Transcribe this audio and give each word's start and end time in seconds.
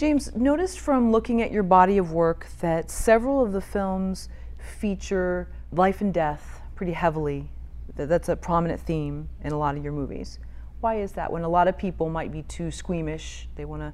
James, 0.00 0.34
noticed 0.34 0.80
from 0.80 1.12
looking 1.12 1.42
at 1.42 1.52
your 1.52 1.62
body 1.62 1.98
of 1.98 2.10
work 2.10 2.46
that 2.62 2.90
several 2.90 3.44
of 3.44 3.52
the 3.52 3.60
films 3.60 4.30
feature 4.56 5.46
life 5.72 6.00
and 6.00 6.14
death 6.14 6.62
pretty 6.74 6.94
heavily. 6.94 7.50
That's 7.96 8.30
a 8.30 8.34
prominent 8.34 8.80
theme 8.80 9.28
in 9.44 9.52
a 9.52 9.58
lot 9.58 9.76
of 9.76 9.84
your 9.84 9.92
movies. 9.92 10.38
Why 10.80 10.94
is 11.00 11.12
that? 11.12 11.30
When 11.30 11.42
a 11.42 11.50
lot 11.50 11.68
of 11.68 11.76
people 11.76 12.08
might 12.08 12.32
be 12.32 12.44
too 12.44 12.70
squeamish, 12.70 13.46
they 13.56 13.66
want 13.66 13.82
to 13.82 13.92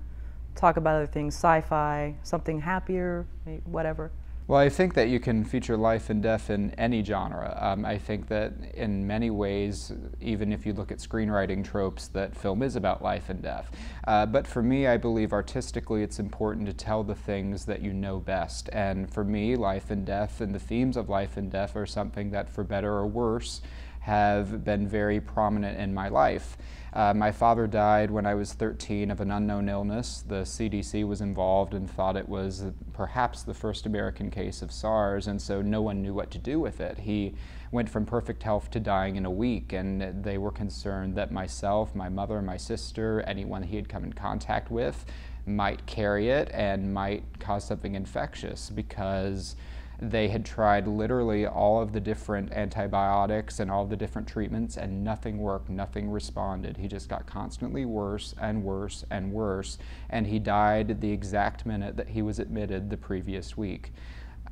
talk 0.54 0.76
about 0.76 0.94
other 0.94 1.08
things, 1.08 1.34
sci-fi, 1.34 2.14
something 2.22 2.60
happier, 2.60 3.26
whatever. 3.64 4.12
Well, 4.48 4.60
I 4.60 4.68
think 4.68 4.94
that 4.94 5.08
you 5.08 5.18
can 5.18 5.42
feature 5.42 5.76
life 5.76 6.08
and 6.08 6.22
death 6.22 6.50
in 6.50 6.70
any 6.78 7.02
genre. 7.02 7.58
Um, 7.60 7.84
I 7.84 7.98
think 7.98 8.28
that 8.28 8.52
in 8.74 9.04
many 9.04 9.28
ways, 9.28 9.92
even 10.20 10.52
if 10.52 10.64
you 10.64 10.72
look 10.72 10.92
at 10.92 10.98
screenwriting 10.98 11.64
tropes, 11.64 12.06
that 12.08 12.36
film 12.36 12.62
is 12.62 12.76
about 12.76 13.02
life 13.02 13.28
and 13.28 13.42
death. 13.42 13.72
Uh, 14.06 14.24
but 14.24 14.46
for 14.46 14.62
me, 14.62 14.86
I 14.86 14.98
believe 14.98 15.32
artistically 15.32 16.04
it's 16.04 16.20
important 16.20 16.66
to 16.68 16.72
tell 16.72 17.02
the 17.02 17.16
things 17.16 17.64
that 17.64 17.82
you 17.82 17.92
know 17.92 18.20
best. 18.20 18.70
And 18.72 19.12
for 19.12 19.24
me, 19.24 19.56
life 19.56 19.90
and 19.90 20.06
death 20.06 20.40
and 20.40 20.54
the 20.54 20.60
themes 20.60 20.96
of 20.96 21.08
life 21.08 21.36
and 21.36 21.50
death 21.50 21.74
are 21.74 21.84
something 21.84 22.30
that, 22.30 22.48
for 22.48 22.62
better 22.62 22.92
or 22.92 23.06
worse, 23.08 23.62
have 23.98 24.62
been 24.62 24.86
very 24.86 25.20
prominent 25.20 25.76
in 25.80 25.92
my 25.92 26.08
life. 26.08 26.56
Uh, 26.96 27.12
my 27.12 27.30
father 27.30 27.66
died 27.66 28.10
when 28.10 28.24
I 28.24 28.34
was 28.34 28.54
13 28.54 29.10
of 29.10 29.20
an 29.20 29.30
unknown 29.30 29.68
illness. 29.68 30.24
The 30.26 30.44
CDC 30.44 31.06
was 31.06 31.20
involved 31.20 31.74
and 31.74 31.90
thought 31.90 32.16
it 32.16 32.26
was 32.26 32.64
perhaps 32.94 33.42
the 33.42 33.52
first 33.52 33.84
American 33.84 34.30
case 34.30 34.62
of 34.62 34.72
SARS, 34.72 35.26
and 35.26 35.42
so 35.42 35.60
no 35.60 35.82
one 35.82 36.00
knew 36.00 36.14
what 36.14 36.30
to 36.30 36.38
do 36.38 36.58
with 36.58 36.80
it. 36.80 36.96
He 36.96 37.34
went 37.70 37.90
from 37.90 38.06
perfect 38.06 38.42
health 38.42 38.70
to 38.70 38.80
dying 38.80 39.16
in 39.16 39.26
a 39.26 39.30
week, 39.30 39.74
and 39.74 40.24
they 40.24 40.38
were 40.38 40.50
concerned 40.50 41.16
that 41.16 41.30
myself, 41.30 41.94
my 41.94 42.08
mother, 42.08 42.40
my 42.40 42.56
sister, 42.56 43.22
anyone 43.26 43.62
he 43.64 43.76
had 43.76 43.90
come 43.90 44.02
in 44.02 44.14
contact 44.14 44.70
with 44.70 45.04
might 45.44 45.84
carry 45.84 46.30
it 46.30 46.50
and 46.54 46.94
might 46.94 47.24
cause 47.38 47.66
something 47.66 47.94
infectious 47.94 48.70
because 48.70 49.54
they 50.00 50.28
had 50.28 50.44
tried 50.44 50.86
literally 50.86 51.46
all 51.46 51.80
of 51.80 51.92
the 51.92 52.00
different 52.00 52.52
antibiotics 52.52 53.60
and 53.60 53.70
all 53.70 53.86
the 53.86 53.96
different 53.96 54.28
treatments, 54.28 54.76
and 54.76 55.02
nothing 55.02 55.38
worked, 55.38 55.68
nothing 55.68 56.10
responded. 56.10 56.76
He 56.76 56.88
just 56.88 57.08
got 57.08 57.26
constantly 57.26 57.84
worse 57.84 58.34
and 58.40 58.62
worse 58.62 59.04
and 59.10 59.32
worse, 59.32 59.78
and 60.10 60.26
he 60.26 60.38
died 60.38 61.00
the 61.00 61.10
exact 61.10 61.64
minute 61.64 61.96
that 61.96 62.08
he 62.08 62.22
was 62.22 62.38
admitted 62.38 62.90
the 62.90 62.96
previous 62.96 63.56
week. 63.56 63.92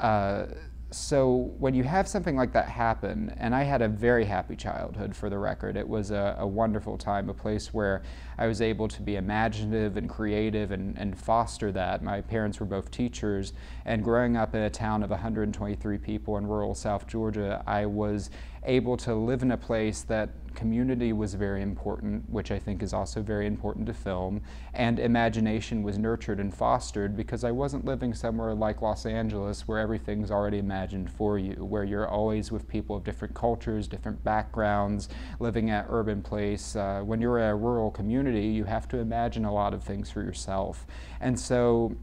Uh, 0.01 0.47
so 0.95 1.53
when 1.59 1.75
you 1.75 1.83
have 1.83 2.07
something 2.07 2.37
like 2.37 2.53
that 2.53 2.69
happen, 2.69 3.35
and 3.39 3.55
I 3.55 3.65
had 3.65 3.83
a 3.83 3.89
very 3.89 4.25
happy 4.25 4.55
childhood 4.55 5.15
for 5.17 5.29
the 5.29 5.39
record, 5.39 5.77
it 5.77 5.89
was 5.89 6.11
a, 6.13 6.37
a, 6.39 6.47
wonderful 6.47 6.97
time, 6.97 7.29
a 7.29 7.35
place 7.35 7.75
where 7.75 8.03
I 8.39 8.47
was 8.47 8.61
able 8.61 8.87
to 8.89 9.03
be 9.03 9.17
imaginative 9.17 9.97
and 9.97 10.09
creative 10.09 10.71
and, 10.71 10.97
and 10.97 11.19
foster 11.19 11.73
that. 11.73 12.03
My 12.03 12.21
parents 12.21 12.61
were 12.61 12.67
both 12.67 12.91
teachers, 12.93 13.53
and 13.85 14.05
growing 14.05 14.37
up 14.37 14.55
in 14.55 14.63
a 14.63 14.71
town 14.71 15.03
of 15.03 15.11
123 15.11 15.99
people 15.99 16.37
in 16.37 16.47
rural 16.47 16.75
South 16.75 17.09
Georgia, 17.09 17.63
I 17.67 17.87
was 17.87 18.31
able 18.63 18.97
to 18.99 19.15
live 19.15 19.43
in 19.43 19.51
a 19.51 19.57
place 19.57 20.03
that 20.03 20.31
community 20.55 21.13
was 21.13 21.35
very 21.35 21.63
important, 21.63 22.29
which 22.31 22.51
I 22.51 22.59
think 22.59 22.83
is 22.83 22.93
also 22.93 23.23
very 23.23 23.47
important 23.47 23.87
to 23.87 23.95
film, 23.95 24.43
and 24.73 24.99
imagination 24.99 25.83
was 25.83 25.99
nurtured 25.99 26.41
and 26.41 26.55
fostered 26.55 27.17
because 27.17 27.45
I 27.45 27.51
wasn't 27.51 27.85
living 27.85 28.15
somewhere 28.15 28.55
like 28.55 28.83
Los 28.83 29.07
Angeles 29.07 29.69
where 29.69 29.79
everything's 29.79 30.31
already 30.31 30.59
imagined 30.59 31.11
for 31.11 31.39
you, 31.39 31.65
where 31.65 31.85
you're 31.85 32.09
always 32.09 32.51
with 32.51 32.69
people 32.69 32.97
of 32.97 33.05
different 33.05 33.35
cultures, 33.35 33.89
different 33.89 34.23
backgrounds, 34.25 35.09
living 35.41 35.71
at 35.71 35.87
urban 35.89 36.23
place. 36.23 36.77
Uh, 36.77 37.03
when 37.05 37.21
you're 37.21 37.39
in 37.39 37.45
a 37.45 37.57
rural 37.57 37.91
community, 37.91 38.47
you 38.47 38.65
have 38.65 38.89
to 38.89 38.99
imagine 38.99 39.45
a 39.45 39.53
lot 39.53 39.75
of 39.75 39.83
things 39.83 40.11
for 40.11 40.23
yourself. 40.23 40.87
And 41.21 41.39
so 41.39 41.97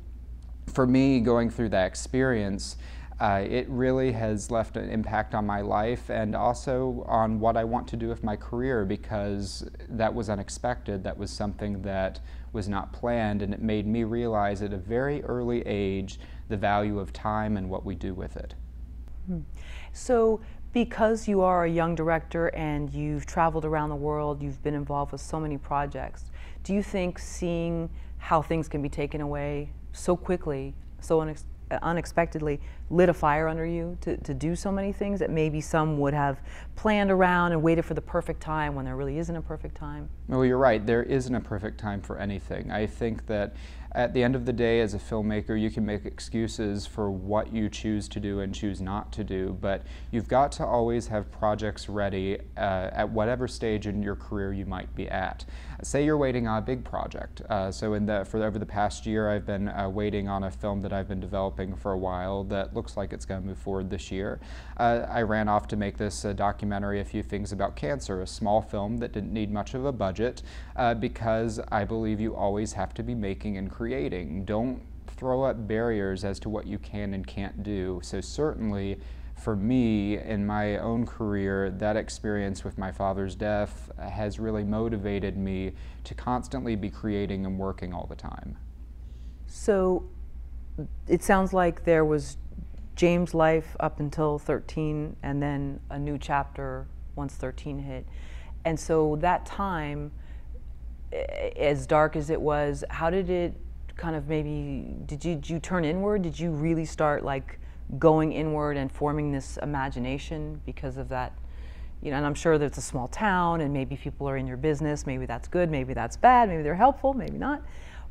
for 0.67 0.87
me, 0.87 1.19
going 1.19 1.49
through 1.49 1.69
that 1.69 1.87
experience, 1.87 2.77
uh, 3.21 3.45
it 3.47 3.69
really 3.69 4.11
has 4.11 4.49
left 4.49 4.75
an 4.77 4.89
impact 4.89 5.35
on 5.35 5.45
my 5.45 5.61
life 5.61 6.09
and 6.09 6.35
also 6.35 7.05
on 7.07 7.39
what 7.39 7.55
I 7.55 7.63
want 7.63 7.87
to 7.89 7.95
do 7.95 8.07
with 8.07 8.23
my 8.23 8.35
career 8.35 8.83
because 8.83 9.63
that 9.89 10.11
was 10.11 10.27
unexpected. 10.27 11.03
That 11.03 11.19
was 11.19 11.29
something 11.29 11.83
that 11.83 12.19
was 12.51 12.67
not 12.67 12.91
planned, 12.91 13.43
and 13.43 13.53
it 13.53 13.61
made 13.61 13.85
me 13.85 14.05
realize 14.05 14.63
at 14.63 14.73
a 14.73 14.77
very 14.77 15.23
early 15.23 15.61
age 15.67 16.19
the 16.49 16.57
value 16.57 16.97
of 16.97 17.13
time 17.13 17.57
and 17.57 17.69
what 17.69 17.85
we 17.85 17.93
do 17.93 18.15
with 18.15 18.37
it. 18.37 18.55
Hmm. 19.27 19.41
So, 19.93 20.41
because 20.73 21.27
you 21.27 21.41
are 21.41 21.65
a 21.65 21.69
young 21.69 21.93
director 21.93 22.47
and 22.55 22.91
you've 22.91 23.27
traveled 23.27 23.65
around 23.65 23.89
the 23.89 23.95
world, 23.95 24.41
you've 24.41 24.63
been 24.63 24.73
involved 24.73 25.11
with 25.11 25.21
so 25.21 25.39
many 25.39 25.59
projects, 25.59 26.31
do 26.63 26.73
you 26.73 26.81
think 26.81 27.19
seeing 27.19 27.87
how 28.17 28.41
things 28.41 28.67
can 28.67 28.81
be 28.81 28.89
taken 28.89 29.21
away 29.21 29.69
so 29.91 30.17
quickly, 30.17 30.73
so 31.01 31.21
unexpectedly, 31.21 31.50
unexpectedly 31.81 32.59
lit 32.89 33.09
a 33.09 33.13
fire 33.13 33.47
under 33.47 33.65
you 33.65 33.97
to, 34.01 34.17
to 34.17 34.33
do 34.33 34.55
so 34.55 34.71
many 34.71 34.91
things 34.91 35.19
that 35.19 35.29
maybe 35.29 35.61
some 35.61 35.97
would 35.99 36.13
have 36.13 36.41
planned 36.75 37.11
around 37.11 37.51
and 37.51 37.61
waited 37.61 37.85
for 37.85 37.93
the 37.93 38.01
perfect 38.01 38.41
time 38.41 38.75
when 38.75 38.85
there 38.85 38.95
really 38.95 39.17
isn't 39.17 39.35
a 39.35 39.41
perfect 39.41 39.75
time? 39.75 40.09
Well, 40.27 40.45
you're 40.45 40.57
right. 40.57 40.85
There 40.85 41.03
isn't 41.03 41.33
a 41.33 41.39
perfect 41.39 41.79
time 41.79 42.01
for 42.01 42.17
anything. 42.17 42.71
I 42.71 42.85
think 42.85 43.25
that 43.27 43.55
at 43.93 44.13
the 44.13 44.23
end 44.23 44.35
of 44.35 44.45
the 44.45 44.53
day, 44.53 44.79
as 44.79 44.93
a 44.93 44.97
filmmaker, 44.99 45.59
you 45.59 45.69
can 45.69 45.85
make 45.85 46.05
excuses 46.05 46.85
for 46.85 47.11
what 47.11 47.53
you 47.53 47.69
choose 47.69 48.07
to 48.09 48.19
do 48.19 48.39
and 48.39 48.55
choose 48.55 48.79
not 48.79 49.11
to 49.11 49.23
do, 49.23 49.57
but 49.59 49.83
you've 50.11 50.27
got 50.27 50.51
to 50.53 50.65
always 50.65 51.07
have 51.07 51.31
projects 51.31 51.89
ready 51.89 52.37
uh, 52.55 52.89
at 52.93 53.09
whatever 53.09 53.47
stage 53.47 53.87
in 53.87 54.01
your 54.01 54.15
career 54.15 54.53
you 54.53 54.65
might 54.65 54.93
be 54.95 55.09
at. 55.09 55.43
Say 55.83 56.05
you're 56.05 56.17
waiting 56.17 56.47
on 56.47 56.59
a 56.59 56.61
big 56.61 56.85
project. 56.85 57.41
Uh, 57.49 57.71
so 57.71 57.93
in 57.93 58.05
the, 58.05 58.23
for 58.23 58.43
over 58.43 58.59
the 58.59 58.65
past 58.65 59.05
year, 59.05 59.29
I've 59.29 59.45
been 59.45 59.67
uh, 59.67 59.89
waiting 59.89 60.29
on 60.29 60.43
a 60.43 60.51
film 60.51 60.81
that 60.81 60.93
I've 60.93 61.07
been 61.07 61.19
developing 61.19 61.75
for 61.75 61.91
a 61.91 61.97
while 61.97 62.43
that 62.45 62.73
looks 62.73 62.95
like 62.95 63.11
it's 63.11 63.25
going 63.25 63.41
to 63.41 63.47
move 63.47 63.57
forward 63.57 63.89
this 63.89 64.11
year. 64.11 64.39
Uh, 64.77 65.05
I 65.09 65.23
ran 65.23 65.49
off 65.49 65.67
to 65.69 65.75
make 65.75 65.97
this 65.97 66.23
uh, 66.23 66.33
documentary, 66.33 66.99
A 67.01 67.05
Few 67.05 67.23
Things 67.23 67.51
About 67.51 67.75
Cancer, 67.75 68.21
a 68.21 68.27
small 68.27 68.61
film 68.61 68.97
that 68.97 69.11
didn't 69.11 69.33
need 69.33 69.51
much 69.51 69.73
of 69.73 69.85
a 69.85 69.91
budget 69.91 70.43
uh, 70.75 70.93
because 70.93 71.59
I 71.71 71.83
believe 71.83 72.21
you 72.21 72.35
always 72.35 72.73
have 72.73 72.93
to 72.93 73.03
be 73.03 73.15
making 73.15 73.57
and 73.57 73.71
creating. 73.81 74.45
Don't 74.45 74.79
throw 75.07 75.41
up 75.41 75.67
barriers 75.67 76.23
as 76.23 76.39
to 76.39 76.49
what 76.49 76.67
you 76.67 76.77
can 76.77 77.15
and 77.15 77.25
can't 77.25 77.63
do. 77.63 77.99
So 78.03 78.21
certainly 78.21 78.99
for 79.41 79.55
me 79.55 80.19
in 80.19 80.45
my 80.45 80.77
own 80.77 81.03
career, 81.03 81.71
that 81.71 81.97
experience 81.97 82.63
with 82.63 82.77
my 82.77 82.91
father's 82.91 83.33
death 83.33 83.89
has 83.99 84.37
really 84.37 84.63
motivated 84.63 85.35
me 85.35 85.71
to 86.03 86.13
constantly 86.13 86.75
be 86.75 86.91
creating 86.91 87.43
and 87.47 87.57
working 87.57 87.91
all 87.91 88.05
the 88.05 88.15
time. 88.15 88.55
So 89.47 90.07
it 91.07 91.23
sounds 91.23 91.51
like 91.51 91.83
there 91.83 92.05
was 92.05 92.37
James' 92.95 93.33
life 93.33 93.75
up 93.79 93.99
until 93.99 94.37
13 94.37 95.15
and 95.23 95.41
then 95.41 95.79
a 95.89 95.97
new 95.97 96.19
chapter 96.19 96.85
once 97.15 97.33
13 97.33 97.79
hit. 97.79 98.05
And 98.63 98.79
so 98.79 99.15
that 99.21 99.47
time, 99.47 100.11
as 101.11 101.87
dark 101.87 102.15
as 102.15 102.29
it 102.29 102.39
was, 102.39 102.83
how 102.91 103.09
did 103.09 103.31
it 103.31 103.55
kind 103.95 104.15
of 104.15 104.27
maybe, 104.27 104.95
did 105.05 105.23
you, 105.23 105.35
did 105.35 105.49
you 105.49 105.59
turn 105.59 105.85
inward? 105.85 106.21
Did 106.21 106.39
you 106.39 106.51
really 106.51 106.85
start 106.85 107.23
like 107.23 107.59
going 107.99 108.31
inward 108.31 108.77
and 108.77 108.91
forming 108.91 109.31
this 109.31 109.57
imagination 109.61 110.61
because 110.65 110.97
of 110.97 111.09
that? 111.09 111.33
You 112.01 112.11
know, 112.11 112.17
and 112.17 112.25
I'm 112.25 112.33
sure 112.33 112.57
that 112.57 112.65
it's 112.65 112.77
a 112.77 112.81
small 112.81 113.07
town 113.07 113.61
and 113.61 113.71
maybe 113.71 113.95
people 113.95 114.27
are 114.27 114.37
in 114.37 114.47
your 114.47 114.57
business. 114.57 115.05
Maybe 115.05 115.25
that's 115.25 115.47
good, 115.47 115.69
maybe 115.69 115.93
that's 115.93 116.17
bad, 116.17 116.49
maybe 116.49 116.63
they're 116.63 116.73
helpful, 116.75 117.13
maybe 117.13 117.37
not. 117.37 117.61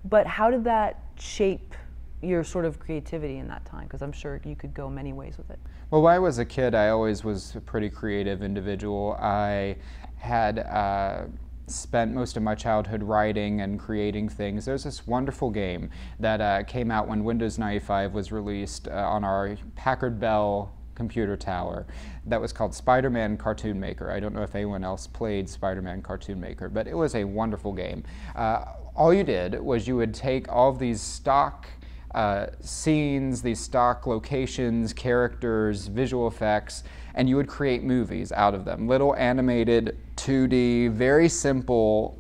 But 0.04 0.26
how 0.26 0.50
did 0.50 0.64
that 0.64 1.02
shape 1.18 1.74
your 2.22 2.44
sort 2.44 2.64
of 2.64 2.78
creativity 2.78 3.38
in 3.38 3.48
that 3.48 3.64
time? 3.64 3.84
Because 3.84 4.02
I'm 4.02 4.12
sure 4.12 4.40
you 4.44 4.54
could 4.54 4.74
go 4.74 4.88
many 4.88 5.12
ways 5.12 5.38
with 5.38 5.50
it. 5.50 5.58
Well, 5.90 6.02
when 6.02 6.14
I 6.14 6.18
was 6.18 6.38
a 6.38 6.44
kid, 6.44 6.74
I 6.74 6.90
always 6.90 7.24
was 7.24 7.56
a 7.56 7.60
pretty 7.60 7.90
creative 7.90 8.42
individual. 8.42 9.16
I 9.20 9.76
had 10.18 10.60
uh, 10.60 11.24
spent 11.70 12.12
most 12.12 12.36
of 12.36 12.42
my 12.42 12.54
childhood 12.54 13.02
writing 13.02 13.60
and 13.60 13.78
creating 13.78 14.28
things. 14.28 14.64
There's 14.64 14.84
this 14.84 15.06
wonderful 15.06 15.50
game 15.50 15.90
that 16.18 16.40
uh, 16.40 16.62
came 16.64 16.90
out 16.90 17.08
when 17.08 17.24
Windows 17.24 17.58
95 17.58 18.14
was 18.14 18.32
released 18.32 18.88
uh, 18.88 18.92
on 18.92 19.24
our 19.24 19.56
Packard 19.76 20.18
Bell 20.20 20.72
computer 20.94 21.36
tower 21.36 21.86
that 22.26 22.38
was 22.40 22.52
called 22.52 22.74
Spider-Man 22.74 23.38
Cartoon 23.38 23.80
Maker. 23.80 24.10
I 24.10 24.20
don't 24.20 24.34
know 24.34 24.42
if 24.42 24.54
anyone 24.54 24.84
else 24.84 25.06
played 25.06 25.48
Spider-Man 25.48 26.02
Cartoon 26.02 26.38
Maker, 26.38 26.68
but 26.68 26.86
it 26.86 26.94
was 26.94 27.14
a 27.14 27.24
wonderful 27.24 27.72
game. 27.72 28.04
Uh, 28.36 28.64
all 28.94 29.14
you 29.14 29.24
did 29.24 29.58
was 29.58 29.88
you 29.88 29.96
would 29.96 30.12
take 30.12 30.52
all 30.52 30.68
of 30.68 30.78
these 30.78 31.00
stock 31.00 31.66
uh, 32.14 32.46
scenes, 32.60 33.40
these 33.40 33.60
stock 33.60 34.06
locations, 34.06 34.92
characters, 34.92 35.86
visual 35.86 36.26
effects, 36.26 36.82
and 37.14 37.28
you 37.28 37.36
would 37.36 37.48
create 37.48 37.82
movies 37.82 38.32
out 38.32 38.54
of 38.54 38.64
them. 38.64 38.88
Little 38.88 39.14
animated, 39.16 39.96
2D, 40.16 40.92
very 40.92 41.28
simple 41.28 42.16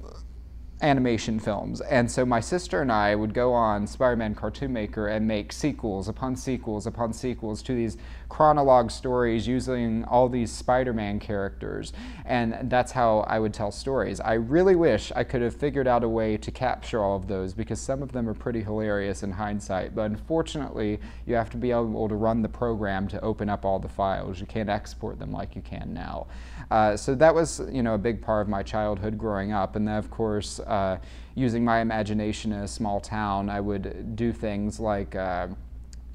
animation 0.82 1.38
films. 1.38 1.80
And 1.82 2.10
so 2.10 2.24
my 2.24 2.40
sister 2.40 2.80
and 2.80 2.90
I 2.90 3.14
would 3.14 3.34
go 3.34 3.52
on 3.52 3.86
Spider 3.86 4.16
Man 4.16 4.34
Cartoon 4.34 4.72
Maker 4.72 5.08
and 5.08 5.26
make 5.26 5.52
sequels 5.52 6.08
upon 6.08 6.36
sequels 6.36 6.86
upon 6.86 7.12
sequels 7.12 7.62
to 7.62 7.74
these 7.74 7.96
chronologue 8.30 8.90
stories 8.90 9.46
using 9.46 10.04
all 10.04 10.28
these 10.28 10.50
Spider 10.50 10.94
Man 10.94 11.18
characters. 11.20 11.92
And 12.24 12.70
that's 12.70 12.92
how 12.92 13.20
I 13.20 13.38
would 13.38 13.52
tell 13.52 13.70
stories. 13.70 14.20
I 14.20 14.34
really 14.34 14.76
wish 14.76 15.12
I 15.14 15.24
could 15.24 15.42
have 15.42 15.54
figured 15.54 15.86
out 15.86 16.02
a 16.02 16.08
way 16.08 16.38
to 16.38 16.50
capture 16.50 17.02
all 17.02 17.16
of 17.16 17.26
those 17.26 17.52
because 17.52 17.80
some 17.80 18.02
of 18.02 18.12
them 18.12 18.28
are 18.28 18.34
pretty 18.34 18.62
hilarious 18.62 19.22
in 19.22 19.32
hindsight. 19.32 19.94
But 19.94 20.12
unfortunately, 20.12 21.00
you 21.26 21.34
have 21.34 21.50
to 21.50 21.58
be 21.58 21.72
able 21.72 22.08
to 22.08 22.14
run 22.14 22.40
the 22.40 22.48
program 22.48 23.08
to 23.08 23.20
open 23.20 23.50
up 23.50 23.66
all 23.66 23.78
the 23.78 23.88
files. 23.88 24.40
You 24.40 24.46
can't 24.46 24.70
export 24.70 25.18
them 25.18 25.32
like 25.32 25.54
you 25.54 25.62
can 25.62 25.92
now. 25.92 26.28
Uh, 26.70 26.96
so 26.96 27.14
that 27.16 27.34
was, 27.34 27.60
you 27.70 27.82
know, 27.82 27.94
a 27.94 27.98
big 27.98 28.22
part 28.22 28.42
of 28.42 28.48
my 28.48 28.62
childhood 28.62 29.18
growing 29.18 29.52
up. 29.52 29.74
And 29.74 29.86
then, 29.86 29.96
of 29.96 30.10
course, 30.10 30.60
uh, 30.60 30.98
using 31.34 31.64
my 31.64 31.80
imagination 31.80 32.52
in 32.52 32.60
a 32.60 32.68
small 32.68 33.00
town, 33.00 33.50
I 33.50 33.60
would 33.60 34.14
do 34.14 34.32
things 34.32 34.78
like 34.78 35.16
uh, 35.16 35.48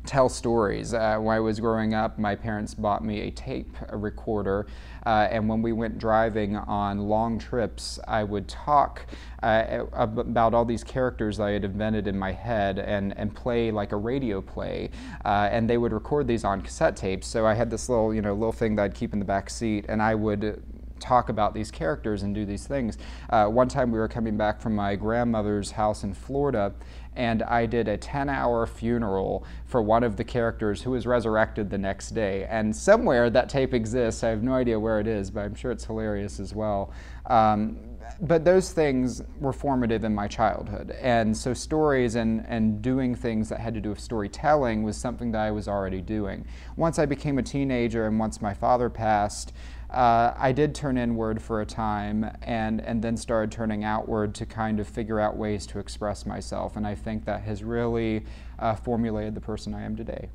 tell 0.05 0.29
stories. 0.29 0.93
Uh, 0.93 1.17
when 1.17 1.35
I 1.35 1.39
was 1.39 1.59
growing 1.59 1.93
up, 1.93 2.17
my 2.17 2.35
parents 2.35 2.73
bought 2.73 3.03
me 3.03 3.21
a 3.21 3.31
tape 3.31 3.75
a 3.89 3.97
recorder, 3.97 4.67
uh, 5.05 5.27
and 5.29 5.47
when 5.47 5.61
we 5.61 5.71
went 5.71 5.97
driving 5.97 6.55
on 6.55 6.99
long 7.07 7.37
trips, 7.37 7.99
I 8.07 8.23
would 8.23 8.47
talk 8.47 9.05
uh, 9.43 9.85
about 9.93 10.53
all 10.53 10.65
these 10.65 10.83
characters 10.83 11.39
I 11.39 11.51
had 11.51 11.63
invented 11.63 12.07
in 12.07 12.17
my 12.17 12.31
head 12.31 12.79
and, 12.79 13.15
and 13.17 13.35
play 13.35 13.71
like 13.71 13.91
a 13.91 13.97
radio 13.97 14.41
play. 14.41 14.89
Uh, 15.23 15.49
and 15.51 15.69
they 15.69 15.77
would 15.77 15.93
record 15.93 16.27
these 16.27 16.43
on 16.43 16.61
cassette 16.61 16.95
tapes. 16.95 17.27
So 17.27 17.45
I 17.45 17.53
had 17.53 17.69
this 17.69 17.89
little, 17.89 18.13
you 18.13 18.21
know, 18.21 18.33
little 18.33 18.51
thing 18.51 18.75
that 18.75 18.83
I'd 18.83 18.95
keep 18.95 19.13
in 19.13 19.19
the 19.19 19.25
back 19.25 19.49
seat, 19.49 19.85
and 19.87 20.01
I 20.01 20.15
would 20.15 20.63
talk 20.99 21.29
about 21.29 21.53
these 21.53 21.71
characters 21.71 22.23
and 22.23 22.33
do 22.33 22.45
these 22.45 22.67
things. 22.67 22.97
Uh, 23.29 23.47
one 23.47 23.67
time 23.67 23.91
we 23.91 23.99
were 23.99 24.07
coming 24.07 24.37
back 24.37 24.61
from 24.61 24.75
my 24.75 24.95
grandmother's 24.95 25.71
house 25.71 26.03
in 26.03 26.13
Florida, 26.13 26.73
and 27.15 27.43
I 27.43 27.65
did 27.65 27.87
a 27.87 27.97
10 27.97 28.29
hour 28.29 28.65
funeral 28.65 29.45
for 29.65 29.81
one 29.81 30.03
of 30.03 30.15
the 30.17 30.23
characters 30.23 30.81
who 30.81 30.91
was 30.91 31.07
resurrected 31.07 31.69
the 31.69 31.77
next 31.77 32.11
day. 32.11 32.45
And 32.49 32.75
somewhere 32.75 33.29
that 33.29 33.49
tape 33.49 33.73
exists. 33.73 34.23
I 34.23 34.29
have 34.29 34.43
no 34.43 34.53
idea 34.53 34.79
where 34.79 34.99
it 34.99 35.07
is, 35.07 35.31
but 35.31 35.41
I'm 35.41 35.55
sure 35.55 35.71
it's 35.71 35.85
hilarious 35.85 36.39
as 36.39 36.53
well. 36.53 36.91
Um, 37.27 37.77
but 38.21 38.45
those 38.45 38.71
things 38.71 39.21
were 39.39 39.53
formative 39.53 40.03
in 40.03 40.13
my 40.13 40.27
childhood. 40.27 40.91
And 41.01 41.35
so 41.35 41.53
stories 41.53 42.15
and, 42.15 42.45
and 42.47 42.81
doing 42.81 43.15
things 43.15 43.49
that 43.49 43.59
had 43.59 43.73
to 43.73 43.81
do 43.81 43.89
with 43.89 43.99
storytelling 43.99 44.83
was 44.83 44.95
something 44.95 45.31
that 45.31 45.41
I 45.41 45.51
was 45.51 45.67
already 45.67 46.01
doing. 46.01 46.45
Once 46.77 46.99
I 46.99 47.05
became 47.05 47.37
a 47.37 47.43
teenager 47.43 48.07
and 48.07 48.19
once 48.19 48.41
my 48.41 48.53
father 48.53 48.89
passed, 48.89 49.53
uh, 49.89 50.33
I 50.37 50.51
did 50.51 50.73
turn 50.73 50.97
inward 50.97 51.41
for 51.41 51.61
a 51.61 51.65
time 51.65 52.29
and, 52.41 52.81
and 52.81 53.01
then 53.01 53.17
started 53.17 53.51
turning 53.51 53.83
outward 53.83 54.33
to 54.35 54.45
kind 54.45 54.79
of 54.79 54.87
figure 54.87 55.19
out 55.19 55.37
ways 55.37 55.65
to 55.67 55.79
express 55.79 56.25
myself. 56.25 56.75
And 56.75 56.85
I 56.85 56.95
think 56.95 57.25
that 57.25 57.41
has 57.41 57.63
really 57.63 58.25
uh, 58.59 58.75
formulated 58.75 59.35
the 59.35 59.41
person 59.41 59.73
I 59.73 59.83
am 59.83 59.95
today. 59.95 60.29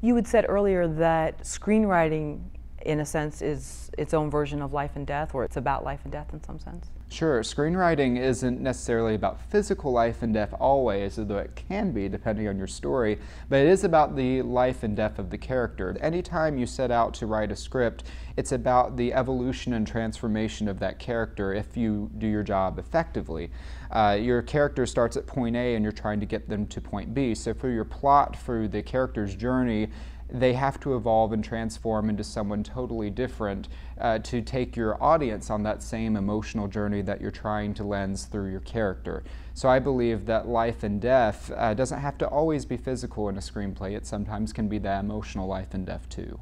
You 0.00 0.16
had 0.16 0.26
said 0.26 0.46
earlier 0.48 0.88
that 0.88 1.42
screenwriting, 1.42 2.40
in 2.82 3.00
a 3.00 3.06
sense, 3.06 3.42
is 3.42 3.90
its 3.98 4.14
own 4.14 4.30
version 4.30 4.62
of 4.62 4.72
life 4.72 4.92
and 4.96 5.06
death, 5.06 5.34
or 5.34 5.44
it's 5.44 5.56
about 5.56 5.84
life 5.84 6.00
and 6.04 6.12
death 6.12 6.32
in 6.32 6.42
some 6.42 6.58
sense. 6.58 6.90
Sure, 7.12 7.42
screenwriting 7.42 8.18
isn't 8.18 8.58
necessarily 8.58 9.14
about 9.14 9.38
physical 9.38 9.92
life 9.92 10.22
and 10.22 10.32
death 10.32 10.54
always, 10.58 11.18
although 11.18 11.36
it 11.36 11.54
can 11.54 11.92
be 11.92 12.08
depending 12.08 12.48
on 12.48 12.56
your 12.56 12.66
story, 12.66 13.18
but 13.50 13.58
it 13.58 13.66
is 13.66 13.84
about 13.84 14.16
the 14.16 14.40
life 14.40 14.82
and 14.82 14.96
death 14.96 15.18
of 15.18 15.28
the 15.28 15.36
character. 15.36 15.94
Anytime 16.00 16.56
you 16.56 16.64
set 16.64 16.90
out 16.90 17.12
to 17.12 17.26
write 17.26 17.52
a 17.52 17.56
script, 17.56 18.04
it's 18.38 18.52
about 18.52 18.96
the 18.96 19.12
evolution 19.12 19.74
and 19.74 19.86
transformation 19.86 20.68
of 20.68 20.78
that 20.78 20.98
character 20.98 21.52
if 21.52 21.76
you 21.76 22.10
do 22.16 22.26
your 22.26 22.42
job 22.42 22.78
effectively. 22.78 23.50
Uh, 23.90 24.16
your 24.18 24.40
character 24.40 24.86
starts 24.86 25.18
at 25.18 25.26
point 25.26 25.54
A 25.54 25.74
and 25.74 25.82
you're 25.82 25.92
trying 25.92 26.18
to 26.18 26.24
get 26.24 26.48
them 26.48 26.66
to 26.68 26.80
point 26.80 27.12
B. 27.12 27.34
So 27.34 27.52
for 27.52 27.68
your 27.68 27.84
plot, 27.84 28.34
for 28.34 28.66
the 28.66 28.82
character's 28.82 29.36
journey, 29.36 29.90
they 30.32 30.54
have 30.54 30.80
to 30.80 30.96
evolve 30.96 31.32
and 31.32 31.44
transform 31.44 32.08
into 32.08 32.24
someone 32.24 32.62
totally 32.62 33.10
different 33.10 33.68
uh, 34.00 34.18
to 34.20 34.40
take 34.40 34.74
your 34.74 35.02
audience 35.02 35.50
on 35.50 35.62
that 35.62 35.82
same 35.82 36.16
emotional 36.16 36.66
journey 36.66 37.02
that 37.02 37.20
you're 37.20 37.30
trying 37.30 37.74
to 37.74 37.84
lens 37.84 38.24
through 38.24 38.50
your 38.50 38.60
character. 38.60 39.22
So 39.52 39.68
I 39.68 39.78
believe 39.78 40.24
that 40.26 40.48
life 40.48 40.82
and 40.82 41.00
death 41.00 41.52
uh, 41.54 41.74
doesn't 41.74 42.00
have 42.00 42.16
to 42.18 42.26
always 42.26 42.64
be 42.64 42.78
physical 42.78 43.28
in 43.28 43.36
a 43.36 43.40
screenplay, 43.40 43.94
it 43.94 44.06
sometimes 44.06 44.52
can 44.52 44.68
be 44.68 44.78
that 44.78 45.04
emotional 45.04 45.46
life 45.46 45.74
and 45.74 45.84
death 45.84 46.08
too. 46.08 46.40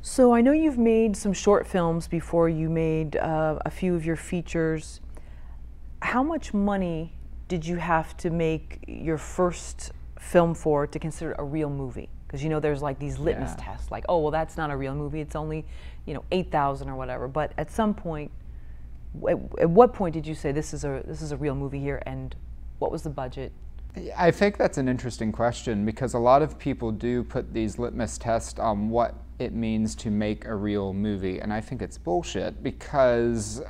So 0.00 0.32
I 0.32 0.40
know 0.40 0.52
you've 0.52 0.78
made 0.78 1.16
some 1.16 1.32
short 1.32 1.66
films 1.66 2.06
before 2.06 2.48
you 2.48 2.68
made 2.68 3.16
uh, 3.16 3.58
a 3.64 3.70
few 3.70 3.96
of 3.96 4.04
your 4.04 4.16
features. 4.16 5.00
How 6.02 6.22
much 6.22 6.54
money 6.54 7.16
did 7.48 7.66
you 7.66 7.76
have 7.76 8.16
to 8.18 8.30
make 8.30 8.84
your 8.86 9.18
first 9.18 9.92
film 10.20 10.54
for 10.54 10.86
to 10.86 10.98
consider 10.98 11.34
a 11.38 11.44
real 11.44 11.70
movie? 11.70 12.10
Because 12.34 12.42
you 12.42 12.50
know 12.50 12.58
there's 12.58 12.82
like 12.82 12.98
these 12.98 13.16
litmus 13.20 13.52
yeah. 13.56 13.64
tests 13.64 13.92
like 13.92 14.04
oh 14.08 14.18
well 14.18 14.32
that's 14.32 14.56
not 14.56 14.68
a 14.68 14.76
real 14.76 14.92
movie 14.92 15.20
it's 15.20 15.36
only 15.36 15.64
you 16.04 16.14
know 16.14 16.24
8000 16.32 16.88
or 16.88 16.96
whatever 16.96 17.28
but 17.28 17.52
at 17.58 17.70
some 17.70 17.94
point 17.94 18.28
at, 19.28 19.38
at 19.60 19.70
what 19.70 19.92
point 19.92 20.14
did 20.14 20.26
you 20.26 20.34
say 20.34 20.50
this 20.50 20.74
is 20.74 20.84
a 20.84 21.00
this 21.06 21.22
is 21.22 21.30
a 21.30 21.36
real 21.36 21.54
movie 21.54 21.78
here 21.78 22.02
and 22.06 22.34
what 22.80 22.90
was 22.90 23.02
the 23.02 23.10
budget 23.10 23.52
I 24.16 24.32
think 24.32 24.56
that's 24.56 24.78
an 24.78 24.88
interesting 24.88 25.30
question 25.30 25.86
because 25.86 26.14
a 26.14 26.18
lot 26.18 26.42
of 26.42 26.58
people 26.58 26.90
do 26.90 27.22
put 27.22 27.54
these 27.54 27.78
litmus 27.78 28.18
tests 28.18 28.58
on 28.58 28.90
what 28.90 29.14
it 29.38 29.52
means 29.54 29.94
to 29.94 30.10
make 30.10 30.46
a 30.46 30.54
real 30.56 30.92
movie, 30.92 31.38
and 31.38 31.52
I 31.52 31.60
think 31.60 31.80
it's 31.80 31.96
bullshit 31.96 32.60
because 32.60 33.62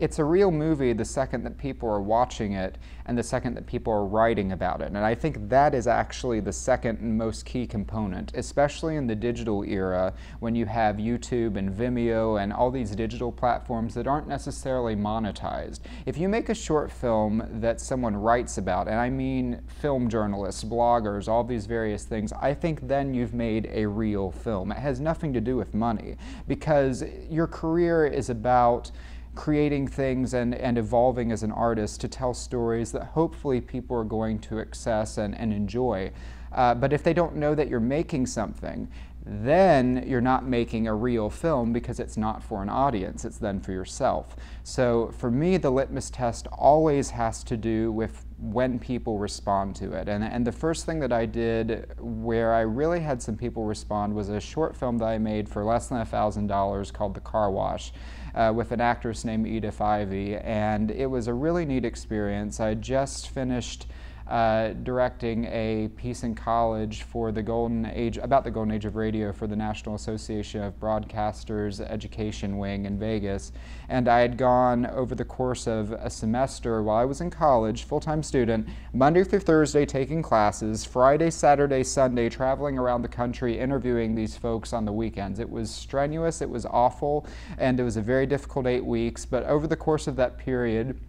it's 0.00 0.18
a 0.18 0.24
real 0.24 0.50
movie 0.50 0.94
the 0.94 1.04
second 1.04 1.44
that 1.44 1.58
people 1.58 1.88
are 1.88 2.00
watching 2.00 2.54
it 2.54 2.78
and 3.04 3.18
the 3.18 3.22
second 3.22 3.54
that 3.54 3.66
people 3.66 3.92
are 3.92 4.06
writing 4.06 4.52
about 4.52 4.80
it. 4.80 4.86
And 4.86 4.98
I 4.98 5.14
think 5.14 5.48
that 5.50 5.74
is 5.74 5.86
actually 5.86 6.40
the 6.40 6.52
second 6.52 7.02
most 7.02 7.44
key 7.44 7.66
component, 7.66 8.32
especially 8.34 8.96
in 8.96 9.06
the 9.06 9.14
digital 9.14 9.62
era 9.62 10.14
when 10.38 10.54
you 10.54 10.64
have 10.64 10.96
YouTube 10.96 11.56
and 11.56 11.70
Vimeo 11.70 12.42
and 12.42 12.50
all 12.50 12.70
these 12.70 12.92
digital 12.96 13.30
platforms 13.30 13.92
that 13.94 14.06
aren't 14.06 14.26
necessarily 14.26 14.96
monetized. 14.96 15.80
If 16.06 16.16
you 16.16 16.28
make 16.28 16.48
a 16.48 16.54
short 16.54 16.90
film 16.90 17.46
that 17.60 17.78
someone 17.78 18.16
writes 18.16 18.56
about, 18.56 18.88
and 18.88 18.96
I 18.96 19.10
mean 19.10 19.60
film 19.80 20.08
journalists, 20.08 20.64
bloggers, 20.64 21.28
all 21.28 21.44
these 21.44 21.66
various 21.66 22.04
things, 22.04 22.32
I 22.40 22.54
think 22.54 22.88
then 22.88 23.12
you've 23.12 23.34
made 23.34 23.68
a 23.70 23.84
real 23.84 24.30
film. 24.30 24.72
It 24.72 24.78
has 24.78 24.98
nothing 24.98 25.34
to 25.34 25.42
do 25.42 25.56
with 25.56 25.74
money 25.74 26.16
because 26.48 27.04
your 27.28 27.46
career 27.46 28.06
is 28.06 28.30
about 28.30 28.90
creating 29.34 29.86
things 29.88 30.34
and, 30.34 30.54
and 30.54 30.76
evolving 30.76 31.32
as 31.32 31.42
an 31.42 31.52
artist 31.52 32.00
to 32.00 32.08
tell 32.08 32.34
stories 32.34 32.92
that 32.92 33.04
hopefully 33.04 33.60
people 33.60 33.96
are 33.96 34.04
going 34.04 34.38
to 34.38 34.60
access 34.60 35.18
and, 35.18 35.38
and 35.38 35.52
enjoy. 35.52 36.10
Uh, 36.52 36.74
but 36.74 36.92
if 36.92 37.02
they 37.02 37.14
don't 37.14 37.36
know 37.36 37.54
that 37.54 37.68
you're 37.68 37.80
making 37.80 38.26
something, 38.26 38.88
then 39.24 40.02
you're 40.06 40.20
not 40.20 40.46
making 40.46 40.88
a 40.88 40.94
real 40.94 41.30
film 41.30 41.72
because 41.72 42.00
it's 42.00 42.16
not 42.16 42.42
for 42.42 42.62
an 42.62 42.68
audience, 42.68 43.24
it's 43.24 43.38
then 43.38 43.60
for 43.60 43.72
yourself. 43.72 44.34
So 44.64 45.12
for 45.16 45.30
me, 45.30 45.56
the 45.58 45.70
litmus 45.70 46.10
test 46.10 46.46
always 46.52 47.10
has 47.10 47.44
to 47.44 47.56
do 47.56 47.92
with 47.92 48.24
when 48.40 48.78
people 48.78 49.18
respond 49.18 49.76
to 49.76 49.92
it. 49.92 50.08
And, 50.08 50.24
and 50.24 50.46
the 50.46 50.52
first 50.52 50.86
thing 50.86 50.98
that 51.00 51.12
I 51.12 51.26
did 51.26 51.86
where 52.00 52.54
I 52.54 52.60
really 52.60 53.00
had 53.00 53.20
some 53.20 53.36
people 53.36 53.64
respond 53.64 54.14
was 54.14 54.30
a 54.30 54.40
short 54.40 54.74
film 54.74 54.96
that 54.98 55.06
I 55.06 55.18
made 55.18 55.48
for 55.48 55.62
less 55.62 55.88
than 55.88 55.98
$1,000 55.98 56.92
called 56.92 57.14
The 57.14 57.20
Car 57.20 57.50
Wash 57.50 57.92
uh, 58.34 58.52
with 58.54 58.72
an 58.72 58.80
actress 58.80 59.24
named 59.26 59.46
Edith 59.46 59.80
Ivey. 59.80 60.36
And 60.36 60.90
it 60.90 61.06
was 61.06 61.26
a 61.26 61.34
really 61.34 61.66
neat 61.66 61.84
experience. 61.84 62.60
I 62.60 62.74
just 62.74 63.28
finished 63.28 63.86
uh, 64.30 64.74
directing 64.84 65.44
a 65.46 65.88
piece 65.96 66.22
in 66.22 66.36
college 66.36 67.02
for 67.02 67.32
the 67.32 67.42
golden 67.42 67.84
age, 67.86 68.16
about 68.16 68.44
the 68.44 68.50
golden 68.50 68.72
age 68.72 68.84
of 68.84 68.94
radio 68.94 69.32
for 69.32 69.48
the 69.48 69.56
National 69.56 69.96
Association 69.96 70.62
of 70.62 70.78
Broadcasters 70.78 71.80
Education 71.80 72.56
Wing 72.56 72.84
in 72.84 72.96
Vegas. 72.96 73.50
And 73.88 74.06
I 74.06 74.20
had 74.20 74.36
gone 74.36 74.86
over 74.86 75.16
the 75.16 75.24
course 75.24 75.66
of 75.66 75.90
a 75.90 76.08
semester 76.08 76.80
while 76.80 76.98
I 76.98 77.04
was 77.04 77.20
in 77.20 77.28
college, 77.28 77.82
full 77.82 77.98
time 77.98 78.22
student, 78.22 78.68
Monday 78.92 79.24
through 79.24 79.40
Thursday 79.40 79.84
taking 79.84 80.22
classes, 80.22 80.84
Friday, 80.84 81.30
Saturday, 81.30 81.82
Sunday 81.82 82.28
traveling 82.28 82.78
around 82.78 83.02
the 83.02 83.08
country 83.08 83.58
interviewing 83.58 84.14
these 84.14 84.36
folks 84.36 84.72
on 84.72 84.84
the 84.84 84.92
weekends. 84.92 85.40
It 85.40 85.50
was 85.50 85.72
strenuous, 85.72 86.40
it 86.40 86.48
was 86.48 86.64
awful, 86.66 87.26
and 87.58 87.80
it 87.80 87.82
was 87.82 87.96
a 87.96 88.02
very 88.02 88.26
difficult 88.26 88.68
eight 88.68 88.84
weeks. 88.84 89.26
But 89.26 89.42
over 89.46 89.66
the 89.66 89.76
course 89.76 90.06
of 90.06 90.14
that 90.16 90.38
period, 90.38 91.00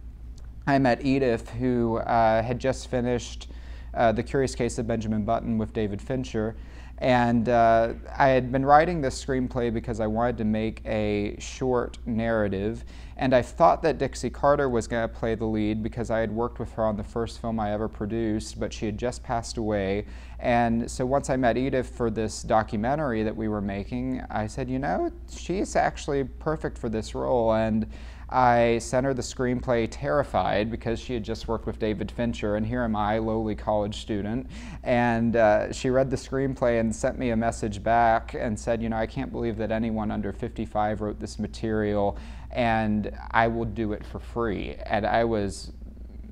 I 0.66 0.78
met 0.78 1.04
Edith, 1.04 1.50
who 1.50 1.96
uh, 1.98 2.42
had 2.42 2.58
just 2.58 2.88
finished 2.88 3.48
uh, 3.94 4.12
The 4.12 4.22
Curious 4.22 4.54
Case 4.54 4.78
of 4.78 4.86
Benjamin 4.86 5.24
Button 5.24 5.58
with 5.58 5.72
David 5.72 6.00
Fincher. 6.00 6.54
And 6.98 7.48
uh, 7.48 7.94
I 8.16 8.28
had 8.28 8.52
been 8.52 8.64
writing 8.64 9.00
this 9.00 9.24
screenplay 9.24 9.74
because 9.74 9.98
I 9.98 10.06
wanted 10.06 10.38
to 10.38 10.44
make 10.44 10.82
a 10.86 11.34
short 11.40 11.98
narrative. 12.06 12.84
And 13.16 13.34
I 13.34 13.42
thought 13.42 13.82
that 13.82 13.98
Dixie 13.98 14.30
Carter 14.30 14.68
was 14.68 14.86
going 14.86 15.08
to 15.08 15.12
play 15.12 15.34
the 15.34 15.44
lead 15.44 15.82
because 15.82 16.12
I 16.12 16.20
had 16.20 16.30
worked 16.30 16.60
with 16.60 16.72
her 16.74 16.84
on 16.84 16.96
the 16.96 17.02
first 17.02 17.40
film 17.40 17.58
I 17.58 17.72
ever 17.72 17.88
produced, 17.88 18.60
but 18.60 18.72
she 18.72 18.86
had 18.86 18.98
just 18.98 19.24
passed 19.24 19.56
away. 19.56 20.06
And 20.38 20.88
so 20.88 21.04
once 21.04 21.28
I 21.28 21.34
met 21.34 21.56
Edith 21.56 21.88
for 21.88 22.08
this 22.08 22.42
documentary 22.42 23.24
that 23.24 23.36
we 23.36 23.48
were 23.48 23.60
making, 23.60 24.22
I 24.30 24.46
said, 24.46 24.70
you 24.70 24.78
know, 24.78 25.10
she's 25.28 25.74
actually 25.74 26.22
perfect 26.22 26.78
for 26.78 26.88
this 26.88 27.16
role. 27.16 27.54
And 27.54 27.88
I 28.32 28.78
sent 28.78 29.04
her 29.04 29.12
the 29.12 29.22
screenplay 29.22 29.86
terrified 29.90 30.70
because 30.70 30.98
she 30.98 31.12
had 31.12 31.22
just 31.22 31.48
worked 31.48 31.66
with 31.66 31.78
David 31.78 32.10
Fincher, 32.10 32.56
and 32.56 32.66
here 32.66 32.82
am 32.82 32.96
I, 32.96 33.18
lowly 33.18 33.54
college 33.54 34.00
student. 34.00 34.48
And 34.82 35.36
uh, 35.36 35.72
she 35.72 35.90
read 35.90 36.10
the 36.10 36.16
screenplay 36.16 36.80
and 36.80 36.94
sent 36.94 37.18
me 37.18 37.30
a 37.30 37.36
message 37.36 37.82
back 37.82 38.34
and 38.34 38.58
said, 38.58 38.82
You 38.82 38.88
know, 38.88 38.96
I 38.96 39.06
can't 39.06 39.30
believe 39.30 39.56
that 39.58 39.70
anyone 39.70 40.10
under 40.10 40.32
55 40.32 41.02
wrote 41.02 41.20
this 41.20 41.38
material, 41.38 42.16
and 42.50 43.16
I 43.30 43.48
will 43.48 43.66
do 43.66 43.92
it 43.92 44.04
for 44.04 44.18
free. 44.18 44.76
And 44.86 45.06
I 45.06 45.24
was 45.24 45.72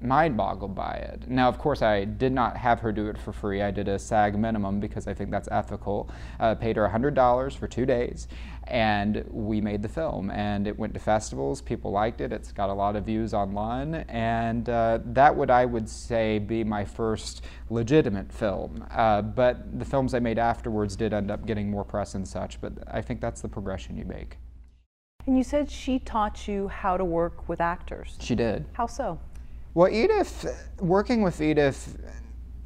mind 0.03 0.37
boggled 0.37 0.75
by 0.75 0.95
it. 0.95 1.29
Now, 1.29 1.49
of 1.49 1.59
course, 1.59 1.83
I 1.83 2.05
did 2.05 2.33
not 2.33 2.57
have 2.57 2.81
her 2.81 2.93
do 2.93 3.09
it 3.09 3.19
for 3.19 3.33
free. 3.33 3.63
I 3.63 3.71
did 3.71 3.89
a 3.89 3.99
SAG 3.99 4.39
minimum 4.39 4.81
because 4.81 5.07
I 5.07 5.15
think 5.15 5.31
that's 5.31 5.49
ethical. 5.51 6.11
Uh, 6.39 6.55
paid 6.55 6.77
her 6.77 6.89
$100 6.89 7.57
for 7.57 7.69
two 7.69 7.87
days, 7.87 8.29
and 8.71 9.25
we 9.29 9.61
made 9.61 9.83
the 9.83 9.89
film. 9.89 10.31
And 10.31 10.67
it 10.67 10.79
went 10.79 10.95
to 10.95 11.01
festivals. 11.01 11.61
People 11.61 11.91
liked 11.91 12.21
it. 12.21 12.33
It's 12.33 12.53
got 12.53 12.71
a 12.71 12.73
lot 12.73 12.97
of 12.97 13.05
views 13.05 13.35
online. 13.35 13.97
And 14.09 14.69
uh, 14.69 15.01
that 15.07 15.35
would, 15.35 15.51
I 15.51 15.65
would 15.67 15.89
say, 15.89 16.39
be 16.39 16.65
my 16.65 16.85
first 16.85 17.43
legitimate 17.69 18.33
film. 18.33 18.87
Uh, 18.91 19.23
but 19.23 19.79
the 19.79 19.85
films 19.85 20.15
I 20.15 20.21
made 20.21 20.39
afterwards 20.39 20.97
did 20.97 21.13
end 21.13 21.31
up 21.31 21.47
getting 21.47 21.71
more 21.71 21.85
press 21.85 22.15
and 22.15 22.27
such. 22.27 22.61
But 22.61 22.73
I 22.87 23.03
think 23.03 23.21
that's 23.21 23.41
the 23.41 23.49
progression 23.49 23.97
you 23.97 24.05
make. 24.05 24.39
And 25.27 25.37
you 25.37 25.45
said 25.45 25.71
she 25.71 25.99
taught 25.99 26.49
you 26.49 26.69
how 26.69 26.97
to 26.97 27.05
work 27.05 27.49
with 27.49 27.61
actors. 27.61 28.17
She 28.21 28.35
did. 28.35 28.65
How 28.73 28.87
so? 28.87 29.21
Well, 29.75 29.89
Edith, 29.93 30.73
working 30.81 31.23
with 31.23 31.41
Edith 31.41 31.97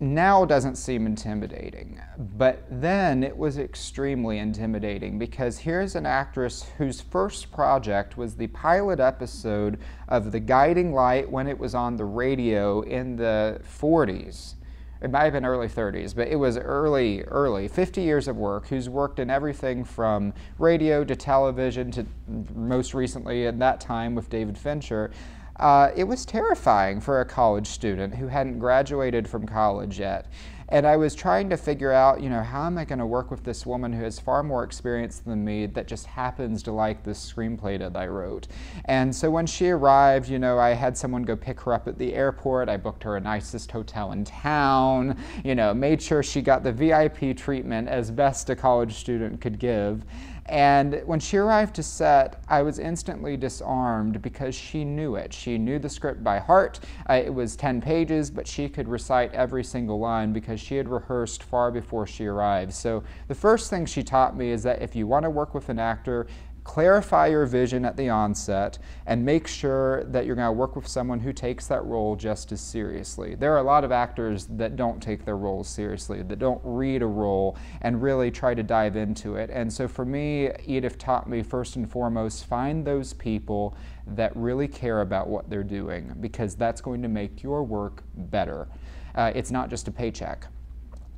now 0.04 0.44
doesn't 0.44 0.76
seem 0.76 1.06
intimidating, 1.06 2.00
but 2.36 2.62
then 2.70 3.24
it 3.24 3.36
was 3.36 3.58
extremely 3.58 4.38
intimidating 4.38 5.18
because 5.18 5.58
here's 5.58 5.94
an 5.94 6.06
actress 6.06 6.66
whose 6.78 7.00
first 7.00 7.50
project 7.50 8.16
was 8.16 8.36
the 8.36 8.46
pilot 8.48 9.00
episode 9.00 9.78
of 10.08 10.30
The 10.30 10.40
Guiding 10.40 10.92
Light 10.92 11.30
when 11.30 11.48
it 11.48 11.58
was 11.58 11.74
on 11.74 11.96
the 11.96 12.04
radio 12.04 12.82
in 12.82 13.16
the 13.16 13.60
40s. 13.80 14.54
It 15.00 15.10
might 15.10 15.24
have 15.24 15.32
been 15.32 15.44
early 15.44 15.68
30s, 15.68 16.14
but 16.14 16.28
it 16.28 16.36
was 16.36 16.56
early, 16.56 17.22
early. 17.24 17.68
50 17.68 18.00
years 18.00 18.26
of 18.26 18.36
work, 18.36 18.68
who's 18.68 18.88
worked 18.88 19.18
in 19.18 19.28
everything 19.28 19.84
from 19.84 20.32
radio 20.58 21.04
to 21.04 21.14
television 21.14 21.90
to 21.90 22.06
most 22.54 22.94
recently 22.94 23.46
at 23.46 23.58
that 23.58 23.80
time 23.80 24.14
with 24.14 24.30
David 24.30 24.56
Fincher. 24.56 25.10
Uh, 25.56 25.90
it 25.96 26.04
was 26.04 26.24
terrifying 26.24 27.00
for 27.00 27.20
a 27.20 27.24
college 27.24 27.68
student 27.68 28.14
who 28.14 28.28
hadn't 28.28 28.58
graduated 28.58 29.28
from 29.28 29.46
college 29.46 30.00
yet. 30.00 30.26
And 30.70 30.86
I 30.86 30.96
was 30.96 31.14
trying 31.14 31.50
to 31.50 31.56
figure 31.56 31.92
out, 31.92 32.22
you 32.22 32.30
know, 32.30 32.42
how 32.42 32.66
am 32.66 32.78
I 32.78 32.84
going 32.84 32.98
to 32.98 33.06
work 33.06 33.30
with 33.30 33.44
this 33.44 33.66
woman 33.66 33.92
who 33.92 34.02
has 34.02 34.18
far 34.18 34.42
more 34.42 34.64
experience 34.64 35.18
than 35.18 35.44
me 35.44 35.66
that 35.66 35.86
just 35.86 36.06
happens 36.06 36.62
to 36.64 36.72
like 36.72 37.04
this 37.04 37.32
screenplay 37.32 37.78
that 37.78 37.94
I 37.94 38.06
wrote. 38.06 38.48
And 38.86 39.14
so 39.14 39.30
when 39.30 39.46
she 39.46 39.68
arrived, 39.68 40.28
you 40.28 40.38
know, 40.38 40.58
I 40.58 40.70
had 40.70 40.96
someone 40.96 41.22
go 41.22 41.36
pick 41.36 41.60
her 41.60 41.74
up 41.74 41.86
at 41.86 41.98
the 41.98 42.14
airport. 42.14 42.68
I 42.68 42.78
booked 42.78 43.02
her 43.02 43.16
a 43.16 43.20
nicest 43.20 43.70
hotel 43.70 44.12
in 44.12 44.24
town, 44.24 45.22
you 45.44 45.54
know, 45.54 45.74
made 45.74 46.00
sure 46.00 46.22
she 46.22 46.40
got 46.40 46.64
the 46.64 46.72
VIP 46.72 47.36
treatment 47.36 47.88
as 47.88 48.10
best 48.10 48.48
a 48.48 48.56
college 48.56 48.94
student 48.94 49.40
could 49.40 49.58
give. 49.58 50.04
And 50.46 51.02
when 51.06 51.20
she 51.20 51.38
arrived 51.38 51.74
to 51.76 51.82
set, 51.82 52.42
I 52.48 52.62
was 52.62 52.78
instantly 52.78 53.36
disarmed 53.36 54.20
because 54.20 54.54
she 54.54 54.84
knew 54.84 55.14
it. 55.16 55.32
She 55.32 55.56
knew 55.56 55.78
the 55.78 55.88
script 55.88 56.22
by 56.22 56.38
heart. 56.38 56.80
Uh, 57.08 57.14
it 57.14 57.32
was 57.32 57.56
10 57.56 57.80
pages, 57.80 58.30
but 58.30 58.46
she 58.46 58.68
could 58.68 58.86
recite 58.86 59.32
every 59.32 59.64
single 59.64 59.98
line 59.98 60.32
because 60.32 60.60
she 60.60 60.76
had 60.76 60.88
rehearsed 60.88 61.42
far 61.42 61.70
before 61.70 62.06
she 62.06 62.26
arrived. 62.26 62.74
So 62.74 63.02
the 63.28 63.34
first 63.34 63.70
thing 63.70 63.86
she 63.86 64.02
taught 64.02 64.36
me 64.36 64.50
is 64.50 64.62
that 64.64 64.82
if 64.82 64.94
you 64.94 65.06
want 65.06 65.22
to 65.22 65.30
work 65.30 65.54
with 65.54 65.70
an 65.70 65.78
actor, 65.78 66.26
clarify 66.64 67.26
your 67.26 67.44
vision 67.44 67.84
at 67.84 67.96
the 67.96 68.08
onset 68.08 68.78
and 69.06 69.22
make 69.22 69.46
sure 69.46 70.02
that 70.04 70.24
you're 70.24 70.34
going 70.34 70.48
to 70.48 70.52
work 70.52 70.74
with 70.74 70.88
someone 70.88 71.20
who 71.20 71.32
takes 71.32 71.66
that 71.66 71.84
role 71.84 72.16
just 72.16 72.50
as 72.52 72.60
seriously. 72.60 73.34
There 73.34 73.52
are 73.52 73.58
a 73.58 73.62
lot 73.62 73.84
of 73.84 73.92
actors 73.92 74.46
that 74.46 74.74
don't 74.74 75.00
take 75.00 75.26
their 75.26 75.36
roles 75.36 75.68
seriously, 75.68 76.22
that 76.22 76.38
don't 76.38 76.60
read 76.64 77.02
a 77.02 77.06
role 77.06 77.56
and 77.82 78.02
really 78.02 78.30
try 78.30 78.54
to 78.54 78.62
dive 78.62 78.96
into 78.96 79.36
it. 79.36 79.50
And 79.50 79.70
so 79.70 79.86
for 79.86 80.06
me, 80.06 80.50
Edith 80.66 80.96
taught 80.96 81.28
me 81.28 81.42
first 81.42 81.76
and 81.76 81.88
foremost 81.88 82.46
find 82.46 82.84
those 82.84 83.12
people 83.12 83.76
that 84.06 84.34
really 84.34 84.66
care 84.66 85.02
about 85.02 85.28
what 85.28 85.50
they're 85.50 85.62
doing 85.62 86.14
because 86.20 86.54
that's 86.54 86.80
going 86.80 87.02
to 87.02 87.08
make 87.08 87.42
your 87.42 87.62
work 87.62 88.02
better. 88.16 88.68
Uh, 89.14 89.30
it's 89.34 89.50
not 89.50 89.68
just 89.68 89.86
a 89.86 89.92
paycheck. 89.92 90.46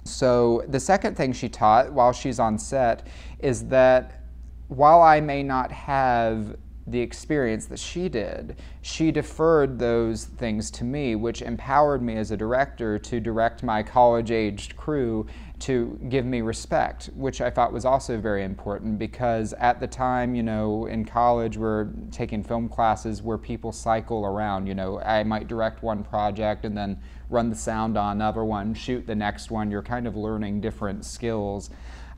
So 0.03 0.65
the 0.69 0.81
second 0.81 1.17
thing 1.17 1.33
she 1.33 1.49
taught 1.49 1.93
while 1.93 2.13
she's 2.13 2.39
on 2.39 2.59
set 2.59 3.07
is 3.41 3.67
that 3.69 4.26
while 4.69 5.03
I 5.03 5.21
may 5.21 5.43
not 5.43 5.73
have 5.73 6.57
the 6.89 7.01
experience 7.01 7.67
that 7.67 7.81
she 7.81 8.09
did, 8.09 8.57
she 8.81 9.11
deferred 9.11 9.79
those 9.79 10.25
things 10.25 10.71
to 10.71 10.85
me, 10.85 11.17
which 11.17 11.43
empowered 11.43 12.01
me 12.01 12.17
as 12.17 12.31
a 12.31 12.37
director 12.37 12.97
to 12.97 13.19
direct 13.19 13.65
my 13.65 13.83
college 13.83 14.31
aged 14.31 14.77
crew 14.77 15.27
to 15.59 15.99
give 16.09 16.25
me 16.25 16.43
respect, 16.43 17.11
which 17.17 17.41
I 17.41 17.51
thought 17.51 17.73
was 17.73 17.85
also 17.85 18.21
very 18.21 18.45
important 18.45 18.99
because 18.99 19.53
at 19.55 19.81
the 19.81 19.87
time, 19.89 20.35
you 20.37 20.45
know, 20.45 20.87
in 20.87 21.05
college, 21.05 21.57
we're 21.57 21.89
taking 22.13 22.45
film 22.45 22.69
classes 22.69 23.21
where 23.21 23.39
people 23.39 23.73
cycle 23.73 24.25
around. 24.25 24.69
You 24.69 24.75
know, 24.75 25.01
I 25.01 25.25
might 25.25 25.49
direct 25.49 25.83
one 25.83 26.05
project 26.05 26.65
and 26.65 26.77
then 26.77 27.01
run 27.31 27.51
the 27.51 27.57
sound 27.57 27.97
on 27.97 28.17
another 28.17 28.45
one, 28.45 28.75
shoot 28.75 29.07
the 29.07 29.15
next 29.15 29.51
one. 29.51 29.73
You're 29.73 29.83
kind 29.83 30.07
of 30.07 30.15
learning 30.15 30.61
different 30.61 31.05
skills. 31.05 31.71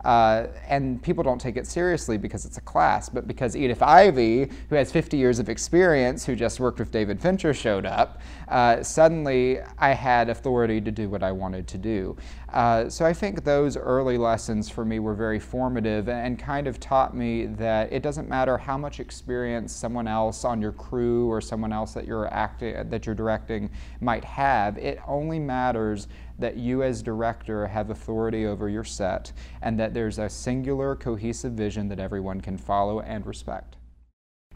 Uh, 0.05 0.47
and 0.69 1.02
people 1.02 1.25
don't 1.25 1.40
take 1.40 1.57
it 1.57 1.67
seriously 1.67 2.17
because 2.17 2.45
it's 2.45 2.57
a 2.57 2.61
class, 2.61 3.09
but 3.09 3.26
because 3.26 3.57
Edith 3.57 3.83
Ivey, 3.83 4.49
who 4.69 4.76
has 4.76 4.93
50 4.93 5.17
years 5.17 5.38
of 5.38 5.49
experience, 5.49 6.25
who 6.25 6.37
just 6.37 6.61
worked 6.61 6.78
with 6.78 6.93
David 6.93 7.21
Fincher, 7.21 7.52
showed 7.52 7.85
up, 7.85 8.21
uh, 8.49 8.83
suddenly 8.83 9.59
I 9.78 9.93
had 9.93 10.28
authority 10.28 10.81
to 10.81 10.90
do 10.93 11.09
what 11.09 11.23
I 11.23 11.33
wanted 11.33 11.67
to 11.69 11.78
do. 11.78 12.17
Uh, 12.52 12.88
so 12.88 13.05
I 13.05 13.12
think 13.12 13.45
those 13.45 13.76
early 13.76 14.17
lessons 14.17 14.71
for 14.71 14.83
me 14.83 15.00
were 15.00 15.14
very 15.14 15.38
formative 15.38 16.09
and 16.09 16.38
kind 16.38 16.67
of 16.67 16.81
taught 16.81 17.14
me 17.14 17.45
that 17.45 17.93
it 17.93 18.02
doesn't 18.02 18.26
matter 18.26 18.57
how 18.57 18.78
much 18.78 19.00
experience 19.00 19.71
someone 19.71 20.09
else 20.09 20.47
on 20.47 20.62
your 20.62 20.73
crew 20.73 21.28
or 21.28 21.43
someone 21.43 21.75
else 21.75 21.93
that 21.93 22.07
you're 22.07 22.33
acting 22.33 22.88
that 22.88 23.05
you're 23.05 23.14
directing 23.14 23.69
might 24.00 24.25
have. 24.25 24.78
It 24.78 24.99
only 25.07 25.38
matters 25.38 26.09
that 26.38 26.57
you 26.57 26.83
as 26.83 27.02
director 27.02 27.67
have 27.67 27.90
authority 27.90 28.47
over 28.47 28.71
your 28.71 28.85
set 28.85 29.33
and 29.61 29.78
that 29.78 29.93
there's 29.93 30.19
a 30.19 30.28
singular 30.31 30.97
cohesive 30.97 31.52
vision 31.52 31.88
that 31.88 31.99
everyone 31.99 32.40
can 32.40 32.57
follow 32.57 33.00
and 33.00 33.26
respect. 33.26 33.77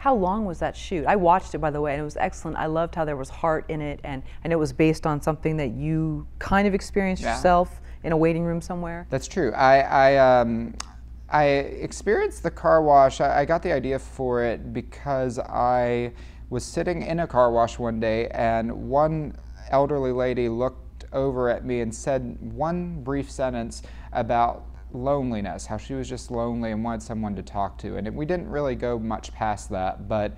How 0.03 0.17
long 0.17 0.45
was 0.45 0.59
that 0.59 0.77
shoot? 0.77 1.07
I 1.07 1.15
watched 1.15 1.55
it, 1.55 1.59
by 1.59 1.71
the 1.71 1.81
way, 1.81 1.93
and 1.93 2.01
it 2.01 2.05
was 2.05 2.17
excellent. 2.17 2.57
I 2.57 2.67
loved 2.67 2.97
how 2.97 3.05
there 3.05 3.15
was 3.15 3.29
heart 3.29 3.65
in 3.69 3.81
it, 3.81 4.01
and 4.03 4.25
I 4.45 4.49
know 4.49 4.57
it 4.57 4.59
was 4.59 4.73
based 4.73 5.07
on 5.07 5.23
something 5.23 5.57
that 5.59 5.75
you 5.75 6.27
kind 6.41 6.67
of 6.67 6.75
experienced 6.75 7.23
yeah. 7.23 7.37
yourself 7.37 7.81
in 8.03 8.11
a 8.11 8.17
waiting 8.17 8.43
room 8.43 8.61
somewhere. 8.61 9.07
That's 9.11 9.29
true. 9.29 9.53
I, 9.53 9.79
I, 9.79 10.41
um, 10.41 10.75
I 11.29 11.45
experienced 11.45 12.43
the 12.43 12.51
car 12.51 12.83
wash. 12.83 13.21
I, 13.21 13.43
I 13.43 13.45
got 13.45 13.63
the 13.63 13.73
idea 13.73 13.97
for 13.97 14.43
it 14.43 14.73
because 14.73 15.39
I 15.39 16.15
was 16.51 16.65
sitting 16.65 17.03
in 17.03 17.21
a 17.21 17.27
car 17.29 17.53
wash 17.53 17.79
one 17.79 18.01
day, 18.01 18.27
and 18.31 18.73
one 18.91 19.37
elderly 19.71 20.11
lady 20.11 20.49
looked 20.49 21.05
over 21.13 21.49
at 21.49 21.65
me 21.65 21.81
and 21.81 21.95
said 21.95 22.39
one 22.41 23.05
brief 23.05 23.31
sentence 23.31 23.85
about 24.13 24.65
loneliness, 24.95 25.67
how 25.67 25.77
she 25.77 25.95
was 25.95 26.09
just 26.09 26.31
lonely 26.31 26.73
and 26.73 26.83
wanted 26.85 27.03
someone 27.03 27.35
to 27.37 27.43
talk 27.43 27.79
to. 27.79 27.97
And 27.97 28.07
it, 28.07 28.15
we 28.15 28.27
didn't 28.27 28.49
really 28.49 28.75
go 28.75 28.99
much 28.99 29.33
past 29.33 29.71
that, 29.71 30.09
but 30.09 30.37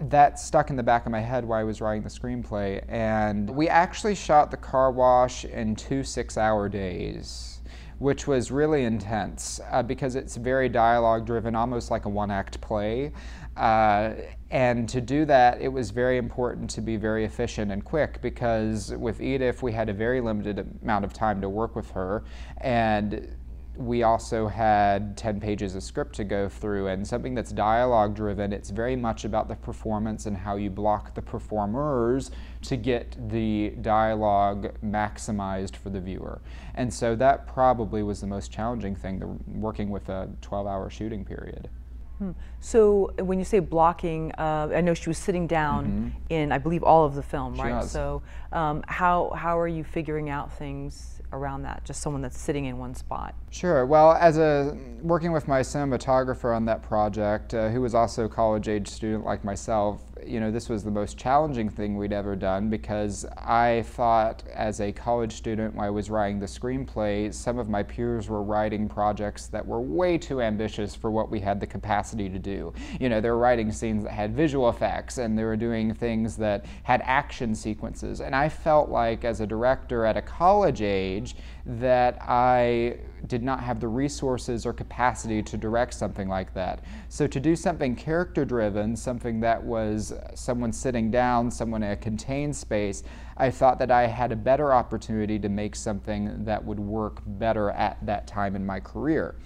that 0.00 0.38
stuck 0.38 0.70
in 0.70 0.76
the 0.76 0.82
back 0.82 1.06
of 1.06 1.12
my 1.12 1.20
head 1.20 1.44
while 1.44 1.60
I 1.60 1.64
was 1.64 1.80
writing 1.80 2.02
the 2.02 2.08
screenplay. 2.08 2.84
And 2.88 3.50
we 3.50 3.68
actually 3.68 4.14
shot 4.14 4.50
the 4.50 4.56
car 4.56 4.90
wash 4.90 5.44
in 5.44 5.74
two 5.74 6.04
six 6.04 6.36
hour 6.36 6.68
days, 6.68 7.60
which 7.98 8.26
was 8.26 8.50
really 8.50 8.84
intense 8.84 9.60
uh, 9.70 9.82
because 9.82 10.14
it's 10.14 10.36
very 10.36 10.68
dialogue 10.68 11.26
driven, 11.26 11.56
almost 11.56 11.90
like 11.90 12.04
a 12.04 12.08
one 12.08 12.30
act 12.30 12.60
play. 12.60 13.12
Uh, 13.56 14.14
and 14.50 14.88
to 14.88 15.00
do 15.00 15.24
that, 15.24 15.60
it 15.60 15.68
was 15.68 15.90
very 15.90 16.16
important 16.16 16.70
to 16.70 16.80
be 16.80 16.96
very 16.96 17.24
efficient 17.24 17.72
and 17.72 17.84
quick 17.84 18.22
because 18.22 18.94
with 18.94 19.20
Edith, 19.20 19.62
we 19.62 19.72
had 19.72 19.88
a 19.88 19.92
very 19.92 20.20
limited 20.20 20.64
amount 20.82 21.04
of 21.04 21.12
time 21.12 21.40
to 21.40 21.48
work 21.48 21.74
with 21.74 21.90
her. 21.90 22.22
And 22.58 23.36
we 23.78 24.02
also 24.02 24.48
had 24.48 25.16
10 25.16 25.38
pages 25.40 25.76
of 25.76 25.82
script 25.84 26.16
to 26.16 26.24
go 26.24 26.48
through 26.48 26.88
and 26.88 27.06
something 27.06 27.32
that's 27.32 27.52
dialogue 27.52 28.14
driven 28.14 28.52
it's 28.52 28.70
very 28.70 28.96
much 28.96 29.24
about 29.24 29.46
the 29.46 29.54
performance 29.54 30.26
and 30.26 30.36
how 30.36 30.56
you 30.56 30.68
block 30.68 31.14
the 31.14 31.22
performers 31.22 32.32
to 32.60 32.76
get 32.76 33.16
the 33.30 33.70
dialogue 33.80 34.74
maximized 34.84 35.76
for 35.76 35.90
the 35.90 36.00
viewer 36.00 36.40
and 36.74 36.92
so 36.92 37.14
that 37.14 37.46
probably 37.46 38.02
was 38.02 38.20
the 38.20 38.26
most 38.26 38.50
challenging 38.50 38.96
thing 38.96 39.20
the, 39.20 39.26
working 39.58 39.90
with 39.90 40.08
a 40.08 40.28
12 40.42 40.66
hour 40.66 40.90
shooting 40.90 41.24
period 41.24 41.70
Hmm. 42.18 42.32
So 42.58 43.12
when 43.20 43.38
you 43.38 43.44
say 43.44 43.60
blocking, 43.60 44.32
uh, 44.32 44.72
I 44.74 44.80
know 44.80 44.92
she 44.92 45.08
was 45.08 45.18
sitting 45.18 45.46
down 45.46 45.86
mm-hmm. 45.86 46.08
in, 46.30 46.50
I 46.50 46.58
believe, 46.58 46.82
all 46.82 47.04
of 47.04 47.14
the 47.14 47.22
film, 47.22 47.54
she 47.54 47.62
right? 47.62 47.76
Was. 47.76 47.92
So 47.92 48.22
um, 48.50 48.82
how 48.88 49.30
how 49.36 49.56
are 49.56 49.68
you 49.68 49.84
figuring 49.84 50.28
out 50.28 50.52
things 50.52 51.22
around 51.32 51.62
that? 51.62 51.84
Just 51.84 52.00
someone 52.00 52.22
that's 52.22 52.38
sitting 52.38 52.66
in 52.66 52.78
one 52.78 52.94
spot. 52.94 53.34
Sure. 53.50 53.86
Well, 53.86 54.12
as 54.12 54.38
a 54.38 54.76
working 55.02 55.32
with 55.32 55.48
my 55.48 55.60
cinematographer 55.60 56.54
on 56.54 56.64
that 56.66 56.82
project, 56.82 57.54
uh, 57.54 57.68
who 57.68 57.80
was 57.80 57.94
also 57.94 58.24
a 58.24 58.28
college 58.28 58.68
age 58.68 58.88
student 58.88 59.24
like 59.24 59.44
myself, 59.44 60.02
you 60.26 60.40
know, 60.40 60.50
this 60.50 60.68
was 60.68 60.82
the 60.84 60.90
most 60.90 61.16
challenging 61.16 61.68
thing 61.68 61.96
we'd 61.96 62.12
ever 62.12 62.36
done 62.36 62.68
because 62.68 63.24
I 63.36 63.84
thought 63.88 64.42
as 64.52 64.80
a 64.80 64.92
college 64.92 65.32
student 65.32 65.74
when 65.74 65.86
I 65.86 65.90
was 65.90 66.10
writing 66.10 66.38
the 66.38 66.46
screenplay, 66.46 67.32
some 67.32 67.58
of 67.58 67.68
my 67.68 67.82
peers 67.82 68.28
were 68.28 68.42
writing 68.42 68.88
projects 68.88 69.46
that 69.48 69.66
were 69.66 69.80
way 69.80 70.18
too 70.18 70.42
ambitious 70.42 70.94
for 70.94 71.10
what 71.10 71.30
we 71.30 71.40
had 71.40 71.60
the 71.60 71.66
capacity 71.66 72.28
to 72.28 72.38
do. 72.38 72.72
You 73.00 73.08
know, 73.08 73.20
they 73.20 73.30
were 73.30 73.38
writing 73.38 73.72
scenes 73.72 74.04
that 74.04 74.12
had 74.12 74.34
visual 74.34 74.68
effects 74.68 75.18
and 75.18 75.38
they 75.38 75.44
were 75.44 75.56
doing 75.56 75.94
things 75.94 76.36
that 76.36 76.66
had 76.82 77.00
action 77.04 77.54
sequences. 77.54 78.20
And 78.20 78.34
I 78.34 78.48
felt 78.48 78.90
like 78.90 79.24
as 79.24 79.40
a 79.40 79.46
director 79.46 80.04
at 80.04 80.16
a 80.16 80.22
college 80.22 80.82
age 80.82 81.17
that 81.66 82.18
I 82.22 82.98
did 83.26 83.42
not 83.42 83.60
have 83.60 83.80
the 83.80 83.88
resources 83.88 84.64
or 84.64 84.72
capacity 84.72 85.42
to 85.42 85.56
direct 85.56 85.94
something 85.94 86.28
like 86.28 86.54
that. 86.54 86.84
So 87.08 87.26
to 87.26 87.40
do 87.40 87.56
something 87.56 87.96
character 87.96 88.44
driven, 88.44 88.96
something 88.96 89.40
that 89.40 89.62
was 89.62 90.12
someone 90.34 90.72
sitting 90.72 91.10
down, 91.10 91.50
someone 91.50 91.82
in 91.82 91.90
a 91.90 91.96
contained 91.96 92.54
space, 92.54 93.02
I 93.36 93.50
thought 93.50 93.78
that 93.78 93.90
I 93.90 94.06
had 94.06 94.32
a 94.32 94.36
better 94.36 94.72
opportunity 94.72 95.38
to 95.38 95.48
make 95.48 95.76
something 95.76 96.44
that 96.44 96.64
would 96.64 96.80
work 96.80 97.20
better 97.26 97.70
at 97.70 98.04
that 98.06 98.26
time 98.26 98.56
in 98.56 98.64
my 98.64 98.80
career. 98.80 99.36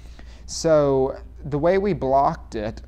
So 0.46 1.16
the 1.44 1.58
way 1.58 1.78
we 1.78 1.92
blocked 1.92 2.54
it 2.54 2.82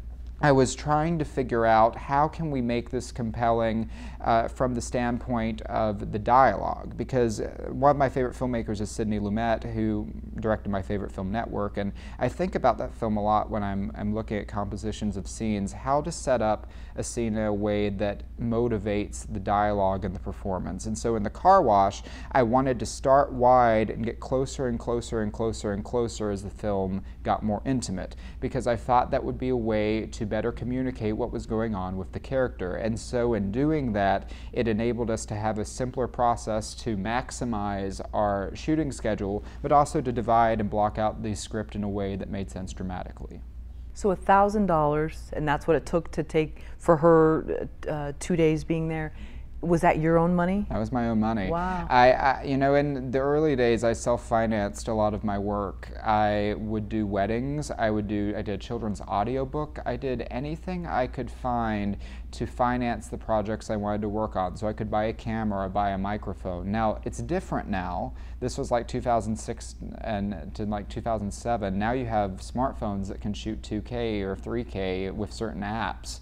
I 0.44 0.52
was 0.52 0.74
trying 0.74 1.18
to 1.20 1.24
figure 1.24 1.64
out 1.64 1.96
how 1.96 2.28
can 2.28 2.50
we 2.50 2.60
make 2.60 2.90
this 2.90 3.10
compelling 3.10 3.88
uh, 4.20 4.46
from 4.46 4.74
the 4.74 4.80
standpoint 4.82 5.62
of 5.62 6.12
the 6.12 6.18
dialogue 6.18 6.98
because 6.98 7.40
uh, 7.40 7.68
one 7.70 7.90
of 7.90 7.96
my 7.96 8.10
favorite 8.10 8.34
filmmakers 8.34 8.82
is 8.82 8.90
Sidney 8.90 9.18
Lumet 9.18 9.64
who 9.72 10.06
directed 10.40 10.68
my 10.68 10.82
favorite 10.82 11.12
film 11.12 11.32
Network 11.32 11.78
and 11.78 11.94
I 12.18 12.28
think 12.28 12.56
about 12.56 12.76
that 12.76 12.92
film 12.92 13.16
a 13.16 13.22
lot 13.22 13.48
when 13.48 13.62
I'm, 13.62 13.90
I'm 13.94 14.14
looking 14.14 14.36
at 14.36 14.46
compositions 14.46 15.16
of 15.16 15.26
scenes. 15.26 15.72
How 15.72 16.02
to 16.02 16.12
set 16.12 16.42
up 16.42 16.70
a 16.94 17.02
scene 17.02 17.38
in 17.38 17.44
a 17.44 17.54
way 17.54 17.88
that 17.88 18.24
motivates 18.38 19.26
the 19.32 19.40
dialogue 19.40 20.04
and 20.04 20.14
the 20.14 20.20
performance. 20.20 20.84
And 20.84 20.96
so 20.96 21.16
in 21.16 21.22
the 21.22 21.30
car 21.30 21.62
wash 21.62 22.02
I 22.32 22.42
wanted 22.42 22.78
to 22.80 22.86
start 22.86 23.32
wide 23.32 23.88
and 23.88 24.04
get 24.04 24.20
closer 24.20 24.68
and 24.68 24.78
closer 24.78 25.22
and 25.22 25.32
closer 25.32 25.72
and 25.72 25.82
closer 25.82 26.30
as 26.30 26.42
the 26.42 26.50
film 26.50 27.02
got 27.22 27.42
more 27.42 27.62
intimate 27.64 28.14
because 28.40 28.66
I 28.66 28.76
thought 28.76 29.10
that 29.10 29.24
would 29.24 29.38
be 29.38 29.48
a 29.48 29.56
way 29.56 30.04
to 30.04 30.33
better 30.34 30.50
communicate 30.50 31.16
what 31.16 31.30
was 31.30 31.46
going 31.46 31.76
on 31.76 31.96
with 31.96 32.10
the 32.10 32.18
character. 32.18 32.74
And 32.74 32.98
so, 32.98 33.34
in 33.34 33.52
doing 33.52 33.92
that, 33.92 34.30
it 34.52 34.66
enabled 34.66 35.08
us 35.08 35.24
to 35.26 35.36
have 35.36 35.60
a 35.60 35.64
simpler 35.64 36.08
process 36.08 36.74
to 36.82 36.96
maximize 36.96 38.00
our 38.12 38.50
shooting 38.56 38.90
schedule, 38.90 39.44
but 39.62 39.70
also 39.70 40.00
to 40.00 40.10
divide 40.10 40.58
and 40.60 40.68
block 40.68 40.98
out 40.98 41.22
the 41.22 41.36
script 41.36 41.76
in 41.76 41.84
a 41.84 41.88
way 41.88 42.16
that 42.16 42.28
made 42.28 42.50
sense 42.50 42.72
dramatically. 42.72 43.42
So 43.92 44.10
a 44.10 44.16
thousand 44.16 44.66
dollars, 44.66 45.30
and 45.34 45.46
that's 45.46 45.68
what 45.68 45.76
it 45.76 45.86
took 45.86 46.10
to 46.10 46.24
take 46.24 46.62
for 46.78 46.96
her 46.96 47.68
uh, 47.88 48.12
two 48.18 48.34
days 48.34 48.64
being 48.64 48.88
there 48.88 49.14
was 49.66 49.80
that 49.80 49.98
your 49.98 50.18
own 50.18 50.34
money? 50.34 50.66
That 50.70 50.78
was 50.78 50.92
my 50.92 51.08
own 51.08 51.20
money. 51.20 51.48
Wow. 51.48 51.86
I, 51.90 52.12
I, 52.12 52.42
you 52.44 52.56
know, 52.56 52.74
in 52.74 53.10
the 53.10 53.18
early 53.18 53.56
days, 53.56 53.84
I 53.84 53.92
self-financed 53.92 54.88
a 54.88 54.94
lot 54.94 55.14
of 55.14 55.24
my 55.24 55.38
work. 55.38 55.90
I 56.02 56.54
would 56.58 56.88
do 56.88 57.06
weddings. 57.06 57.70
I 57.70 57.90
would 57.90 58.06
do. 58.06 58.34
I 58.36 58.42
did 58.42 58.54
a 58.54 58.58
children's 58.58 59.00
audiobook. 59.00 59.78
I 59.84 59.96
did 59.96 60.26
anything 60.30 60.86
I 60.86 61.06
could 61.06 61.30
find 61.30 61.96
to 62.32 62.46
finance 62.46 63.08
the 63.08 63.18
projects 63.18 63.70
I 63.70 63.76
wanted 63.76 64.02
to 64.02 64.08
work 64.08 64.34
on. 64.34 64.56
So 64.56 64.66
I 64.66 64.72
could 64.72 64.90
buy 64.90 65.04
a 65.04 65.12
camera 65.12 65.68
buy 65.68 65.90
a 65.90 65.98
microphone. 65.98 66.70
Now 66.70 67.00
it's 67.04 67.18
different 67.18 67.68
now. 67.68 68.14
This 68.40 68.58
was 68.58 68.70
like 68.70 68.88
2006 68.88 69.76
and 70.00 70.54
to 70.54 70.64
like 70.64 70.88
2007. 70.88 71.78
Now 71.78 71.92
you 71.92 72.06
have 72.06 72.40
smartphones 72.40 73.08
that 73.08 73.20
can 73.20 73.32
shoot 73.34 73.62
2K 73.62 74.22
or 74.22 74.36
3K 74.36 75.12
with 75.12 75.32
certain 75.32 75.62
apps. 75.62 76.20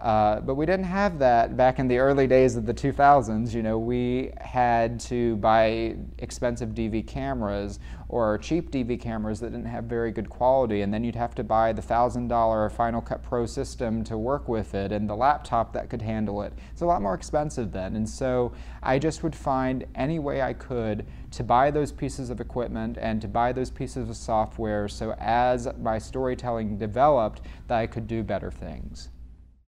Uh, 0.00 0.40
but 0.40 0.54
we 0.54 0.64
didn't 0.64 0.84
have 0.84 1.18
that 1.18 1.56
back 1.56 1.80
in 1.80 1.88
the 1.88 1.98
early 1.98 2.28
days 2.28 2.54
of 2.54 2.66
the 2.66 2.74
2000s. 2.74 3.52
You 3.52 3.64
know, 3.64 3.78
we 3.78 4.30
had 4.40 5.00
to 5.00 5.36
buy 5.36 5.96
expensive 6.18 6.70
DV 6.70 7.06
cameras 7.06 7.80
or 8.08 8.38
cheap 8.38 8.70
DV 8.70 9.00
cameras 9.00 9.40
that 9.40 9.50
didn't 9.50 9.66
have 9.66 9.84
very 9.84 10.12
good 10.12 10.30
quality, 10.30 10.82
and 10.82 10.94
then 10.94 11.02
you'd 11.02 11.16
have 11.16 11.34
to 11.34 11.44
buy 11.44 11.72
the 11.72 11.82
$1,000 11.82 12.72
Final 12.72 13.00
Cut 13.00 13.22
Pro 13.22 13.44
system 13.44 14.04
to 14.04 14.16
work 14.16 14.48
with 14.48 14.74
it 14.74 14.92
and 14.92 15.10
the 15.10 15.16
laptop 15.16 15.72
that 15.72 15.90
could 15.90 16.00
handle 16.00 16.42
it. 16.42 16.52
It's 16.72 16.82
a 16.82 16.86
lot 16.86 17.02
more 17.02 17.14
expensive 17.14 17.72
then, 17.72 17.96
and 17.96 18.08
so 18.08 18.52
I 18.82 18.98
just 18.98 19.22
would 19.24 19.34
find 19.34 19.84
any 19.94 20.20
way 20.20 20.42
I 20.42 20.52
could 20.52 21.06
to 21.32 21.42
buy 21.42 21.70
those 21.70 21.92
pieces 21.92 22.30
of 22.30 22.40
equipment 22.40 22.98
and 23.00 23.20
to 23.20 23.28
buy 23.28 23.52
those 23.52 23.70
pieces 23.70 24.08
of 24.08 24.16
software 24.16 24.88
so 24.88 25.14
as 25.18 25.68
my 25.80 25.98
storytelling 25.98 26.78
developed 26.78 27.42
that 27.66 27.78
I 27.78 27.86
could 27.86 28.06
do 28.06 28.22
better 28.22 28.50
things. 28.50 29.10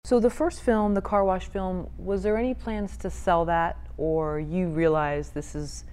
So 0.06 0.20
the 0.20 0.28
first 0.28 0.60
film, 0.60 0.92
the 0.92 1.00
car 1.00 1.24
wash 1.24 1.46
film, 1.48 1.88
was 1.96 2.22
there 2.22 2.36
any 2.36 2.52
plans 2.52 2.98
to 2.98 3.08
sell 3.08 3.46
that, 3.46 3.78
or 3.96 4.38
you 4.38 4.68
realize 4.68 5.30
this 5.30 5.54
is 5.54 5.84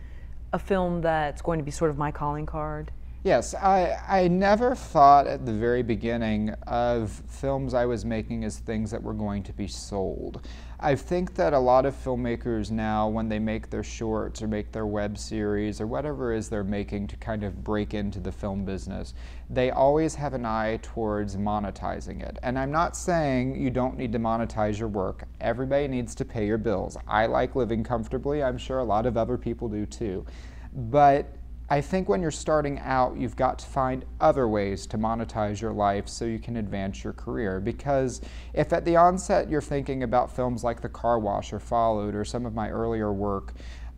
a 0.52 0.60
film 0.60 1.00
that's 1.00 1.42
going 1.42 1.60
to 1.60 1.64
be 1.64 1.72
sort 1.72 1.92
of 1.92 1.98
my 1.98 2.12
calling 2.12 2.46
card? 2.46 2.92
Yes, 3.24 3.54
I, 3.54 4.00
I 4.08 4.28
never 4.30 4.74
thought 4.74 5.28
at 5.28 5.46
the 5.46 5.54
very 5.54 5.84
beginning 5.84 6.50
of 6.66 7.12
films 7.28 7.76
I 7.76 7.86
was 7.86 8.04
making 8.04 8.44
as 8.46 8.58
things 8.58 8.90
that 8.90 9.04
were 9.04 9.14
going 9.14 9.44
to 9.44 9.54
be 9.54 9.68
sold. 9.68 10.48
I 10.80 10.96
think 10.96 11.36
that 11.36 11.54
a 11.54 11.60
lot 11.60 11.86
of 11.86 11.94
filmmakers 11.94 12.72
now, 12.72 13.08
when 13.08 13.30
they 13.30 13.38
make 13.38 13.70
their 13.70 13.84
shorts 13.84 14.42
or 14.42 14.48
make 14.48 14.72
their 14.72 14.88
web 14.88 15.20
series 15.20 15.80
or 15.80 15.86
whatever 15.86 16.34
it 16.34 16.40
is 16.40 16.50
they're 16.50 16.64
making 16.64 17.10
to 17.10 17.18
kind 17.18 17.44
of 17.44 17.64
break 17.64 17.94
into 17.94 18.20
the 18.20 18.32
film 18.32 18.66
business, 18.66 19.14
they 19.52 19.70
always 19.70 20.16
have 20.16 20.34
an 20.34 20.44
eye 20.44 20.80
towards 20.82 21.38
monetizing 21.38 22.24
it. 22.24 22.40
And 22.42 22.58
I'm 22.58 22.72
not 22.72 22.98
saying 22.98 23.56
you 23.56 23.70
don't 23.70 24.00
need 24.00 24.14
to 24.14 24.20
monetize 24.20 24.80
your 24.80 24.88
work. 24.88 25.28
Everybody 25.40 25.88
needs 25.88 26.16
to 26.16 26.26
pay 26.26 26.48
your 26.48 26.58
bills. 26.58 26.98
I 27.08 27.28
like 27.28 27.56
living 27.56 27.84
comfortably. 27.84 28.42
I'm 28.42 28.58
sure 28.58 28.80
a 28.80 28.84
lot 28.84 29.06
of 29.06 29.16
other 29.16 29.38
people 29.38 29.70
do 29.70 29.86
too. 29.86 30.26
But 30.74 31.28
I 31.72 31.80
think 31.80 32.10
when 32.10 32.22
you're 32.22 32.32
starting 32.32 32.80
out, 32.80 33.16
you've 33.16 33.38
got 33.38 33.58
to 33.60 33.66
find 33.66 34.04
other 34.20 34.50
ways 34.50 34.86
to 34.88 34.98
monetize 34.98 35.62
your 35.62 35.72
life 35.72 36.10
so 36.10 36.26
you 36.26 36.38
can 36.38 36.58
advance 36.58 37.02
your 37.02 37.14
career. 37.14 37.62
Because 37.62 38.20
if 38.54 38.74
at 38.74 38.84
the 38.84 38.98
onset 38.98 39.50
you're 39.50 39.62
thinking 39.62 40.04
about 40.04 40.36
films 40.36 40.66
like 40.66 40.82
The 40.82 40.90
Car 40.90 41.18
Wash 41.18 41.54
or 41.54 41.62
Followed 41.62 42.14
or 42.14 42.26
some 42.26 42.46
of 42.46 42.54
my 42.54 42.70
earlier 42.70 43.14
work, 43.14 43.54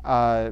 uh, 0.06 0.52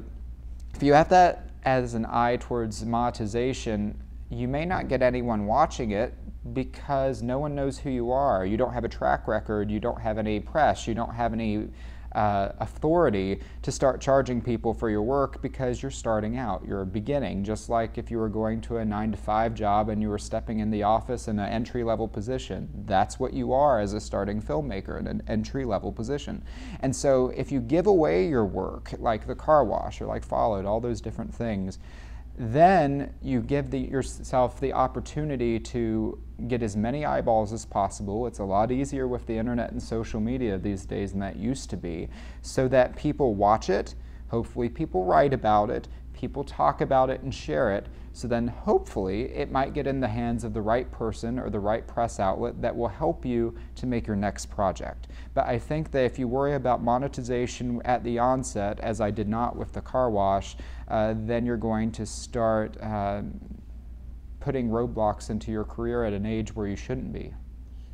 if 0.74 0.82
you 0.82 0.94
have 0.94 1.10
that 1.10 1.52
as 1.62 1.94
an 1.94 2.08
eye 2.10 2.38
towards 2.38 2.84
monetization, 2.84 4.02
you 4.32 4.48
may 4.48 4.66
not 4.66 4.88
get 4.88 5.04
anyone 5.04 5.46
watching 5.46 5.92
it 5.92 6.16
because 6.54 7.22
no 7.22 7.38
one 7.38 7.54
knows 7.54 7.78
who 7.78 7.92
you 7.92 8.12
are. 8.12 8.48
You 8.48 8.58
don't 8.58 8.74
have 8.74 8.84
a 8.84 8.90
track 8.90 9.28
record, 9.28 9.70
you 9.70 9.80
don't 9.80 10.02
have 10.02 10.18
any 10.18 10.40
press, 10.40 10.88
you 10.88 10.96
don't 10.96 11.14
have 11.14 11.34
any 11.34 11.68
uh, 12.14 12.50
authority 12.60 13.40
to 13.62 13.72
start 13.72 14.02
charging 14.02 14.42
people 14.42 14.74
for 14.74 14.90
your 14.90 15.02
work 15.02 15.42
because 15.42 15.82
you're 15.82 15.92
starting 15.92 16.38
out, 16.38 16.64
you're 16.66 16.86
beginning. 16.86 17.44
Just 17.44 17.70
like 17.70 17.98
if 17.98 18.12
you 18.12 18.18
were 18.18 18.30
going 18.30 18.62
to 18.62 18.78
a 18.78 18.86
nine 18.86 19.12
to 19.12 19.18
five 19.18 19.54
job 19.54 19.90
and 19.90 20.02
you 20.02 20.10
were 20.10 20.20
stepping 20.20 20.60
in 20.60 20.72
the 20.72 20.84
office 20.84 21.28
in 21.28 21.40
an 21.40 21.50
entry 21.50 21.84
level 21.84 22.08
position, 22.08 22.70
that's 22.86 23.20
what 23.20 23.34
you 23.34 23.54
are 23.54 23.80
as 23.80 23.94
a 23.94 24.00
starting 24.00 24.42
filmmaker 24.42 25.00
in 25.00 25.08
an 25.08 25.24
entry 25.28 25.66
level 25.66 25.92
position. 25.92 26.44
And 26.82 26.96
so 26.96 27.30
if 27.36 27.52
you 27.52 27.60
give 27.60 27.88
away 27.88 28.28
your 28.28 28.46
work, 28.46 28.94
like 28.98 29.28
the 29.28 29.36
car 29.36 29.64
wash 29.64 30.02
or 30.02 30.06
like 30.06 30.24
Followed, 30.24 30.66
all 30.66 30.80
those 30.80 31.02
different 31.02 31.34
things, 31.34 31.80
then 32.42 33.14
you 33.22 33.40
give 33.40 33.70
the, 33.70 33.78
yourself 33.78 34.60
the 34.60 34.74
opportunity 34.74 35.60
to 35.60 36.18
get 36.48 36.64
as 36.64 36.76
many 36.76 37.06
eyeballs 37.06 37.54
as 37.54 37.66
possible. 37.66 38.26
It's 38.26 38.40
a 38.40 38.44
lot 38.44 38.72
easier 38.72 39.08
with 39.08 39.28
the 39.28 39.38
internet 39.38 39.72
and 39.72 39.82
social 39.82 40.20
media 40.20 40.58
these 40.58 40.84
days 40.84 41.12
than 41.12 41.20
that 41.20 41.36
used 41.36 41.70
to 41.70 41.78
be, 41.78 42.10
so 42.42 42.68
that 42.70 42.96
people 42.96 43.36
watch 43.36 43.70
it, 43.70 43.94
hopefully, 44.30 44.70
people 44.70 45.06
write 45.06 45.34
about 45.34 45.70
it, 45.70 45.88
people 46.14 46.44
talk 46.44 46.82
about 46.82 47.12
it 47.12 47.22
and 47.22 47.32
share 47.32 47.76
it. 47.76 47.86
So 48.14 48.28
then, 48.28 48.48
hopefully, 48.48 49.24
it 49.34 49.52
might 49.52 49.74
get 49.74 49.88
in 49.88 50.00
the 50.00 50.08
hands 50.08 50.44
of 50.44 50.54
the 50.54 50.62
right 50.62 50.92
person 50.92 51.40
or 51.40 51.50
the 51.50 51.60
right 51.60 51.88
press 51.88 52.20
outlet 52.20 52.62
that 52.62 52.76
will 52.76 52.90
help 52.90 53.26
you 53.26 53.56
to 53.76 53.86
make 53.86 54.06
your 54.06 54.18
next 54.18 54.48
project. 54.48 55.08
But 55.34 55.48
I 55.48 55.58
think 55.58 55.92
that 55.92 56.04
if 56.04 56.20
you 56.20 56.28
worry 56.28 56.56
about 56.56 56.84
monetization 56.84 57.82
at 57.86 58.04
the 58.04 58.20
onset, 58.20 58.80
as 58.82 59.00
I 59.00 59.12
did 59.12 59.30
not 59.30 59.56
with 59.56 59.72
the 59.72 59.82
car 59.82 60.10
wash, 60.10 60.58
uh, 60.90 61.14
then 61.18 61.46
you're 61.46 61.58
going 61.58 61.92
to 61.94 62.06
start 62.06 62.76
uh, 62.82 63.22
putting 64.42 64.70
roadblocks 64.70 65.30
into 65.30 65.52
your 65.52 65.64
career 65.64 66.04
at 66.04 66.12
an 66.12 66.26
age 66.26 66.54
where 66.54 66.68
you 66.68 66.76
shouldn't 66.76 67.14
be. 67.14 67.34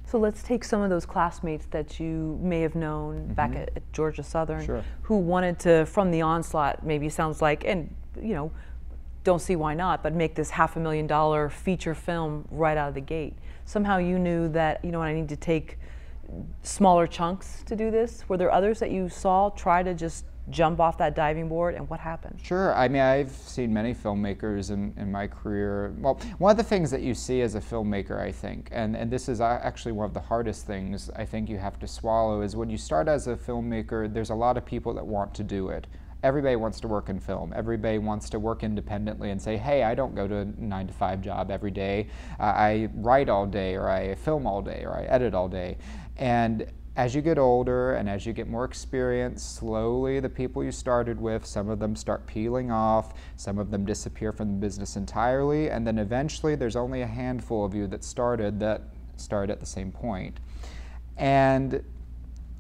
So 0.06 0.18
let's 0.18 0.42
take 0.42 0.64
some 0.64 0.82
of 0.82 0.90
those 0.90 1.06
classmates 1.06 1.66
that 1.68 2.00
you 2.00 2.40
may 2.42 2.62
have 2.62 2.76
known 2.76 3.16
mm 3.16 3.28
-hmm. 3.28 3.36
back 3.36 3.56
at, 3.56 3.70
at, 3.76 3.84
Georgia 3.92 4.24
Southern 4.24 4.66
sure. 4.66 4.82
who 5.04 5.18
wanted 5.18 5.60
to, 5.60 5.86
from 5.86 6.12
the 6.12 6.24
onslaught, 6.24 6.84
maybe 6.84 7.10
sounds 7.10 7.42
like, 7.42 7.72
and 7.72 7.90
you 8.22 8.34
know, 8.34 8.52
don't 9.28 9.42
see 9.42 9.58
why 9.58 9.74
not, 9.74 10.04
but 10.04 10.14
make 10.14 10.36
this 10.36 10.50
half 10.50 10.78
a 10.78 10.80
million 10.80 11.06
dollar 11.06 11.50
feature 11.50 11.94
film 11.94 12.48
right 12.50 12.78
out 12.78 12.88
of 12.88 12.96
the 12.96 13.02
gate. 13.02 13.34
Somehow 13.66 13.98
you 13.98 14.18
knew 14.18 14.48
that, 14.48 14.84
you 14.86 14.90
know, 14.90 15.02
I 15.02 15.14
need 15.14 15.28
to 15.28 15.36
take 15.36 15.78
smaller 16.64 17.06
chunks 17.06 17.62
to 17.66 17.76
do 17.76 17.92
this. 17.92 18.24
Were 18.30 18.38
there 18.38 18.50
others 18.50 18.80
that 18.80 18.90
you 18.90 19.10
saw 19.10 19.50
try 19.50 19.84
to 19.84 19.94
just 19.94 20.24
jump 20.50 20.80
off 20.80 20.98
that 21.00 21.14
diving 21.14 21.50
board 21.50 21.76
and 21.76 21.90
what 21.90 22.00
happened? 22.00 22.40
Sure. 22.42 22.74
I 22.74 22.88
mean, 22.88 23.02
I've 23.02 23.32
seen 23.32 23.74
many 23.74 23.94
filmmakers 23.94 24.72
in, 24.72 24.94
in 24.96 25.12
my 25.12 25.28
career. 25.28 25.94
Well, 25.98 26.22
one 26.38 26.52
of 26.52 26.56
the 26.56 26.64
things 26.64 26.90
that 26.92 27.02
you 27.02 27.14
see 27.14 27.42
as 27.42 27.56
a 27.56 27.60
filmmaker, 27.60 28.22
I 28.22 28.32
think, 28.32 28.70
and, 28.72 28.96
and 28.96 29.12
this 29.12 29.28
is 29.28 29.42
actually 29.42 29.92
one 29.92 30.06
of 30.06 30.14
the 30.14 30.22
hardest 30.22 30.66
things 30.66 31.10
I 31.18 31.26
think 31.26 31.50
you 31.50 31.58
have 31.58 31.80
to 31.80 31.88
swallow, 31.88 32.44
is 32.44 32.56
when 32.56 32.70
you 32.70 32.78
start 32.78 33.10
as 33.10 33.28
a 33.28 33.36
filmmaker, 33.36 34.14
there's 34.14 34.30
a 34.30 34.36
lot 34.36 34.56
of 34.56 34.66
people 34.66 34.94
that 34.94 35.06
want 35.06 35.34
to 35.34 35.44
do 35.44 35.68
it 35.68 35.86
everybody 36.24 36.56
wants 36.56 36.80
to 36.82 36.88
work 36.88 37.10
in 37.10 37.20
film. 37.20 37.54
Everybody 37.56 38.00
wants 38.00 38.30
to 38.32 38.40
work 38.40 38.64
independently 38.64 39.32
and 39.32 39.42
say, 39.42 39.58
hey, 39.58 39.84
I 39.84 39.96
don't 39.96 40.16
go 40.16 40.28
to 40.28 40.38
a 40.38 40.46
nine 40.46 40.88
to 40.88 40.94
five 40.94 41.22
job 41.22 41.52
every 41.52 41.72
day. 41.72 42.08
Uh, 42.40 42.44
I 42.44 42.90
write 42.96 43.30
all 43.30 43.46
day, 43.46 43.76
or 43.76 43.90
I 43.90 44.16
film 44.16 44.48
all 44.48 44.62
day, 44.62 44.84
or 44.84 44.98
I 44.98 45.04
edit 45.04 45.34
all 45.34 45.48
day. 45.48 45.78
And 46.18 46.66
as 46.96 47.14
you 47.14 47.22
get 47.22 47.38
older 47.38 47.94
and 47.94 48.10
as 48.10 48.26
you 48.26 48.34
get 48.34 48.48
more 48.48 48.66
experience, 48.66 49.44
slowly 49.44 50.20
the 50.20 50.30
people 50.30 50.64
you 50.64 50.72
started 50.72 51.22
with, 51.22 51.46
some 51.46 51.70
of 51.70 51.78
them 51.78 51.96
start 51.96 52.26
peeling 52.26 52.72
off, 52.72 53.14
some 53.36 53.60
of 53.60 53.70
them 53.70 53.86
disappear 53.86 54.32
from 54.32 54.54
the 54.54 54.60
business 54.60 54.96
entirely, 54.96 55.70
and 55.70 55.86
then 55.86 56.00
eventually 56.00 56.56
there's 56.56 56.76
only 56.76 57.04
a 57.04 57.08
handful 57.08 57.64
of 57.64 57.76
you 57.76 57.86
that 57.86 58.04
started 58.04 58.60
that 58.60 58.82
started 59.16 59.52
at 59.52 59.60
the 59.60 59.66
same 59.66 59.92
point. 59.92 60.40
And 61.18 61.84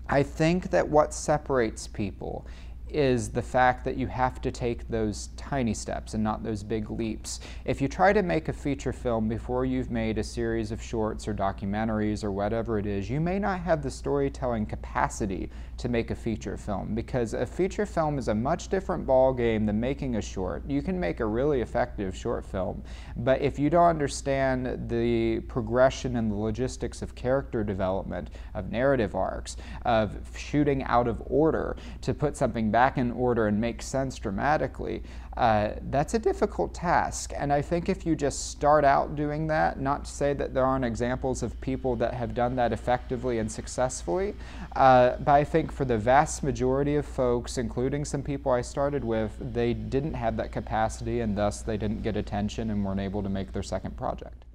I 0.07 0.21
think 0.21 0.69
that 0.69 0.87
what 0.87 1.15
separates 1.15 1.87
people 1.87 2.47
is 2.89 3.29
the 3.29 3.41
fact 3.41 3.83
that 3.85 3.97
you 3.97 4.07
have 4.07 4.41
to 4.41 4.51
take 4.51 4.87
those 4.87 5.29
tiny 5.37 5.73
steps 5.73 6.13
and 6.13 6.23
not 6.23 6.43
those 6.43 6.63
big 6.63 6.89
leaps. 6.89 7.39
If 7.65 7.81
you 7.81 7.87
try 7.87 8.13
to 8.13 8.21
make 8.21 8.47
a 8.47 8.53
feature 8.53 8.93
film 8.93 9.27
before 9.27 9.65
you've 9.65 9.91
made 9.91 10.17
a 10.17 10.23
series 10.23 10.71
of 10.71 10.81
shorts 10.81 11.27
or 11.27 11.33
documentaries 11.33 12.23
or 12.23 12.31
whatever 12.31 12.79
it 12.79 12.85
is, 12.85 13.09
you 13.09 13.19
may 13.19 13.39
not 13.39 13.59
have 13.59 13.83
the 13.83 13.91
storytelling 13.91 14.65
capacity 14.65 15.49
to 15.77 15.89
make 15.89 16.11
a 16.11 16.15
feature 16.15 16.57
film 16.57 16.95
because 16.95 17.33
a 17.33 17.45
feature 17.45 17.85
film 17.85 18.17
is 18.17 18.27
a 18.27 18.35
much 18.35 18.67
different 18.67 19.05
ball 19.05 19.33
game 19.33 19.65
than 19.65 19.79
making 19.79 20.15
a 20.15 20.21
short. 20.21 20.63
You 20.67 20.81
can 20.81 20.99
make 20.99 21.19
a 21.19 21.25
really 21.25 21.61
effective 21.61 22.15
short 22.15 22.45
film, 22.45 22.83
but 23.17 23.41
if 23.41 23.59
you 23.59 23.69
don't 23.69 23.87
understand 23.87 24.89
the 24.89 25.39
progression 25.41 26.15
and 26.15 26.31
the 26.31 26.35
logistics 26.35 27.01
of 27.01 27.15
character 27.15 27.63
development, 27.63 28.29
of 28.53 28.71
narrative 28.71 29.15
arcs, 29.15 29.57
of 29.85 30.17
shooting 30.35 30.83
out 30.83 31.07
of 31.07 31.21
order 31.27 31.75
to 32.01 32.13
put 32.13 32.35
something 32.35 32.71
back 32.71 32.97
in 32.97 33.11
order 33.11 33.47
and 33.47 33.59
make 33.59 33.81
sense 33.81 34.17
dramatically, 34.17 35.03
uh, 35.37 35.75
that's 35.91 36.15
a 36.15 36.19
difficult 36.19 36.73
task. 36.73 37.31
And 37.37 37.53
I 37.53 37.61
think 37.61 37.89
if 37.89 38.07
you 38.07 38.15
just 38.15 38.49
start 38.49 38.83
out 38.83 39.15
doing 39.15 39.45
that, 39.47 39.79
not 39.79 40.05
to 40.05 40.11
say 40.11 40.33
that 40.33 40.55
there 40.55 40.65
aren't 40.65 40.83
examples 40.83 41.43
of 41.43 41.59
people 41.61 41.95
that 41.97 42.15
have 42.15 42.33
done 42.33 42.55
that 42.55 42.73
effectively 42.73 43.37
and 43.37 43.51
successfully, 43.51 44.33
uh, 44.75 45.15
but 45.17 45.31
I 45.31 45.43
think 45.43 45.66
for 45.71 45.85
the 45.85 45.97
vast 45.97 46.43
majority 46.43 46.95
of 46.95 47.05
folks, 47.05 47.57
including 47.57 48.05
some 48.05 48.23
people 48.23 48.51
I 48.51 48.61
started 48.61 49.03
with, 49.03 49.37
they 49.39 49.73
didn't 49.73 50.13
have 50.13 50.37
that 50.37 50.51
capacity 50.51 51.19
and 51.21 51.37
thus 51.37 51.61
they 51.61 51.77
didn't 51.77 52.03
get 52.03 52.17
attention 52.17 52.69
and 52.69 52.83
weren't 52.83 52.99
able 52.99 53.23
to 53.23 53.29
make 53.29 53.53
their 53.53 53.63
second 53.63 53.97
project. 53.97 54.45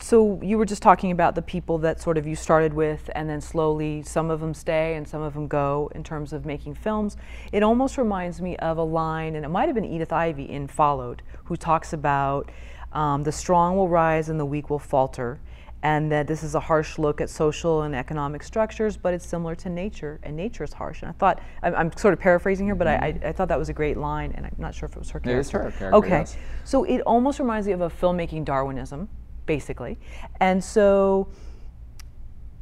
So 0.00 0.40
you 0.42 0.58
were 0.58 0.64
just 0.64 0.80
talking 0.80 1.10
about 1.10 1.34
the 1.34 1.42
people 1.42 1.76
that 1.78 2.00
sort 2.00 2.18
of 2.18 2.26
you 2.26 2.36
started 2.36 2.72
with 2.72 3.10
and 3.16 3.28
then 3.28 3.40
slowly 3.40 4.02
some 4.02 4.30
of 4.30 4.38
them 4.40 4.54
stay 4.54 4.94
and 4.94 5.08
some 5.08 5.22
of 5.22 5.34
them 5.34 5.48
go 5.48 5.90
in 5.92 6.04
terms 6.04 6.32
of 6.32 6.46
making 6.46 6.76
films. 6.76 7.16
It 7.52 7.64
almost 7.64 7.98
reminds 7.98 8.40
me 8.40 8.56
of 8.58 8.78
a 8.78 8.84
line, 8.84 9.34
and 9.34 9.44
it 9.44 9.48
might 9.48 9.66
have 9.66 9.74
been 9.74 9.84
Edith 9.84 10.12
Ivey 10.12 10.48
in 10.48 10.68
Followed, 10.68 11.22
who 11.44 11.56
talks 11.56 11.92
about 11.92 12.50
um, 12.92 13.24
the 13.24 13.32
strong 13.32 13.76
will 13.76 13.88
rise 13.88 14.28
and 14.28 14.38
the 14.38 14.46
weak 14.46 14.70
will 14.70 14.78
falter 14.78 15.40
and 15.82 16.10
that 16.10 16.26
this 16.26 16.42
is 16.42 16.54
a 16.54 16.60
harsh 16.60 16.98
look 16.98 17.20
at 17.20 17.30
social 17.30 17.82
and 17.82 17.94
economic 17.94 18.42
structures, 18.42 18.96
but 18.96 19.14
it's 19.14 19.26
similar 19.26 19.54
to 19.54 19.68
nature, 19.68 20.18
and 20.24 20.36
nature 20.36 20.64
is 20.64 20.72
harsh. 20.72 21.02
And 21.02 21.10
I 21.10 21.12
thought, 21.12 21.40
I'm, 21.62 21.74
I'm 21.74 21.96
sort 21.96 22.14
of 22.14 22.20
paraphrasing 22.20 22.66
here, 22.66 22.74
but 22.74 22.88
mm-hmm. 22.88 23.24
I, 23.24 23.28
I, 23.28 23.32
thought 23.32 23.48
that 23.48 23.58
was 23.58 23.68
a 23.68 23.72
great 23.72 23.96
line, 23.96 24.32
and 24.32 24.44
I'm 24.44 24.56
not 24.58 24.74
sure 24.74 24.88
if 24.88 24.96
it 24.96 24.98
was 24.98 25.10
her 25.10 25.20
character. 25.20 25.38
It 25.38 25.40
is 25.40 25.50
her 25.50 25.58
character. 25.60 25.94
Okay, 25.94 26.08
yes. 26.20 26.36
so 26.64 26.82
it 26.84 27.00
almost 27.02 27.38
reminds 27.38 27.68
me 27.68 27.74
of 27.74 27.80
a 27.82 27.88
filmmaking 27.88 28.44
Darwinism, 28.44 29.08
basically. 29.46 29.98
And 30.40 30.62
so 30.62 31.28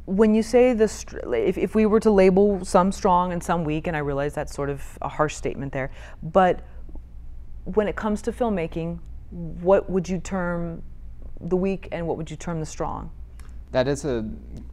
when 0.05 0.35
you 0.35 0.43
say 0.43 0.73
the, 0.73 0.85
if, 1.35 1.57
if 1.57 1.73
we 1.73 1.85
were 1.87 1.99
to 1.99 2.11
label 2.11 2.63
some 2.63 2.91
strong 2.91 3.33
and 3.33 3.43
some 3.43 3.63
weak, 3.63 3.87
and 3.87 3.97
I 3.97 3.99
realize 3.99 4.35
that's 4.35 4.53
sort 4.53 4.69
of 4.69 4.97
a 5.01 5.09
harsh 5.09 5.35
statement 5.35 5.73
there, 5.73 5.89
but 6.21 6.61
when 7.63 7.87
it 7.87 7.95
comes 7.95 8.21
to 8.21 8.31
filmmaking, 8.31 8.99
what 9.31 9.89
would 9.89 10.07
you 10.07 10.19
term 10.19 10.83
the 11.39 11.57
weak 11.57 11.87
and 11.91 12.07
what 12.07 12.17
would 12.17 12.29
you 12.29 12.37
term 12.37 12.59
the 12.59 12.65
strong? 12.65 13.11
That 13.71 13.89
is 13.89 14.05
a 14.05 14.25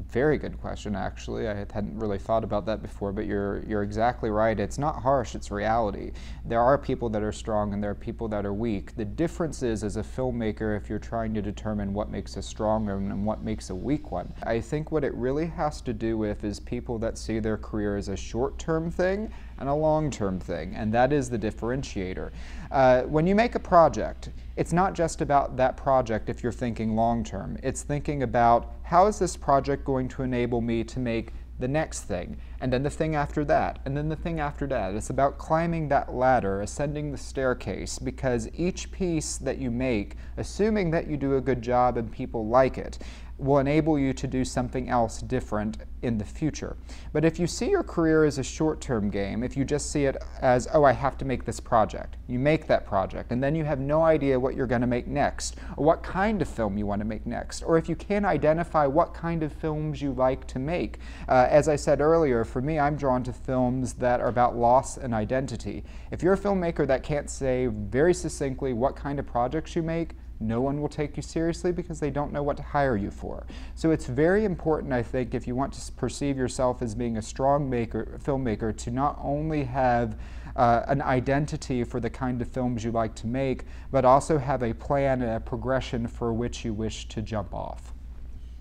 very 0.09 0.39
good 0.39 0.61
question, 0.61 0.95
actually. 0.95 1.49
I 1.49 1.55
hadn't 1.55 1.99
really 1.99 2.19
thought 2.19 2.45
about 2.45 2.65
that 2.67 2.81
before, 2.81 3.13
but 3.13 3.27
you're, 3.27 3.65
you're 3.67 3.83
exactly 3.83 4.31
right. 4.31 4.59
It's 4.59 4.79
not 4.79 5.03
harsh, 5.03 5.35
it's 5.35 5.51
reality. 5.51 6.13
There 6.45 6.61
are 6.61 6.79
people 6.79 7.09
that 7.09 7.23
are 7.23 7.33
strong 7.33 7.75
and 7.75 7.83
there 7.83 7.91
are 7.91 7.97
people 7.97 8.29
that 8.29 8.47
are 8.47 8.55
weak. 8.55 8.95
The 8.95 9.05
difference 9.05 9.65
is, 9.65 9.83
as 9.83 9.97
a 9.97 10.03
filmmaker, 10.03 10.77
if 10.77 10.89
you're 10.89 11.01
trying 11.01 11.35
to 11.35 11.43
determine 11.43 11.93
what 11.93 12.09
makes 12.09 12.37
a 12.37 12.43
strong 12.43 12.87
one 12.87 13.11
and 13.11 13.27
what 13.27 13.43
makes 13.43 13.71
a 13.71 13.75
weak 13.75 14.13
one, 14.13 14.33
I 14.45 14.61
think 14.61 14.93
what 14.93 15.03
it 15.03 15.13
really 15.15 15.47
has 15.47 15.81
to 15.83 15.93
do 15.93 16.17
with 16.17 16.45
is 16.45 16.61
people 16.61 16.97
that 17.01 17.19
see 17.19 17.41
their 17.41 17.57
career 17.57 17.97
as 17.97 18.09
a 18.09 18.17
short 18.17 18.59
term 18.61 18.93
thing 18.93 19.33
and 19.59 19.69
a 19.69 19.75
long 19.75 20.11
term 20.11 20.39
thing, 20.39 20.75
and 20.75 20.93
that 20.93 21.13
is 21.13 21.31
the 21.31 21.39
differentiator. 21.39 22.31
Uh, 22.71 23.03
when 23.03 23.27
you 23.27 23.35
make 23.35 23.55
a 23.55 23.61
project, 23.61 24.31
it's 24.57 24.73
not 24.73 24.95
just 24.95 25.21
about 25.21 25.57
that 25.57 25.77
project 25.77 26.29
if 26.29 26.43
you're 26.43 26.53
thinking 26.53 26.95
long 26.95 27.25
term. 27.25 27.57
It's 27.63 27.83
thinking 27.83 28.23
about 28.23 28.73
how 28.83 29.07
is 29.07 29.19
this 29.19 29.37
project 29.37 29.85
going 29.85 30.09
to 30.09 30.23
enable 30.23 30.61
me 30.61 30.85
to 30.85 30.99
make 30.99 31.33
the 31.61 31.69
next 31.69 32.01
thing, 32.01 32.37
and 32.61 32.73
then 32.73 32.83
the 32.83 32.91
thing 32.91 33.15
after 33.15 33.45
that, 33.45 33.79
and 33.85 33.97
then 33.97 34.09
the 34.09 34.17
thing 34.17 34.41
after 34.41 34.67
that. 34.67 34.93
It's 34.95 35.11
about 35.11 35.39
climbing 35.39 35.89
that 35.89 36.13
ladder, 36.13 36.61
ascending 36.61 37.13
the 37.13 37.19
staircase, 37.19 37.99
because 37.99 38.49
each 38.55 38.91
piece 38.91 39.37
that 39.39 39.59
you 39.59 39.71
make, 39.71 40.17
assuming 40.37 40.91
that 40.91 41.07
you 41.07 41.17
do 41.17 41.37
a 41.37 41.41
good 41.41 41.63
job 41.63 41.97
and 41.97 42.11
people 42.11 42.49
like 42.49 42.77
it, 42.77 42.99
will 43.39 43.59
enable 43.59 43.99
you 43.99 44.13
to 44.13 44.27
do 44.27 44.45
something 44.45 44.89
else 44.89 45.21
different 45.21 45.79
in 46.03 46.19
the 46.19 46.25
future. 46.25 46.77
But 47.13 47.25
if 47.25 47.39
you 47.39 47.47
see 47.47 47.71
your 47.71 47.83
career 47.83 48.25
as 48.25 48.39
a 48.39 48.45
short 48.45 48.81
term 48.81 49.11
game, 49.11 49.43
if 49.43 49.57
you 49.57 49.65
just 49.65 49.91
see 49.91 50.05
it 50.05 50.17
as, 50.41 50.69
oh, 50.73 50.85
I 50.85 50.93
have 50.93 51.19
to 51.19 51.25
make 51.25 51.45
this 51.45 51.59
project, 51.59 52.17
you 52.29 52.39
make 52.39 52.67
that 52.69 52.87
project, 52.87 53.33
and 53.33 53.43
then 53.43 53.55
you 53.55 53.65
have 53.65 53.81
no 53.81 54.03
idea 54.03 54.39
what 54.39 54.55
you're 54.55 54.67
going 54.67 54.83
to 54.83 54.87
make 54.87 55.07
next, 55.07 55.57
or 55.77 55.85
what 55.85 56.03
kind 56.03 56.43
of 56.43 56.49
film 56.49 56.79
you 56.79 56.87
want 56.87 57.01
to 57.01 57.07
make 57.07 57.27
next, 57.27 57.63
or 57.63 57.77
if 57.77 57.89
you 57.89 57.97
can't 57.97 58.25
identify 58.25 58.87
what 58.87 59.15
kind 59.15 59.43
of 59.43 59.53
films 59.53 60.01
you 60.01 60.13
like 60.13 60.47
to 60.47 60.59
make. 60.59 60.99
Uh, 61.29 61.47
as 61.51 61.69
I 61.69 61.77
said 61.77 62.01
earlier, 62.01 62.45
for 62.45 62.61
me, 62.61 62.79
I'm 62.79 62.97
drawn 62.97 63.25
to 63.25 63.33
films 63.33 63.95
that 63.95 64.21
are 64.21 64.29
about 64.29 64.57
loss 64.57 64.97
and 64.97 65.13
identity. 65.13 65.85
If 66.11 66.23
you're 66.23 66.35
a 66.35 66.39
filmmaker 66.39 66.87
that 66.87 67.03
can't 67.03 67.29
say 67.29 67.67
very 67.67 68.15
succinctly 68.15 68.73
what 68.73 68.95
kind 68.95 69.19
of 69.19 69.27
projects 69.27 69.75
you 69.75 69.83
make, 69.83 70.13
no 70.41 70.61
one 70.61 70.81
will 70.81 70.89
take 70.89 71.17
you 71.17 71.23
seriously 71.23 71.73
because 71.73 72.01
they 72.01 72.11
don't 72.11 72.33
know 72.33 72.43
what 72.43 72.57
to 72.57 72.63
hire 72.63 72.97
you 72.97 73.11
for. 73.11 73.47
So 73.75 73.91
it's 73.91 74.07
very 74.07 74.45
important, 74.45 74.93
I 74.93 75.03
think, 75.03 75.35
if 75.35 75.47
you 75.47 75.55
want 75.55 75.73
to 75.75 75.93
perceive 75.93 76.37
yourself 76.37 76.83
as 76.83 76.95
being 76.95 77.17
a 77.17 77.23
strong 77.23 77.71
maker, 77.71 78.19
filmmaker, 78.23 78.77
to 78.79 78.91
not 78.91 79.19
only 79.23 79.65
have 79.65 80.19
uh, 80.57 80.83
an 80.87 81.03
identity 81.03 81.85
for 81.85 82.01
the 82.01 82.11
kind 82.11 82.41
of 82.43 82.49
films 82.49 82.85
you 82.85 82.91
like 82.91 83.15
to 83.17 83.27
make, 83.27 83.65
but 83.91 84.05
also 84.05 84.39
have 84.39 84.63
a 84.63 84.73
plan 84.73 85.23
and 85.23 85.33
a 85.33 85.41
progression 85.41 86.07
for 86.07 86.33
which 86.33 86.65
you 86.65 86.73
wish 86.73 87.09
to 87.09 87.23
jump 87.23 87.55
off. 87.55 87.93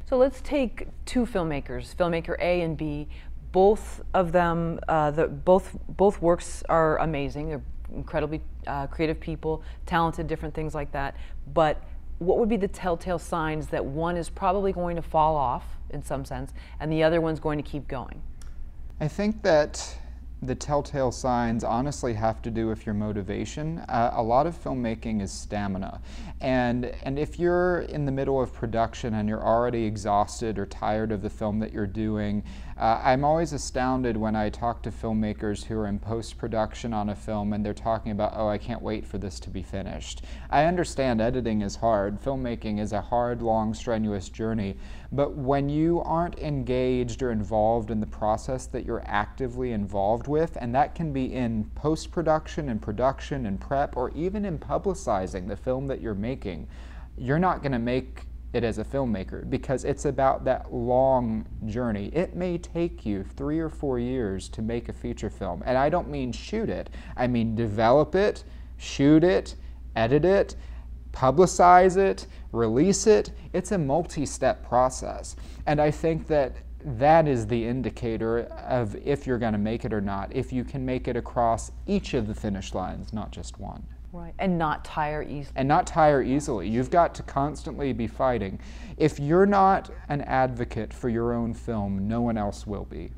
So 0.09 0.17
let's 0.17 0.41
take 0.41 0.87
two 1.05 1.25
filmmakers, 1.25 1.95
filmmaker 1.95 2.35
A 2.39 2.61
and 2.61 2.77
B. 2.77 3.07
Both 3.51 4.01
of 4.13 4.31
them, 4.31 4.79
uh, 4.87 5.11
the, 5.11 5.27
both 5.27 5.77
both 5.87 6.21
works 6.21 6.63
are 6.69 6.97
amazing. 6.97 7.49
They're 7.49 7.61
incredibly 7.95 8.41
uh, 8.67 8.87
creative 8.87 9.19
people, 9.19 9.63
talented, 9.85 10.27
different 10.27 10.53
things 10.53 10.73
like 10.75 10.91
that. 10.91 11.15
But 11.53 11.83
what 12.19 12.37
would 12.39 12.49
be 12.49 12.57
the 12.57 12.67
telltale 12.67 13.19
signs 13.19 13.67
that 13.67 13.83
one 13.83 14.17
is 14.17 14.29
probably 14.29 14.71
going 14.71 14.95
to 14.95 15.01
fall 15.01 15.35
off 15.35 15.65
in 15.89 16.03
some 16.03 16.25
sense 16.25 16.53
and 16.79 16.91
the 16.91 17.03
other 17.03 17.21
one's 17.21 17.39
going 17.39 17.61
to 17.61 17.69
keep 17.69 17.87
going? 17.87 18.21
I 18.99 19.07
think 19.07 19.41
that 19.43 19.97
the 20.45 20.55
telltale 20.55 21.11
signs 21.11 21.63
honestly 21.63 22.13
have 22.13 22.41
to 22.41 22.51
do 22.51 22.67
with 22.67 22.85
your 22.85 22.95
motivation. 22.95 23.79
Uh, 23.79 24.11
a 24.13 24.21
lot 24.21 24.45
of 24.45 24.61
filmmaking 24.61 25.21
is 25.21 25.31
stamina. 25.31 26.01
And, 26.41 26.85
and 27.03 27.17
if 27.17 27.39
you're 27.39 27.81
in 27.81 28.05
the 28.05 28.11
middle 28.11 28.41
of 28.41 28.53
production 28.53 29.13
and 29.13 29.29
you're 29.29 29.43
already 29.43 29.85
exhausted 29.85 30.59
or 30.59 30.65
tired 30.65 31.11
of 31.11 31.21
the 31.21 31.29
film 31.29 31.59
that 31.59 31.71
you're 31.71 31.87
doing, 31.87 32.43
uh, 32.77 33.01
I'm 33.03 33.23
always 33.23 33.53
astounded 33.53 34.17
when 34.17 34.35
I 34.35 34.49
talk 34.49 34.81
to 34.83 34.91
filmmakers 34.91 35.65
who 35.65 35.77
are 35.77 35.87
in 35.87 35.99
post 35.99 36.37
production 36.37 36.93
on 36.93 37.09
a 37.09 37.15
film 37.15 37.53
and 37.53 37.65
they're 37.65 37.73
talking 37.73 38.11
about, 38.11 38.33
oh, 38.35 38.47
I 38.47 38.57
can't 38.57 38.81
wait 38.81 39.05
for 39.05 39.17
this 39.17 39.39
to 39.41 39.49
be 39.49 39.61
finished. 39.61 40.23
I 40.49 40.65
understand 40.65 41.21
editing 41.21 41.61
is 41.61 41.75
hard, 41.75 42.21
filmmaking 42.21 42.79
is 42.79 42.91
a 42.91 43.01
hard, 43.01 43.41
long, 43.41 43.73
strenuous 43.73 44.29
journey, 44.29 44.75
but 45.11 45.35
when 45.35 45.69
you 45.69 46.01
aren't 46.01 46.39
engaged 46.39 47.21
or 47.21 47.31
involved 47.31 47.91
in 47.91 47.99
the 47.99 48.07
process 48.07 48.65
that 48.67 48.85
you're 48.85 49.03
actively 49.05 49.71
involved 49.71 50.27
with, 50.27 50.57
and 50.59 50.73
that 50.73 50.95
can 50.95 51.13
be 51.13 51.33
in 51.33 51.65
post 51.75 52.11
production 52.11 52.69
and 52.69 52.81
production 52.81 53.45
and 53.45 53.61
prep, 53.61 53.95
or 53.95 54.09
even 54.11 54.45
in 54.45 54.57
publicizing 54.57 55.47
the 55.47 55.55
film 55.55 55.85
that 55.85 56.01
you're 56.01 56.15
making, 56.15 56.67
you're 57.15 57.37
not 57.37 57.61
going 57.61 57.71
to 57.71 57.79
make 57.79 58.25
it 58.53 58.63
as 58.63 58.77
a 58.77 58.83
filmmaker 58.83 59.49
because 59.49 59.83
it's 59.83 60.05
about 60.05 60.45
that 60.45 60.71
long 60.73 61.45
journey. 61.65 62.11
It 62.13 62.35
may 62.35 62.57
take 62.59 63.05
you 63.05 63.23
three 63.23 63.59
or 63.59 63.69
four 63.69 63.99
years 63.99 64.47
to 64.49 64.61
make 64.61 64.89
a 64.89 64.93
feature 64.93 65.29
film. 65.29 65.63
And 65.65 65.77
I 65.77 65.89
don't 65.89 66.09
mean 66.09 66.31
shoot 66.31 66.69
it, 66.69 66.89
I 67.17 67.27
mean 67.27 67.55
develop 67.55 68.15
it, 68.15 68.43
shoot 68.77 69.23
it, 69.23 69.55
edit 69.95 70.23
it, 70.23 70.55
publicize 71.11 71.97
it, 71.97 72.27
release 72.51 73.07
it. 73.07 73.31
It's 73.53 73.71
a 73.71 73.77
multi 73.77 74.25
step 74.25 74.67
process. 74.67 75.35
And 75.65 75.81
I 75.81 75.91
think 75.91 76.27
that 76.27 76.55
that 76.85 77.27
is 77.27 77.47
the 77.47 77.65
indicator 77.65 78.41
of 78.67 78.95
if 78.95 79.25
you're 79.25 79.37
going 79.37 79.53
to 79.53 79.59
make 79.59 79.85
it 79.85 79.93
or 79.93 80.01
not, 80.01 80.35
if 80.35 80.51
you 80.51 80.63
can 80.63 80.85
make 80.85 81.07
it 81.07 81.15
across 81.15 81.71
each 81.87 82.13
of 82.13 82.27
the 82.27 82.35
finish 82.35 82.73
lines, 82.73 83.13
not 83.13 83.31
just 83.31 83.59
one. 83.59 83.85
Right, 84.13 84.35
and 84.37 84.59
not 84.59 84.85
tire 84.85 85.23
easily. 85.23 85.53
And 85.55 85.67
not 85.67 85.87
tire 85.87 86.21
easily. 86.21 86.69
You've 86.69 86.91
got 86.91 87.15
to 87.15 87.23
constantly 87.23 87.93
be 87.93 88.05
fighting. 88.05 88.59
If 88.95 89.19
you're 89.19 89.47
not 89.47 89.89
an 90.07 90.21
advocate 90.21 90.93
for 90.93 91.09
your 91.09 91.33
own 91.33 91.55
film, 91.55 92.07
no 92.07 92.21
one 92.21 92.37
else 92.37 92.67
will 92.67 92.85
be. 92.85 93.11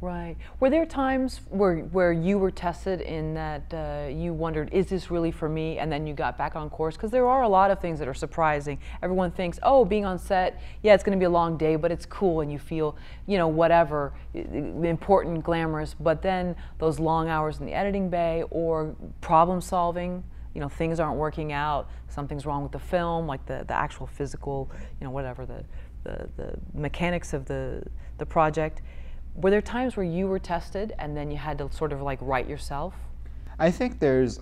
Right. 0.00 0.36
Were 0.58 0.68
there 0.68 0.84
times 0.84 1.42
where 1.48 1.76
where 1.76 2.12
you 2.12 2.36
were 2.36 2.50
tested 2.50 3.02
in 3.02 3.34
that 3.34 3.72
uh, 3.72 4.08
you 4.08 4.34
wondered, 4.34 4.68
is 4.72 4.88
this 4.88 5.12
really 5.12 5.30
for 5.30 5.48
me? 5.48 5.78
And 5.78 5.92
then 5.92 6.08
you 6.08 6.12
got 6.12 6.36
back 6.36 6.56
on 6.56 6.70
course 6.70 6.96
because 6.96 7.12
there 7.12 7.28
are 7.28 7.42
a 7.42 7.48
lot 7.48 7.70
of 7.70 7.78
things 7.78 8.00
that 8.00 8.08
are 8.08 8.14
surprising. 8.14 8.80
Everyone 9.00 9.30
thinks, 9.30 9.60
oh, 9.62 9.84
being 9.84 10.04
on 10.04 10.18
set, 10.18 10.60
yeah, 10.82 10.92
it's 10.92 11.04
going 11.04 11.16
to 11.16 11.22
be 11.22 11.26
a 11.26 11.30
long 11.30 11.56
day, 11.56 11.76
but 11.76 11.92
it's 11.92 12.04
cool, 12.04 12.40
and 12.40 12.50
you 12.50 12.58
feel, 12.58 12.96
you 13.28 13.38
know, 13.38 13.46
whatever, 13.46 14.12
important, 14.34 15.44
glamorous. 15.44 15.94
But 15.94 16.20
then 16.20 16.56
those 16.78 16.98
long 16.98 17.28
hours 17.28 17.60
in 17.60 17.66
the 17.66 17.72
editing 17.72 18.10
bay 18.10 18.42
or 18.50 18.96
problem 19.20 19.60
solving. 19.60 20.24
You 20.54 20.60
know, 20.60 20.68
things 20.68 21.00
aren't 21.00 21.18
working 21.18 21.52
out. 21.52 21.88
Something's 22.08 22.46
wrong 22.46 22.62
with 22.62 22.72
the 22.72 22.78
film, 22.78 23.26
like 23.26 23.44
the, 23.46 23.64
the 23.66 23.74
actual 23.74 24.06
physical, 24.06 24.70
you 25.00 25.04
know, 25.04 25.10
whatever 25.10 25.46
the, 25.46 25.64
the, 26.04 26.28
the 26.36 26.58
mechanics 26.74 27.32
of 27.32 27.46
the, 27.46 27.82
the 28.18 28.26
project 28.26 28.82
were 29.34 29.50
there 29.50 29.62
times 29.62 29.96
where 29.96 30.04
you 30.04 30.26
were 30.26 30.38
tested 30.38 30.92
and 30.98 31.16
then 31.16 31.30
you 31.30 31.36
had 31.36 31.58
to 31.58 31.70
sort 31.72 31.92
of 31.92 32.02
like 32.02 32.18
write 32.20 32.48
yourself? 32.48 32.94
I 33.58 33.70
think 33.70 33.98
there's, 33.98 34.40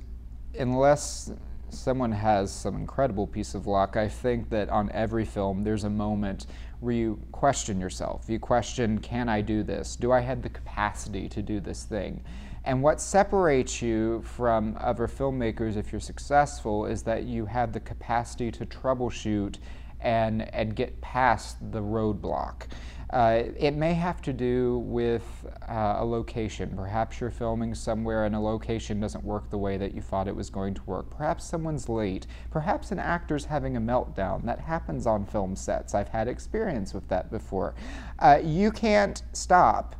unless 0.59 1.33
someone 1.69 2.11
has 2.11 2.53
some 2.53 2.77
incredible 2.77 3.27
piece 3.27 3.55
of 3.55 3.67
luck, 3.67 3.97
I 3.97 4.09
think 4.09 4.51
that 4.51 4.69
on 4.69 4.91
every 4.93 5.25
film 5.25 5.63
there's 5.63 5.85
a 5.85 5.91
moment 5.91 6.47
where 6.81 6.95
you 6.95 7.21
question 7.31 7.81
yourself. 7.81 8.25
You 8.29 8.39
question, 8.39 8.99
can 8.99 9.29
I 9.29 9.41
do 9.43 9.63
this? 9.63 9.97
Do 9.97 10.13
I 10.13 10.21
have 10.21 10.43
the 10.43 10.49
capacity 10.49 11.29
to 11.29 11.43
do 11.43 11.61
this 11.61 11.85
thing? 11.85 12.25
And 12.65 12.83
what 12.83 13.01
separates 13.01 13.81
you 13.81 14.23
from 14.23 14.77
other 14.81 15.09
filmmakers 15.09 15.77
if 15.77 15.93
you're 15.93 16.01
successful 16.01 16.87
is 16.87 17.03
that 17.05 17.25
you 17.25 17.47
have 17.47 17.73
the 17.73 17.81
capacity 17.81 18.51
to 18.53 18.67
troubleshoot 18.67 19.57
and, 20.01 20.53
and 20.55 20.75
get 20.75 21.01
past 21.01 21.57
the 21.73 21.81
roadblock. 21.81 22.67
Uh, 23.11 23.43
it 23.59 23.75
may 23.75 23.93
have 23.93 24.23
to 24.23 24.33
do 24.33 24.79
with 24.87 25.25
uh, 25.69 25.97
a 25.99 26.05
location. 26.05 26.73
Perhaps 26.77 27.21
you're 27.21 27.31
filming 27.31 27.75
somewhere 27.75 28.25
and 28.25 28.37
a 28.37 28.41
location 28.41 29.01
doesn't 29.01 29.25
work 29.25 29.51
the 29.51 29.59
way 29.59 29.77
that 29.77 29.95
you 29.95 30.01
thought 30.01 30.29
it 30.29 30.37
was 30.37 30.49
going 30.49 30.75
to 30.75 30.83
work. 30.85 31.11
Perhaps 31.11 31.45
someone's 31.45 31.89
late. 31.89 32.29
Perhaps 32.53 32.93
an 32.93 33.01
actor's 33.01 33.45
having 33.45 33.77
a 33.77 33.81
meltdown. 33.81 34.45
That 34.45 34.61
happens 34.61 35.09
on 35.09 35.27
film 35.27 35.57
sets. 35.57 35.93
I've 35.93 36.09
had 36.09 36.29
experience 36.29 36.95
with 36.95 37.09
that 37.09 37.33
before. 37.33 37.75
Uh, 38.21 38.39
you 38.45 38.71
can't 38.71 39.23
stop 39.33 39.97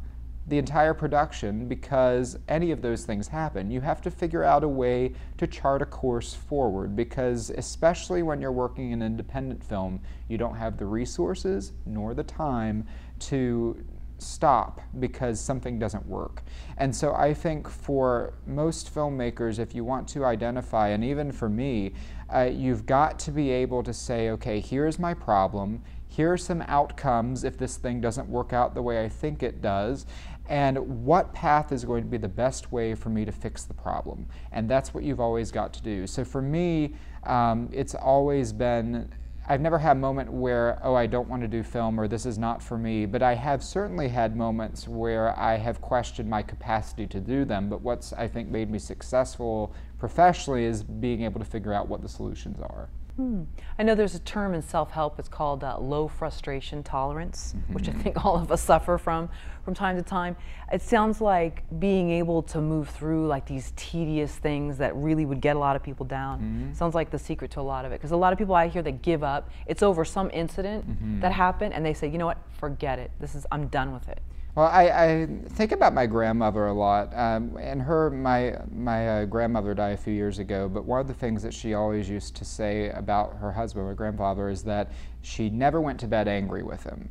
the 0.47 0.59
entire 0.59 0.95
production 0.95 1.69
because 1.69 2.39
any 2.49 2.71
of 2.71 2.83
those 2.83 3.05
things 3.05 3.29
happen. 3.29 3.71
You 3.71 3.81
have 3.81 4.01
to 4.03 4.11
figure 4.11 4.43
out 4.43 4.65
a 4.65 4.69
way 4.69 5.13
to 5.39 5.47
chart 5.47 5.83
a 5.83 5.87
course 5.87 6.35
forward 6.35 6.97
because, 6.97 7.51
especially 7.51 8.23
when 8.23 8.41
you're 8.41 8.53
working 8.53 8.91
in 8.93 9.03
independent 9.03 9.63
film, 9.63 10.01
you 10.29 10.39
don't 10.39 10.57
have 10.57 10.77
the 10.77 10.87
resources 10.87 11.73
nor 11.87 12.15
the 12.15 12.25
time 12.25 12.87
to 13.21 13.85
stop 14.23 14.81
because 14.99 15.41
something 15.41 15.79
doesn't 15.79 16.07
work. 16.07 16.43
And 16.77 16.95
so 16.95 17.15
I 17.15 17.35
think 17.35 17.69
for 17.69 18.35
most 18.47 18.95
filmmakers, 18.95 19.59
if 19.59 19.75
you 19.75 19.85
want 19.85 20.09
to 20.09 20.25
identify, 20.25 20.89
and 20.89 21.05
even 21.05 21.33
for 21.33 21.49
me, 21.49 21.93
uh, 22.33 22.51
you've 22.53 22.87
got 22.87 23.19
to 23.21 23.31
be 23.31 23.51
able 23.51 23.83
to 23.83 23.93
say, 23.93 24.31
okay, 24.31 24.61
here's 24.61 24.99
my 24.99 25.15
problem. 25.15 25.83
Here 26.09 26.33
are 26.33 26.39
some 26.39 26.63
outcomes 26.63 27.45
if 27.45 27.57
this 27.57 27.77
thing 27.77 28.01
doesn't 28.01 28.29
work 28.29 28.53
out 28.53 28.75
the 28.75 28.83
way 28.83 29.05
I 29.05 29.09
think 29.09 29.43
it 29.43 29.63
does 29.63 30.07
and 30.51 30.77
what 31.05 31.33
path 31.33 31.71
is 31.71 31.85
going 31.85 32.03
to 32.03 32.09
be 32.09 32.19
the 32.19 32.29
best 32.29 32.73
way 32.73 32.95
for 32.95 33.09
me 33.09 33.25
to 33.25 33.31
fix 33.31 33.65
the 33.65 33.73
problem. 33.73 34.27
And 34.51 34.69
that's 34.69 34.93
what 34.93 35.05
you've 35.05 35.21
always 35.21 35.53
got 35.53 35.73
to 35.75 35.83
do. 35.83 36.09
So 36.09 36.25
for 36.25 36.43
me, 36.43 36.97
um, 37.25 37.71
it's 37.73 37.95
always 37.95 38.53
been 38.53 39.09
I've 39.49 39.61
never 39.61 39.79
had 39.79 39.97
a 39.97 40.01
moment 40.01 40.33
where, 40.33 40.79
oh, 40.85 40.95
I 40.95 41.07
don't 41.07 41.29
want 41.29 41.43
to 41.43 41.49
do 41.49 41.65
film 41.65 41.99
or 41.99 42.07
this 42.07 42.25
is 42.25 42.39
not 42.39 42.63
for 42.63 42.79
me, 42.79 43.05
but 43.05 43.21
I 43.21 43.35
have 43.35 43.65
certainly 43.65 44.07
had 44.07 44.37
moments 44.37 44.87
where 44.87 45.37
I 45.37 45.57
have 45.57 45.81
questioned 45.81 46.31
my 46.31 46.41
capacity 46.41 47.07
to 47.09 47.19
do 47.19 47.45
them. 47.45 47.69
But 47.69 47.81
what's, 47.81 48.13
I 48.13 48.29
think, 48.29 48.49
made 48.49 48.71
me 48.71 48.79
successful 48.79 49.75
professionally 49.99 50.67
is 50.67 50.85
being 50.85 51.23
able 51.23 51.41
to 51.41 51.45
figure 51.45 51.73
out 51.73 51.89
what 51.89 52.01
the 52.01 52.09
solutions 52.09 52.61
are. 52.61 52.91
Hmm. 53.21 53.43
I 53.79 53.83
know 53.83 53.95
there's 53.95 54.15
a 54.15 54.21
term 54.21 54.55
in 54.55 54.63
self-help. 54.63 55.19
It's 55.19 55.29
called 55.29 55.63
uh, 55.63 55.79
low 55.79 56.09
frustration 56.09 56.83
tolerance, 56.83 57.55
mm-hmm. 57.55 57.75
which 57.75 57.87
I 57.87 57.93
think 57.93 58.25
all 58.25 58.37
of 58.37 58.51
us 58.51 58.63
suffer 58.63 58.97
from 58.97 59.29
from 59.63 59.75
time 59.75 59.97
to 59.97 60.03
time. 60.03 60.37
It 60.73 60.81
sounds 60.81 61.21
like 61.21 61.63
being 61.79 62.11
able 62.11 62.43
to 62.45 62.63
move 62.63 62.89
through 62.89 63.27
like 63.27 63.45
these 63.45 63.75
tedious 63.77 64.35
things 64.35 64.79
that 64.79 64.97
really 64.97 65.27
would 65.27 65.43
get 65.43 65.55
a 65.55 65.59
lot 65.59 65.77
of 65.77 65.83
people 65.83 66.07
down. 66.07 66.41
Mm-hmm. 66.41 66.73
Sounds 66.73 66.95
like 66.95 67.11
the 67.11 67.19
secret 67.19 67.51
to 67.51 67.61
a 67.61 67.63
lot 67.63 67.85
of 67.85 67.93
it. 67.93 68.01
Because 68.01 68.13
a 68.13 68.17
lot 68.17 68.33
of 68.33 68.39
people 68.39 68.55
I 68.55 68.69
hear 68.69 68.81
that 68.81 69.03
give 69.03 69.23
up. 69.23 69.51
It's 69.67 69.83
over 69.83 70.03
some 70.03 70.31
incident 70.33 70.89
mm-hmm. 70.89 71.21
that 71.21 71.33
happened, 71.33 71.75
and 71.75 71.85
they 71.85 71.93
say, 71.93 72.09
you 72.09 72.17
know 72.17 72.25
what, 72.25 72.39
forget 72.59 72.99
it. 72.99 73.11
This 73.21 73.35
is 73.35 73.45
I'm 73.53 73.67
done 73.67 73.93
with 73.93 74.09
it. 74.09 74.23
Well, 74.57 74.67
I, 74.67 74.83
I, 74.83 75.29
think 75.51 75.71
about 75.71 75.95
my 75.95 76.07
grandmother 76.07 76.67
a 76.67 76.73
lot, 76.73 77.17
um, 77.17 77.57
and 77.61 77.81
her, 77.83 78.11
my, 78.11 78.57
my 78.73 79.09
uh, 79.09 79.25
grandmother 79.27 79.75
died 79.75 79.93
a 79.93 79.97
few 79.97 80.13
years 80.13 80.41
ago, 80.41 80.69
but 80.69 80.85
one 80.85 81.01
of 81.01 81.07
the 81.07 81.15
things 81.15 81.43
that 81.45 81.55
she 81.55 81.75
always 81.75 82.11
used 82.11 82.35
to 82.37 82.45
say 82.45 82.91
about 82.91 83.37
her 83.37 83.53
husband, 83.53 83.87
my 83.87 83.95
grandfather, 83.95 84.49
is 84.49 84.65
that 84.65 84.91
she 85.23 85.51
never 85.51 85.81
went 85.81 86.01
to 86.01 86.09
bed 86.09 86.27
angry 86.27 86.65
with 86.65 86.83
him. 86.83 87.09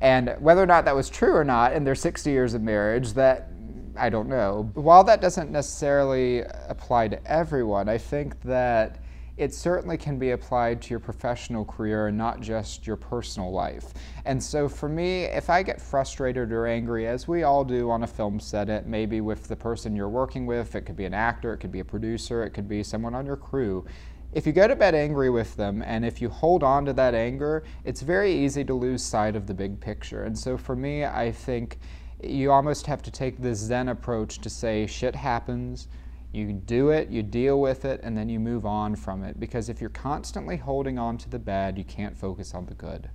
And 0.00 0.34
whether 0.40 0.62
or 0.62 0.66
not 0.66 0.86
that 0.86 0.96
was 0.96 1.10
true 1.10 1.34
or 1.34 1.44
not 1.44 1.74
in 1.74 1.84
their 1.84 1.94
60 1.94 2.30
years 2.30 2.54
of 2.54 2.62
marriage, 2.62 3.12
that 3.12 3.50
I 3.96 4.08
don't 4.08 4.28
know. 4.28 4.70
While 4.74 5.04
that 5.04 5.20
doesn't 5.20 5.50
necessarily 5.50 6.40
apply 6.68 7.08
to 7.08 7.30
everyone, 7.30 7.88
I 7.88 7.98
think 7.98 8.40
that 8.42 9.02
it 9.38 9.54
certainly 9.54 9.96
can 9.96 10.18
be 10.18 10.32
applied 10.32 10.82
to 10.82 10.90
your 10.90 10.98
professional 10.98 11.64
career 11.64 12.08
and 12.08 12.18
not 12.18 12.40
just 12.40 12.86
your 12.86 12.96
personal 12.96 13.52
life. 13.52 13.94
And 14.24 14.42
so 14.42 14.68
for 14.68 14.88
me, 14.88 15.24
if 15.24 15.48
I 15.48 15.62
get 15.62 15.80
frustrated 15.80 16.50
or 16.50 16.66
angry, 16.66 17.06
as 17.06 17.28
we 17.28 17.44
all 17.44 17.64
do 17.64 17.88
on 17.88 18.02
a 18.02 18.06
film 18.06 18.40
set, 18.40 18.68
it 18.68 18.86
may 18.86 19.06
be 19.06 19.20
with 19.20 19.46
the 19.46 19.54
person 19.54 19.94
you're 19.94 20.08
working 20.08 20.44
with, 20.44 20.74
it 20.74 20.82
could 20.82 20.96
be 20.96 21.04
an 21.04 21.14
actor, 21.14 21.54
it 21.54 21.58
could 21.58 21.70
be 21.70 21.78
a 21.78 21.84
producer, 21.84 22.42
it 22.42 22.50
could 22.50 22.68
be 22.68 22.82
someone 22.82 23.14
on 23.14 23.24
your 23.24 23.36
crew. 23.36 23.86
If 24.32 24.44
you 24.44 24.52
go 24.52 24.66
to 24.66 24.74
bed 24.74 24.96
angry 24.96 25.30
with 25.30 25.56
them 25.56 25.82
and 25.82 26.04
if 26.04 26.20
you 26.20 26.28
hold 26.28 26.64
on 26.64 26.84
to 26.86 26.92
that 26.94 27.14
anger, 27.14 27.62
it's 27.84 28.02
very 28.02 28.32
easy 28.32 28.64
to 28.64 28.74
lose 28.74 29.04
sight 29.04 29.36
of 29.36 29.46
the 29.46 29.54
big 29.54 29.78
picture. 29.80 30.24
And 30.24 30.36
so 30.36 30.58
for 30.58 30.74
me, 30.74 31.04
I 31.04 31.30
think 31.30 31.78
you 32.22 32.50
almost 32.50 32.86
have 32.88 33.02
to 33.02 33.12
take 33.12 33.40
this 33.40 33.58
Zen 33.58 33.88
approach 33.88 34.40
to 34.40 34.50
say 34.50 34.86
shit 34.86 35.14
happens, 35.14 35.86
you 36.32 36.52
do 36.52 36.90
it, 36.90 37.08
you 37.08 37.22
deal 37.22 37.60
with 37.60 37.84
it, 37.84 38.00
and 38.02 38.16
then 38.16 38.28
you 38.28 38.38
move 38.38 38.66
on 38.66 38.96
from 38.96 39.22
it. 39.22 39.40
Because 39.40 39.68
if 39.68 39.80
you're 39.80 39.90
constantly 39.90 40.56
holding 40.56 40.98
on 40.98 41.18
to 41.18 41.28
the 41.28 41.38
bad, 41.38 41.78
you 41.78 41.84
can't 41.84 42.16
focus 42.16 42.54
on 42.54 42.66
the 42.66 42.74
good. 42.74 43.10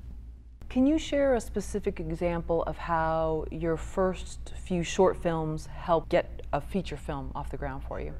Can 0.69 0.87
you 0.87 0.97
share 0.97 1.35
a 1.35 1.41
specific 1.41 1.99
example 1.99 2.63
of 2.63 2.77
how 2.77 3.45
your 3.51 3.77
first 3.77 4.53
few 4.55 4.81
short 4.81 5.15
films 5.15 5.67
helped 5.67 6.09
get 6.09 6.41
a 6.51 6.59
feature 6.59 6.97
film 6.97 7.31
off 7.35 7.49
the 7.51 7.57
ground 7.57 7.83
for 7.87 8.01
you? 8.01 8.13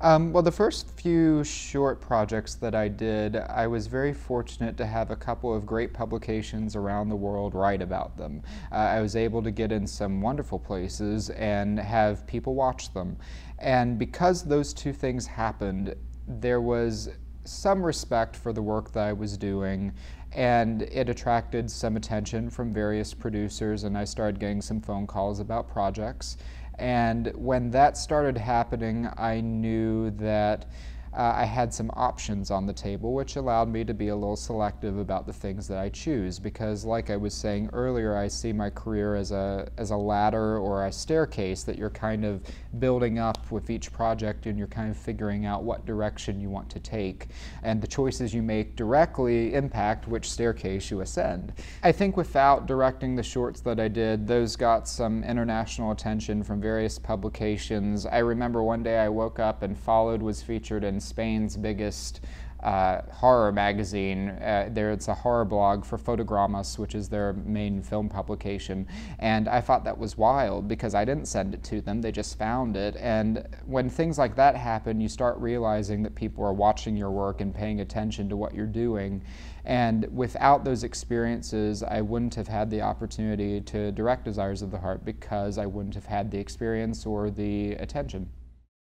Um, 0.00 0.32
well, 0.32 0.44
the 0.44 0.52
first 0.52 0.88
few 0.92 1.42
short 1.42 2.00
projects 2.00 2.54
that 2.54 2.72
I 2.72 2.86
did, 2.86 3.34
I 3.34 3.66
was 3.66 3.88
very 3.88 4.12
fortunate 4.12 4.76
to 4.76 4.86
have 4.86 5.10
a 5.10 5.16
couple 5.16 5.52
of 5.52 5.66
great 5.66 5.92
publications 5.92 6.76
around 6.76 7.08
the 7.08 7.16
world 7.16 7.52
write 7.52 7.82
about 7.82 8.16
them. 8.16 8.42
Uh, 8.70 8.76
I 8.76 9.00
was 9.00 9.16
able 9.16 9.42
to 9.42 9.50
get 9.50 9.72
in 9.72 9.88
some 9.88 10.20
wonderful 10.20 10.60
places 10.60 11.30
and 11.30 11.80
have 11.80 12.24
people 12.28 12.54
watch 12.54 12.94
them. 12.94 13.16
And 13.58 13.98
because 13.98 14.44
those 14.44 14.72
two 14.72 14.92
things 14.92 15.26
happened, 15.26 15.94
there 16.26 16.60
was 16.60 17.10
some 17.44 17.82
respect 17.82 18.36
for 18.36 18.52
the 18.52 18.62
work 18.62 18.92
that 18.92 19.06
I 19.08 19.12
was 19.12 19.36
doing, 19.36 19.92
and 20.32 20.82
it 20.82 21.08
attracted 21.08 21.70
some 21.70 21.96
attention 21.96 22.50
from 22.50 22.72
various 22.72 23.14
producers, 23.14 23.84
and 23.84 23.96
I 23.96 24.04
started 24.04 24.38
getting 24.38 24.60
some 24.60 24.80
phone 24.80 25.06
calls 25.06 25.40
about 25.40 25.68
projects. 25.68 26.36
And 26.78 27.32
when 27.34 27.70
that 27.70 27.96
started 27.96 28.36
happening, 28.36 29.08
I 29.16 29.40
knew 29.40 30.10
that 30.12 30.66
uh, 31.12 31.32
I 31.36 31.44
had 31.44 31.72
some 31.72 31.90
options 31.94 32.50
on 32.50 32.66
the 32.66 32.72
table, 32.72 33.14
which 33.14 33.36
allowed 33.36 33.68
me 33.68 33.84
to 33.84 33.94
be 33.94 34.08
a 34.08 34.14
little 34.14 34.36
selective 34.36 34.98
about 34.98 35.26
the 35.26 35.32
things 35.32 35.66
that 35.68 35.78
I 35.78 35.88
choose. 35.88 36.38
Because, 36.38 36.84
like 36.84 37.10
I 37.10 37.16
was 37.16 37.34
saying 37.34 37.70
earlier, 37.72 38.16
I 38.16 38.28
see 38.28 38.52
my 38.52 38.70
career 38.70 39.14
as 39.14 39.32
a 39.32 39.68
as 39.78 39.90
a 39.90 39.96
ladder 39.96 40.58
or 40.58 40.86
a 40.86 40.92
staircase 40.92 41.62
that 41.64 41.78
you're 41.78 41.90
kind 41.90 42.24
of 42.24 42.42
building 42.78 43.18
up 43.18 43.50
with 43.50 43.70
each 43.70 43.92
project, 43.92 44.46
and 44.46 44.58
you're 44.58 44.66
kind 44.66 44.90
of 44.90 44.96
figuring 44.96 45.46
out 45.46 45.64
what 45.64 45.86
direction 45.86 46.40
you 46.40 46.50
want 46.50 46.68
to 46.70 46.80
take, 46.80 47.28
and 47.62 47.80
the 47.80 47.86
choices 47.86 48.34
you 48.34 48.42
make 48.42 48.76
directly 48.76 49.54
impact 49.54 50.08
which 50.08 50.30
staircase 50.30 50.90
you 50.90 51.00
ascend. 51.00 51.52
I 51.82 51.92
think 51.92 52.16
without 52.16 52.66
directing 52.66 53.16
the 53.16 53.22
shorts 53.22 53.60
that 53.62 53.80
I 53.80 53.88
did, 53.88 54.26
those 54.26 54.56
got 54.56 54.88
some 54.88 55.24
international 55.24 55.92
attention 55.92 56.42
from 56.42 56.60
various 56.60 56.98
publications. 56.98 58.06
I 58.06 58.18
remember 58.18 58.62
one 58.62 58.82
day 58.82 58.98
I 58.98 59.08
woke 59.08 59.38
up 59.38 59.62
and 59.62 59.76
Followed 59.78 60.20
was 60.20 60.42
featured 60.42 60.84
in 60.84 60.97
Spain's 61.00 61.56
biggest 61.56 62.20
uh, 62.62 63.02
horror 63.12 63.52
magazine. 63.52 64.30
Uh, 64.30 64.68
there, 64.72 64.90
it's 64.90 65.08
a 65.08 65.14
horror 65.14 65.44
blog 65.44 65.84
for 65.84 65.96
Fotogramas, 65.96 66.78
which 66.78 66.94
is 66.94 67.08
their 67.08 67.32
main 67.32 67.82
film 67.82 68.08
publication. 68.08 68.86
And 69.20 69.48
I 69.48 69.60
thought 69.60 69.84
that 69.84 69.96
was 69.96 70.18
wild 70.18 70.66
because 70.66 70.94
I 70.94 71.04
didn't 71.04 71.26
send 71.26 71.54
it 71.54 71.62
to 71.64 71.80
them; 71.80 72.02
they 72.02 72.10
just 72.10 72.36
found 72.36 72.76
it. 72.76 72.96
And 72.96 73.46
when 73.66 73.88
things 73.88 74.18
like 74.18 74.34
that 74.36 74.56
happen, 74.56 75.00
you 75.00 75.08
start 75.08 75.38
realizing 75.38 76.02
that 76.02 76.14
people 76.14 76.44
are 76.44 76.52
watching 76.52 76.96
your 76.96 77.10
work 77.10 77.40
and 77.40 77.54
paying 77.54 77.80
attention 77.80 78.28
to 78.28 78.36
what 78.36 78.54
you're 78.54 78.66
doing. 78.66 79.22
And 79.64 80.06
without 80.12 80.64
those 80.64 80.82
experiences, 80.82 81.82
I 81.82 82.00
wouldn't 82.00 82.34
have 82.34 82.48
had 82.48 82.70
the 82.70 82.80
opportunity 82.82 83.60
to 83.60 83.92
direct 83.92 84.24
Desires 84.24 84.62
of 84.62 84.70
the 84.70 84.78
Heart 84.78 85.04
because 85.04 85.58
I 85.58 85.66
wouldn't 85.66 85.94
have 85.94 86.06
had 86.06 86.30
the 86.30 86.38
experience 86.38 87.06
or 87.06 87.30
the 87.30 87.72
attention. 87.74 88.30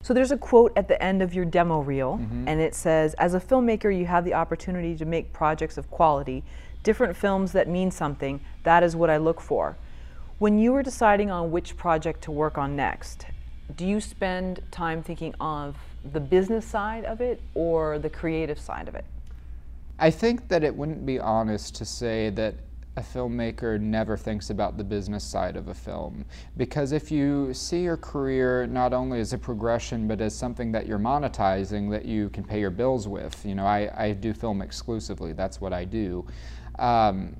So 0.05 0.13
there's 0.13 0.29
a 0.29 0.37
quote 0.37 0.71
at 0.75 0.87
the 0.87 1.01
end 1.01 1.23
of 1.23 1.33
your 1.33 1.45
demo 1.45 1.79
reel, 1.79 2.19
mm-hmm. 2.19 2.47
and 2.47 2.61
it 2.61 2.75
says, 2.75 3.15
As 3.15 3.33
a 3.33 3.39
filmmaker, 3.39 3.89
you 3.89 4.05
have 4.05 4.23
the 4.23 4.35
opportunity 4.35 4.95
to 4.97 5.03
make 5.03 5.33
projects 5.33 5.79
of 5.79 5.89
quality, 5.89 6.43
different 6.83 7.17
films 7.17 7.53
that 7.53 7.67
mean 7.67 7.89
something. 7.89 8.39
That 8.61 8.83
is 8.83 8.95
what 8.95 9.09
I 9.09 9.17
look 9.17 9.41
for. 9.41 9.77
When 10.37 10.59
you 10.59 10.75
are 10.75 10.83
deciding 10.83 11.31
on 11.31 11.49
which 11.49 11.75
project 11.75 12.21
to 12.25 12.31
work 12.31 12.55
on 12.55 12.75
next, 12.75 13.25
do 13.75 13.87
you 13.87 13.99
spend 13.99 14.61
time 14.69 15.01
thinking 15.01 15.33
of 15.39 15.75
the 16.13 16.19
business 16.19 16.67
side 16.67 17.03
of 17.05 17.19
it 17.19 17.41
or 17.55 17.97
the 17.97 18.11
creative 18.11 18.59
side 18.59 18.87
of 18.87 18.93
it? 18.93 19.05
I 19.97 20.11
think 20.11 20.49
that 20.49 20.63
it 20.63 20.75
wouldn't 20.75 21.03
be 21.03 21.19
honest 21.19 21.73
to 21.77 21.85
say 21.85 22.29
that 22.29 22.53
a 22.97 23.01
filmmaker 23.01 23.79
never 23.79 24.15
thinks 24.15 24.49
about 24.49 24.77
the 24.77 24.83
business 24.83 25.23
side 25.23 25.57
of 25.57 25.67
a 25.67 25.73
film. 25.73 26.25
Because 26.55 26.91
if 26.91 27.11
you 27.11 27.53
see 27.53 27.81
your 27.81 27.97
career 27.97 28.67
not 28.67 28.93
only 28.93 29.19
as 29.19 29.33
a 29.33 29.37
progression, 29.37 30.07
but 30.07 30.21
as 30.21 30.33
something 30.35 30.71
that 30.71 30.87
you're 30.87 30.99
monetizing 30.99 31.91
that 31.91 32.05
you 32.05 32.29
can 32.29 32.43
pay 32.43 32.59
your 32.59 32.69
bills 32.69 33.07
with, 33.07 33.45
you 33.45 33.55
know, 33.55 33.65
I, 33.65 33.91
I 33.95 34.11
do 34.13 34.33
film 34.33 34.61
exclusively, 34.61 35.33
that's 35.33 35.59
what 35.59 35.73
I 35.73 35.83
do. 35.83 36.25
Um, 36.79 37.35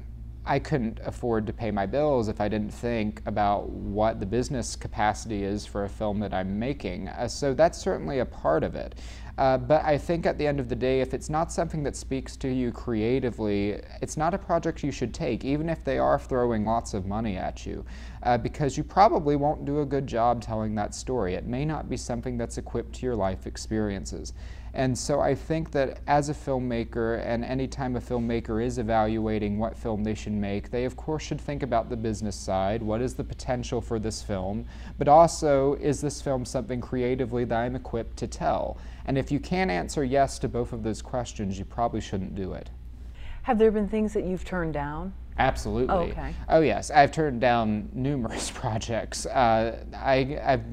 I 0.48 0.60
couldn't 0.60 1.00
afford 1.04 1.48
to 1.48 1.54
pay 1.54 1.72
my 1.72 1.88
bills 1.88 2.28
if 2.28 2.40
I 2.40 2.48
didn't 2.48 2.72
think 2.72 3.22
about 3.26 3.70
what 3.70 4.20
the 4.20 4.28
business 4.28 4.76
capacity 4.76 5.44
is 5.44 5.66
for 5.66 5.86
a 5.86 5.90
film 5.90 6.20
that 6.20 6.36
I'm 6.36 6.60
making. 6.60 7.08
Uh, 7.08 7.28
so 7.28 7.56
that's 7.56 7.80
certainly 7.80 8.20
a 8.20 8.26
part 8.26 8.64
of 8.64 8.76
it. 8.76 8.94
Uh, 9.38 9.58
but 9.58 9.84
I 9.84 9.98
think 9.98 10.26
at 10.26 10.38
the 10.38 10.48
end 10.48 10.60
of 10.60 10.70
the 10.70 10.76
day, 10.76 11.02
if 11.02 11.14
it's 11.14 11.30
not 11.30 11.52
something 11.52 11.84
that 11.84 11.96
speaks 11.96 12.38
to 12.38 12.48
you 12.48 12.72
creatively, 12.72 13.82
it's 14.02 14.16
not 14.16 14.34
a 14.34 14.38
project 14.38 14.82
you 14.82 14.92
should 14.92 15.14
take, 15.14 15.44
even 15.44 15.68
if 15.70 15.84
they 15.84 15.98
are 15.98 16.18
throwing 16.18 16.66
lots 16.66 16.94
of 16.94 17.06
money 17.06 17.36
at 17.36 17.66
you, 17.66 17.86
uh, 18.24 18.38
because 18.38 18.78
you 18.78 18.84
probably 18.84 19.36
won't 19.36 19.66
do 19.66 19.82
a 19.82 19.86
good 19.86 20.08
job 20.08 20.42
telling 20.42 20.74
that 20.76 20.96
story. 20.96 21.34
It 21.34 21.46
may 21.46 21.66
not 21.66 21.90
be 21.90 21.98
something 21.98 22.38
that's 22.38 22.58
equipped 22.58 22.96
to 22.96 23.06
your 23.06 23.16
life 23.16 23.46
experiences. 23.46 24.34
And 24.76 24.98
so 24.98 25.22
I 25.22 25.34
think 25.34 25.72
that 25.72 26.02
as 26.06 26.28
a 26.28 26.34
filmmaker, 26.34 27.26
and 27.26 27.46
anytime 27.46 27.96
a 27.96 28.02
filmmaker 28.02 28.62
is 28.62 28.78
evaluating 28.78 29.58
what 29.58 29.78
film 29.78 30.04
they 30.04 30.14
should 30.14 30.34
make, 30.34 30.70
they 30.70 30.84
of 30.84 30.98
course 30.98 31.24
should 31.24 31.40
think 31.40 31.64
about 31.64 31.90
the 31.90 31.96
business 31.96 32.36
side. 32.36 32.84
What 32.84 33.02
is 33.02 33.14
the 33.14 33.24
potential 33.24 33.80
for 33.80 34.00
this 34.00 34.22
film? 34.22 34.66
But 34.98 35.08
also, 35.08 35.76
is 35.76 36.02
this 36.02 36.22
film 36.22 36.44
something 36.44 36.82
creatively 36.82 37.46
that 37.46 37.58
I'm 37.58 37.78
equipped 37.78 38.18
to 38.18 38.28
tell? 38.28 38.78
And 39.06 39.18
if 39.18 39.32
you 39.32 39.40
can't 39.40 39.72
answer 39.72 40.04
yes 40.04 40.38
to 40.40 40.50
both 40.50 40.74
of 40.74 40.84
those 40.84 41.02
questions, 41.02 41.58
you 41.58 41.64
probably 41.64 42.02
shouldn't 42.02 42.36
do 42.36 42.52
it. 42.52 42.70
Have 43.44 43.58
there 43.58 43.72
been 43.72 43.88
things 43.88 44.12
that 44.12 44.26
you've 44.26 44.44
turned 44.44 44.74
down? 44.74 45.14
Absolutely. 45.38 45.96
Oh, 45.96 46.00
okay. 46.02 46.34
Oh 46.50 46.60
yes, 46.60 46.92
I've 46.92 47.14
turned 47.14 47.40
down 47.40 47.90
numerous 47.94 48.52
projects. 48.54 49.26
Uh, 49.26 49.86
I, 49.96 50.38
I've 50.44 50.64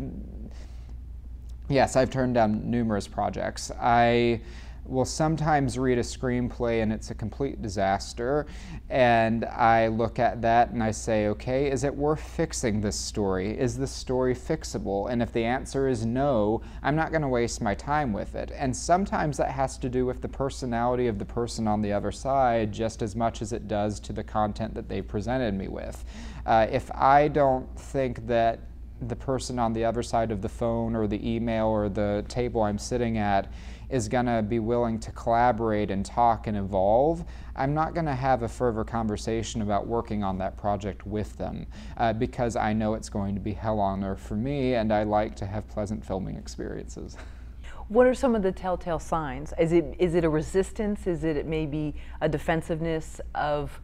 Yes, 1.72 1.96
I've 1.96 2.10
turned 2.10 2.34
down 2.34 2.70
numerous 2.70 3.08
projects. 3.08 3.70
I 3.80 4.42
will 4.84 5.06
sometimes 5.06 5.78
read 5.78 5.96
a 5.96 6.02
screenplay 6.02 6.82
and 6.82 6.92
it's 6.92 7.10
a 7.10 7.14
complete 7.14 7.62
disaster. 7.62 8.46
And 8.90 9.46
I 9.46 9.86
look 9.86 10.18
at 10.18 10.42
that 10.42 10.72
and 10.72 10.82
I 10.82 10.90
say, 10.90 11.28
okay, 11.28 11.70
is 11.70 11.84
it 11.84 11.94
worth 11.94 12.20
fixing 12.20 12.82
this 12.82 12.94
story? 12.94 13.58
Is 13.58 13.78
this 13.78 13.90
story 13.90 14.34
fixable? 14.34 15.10
And 15.10 15.22
if 15.22 15.32
the 15.32 15.44
answer 15.44 15.88
is 15.88 16.04
no, 16.04 16.60
I'm 16.82 16.94
not 16.94 17.10
going 17.10 17.22
to 17.22 17.28
waste 17.28 17.62
my 17.62 17.74
time 17.74 18.12
with 18.12 18.34
it. 18.34 18.52
And 18.54 18.76
sometimes 18.76 19.38
that 19.38 19.52
has 19.52 19.78
to 19.78 19.88
do 19.88 20.04
with 20.04 20.20
the 20.20 20.28
personality 20.28 21.06
of 21.06 21.18
the 21.18 21.24
person 21.24 21.66
on 21.66 21.80
the 21.80 21.94
other 21.94 22.12
side 22.12 22.70
just 22.70 23.00
as 23.00 23.16
much 23.16 23.40
as 23.40 23.54
it 23.54 23.66
does 23.66 23.98
to 24.00 24.12
the 24.12 24.24
content 24.24 24.74
that 24.74 24.90
they 24.90 25.00
presented 25.00 25.54
me 25.54 25.68
with. 25.68 26.04
Uh, 26.44 26.66
if 26.70 26.90
I 26.90 27.28
don't 27.28 27.66
think 27.78 28.26
that 28.26 28.60
the 29.08 29.16
person 29.16 29.58
on 29.58 29.72
the 29.72 29.84
other 29.84 30.02
side 30.02 30.30
of 30.30 30.42
the 30.42 30.48
phone 30.48 30.94
or 30.94 31.06
the 31.06 31.28
email 31.28 31.66
or 31.66 31.88
the 31.88 32.24
table 32.28 32.62
I'm 32.62 32.78
sitting 32.78 33.18
at 33.18 33.52
is 33.90 34.08
going 34.08 34.26
to 34.26 34.42
be 34.42 34.58
willing 34.58 34.98
to 35.00 35.12
collaborate 35.12 35.90
and 35.90 36.04
talk 36.04 36.46
and 36.46 36.56
evolve, 36.56 37.24
I'm 37.54 37.74
not 37.74 37.92
going 37.92 38.06
to 38.06 38.14
have 38.14 38.42
a 38.42 38.48
further 38.48 38.84
conversation 38.84 39.60
about 39.60 39.86
working 39.86 40.24
on 40.24 40.38
that 40.38 40.56
project 40.56 41.06
with 41.06 41.36
them 41.36 41.66
uh, 41.98 42.14
because 42.14 42.56
I 42.56 42.72
know 42.72 42.94
it's 42.94 43.10
going 43.10 43.34
to 43.34 43.40
be 43.40 43.52
hell 43.52 43.78
on 43.80 44.02
earth 44.02 44.20
for 44.20 44.34
me 44.34 44.74
and 44.74 44.92
I 44.92 45.02
like 45.02 45.36
to 45.36 45.46
have 45.46 45.68
pleasant 45.68 46.04
filming 46.04 46.36
experiences. 46.36 47.16
What 47.88 48.06
are 48.06 48.14
some 48.14 48.34
of 48.34 48.42
the 48.42 48.52
telltale 48.52 48.98
signs? 48.98 49.52
Is 49.58 49.72
it, 49.72 49.96
is 49.98 50.14
it 50.14 50.24
a 50.24 50.28
resistance? 50.30 51.06
Is 51.06 51.24
it 51.24 51.44
maybe 51.44 51.94
a 52.22 52.28
defensiveness 52.28 53.20
of 53.34 53.82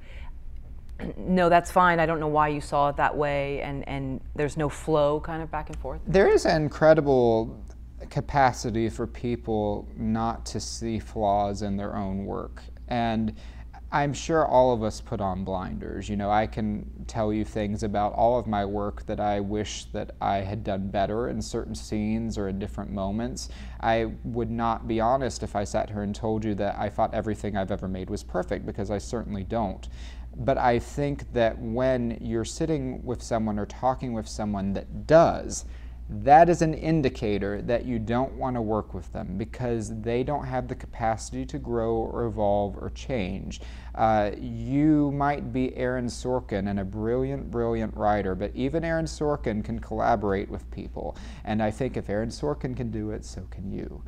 no, 1.16 1.48
that's 1.48 1.70
fine. 1.70 2.00
I 2.00 2.06
don't 2.06 2.20
know 2.20 2.28
why 2.28 2.48
you 2.48 2.60
saw 2.60 2.88
it 2.88 2.96
that 2.96 3.16
way, 3.16 3.60
and, 3.62 3.88
and 3.88 4.20
there's 4.34 4.56
no 4.56 4.68
flow 4.68 5.20
kind 5.20 5.42
of 5.42 5.50
back 5.50 5.68
and 5.68 5.78
forth? 5.78 6.00
There 6.06 6.28
is 6.28 6.44
an 6.44 6.62
incredible 6.62 7.62
capacity 8.10 8.88
for 8.88 9.06
people 9.06 9.88
not 9.96 10.46
to 10.46 10.60
see 10.60 10.98
flaws 10.98 11.62
in 11.62 11.76
their 11.76 11.96
own 11.96 12.24
work. 12.24 12.62
And 12.88 13.34
I'm 13.90 14.12
sure 14.12 14.46
all 14.46 14.72
of 14.72 14.82
us 14.82 15.00
put 15.00 15.20
on 15.20 15.44
blinders. 15.44 16.10
You 16.10 16.16
know, 16.16 16.30
I 16.30 16.46
can 16.46 16.90
tell 17.06 17.32
you 17.32 17.42
things 17.42 17.82
about 17.82 18.12
all 18.12 18.38
of 18.38 18.46
my 18.46 18.64
work 18.64 19.06
that 19.06 19.18
I 19.18 19.40
wish 19.40 19.84
that 19.86 20.10
I 20.20 20.38
had 20.38 20.62
done 20.62 20.88
better 20.88 21.28
in 21.28 21.40
certain 21.40 21.74
scenes 21.74 22.36
or 22.36 22.48
in 22.48 22.58
different 22.58 22.90
moments. 22.92 23.48
I 23.80 24.12
would 24.24 24.50
not 24.50 24.86
be 24.86 25.00
honest 25.00 25.42
if 25.42 25.56
I 25.56 25.64
sat 25.64 25.88
here 25.88 26.02
and 26.02 26.14
told 26.14 26.44
you 26.44 26.54
that 26.56 26.76
I 26.78 26.90
thought 26.90 27.14
everything 27.14 27.56
I've 27.56 27.70
ever 27.70 27.88
made 27.88 28.10
was 28.10 28.22
perfect 28.22 28.66
because 28.66 28.90
I 28.90 28.98
certainly 28.98 29.44
don't. 29.44 29.88
But 30.38 30.56
I 30.56 30.78
think 30.78 31.32
that 31.32 31.58
when 31.58 32.16
you're 32.20 32.44
sitting 32.44 33.04
with 33.04 33.22
someone 33.22 33.58
or 33.58 33.66
talking 33.66 34.12
with 34.12 34.28
someone 34.28 34.72
that 34.74 35.06
does, 35.06 35.64
that 36.10 36.48
is 36.48 36.62
an 36.62 36.72
indicator 36.72 37.60
that 37.62 37.84
you 37.84 37.98
don't 37.98 38.32
want 38.34 38.56
to 38.56 38.62
work 38.62 38.94
with 38.94 39.12
them 39.12 39.36
because 39.36 40.00
they 40.00 40.22
don't 40.22 40.46
have 40.46 40.66
the 40.66 40.74
capacity 40.74 41.44
to 41.44 41.58
grow 41.58 41.96
or 41.96 42.24
evolve 42.24 42.76
or 42.78 42.90
change. 42.90 43.60
Uh, 43.94 44.30
you 44.38 45.10
might 45.12 45.52
be 45.52 45.76
Aaron 45.76 46.06
Sorkin 46.06 46.68
and 46.70 46.80
a 46.80 46.84
brilliant, 46.84 47.50
brilliant 47.50 47.94
writer, 47.94 48.34
but 48.34 48.52
even 48.54 48.84
Aaron 48.84 49.04
Sorkin 49.04 49.62
can 49.62 49.78
collaborate 49.78 50.48
with 50.48 50.70
people. 50.70 51.14
And 51.44 51.62
I 51.62 51.70
think 51.70 51.98
if 51.98 52.08
Aaron 52.08 52.30
Sorkin 52.30 52.74
can 52.74 52.90
do 52.90 53.10
it, 53.10 53.24
so 53.24 53.42
can 53.50 53.70
you. 53.70 54.02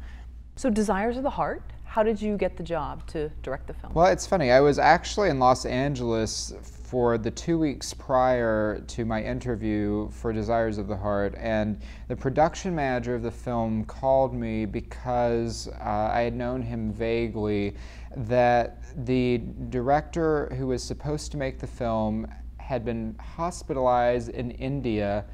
So, 0.57 0.71
Desires 0.71 1.17
of 1.17 1.23
the 1.23 1.31
Heart 1.31 1.63
how 1.91 2.05
did 2.05 2.23
you 2.23 2.37
get 2.37 2.57
the 2.57 2.63
job 2.63 3.05
to 3.09 3.29
direct 3.43 3.67
the 3.67 3.75
film? 3.75 3.93
Well, 3.95 4.07
it's 4.07 4.25
funny. 4.25 4.53
I 4.53 4.61
was 4.61 4.79
actually 4.79 5.29
in 5.29 5.41
Los 5.41 5.67
Angeles 5.67 6.55
for 6.63 7.19
the 7.19 7.33
two 7.33 7.59
weeks 7.59 7.93
prior 7.93 8.85
to 8.87 9.05
my 9.05 9.21
interview 9.21 10.09
for 10.11 10.33
Desires 10.33 10.79
of 10.79 10.87
the 10.87 10.97
Heart, 10.97 11.35
and 11.37 11.83
the 12.07 12.15
production 12.15 12.77
manager 12.77 13.17
of 13.17 13.23
the 13.23 13.31
film 13.33 13.85
called 13.87 14.33
me 14.33 14.67
because 14.67 15.67
uh, 15.67 16.11
I 16.13 16.21
had 16.21 16.37
known 16.37 16.63
him 16.63 16.93
vaguely 16.93 17.75
that 18.17 18.85
the 19.05 19.39
director 19.71 20.55
who 20.57 20.69
was 20.69 20.85
supposed 20.85 21.33
to 21.33 21.39
make 21.39 21.59
the 21.59 21.67
film 21.67 22.25
had 22.59 22.85
been 22.85 23.17
hospitalized 23.19 24.29
in 24.29 24.53
India 24.53 25.25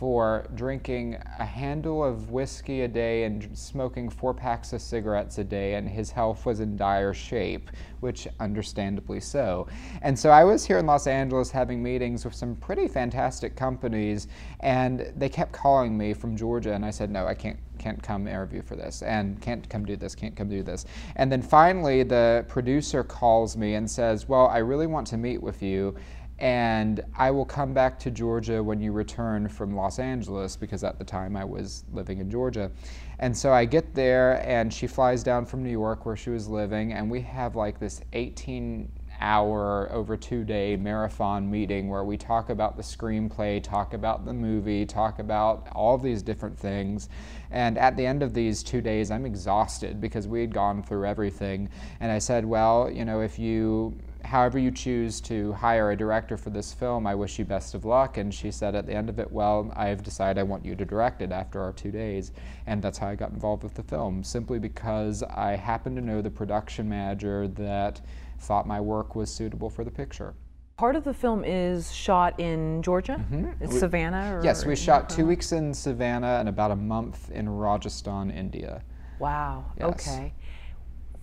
for 0.00 0.46
drinking 0.54 1.18
a 1.40 1.44
handle 1.44 2.02
of 2.02 2.30
whiskey 2.30 2.80
a 2.80 2.88
day 2.88 3.24
and 3.24 3.46
smoking 3.56 4.08
four 4.08 4.32
packs 4.32 4.72
of 4.72 4.80
cigarettes 4.80 5.36
a 5.36 5.44
day, 5.44 5.74
and 5.74 5.86
his 5.86 6.10
health 6.10 6.46
was 6.46 6.60
in 6.60 6.74
dire 6.74 7.12
shape, 7.12 7.70
which 8.00 8.26
understandably 8.40 9.20
so. 9.20 9.68
And 10.00 10.18
so 10.18 10.30
I 10.30 10.42
was 10.42 10.64
here 10.64 10.78
in 10.78 10.86
Los 10.86 11.06
Angeles 11.06 11.50
having 11.50 11.82
meetings 11.82 12.24
with 12.24 12.34
some 12.34 12.56
pretty 12.56 12.88
fantastic 12.88 13.56
companies, 13.56 14.28
and 14.60 15.12
they 15.18 15.28
kept 15.28 15.52
calling 15.52 15.98
me 15.98 16.14
from 16.14 16.34
Georgia, 16.34 16.72
and 16.72 16.82
I 16.82 16.90
said, 16.90 17.10
no, 17.10 17.26
I 17.26 17.34
can't 17.34 17.58
can't 17.78 18.02
come 18.02 18.28
interview 18.28 18.60
for 18.60 18.76
this 18.76 19.00
and 19.00 19.40
can't 19.40 19.66
come 19.70 19.86
do 19.86 19.96
this, 19.96 20.14
can't 20.14 20.36
come 20.36 20.50
do 20.50 20.62
this. 20.62 20.84
And 21.16 21.32
then 21.32 21.40
finally, 21.40 22.02
the 22.02 22.44
producer 22.46 23.02
calls 23.02 23.56
me 23.56 23.74
and 23.74 23.90
says, 23.90 24.28
Well, 24.28 24.48
I 24.48 24.58
really 24.58 24.86
want 24.86 25.06
to 25.06 25.16
meet 25.16 25.42
with 25.42 25.62
you 25.62 25.96
and 26.40 27.02
I 27.16 27.30
will 27.30 27.44
come 27.44 27.74
back 27.74 27.98
to 28.00 28.10
Georgia 28.10 28.62
when 28.62 28.80
you 28.80 28.92
return 28.92 29.46
from 29.48 29.76
Los 29.76 29.98
Angeles 29.98 30.56
because 30.56 30.82
at 30.82 30.98
the 30.98 31.04
time 31.04 31.36
I 31.36 31.44
was 31.44 31.84
living 31.92 32.18
in 32.18 32.30
Georgia. 32.30 32.70
And 33.18 33.36
so 33.36 33.52
I 33.52 33.66
get 33.66 33.94
there 33.94 34.42
and 34.48 34.72
she 34.72 34.86
flies 34.86 35.22
down 35.22 35.44
from 35.44 35.62
New 35.62 35.70
York 35.70 36.06
where 36.06 36.16
she 36.16 36.30
was 36.30 36.48
living 36.48 36.94
and 36.94 37.10
we 37.10 37.20
have 37.20 37.56
like 37.56 37.78
this 37.78 38.00
18 38.14 38.90
hour 39.20 39.86
over 39.92 40.16
two 40.16 40.44
day 40.44 40.76
marathon 40.76 41.50
meeting 41.50 41.90
where 41.90 42.04
we 42.04 42.16
talk 42.16 42.48
about 42.48 42.76
the 42.76 42.82
screenplay, 42.82 43.62
talk 43.62 43.92
about 43.92 44.24
the 44.24 44.32
movie, 44.32 44.86
talk 44.86 45.18
about 45.18 45.68
all 45.72 45.98
these 45.98 46.22
different 46.22 46.58
things. 46.58 47.10
And 47.50 47.76
at 47.76 47.98
the 47.98 48.06
end 48.06 48.22
of 48.22 48.32
these 48.32 48.62
two 48.62 48.80
days, 48.80 49.10
I'm 49.10 49.26
exhausted 49.26 50.00
because 50.00 50.26
we 50.26 50.40
had 50.40 50.54
gone 50.54 50.82
through 50.82 51.04
everything. 51.04 51.68
And 52.00 52.10
I 52.10 52.18
said, 52.18 52.46
well, 52.46 52.90
you 52.90 53.04
know, 53.04 53.20
if 53.20 53.38
you 53.38 53.94
however 54.24 54.58
you 54.58 54.70
choose 54.70 55.20
to 55.22 55.52
hire 55.52 55.90
a 55.90 55.96
director 55.96 56.36
for 56.36 56.50
this 56.50 56.72
film, 56.72 57.06
I 57.06 57.14
wish 57.14 57.38
you 57.38 57.44
best 57.44 57.74
of 57.74 57.84
luck. 57.84 58.16
And 58.16 58.32
she 58.32 58.50
said 58.50 58.74
at 58.74 58.86
the 58.86 58.94
end 58.94 59.08
of 59.08 59.18
it, 59.18 59.30
well, 59.30 59.72
I've 59.76 60.02
decided 60.02 60.38
I 60.40 60.44
want 60.44 60.64
you 60.64 60.74
to 60.76 60.84
direct 60.84 61.22
it 61.22 61.32
after 61.32 61.60
our 61.60 61.72
two 61.72 61.90
days. 61.90 62.32
And 62.66 62.82
that's 62.82 62.98
how 62.98 63.08
I 63.08 63.14
got 63.14 63.30
involved 63.30 63.62
with 63.62 63.74
the 63.74 63.82
film, 63.82 64.22
simply 64.24 64.58
because 64.58 65.22
I 65.22 65.56
happened 65.56 65.96
to 65.96 66.02
know 66.02 66.22
the 66.22 66.30
production 66.30 66.88
manager 66.88 67.48
that 67.48 68.00
thought 68.38 68.66
my 68.66 68.80
work 68.80 69.14
was 69.14 69.30
suitable 69.30 69.70
for 69.70 69.84
the 69.84 69.90
picture. 69.90 70.34
Part 70.76 70.96
of 70.96 71.04
the 71.04 71.12
film 71.12 71.44
is 71.44 71.92
shot 71.92 72.40
in 72.40 72.80
Georgia, 72.82 73.22
mm-hmm. 73.30 73.62
It's 73.62 73.78
Savannah. 73.78 74.40
yes, 74.42 74.64
we 74.64 74.74
shot 74.74 75.10
two 75.10 75.26
weeks 75.26 75.52
in 75.52 75.74
Savannah 75.74 76.38
and 76.40 76.48
about 76.48 76.70
a 76.70 76.76
month 76.76 77.30
in 77.30 77.50
Rajasthan, 77.50 78.30
India. 78.30 78.82
Wow. 79.18 79.66
Yes. 79.78 80.08
Okay. 80.08 80.32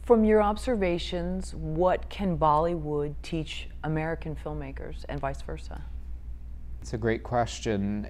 From 0.08 0.24
your 0.24 0.42
observations, 0.42 1.54
what 1.54 2.10
can 2.10 2.38
Bollywood 2.38 3.14
teach 3.24 3.68
American 3.84 4.38
filmmakers 4.38 5.04
and 5.10 5.20
vice 5.20 5.42
versa? 5.42 5.82
It's 6.80 6.94
a 6.94 6.98
great 6.98 7.24
question. 7.24 8.08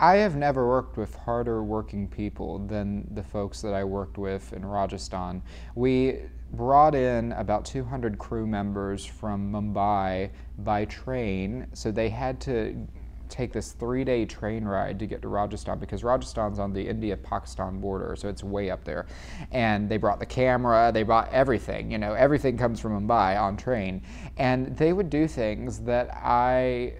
I 0.00 0.16
have 0.16 0.34
never 0.34 0.66
worked 0.66 0.96
with 0.96 1.14
harder 1.14 1.62
working 1.62 2.08
people 2.08 2.58
than 2.58 3.06
the 3.14 3.22
folks 3.22 3.62
that 3.62 3.72
I 3.72 3.84
worked 3.84 4.18
with 4.18 4.52
in 4.52 4.64
Rajasthan. 4.64 5.44
We 5.76 6.22
brought 6.54 6.96
in 6.96 7.30
about 7.34 7.64
200 7.66 8.18
crew 8.18 8.44
members 8.44 9.06
from 9.06 9.52
Mumbai 9.52 10.28
by 10.58 10.86
train, 10.86 11.68
so 11.72 11.92
they 11.92 12.08
had 12.08 12.40
to 12.40 12.88
take 13.32 13.52
this 13.52 13.72
three 13.72 14.04
day 14.04 14.24
train 14.24 14.64
ride 14.64 14.98
to 14.98 15.06
get 15.06 15.22
to 15.22 15.28
Rajasthan 15.28 15.78
because 15.78 16.04
Rajasthan's 16.04 16.58
on 16.58 16.72
the 16.72 16.86
India 16.86 17.16
Pakistan 17.16 17.80
border, 17.80 18.14
so 18.16 18.28
it's 18.28 18.44
way 18.44 18.70
up 18.70 18.84
there. 18.84 19.06
And 19.50 19.88
they 19.88 19.96
brought 19.96 20.20
the 20.20 20.26
camera, 20.26 20.92
they 20.92 21.02
brought 21.02 21.32
everything, 21.32 21.90
you 21.90 21.98
know, 21.98 22.12
everything 22.12 22.56
comes 22.56 22.78
from 22.78 22.92
Mumbai 23.00 23.40
on 23.40 23.56
train. 23.56 24.02
And 24.36 24.76
they 24.76 24.92
would 24.92 25.10
do 25.10 25.26
things 25.26 25.80
that 25.80 26.10
I 26.14 26.94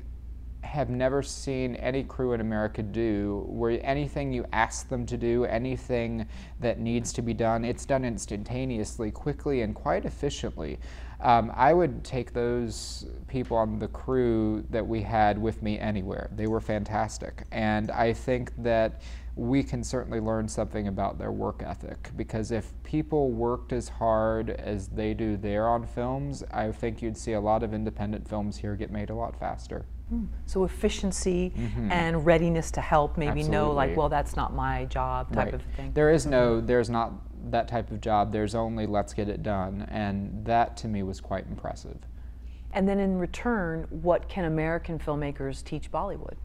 have 0.62 0.88
never 0.88 1.22
seen 1.22 1.74
any 1.76 2.02
crew 2.02 2.32
in 2.32 2.40
America 2.40 2.82
do 2.82 3.44
where 3.48 3.78
anything 3.84 4.32
you 4.32 4.46
ask 4.52 4.88
them 4.88 5.04
to 5.04 5.18
do, 5.18 5.44
anything 5.44 6.26
that 6.60 6.78
needs 6.78 7.12
to 7.12 7.20
be 7.20 7.34
done, 7.34 7.64
it's 7.64 7.84
done 7.84 8.04
instantaneously, 8.04 9.10
quickly, 9.10 9.60
and 9.62 9.74
quite 9.74 10.06
efficiently. 10.06 10.78
Um, 11.22 11.52
I 11.54 11.72
would 11.72 12.02
take 12.02 12.32
those 12.32 13.06
people 13.28 13.56
on 13.56 13.78
the 13.78 13.88
crew 13.88 14.64
that 14.70 14.86
we 14.86 15.02
had 15.02 15.38
with 15.38 15.62
me 15.62 15.78
anywhere. 15.78 16.28
They 16.34 16.48
were 16.48 16.60
fantastic. 16.60 17.44
And 17.52 17.90
I 17.92 18.12
think 18.12 18.52
that 18.58 19.00
we 19.34 19.62
can 19.62 19.82
certainly 19.82 20.20
learn 20.20 20.46
something 20.46 20.88
about 20.88 21.18
their 21.18 21.32
work 21.32 21.62
ethic 21.64 22.10
because 22.16 22.50
if 22.50 22.70
people 22.82 23.30
worked 23.30 23.72
as 23.72 23.88
hard 23.88 24.50
as 24.50 24.88
they 24.88 25.14
do 25.14 25.36
there 25.36 25.68
on 25.68 25.86
films, 25.86 26.42
I 26.50 26.70
think 26.72 27.00
you'd 27.00 27.16
see 27.16 27.32
a 27.32 27.40
lot 27.40 27.62
of 27.62 27.72
independent 27.72 28.28
films 28.28 28.58
here 28.58 28.76
get 28.76 28.90
made 28.90 29.08
a 29.08 29.14
lot 29.14 29.38
faster. 29.38 29.86
Hmm. 30.10 30.24
So 30.44 30.64
efficiency 30.64 31.52
mm-hmm. 31.56 31.90
and 31.90 32.26
readiness 32.26 32.70
to 32.72 32.82
help, 32.82 33.16
maybe 33.16 33.40
Absolutely. 33.40 33.50
know 33.50 33.70
like, 33.70 33.96
well, 33.96 34.10
that's 34.10 34.36
not 34.36 34.52
my 34.54 34.84
job 34.86 35.32
type 35.32 35.46
right. 35.46 35.54
of 35.54 35.62
thing. 35.76 35.92
There 35.94 36.10
is 36.10 36.26
no, 36.26 36.60
there's 36.60 36.90
not 36.90 37.12
that 37.50 37.68
type 37.68 37.90
of 37.90 38.00
job. 38.00 38.32
There's 38.32 38.54
only 38.54 38.86
let's 38.86 39.12
get 39.12 39.28
it 39.28 39.42
done. 39.42 39.86
And 39.90 40.44
that 40.44 40.76
to 40.78 40.88
me 40.88 41.02
was 41.02 41.20
quite 41.20 41.46
impressive. 41.46 41.98
And 42.72 42.88
then 42.88 42.98
in 42.98 43.18
return, 43.18 43.86
what 43.90 44.28
can 44.28 44.44
American 44.44 44.98
filmmakers 44.98 45.62
teach 45.62 45.90
Bollywood? 45.90 46.36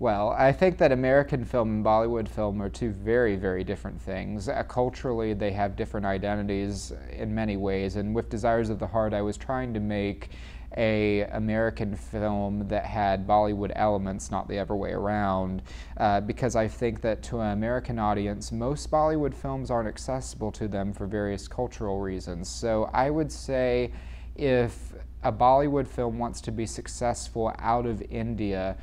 Well, 0.00 0.30
I 0.30 0.50
think 0.50 0.78
that 0.78 0.92
American 0.92 1.44
film 1.44 1.68
and 1.68 1.84
Bollywood 1.84 2.26
film 2.26 2.62
are 2.62 2.70
two 2.70 2.90
very, 2.90 3.36
very 3.36 3.62
different 3.62 4.00
things. 4.00 4.48
Uh, 4.48 4.62
culturally, 4.62 5.34
they 5.34 5.52
have 5.52 5.76
different 5.76 6.06
identities 6.06 6.92
in 7.12 7.34
many 7.34 7.58
ways. 7.58 7.96
And 7.96 8.14
with 8.14 8.30
Desires 8.30 8.70
of 8.70 8.78
the 8.78 8.86
Heart, 8.86 9.12
I 9.12 9.20
was 9.20 9.36
trying 9.36 9.74
to 9.74 9.80
make 9.80 10.30
a 10.76 11.22
American 11.32 11.96
film 11.96 12.68
that 12.68 12.84
had 12.84 13.26
Bollywood 13.26 13.72
elements, 13.74 14.30
not 14.30 14.48
the 14.48 14.58
other 14.58 14.76
way 14.76 14.92
around, 14.92 15.62
uh, 15.96 16.20
because 16.20 16.54
I 16.56 16.68
think 16.68 17.00
that 17.00 17.22
to 17.24 17.40
an 17.40 17.52
American 17.52 17.98
audience, 17.98 18.52
most 18.52 18.90
Bollywood 18.90 19.34
films 19.34 19.70
aren't 19.70 19.88
accessible 19.88 20.52
to 20.52 20.68
them 20.68 20.92
for 20.92 21.06
various 21.06 21.48
cultural 21.48 22.00
reasons. 22.00 22.48
So 22.48 22.88
I 22.92 23.10
would 23.10 23.32
say 23.32 23.92
if 24.36 24.94
a 25.22 25.32
Bollywood 25.32 25.86
film 25.86 26.18
wants 26.18 26.40
to 26.42 26.52
be 26.52 26.66
successful 26.66 27.52
out 27.58 27.86
of 27.86 28.02
India, 28.10 28.76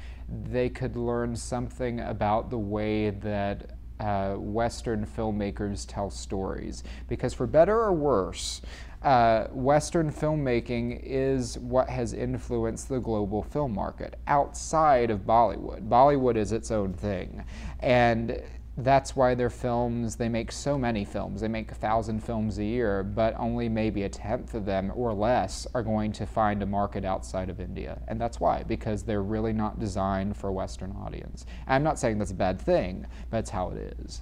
they 0.43 0.69
could 0.69 0.95
learn 0.95 1.35
something 1.35 2.01
about 2.01 2.49
the 2.49 2.57
way 2.57 3.09
that 3.09 3.71
uh, 3.99 4.33
Western 4.35 5.05
filmmakers 5.05 5.85
tell 5.87 6.09
stories. 6.09 6.83
Because 7.07 7.33
for 7.33 7.47
better 7.47 7.79
or 7.79 7.93
worse, 7.93 8.61
uh, 9.03 9.47
Western 9.51 10.11
filmmaking 10.11 10.99
is 11.03 11.57
what 11.59 11.89
has 11.89 12.13
influenced 12.13 12.89
the 12.89 12.99
global 12.99 13.43
film 13.43 13.73
market 13.73 14.19
outside 14.27 15.11
of 15.11 15.21
Bollywood. 15.21 15.87
Bollywood 15.87 16.35
is 16.35 16.51
its 16.51 16.71
own 16.71 16.93
thing. 16.93 17.43
And 17.79 18.41
that's 18.77 19.15
why 19.15 19.33
their 19.33 19.49
films, 19.49 20.15
they 20.15 20.29
make 20.29 20.51
so 20.51 20.77
many 20.77 21.03
films. 21.03 21.41
They 21.41 21.47
make 21.47 21.71
a 21.71 21.75
thousand 21.75 22.23
films 22.23 22.59
a 22.59 22.63
year, 22.63 23.03
but 23.03 23.35
only 23.37 23.69
maybe 23.69 24.03
a 24.03 24.09
tenth 24.09 24.53
of 24.53 24.65
them 24.65 24.91
or 24.95 25.13
less 25.13 25.65
are 25.73 25.81
going 25.81 26.11
to 26.13 26.27
find 26.27 26.61
a 26.61 26.65
market 26.65 27.03
outside 27.03 27.49
of 27.49 27.59
India. 27.59 27.99
And 28.07 28.21
that's 28.21 28.39
why, 28.39 28.63
because 28.63 29.03
they're 29.03 29.23
really 29.23 29.53
not 29.53 29.79
designed 29.79 30.37
for 30.37 30.49
a 30.49 30.53
Western 30.53 30.91
audience. 30.91 31.45
I'm 31.67 31.83
not 31.83 31.97
saying 31.97 32.19
that's 32.19 32.31
a 32.31 32.35
bad 32.35 32.61
thing, 32.61 33.07
but 33.31 33.37
it's 33.37 33.49
how 33.49 33.71
it 33.71 33.97
is. 33.99 34.21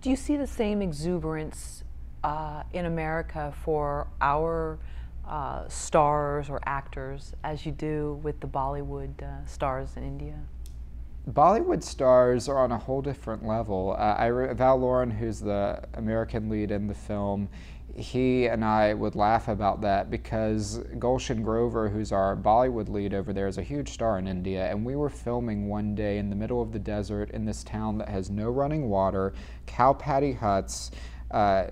Do 0.00 0.10
you 0.10 0.16
see 0.16 0.36
the 0.36 0.46
same 0.46 0.82
exuberance 0.82 1.84
uh, 2.24 2.62
in 2.72 2.86
America 2.86 3.54
for 3.62 4.08
our 4.20 4.78
uh, 5.28 5.68
stars 5.68 6.50
or 6.50 6.60
actors 6.66 7.34
as 7.44 7.64
you 7.64 7.72
do 7.72 8.20
with 8.22 8.40
the 8.40 8.46
Bollywood 8.46 9.22
uh, 9.22 9.46
stars 9.46 9.96
in 9.96 10.02
India? 10.02 10.34
Bollywood 11.30 11.82
stars 11.82 12.48
are 12.48 12.58
on 12.58 12.72
a 12.72 12.78
whole 12.78 13.00
different 13.00 13.46
level. 13.46 13.96
Uh, 13.98 14.14
I 14.18 14.52
Val 14.54 14.76
Lauren, 14.78 15.10
who's 15.10 15.40
the 15.40 15.82
American 15.94 16.50
lead 16.50 16.70
in 16.70 16.86
the 16.86 16.94
film, 16.94 17.48
he 17.94 18.46
and 18.46 18.64
I 18.64 18.92
would 18.92 19.14
laugh 19.14 19.48
about 19.48 19.80
that 19.82 20.10
because 20.10 20.80
Gulshan 20.98 21.42
Grover, 21.42 21.88
who's 21.88 22.12
our 22.12 22.36
Bollywood 22.36 22.88
lead 22.88 23.14
over 23.14 23.32
there, 23.32 23.46
is 23.46 23.56
a 23.56 23.62
huge 23.62 23.90
star 23.90 24.18
in 24.18 24.26
India. 24.26 24.68
And 24.70 24.84
we 24.84 24.96
were 24.96 25.08
filming 25.08 25.68
one 25.68 25.94
day 25.94 26.18
in 26.18 26.28
the 26.28 26.36
middle 26.36 26.60
of 26.60 26.72
the 26.72 26.78
desert 26.78 27.30
in 27.30 27.44
this 27.44 27.62
town 27.62 27.98
that 27.98 28.08
has 28.08 28.30
no 28.30 28.50
running 28.50 28.88
water, 28.88 29.32
cow 29.66 29.92
patty 29.92 30.32
huts. 30.32 30.90
Uh, 31.30 31.66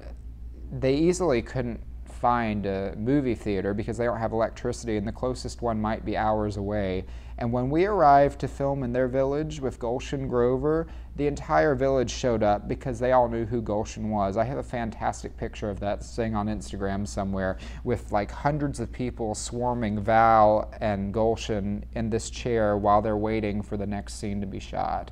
they 0.73 0.95
easily 0.95 1.43
couldn't 1.43 1.81
find 2.23 2.67
a 2.67 2.95
movie 2.97 3.35
theater 3.35 3.75
because 3.75 3.99
they 3.99 4.05
don't 4.05 4.19
have 4.19 4.33
electricity, 4.33 4.97
and 4.97 5.07
the 5.07 5.13
closest 5.13 5.61
one 5.61 5.81
might 5.81 6.05
be 6.05 6.17
hours 6.17 6.57
away. 6.57 7.05
And 7.39 7.53
when 7.53 7.69
we 7.69 7.85
arrived 7.87 8.39
to 8.41 8.49
film 8.49 8.85
in 8.85 8.93
their 8.93 9.09
village 9.09 9.61
with 9.61 9.81
Gulshan 9.81 10.29
Grover, 10.29 10.87
the 11.17 11.27
entire 11.27 11.75
village 11.75 12.11
showed 12.11 12.45
up 12.45 12.69
because 12.69 13.01
they 13.01 13.11
all 13.11 13.29
knew 13.29 13.45
who 13.45 13.61
Gulshan 13.61 14.09
was. 14.09 14.37
I 14.37 14.45
have 14.45 14.59
a 14.59 14.63
fantastic 14.63 15.37
picture 15.37 15.69
of 15.69 15.81
that 15.81 16.05
sitting 16.05 16.37
on 16.37 16.47
Instagram 16.47 17.09
somewhere 17.09 17.59
with 17.83 18.13
like 18.13 18.31
hundreds 18.31 18.79
of 18.79 18.93
people 18.93 19.35
swarming 19.35 20.01
Val 20.01 20.73
and 20.81 21.13
Gulshan 21.13 21.83
in 21.95 22.09
this 22.09 22.31
chair 22.31 22.77
while 22.77 23.03
they're 23.03 23.17
waiting 23.17 23.63
for 23.63 23.77
the 23.77 23.87
next 23.87 24.21
scene 24.21 24.41
to 24.41 24.47
be 24.47 24.61
shot. 24.61 25.11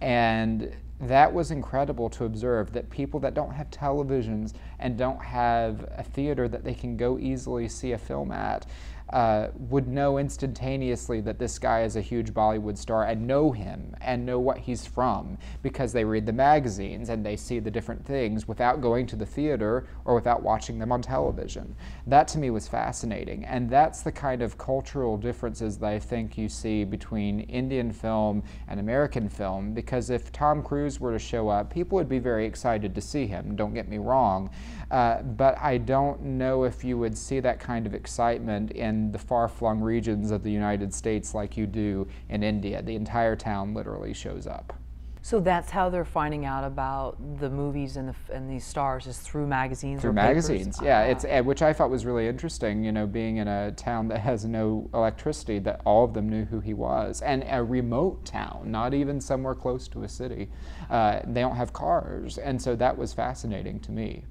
And 0.00 0.74
that 1.02 1.32
was 1.32 1.50
incredible 1.50 2.08
to 2.08 2.24
observe 2.24 2.72
that 2.72 2.88
people 2.88 3.18
that 3.20 3.34
don't 3.34 3.52
have 3.52 3.68
televisions 3.70 4.52
and 4.78 4.96
don't 4.96 5.20
have 5.20 5.84
a 5.96 6.02
theater 6.04 6.48
that 6.48 6.62
they 6.62 6.74
can 6.74 6.96
go 6.96 7.18
easily 7.18 7.68
see 7.68 7.92
a 7.92 7.98
film 7.98 8.30
at 8.30 8.64
uh, 9.12 9.48
would 9.54 9.88
know 9.88 10.18
instantaneously 10.18 11.20
that 11.20 11.38
this 11.38 11.58
guy 11.58 11.82
is 11.82 11.96
a 11.96 12.00
huge 12.00 12.32
Bollywood 12.32 12.78
star 12.78 13.04
and 13.04 13.26
know 13.26 13.52
him 13.52 13.94
and 14.00 14.24
know 14.24 14.38
what 14.40 14.58
he's 14.58 14.86
from 14.86 15.36
because 15.62 15.92
they 15.92 16.04
read 16.04 16.26
the 16.26 16.32
magazines 16.32 17.08
and 17.08 17.24
they 17.24 17.36
see 17.36 17.58
the 17.58 17.70
different 17.70 18.04
things 18.04 18.48
without 18.48 18.80
going 18.80 19.06
to 19.06 19.16
the 19.16 19.26
theater 19.26 19.86
or 20.04 20.14
without 20.14 20.42
watching 20.42 20.78
them 20.78 20.90
on 20.92 21.02
television. 21.02 21.74
That 22.06 22.26
to 22.28 22.38
me 22.38 22.50
was 22.50 22.68
fascinating. 22.68 23.44
And 23.44 23.68
that's 23.68 24.02
the 24.02 24.12
kind 24.12 24.40
of 24.40 24.56
cultural 24.56 25.16
differences 25.16 25.78
that 25.78 25.92
I 25.92 25.98
think 25.98 26.38
you 26.38 26.48
see 26.48 26.84
between 26.84 27.40
Indian 27.40 27.92
film 27.92 28.42
and 28.68 28.80
American 28.80 29.28
film 29.28 29.74
because 29.74 30.10
if 30.10 30.32
Tom 30.32 30.62
Cruise 30.62 31.00
were 31.00 31.12
to 31.12 31.18
show 31.18 31.48
up, 31.48 31.72
people 31.72 31.96
would 31.96 32.08
be 32.08 32.18
very 32.18 32.46
excited 32.46 32.94
to 32.94 33.00
see 33.00 33.26
him, 33.26 33.56
don't 33.56 33.74
get 33.74 33.88
me 33.88 33.98
wrong. 33.98 34.50
Uh, 34.92 35.22
but 35.22 35.56
I 35.58 35.78
don't 35.78 36.20
know 36.20 36.64
if 36.64 36.84
you 36.84 36.98
would 36.98 37.16
see 37.16 37.40
that 37.40 37.58
kind 37.58 37.86
of 37.86 37.94
excitement 37.94 38.72
in 38.72 39.10
the 39.10 39.18
far 39.18 39.48
flung 39.48 39.80
regions 39.80 40.30
of 40.30 40.42
the 40.42 40.50
United 40.50 40.92
States 40.92 41.34
like 41.34 41.56
you 41.56 41.66
do 41.66 42.06
in 42.28 42.42
India. 42.42 42.82
The 42.82 42.94
entire 42.94 43.34
town 43.34 43.72
literally 43.72 44.12
shows 44.12 44.46
up. 44.46 44.78
So 45.24 45.40
that's 45.40 45.70
how 45.70 45.88
they're 45.88 46.04
finding 46.04 46.44
out 46.44 46.64
about 46.64 47.16
the 47.38 47.48
movies 47.48 47.96
and, 47.96 48.08
the, 48.08 48.34
and 48.34 48.50
these 48.50 48.66
stars 48.66 49.06
is 49.06 49.18
through 49.18 49.46
magazines. 49.46 50.02
Through 50.02 50.12
magazines, 50.12 50.76
papers? 50.76 50.86
yeah. 50.86 51.04
Ah. 51.06 51.10
It's 51.10 51.24
eh, 51.24 51.40
which 51.40 51.62
I 51.62 51.72
thought 51.72 51.88
was 51.88 52.04
really 52.04 52.26
interesting. 52.26 52.84
You 52.84 52.92
know, 52.92 53.06
being 53.06 53.38
in 53.38 53.48
a 53.48 53.70
town 53.72 54.08
that 54.08 54.18
has 54.18 54.44
no 54.44 54.90
electricity, 54.92 55.58
that 55.60 55.80
all 55.86 56.04
of 56.04 56.12
them 56.12 56.28
knew 56.28 56.44
who 56.44 56.60
he 56.60 56.74
was, 56.74 57.22
and 57.22 57.44
a 57.48 57.62
remote 57.62 58.26
town, 58.26 58.64
not 58.66 58.92
even 58.92 59.20
somewhere 59.22 59.54
close 59.54 59.88
to 59.88 60.02
a 60.02 60.08
city. 60.08 60.50
Uh, 60.90 61.20
they 61.24 61.40
don't 61.40 61.56
have 61.56 61.72
cars, 61.72 62.36
and 62.36 62.60
so 62.60 62.74
that 62.76 62.98
was 62.98 63.14
fascinating 63.14 63.78
to 63.80 63.92
me 63.92 64.24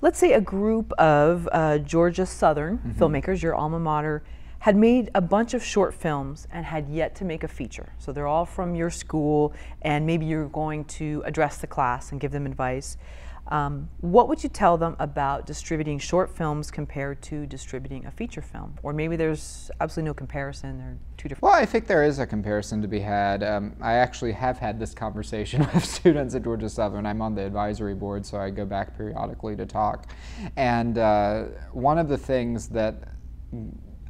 let's 0.00 0.18
say 0.18 0.32
a 0.32 0.40
group 0.40 0.92
of 0.92 1.48
uh, 1.52 1.78
Georgia 1.78 2.26
Southern 2.26 2.78
mm-hmm. 2.78 2.90
filmmakers, 2.92 3.42
your 3.42 3.54
alma 3.54 3.78
mater, 3.78 4.22
had 4.60 4.76
made 4.76 5.10
a 5.14 5.20
bunch 5.20 5.54
of 5.54 5.64
short 5.64 5.94
films 5.94 6.46
and 6.52 6.66
had 6.66 6.88
yet 6.88 7.14
to 7.16 7.24
make 7.24 7.42
a 7.42 7.48
feature. 7.48 7.94
So 7.98 8.12
they're 8.12 8.26
all 8.26 8.44
from 8.44 8.74
your 8.74 8.90
school, 8.90 9.54
and 9.82 10.06
maybe 10.06 10.26
you're 10.26 10.48
going 10.48 10.84
to 10.84 11.22
address 11.24 11.58
the 11.58 11.66
class 11.66 12.12
and 12.12 12.20
give 12.20 12.30
them 12.30 12.44
advice. 12.44 12.98
Um, 13.50 13.88
what 14.00 14.28
would 14.28 14.42
you 14.42 14.48
tell 14.48 14.76
them 14.76 14.94
about 14.98 15.44
distributing 15.44 15.98
short 15.98 16.30
films 16.30 16.70
compared 16.70 17.20
to 17.22 17.46
distributing 17.46 18.06
a 18.06 18.10
feature 18.10 18.42
film? 18.42 18.76
Or 18.82 18.92
maybe 18.92 19.16
there's 19.16 19.70
absolutely 19.80 20.08
no 20.08 20.14
comparison, 20.14 20.78
they're 20.78 20.98
two 21.16 21.28
different. 21.28 21.42
Well, 21.42 21.60
I 21.60 21.66
think 21.66 21.86
there 21.86 22.04
is 22.04 22.20
a 22.20 22.26
comparison 22.26 22.80
to 22.82 22.88
be 22.88 23.00
had. 23.00 23.42
Um, 23.42 23.74
I 23.80 23.94
actually 23.94 24.32
have 24.32 24.58
had 24.58 24.78
this 24.78 24.94
conversation 24.94 25.66
with 25.74 25.84
students 25.84 26.34
at 26.34 26.44
Georgia 26.44 26.68
Southern. 26.68 27.06
I'm 27.06 27.20
on 27.22 27.34
the 27.34 27.44
advisory 27.44 27.94
board, 27.94 28.24
so 28.24 28.38
I 28.38 28.50
go 28.50 28.64
back 28.64 28.96
periodically 28.96 29.56
to 29.56 29.66
talk. 29.66 30.12
And 30.56 30.96
uh, 30.98 31.44
one 31.72 31.98
of 31.98 32.08
the 32.08 32.18
things 32.18 32.68
that 32.68 33.02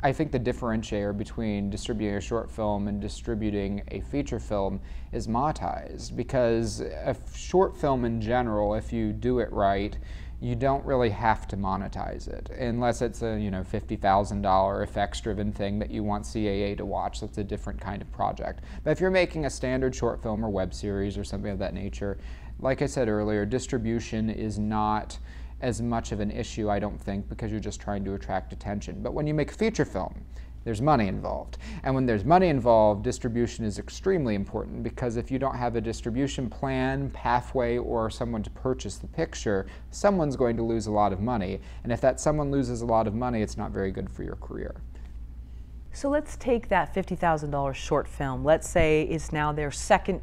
I 0.02 0.12
think 0.12 0.32
the 0.32 0.40
differentiator 0.40 1.16
between 1.16 1.68
distributing 1.68 2.16
a 2.16 2.20
short 2.20 2.50
film 2.50 2.88
and 2.88 3.00
distributing 3.00 3.82
a 3.88 4.00
feature 4.00 4.40
film 4.40 4.80
is 5.12 5.26
monetized 5.26 6.16
because 6.16 6.80
a 6.80 7.14
short 7.34 7.76
film 7.76 8.04
in 8.04 8.20
general, 8.20 8.74
if 8.74 8.92
you 8.92 9.12
do 9.12 9.40
it 9.40 9.52
right, 9.52 9.98
you 10.40 10.54
don't 10.54 10.82
really 10.86 11.10
have 11.10 11.46
to 11.48 11.56
monetize 11.56 12.26
it 12.26 12.48
unless 12.58 13.02
it's 13.02 13.20
a 13.20 13.38
you 13.38 13.50
know 13.50 13.62
$50,000 13.62 14.82
effects 14.82 15.20
driven 15.20 15.52
thing 15.52 15.78
that 15.78 15.90
you 15.90 16.02
want 16.02 16.24
CAA 16.24 16.78
to 16.78 16.86
watch. 16.86 17.20
That's 17.20 17.36
a 17.36 17.44
different 17.44 17.78
kind 17.78 18.00
of 18.00 18.10
project. 18.10 18.60
But 18.82 18.92
if 18.92 19.00
you're 19.00 19.10
making 19.10 19.44
a 19.44 19.50
standard 19.50 19.94
short 19.94 20.22
film 20.22 20.42
or 20.42 20.48
web 20.48 20.72
series 20.72 21.18
or 21.18 21.24
something 21.24 21.50
of 21.50 21.58
that 21.58 21.74
nature, 21.74 22.16
like 22.58 22.80
I 22.80 22.86
said 22.86 23.08
earlier, 23.08 23.44
distribution 23.44 24.30
is 24.30 24.58
not 24.58 25.18
as 25.60 25.82
much 25.82 26.12
of 26.12 26.20
an 26.20 26.30
issue, 26.30 26.70
I 26.70 26.78
don't 26.78 27.00
think, 27.00 27.28
because 27.28 27.50
you're 27.50 27.60
just 27.60 27.80
trying 27.80 28.04
to 28.04 28.14
attract 28.14 28.52
attention. 28.52 29.02
But 29.02 29.14
when 29.14 29.26
you 29.26 29.34
make 29.34 29.50
a 29.50 29.54
feature 29.54 29.84
film, 29.84 30.24
there's 30.64 30.82
money 30.82 31.08
involved. 31.08 31.56
And 31.84 31.94
when 31.94 32.04
there's 32.04 32.24
money 32.24 32.48
involved, 32.48 33.02
distribution 33.02 33.64
is 33.64 33.78
extremely 33.78 34.34
important 34.34 34.82
because 34.82 35.16
if 35.16 35.30
you 35.30 35.38
don't 35.38 35.56
have 35.56 35.74
a 35.76 35.80
distribution 35.80 36.50
plan, 36.50 37.10
pathway, 37.10 37.78
or 37.78 38.10
someone 38.10 38.42
to 38.42 38.50
purchase 38.50 38.96
the 38.96 39.06
picture, 39.06 39.66
someone's 39.90 40.36
going 40.36 40.56
to 40.56 40.62
lose 40.62 40.86
a 40.86 40.90
lot 40.90 41.12
of 41.12 41.20
money. 41.20 41.60
And 41.82 41.92
if 41.92 42.00
that 42.02 42.20
someone 42.20 42.50
loses 42.50 42.82
a 42.82 42.86
lot 42.86 43.06
of 43.06 43.14
money, 43.14 43.40
it's 43.40 43.56
not 43.56 43.70
very 43.70 43.90
good 43.90 44.10
for 44.10 44.22
your 44.22 44.36
career. 44.36 44.74
So 45.92 46.08
let's 46.08 46.36
take 46.36 46.68
that 46.68 46.94
$50,000 46.94 47.74
short 47.74 48.06
film. 48.06 48.44
Let's 48.44 48.68
say 48.68 49.02
it's 49.10 49.32
now 49.32 49.52
their 49.52 49.70
second 49.70 50.20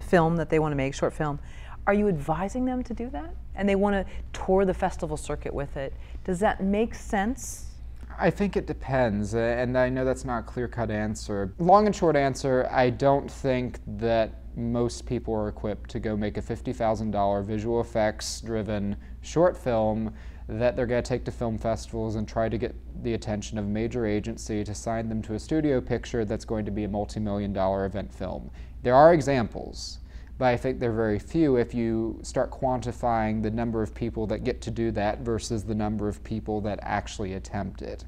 film 0.00 0.36
that 0.36 0.50
they 0.50 0.58
want 0.58 0.72
to 0.72 0.76
make, 0.76 0.94
short 0.94 1.12
film. 1.12 1.38
Are 1.86 1.94
you 1.94 2.08
advising 2.08 2.64
them 2.64 2.82
to 2.84 2.94
do 2.94 3.10
that? 3.10 3.34
And 3.54 3.68
they 3.68 3.76
want 3.76 3.94
to 3.94 4.12
tour 4.32 4.64
the 4.64 4.74
festival 4.74 5.16
circuit 5.16 5.54
with 5.54 5.76
it. 5.76 5.94
Does 6.24 6.40
that 6.40 6.62
make 6.62 6.94
sense? 6.94 7.70
I 8.18 8.30
think 8.30 8.56
it 8.56 8.66
depends, 8.66 9.34
uh, 9.34 9.38
and 9.38 9.76
I 9.76 9.88
know 9.88 10.04
that's 10.04 10.24
not 10.24 10.40
a 10.40 10.42
clear 10.42 10.68
cut 10.68 10.90
answer. 10.90 11.52
Long 11.58 11.86
and 11.86 11.94
short 11.94 12.14
answer 12.14 12.68
I 12.70 12.90
don't 12.90 13.28
think 13.28 13.80
that 13.98 14.40
most 14.56 15.04
people 15.04 15.34
are 15.34 15.48
equipped 15.48 15.90
to 15.90 15.98
go 15.98 16.16
make 16.16 16.36
a 16.36 16.42
$50,000 16.42 17.44
visual 17.44 17.80
effects 17.80 18.40
driven 18.40 18.96
short 19.22 19.56
film 19.56 20.14
that 20.48 20.76
they're 20.76 20.86
going 20.86 21.02
to 21.02 21.08
take 21.08 21.24
to 21.24 21.32
film 21.32 21.58
festivals 21.58 22.16
and 22.16 22.28
try 22.28 22.48
to 22.48 22.58
get 22.58 22.74
the 23.02 23.14
attention 23.14 23.58
of 23.58 23.64
a 23.64 23.68
major 23.68 24.06
agency 24.06 24.62
to 24.62 24.74
sign 24.74 25.08
them 25.08 25.22
to 25.22 25.34
a 25.34 25.38
studio 25.38 25.80
picture 25.80 26.24
that's 26.24 26.44
going 26.44 26.64
to 26.64 26.70
be 26.70 26.84
a 26.84 26.88
multi 26.88 27.18
million 27.18 27.52
dollar 27.52 27.86
event 27.86 28.12
film. 28.12 28.50
There 28.82 28.94
are 28.94 29.14
examples 29.14 29.98
but 30.36 30.46
I 30.46 30.56
think 30.56 30.80
they're 30.80 30.92
very 30.92 31.18
few 31.18 31.56
if 31.56 31.74
you 31.74 32.18
start 32.22 32.50
quantifying 32.50 33.42
the 33.42 33.50
number 33.50 33.82
of 33.82 33.94
people 33.94 34.26
that 34.26 34.42
get 34.42 34.60
to 34.62 34.70
do 34.70 34.90
that 34.92 35.20
versus 35.20 35.62
the 35.62 35.74
number 35.74 36.08
of 36.08 36.24
people 36.24 36.60
that 36.62 36.80
actually 36.82 37.34
attempt 37.34 37.82
it. 37.82 38.04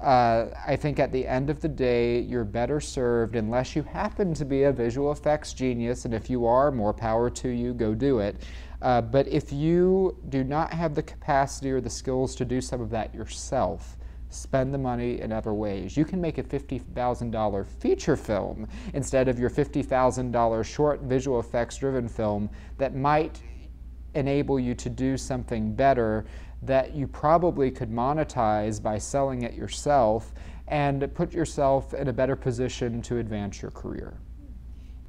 Uh, 0.00 0.46
I 0.66 0.76
think 0.76 0.98
at 0.98 1.12
the 1.12 1.26
end 1.26 1.50
of 1.50 1.60
the 1.60 1.68
day, 1.68 2.20
you're 2.20 2.44
better 2.44 2.80
served 2.80 3.36
unless 3.36 3.76
you 3.76 3.82
happen 3.82 4.32
to 4.34 4.44
be 4.44 4.62
a 4.62 4.72
visual 4.72 5.12
effects 5.12 5.52
genius, 5.52 6.06
and 6.06 6.14
if 6.14 6.30
you 6.30 6.46
are, 6.46 6.70
more 6.70 6.94
power 6.94 7.28
to 7.30 7.48
you, 7.48 7.74
go 7.74 7.94
do 7.94 8.20
it. 8.20 8.36
Uh, 8.82 9.00
but 9.00 9.26
if 9.28 9.52
you 9.52 10.16
do 10.28 10.44
not 10.44 10.72
have 10.72 10.94
the 10.94 11.02
capacity 11.02 11.70
or 11.70 11.80
the 11.80 11.90
skills 11.90 12.34
to 12.36 12.44
do 12.44 12.60
some 12.60 12.80
of 12.80 12.90
that 12.90 13.14
yourself, 13.14 13.95
spend 14.36 14.72
the 14.72 14.78
money 14.78 15.20
in 15.20 15.32
other 15.32 15.52
ways. 15.52 15.96
You 15.96 16.04
can 16.04 16.20
make 16.20 16.38
a 16.38 16.42
$50,000 16.42 17.66
feature 17.66 18.16
film 18.16 18.68
instead 18.94 19.28
of 19.28 19.38
your 19.38 19.50
$50,000 19.50 20.64
short 20.64 21.00
visual 21.02 21.40
effects 21.40 21.76
driven 21.78 22.08
film 22.08 22.50
that 22.78 22.94
might 22.94 23.40
enable 24.14 24.58
you 24.58 24.74
to 24.74 24.88
do 24.88 25.16
something 25.16 25.74
better 25.74 26.24
that 26.62 26.94
you 26.94 27.06
probably 27.06 27.70
could 27.70 27.90
monetize 27.90 28.82
by 28.82 28.98
selling 28.98 29.42
it 29.42 29.54
yourself 29.54 30.32
and 30.68 31.12
put 31.14 31.32
yourself 31.32 31.94
in 31.94 32.08
a 32.08 32.12
better 32.12 32.34
position 32.34 33.00
to 33.02 33.18
advance 33.18 33.62
your 33.62 33.70
career. 33.70 34.18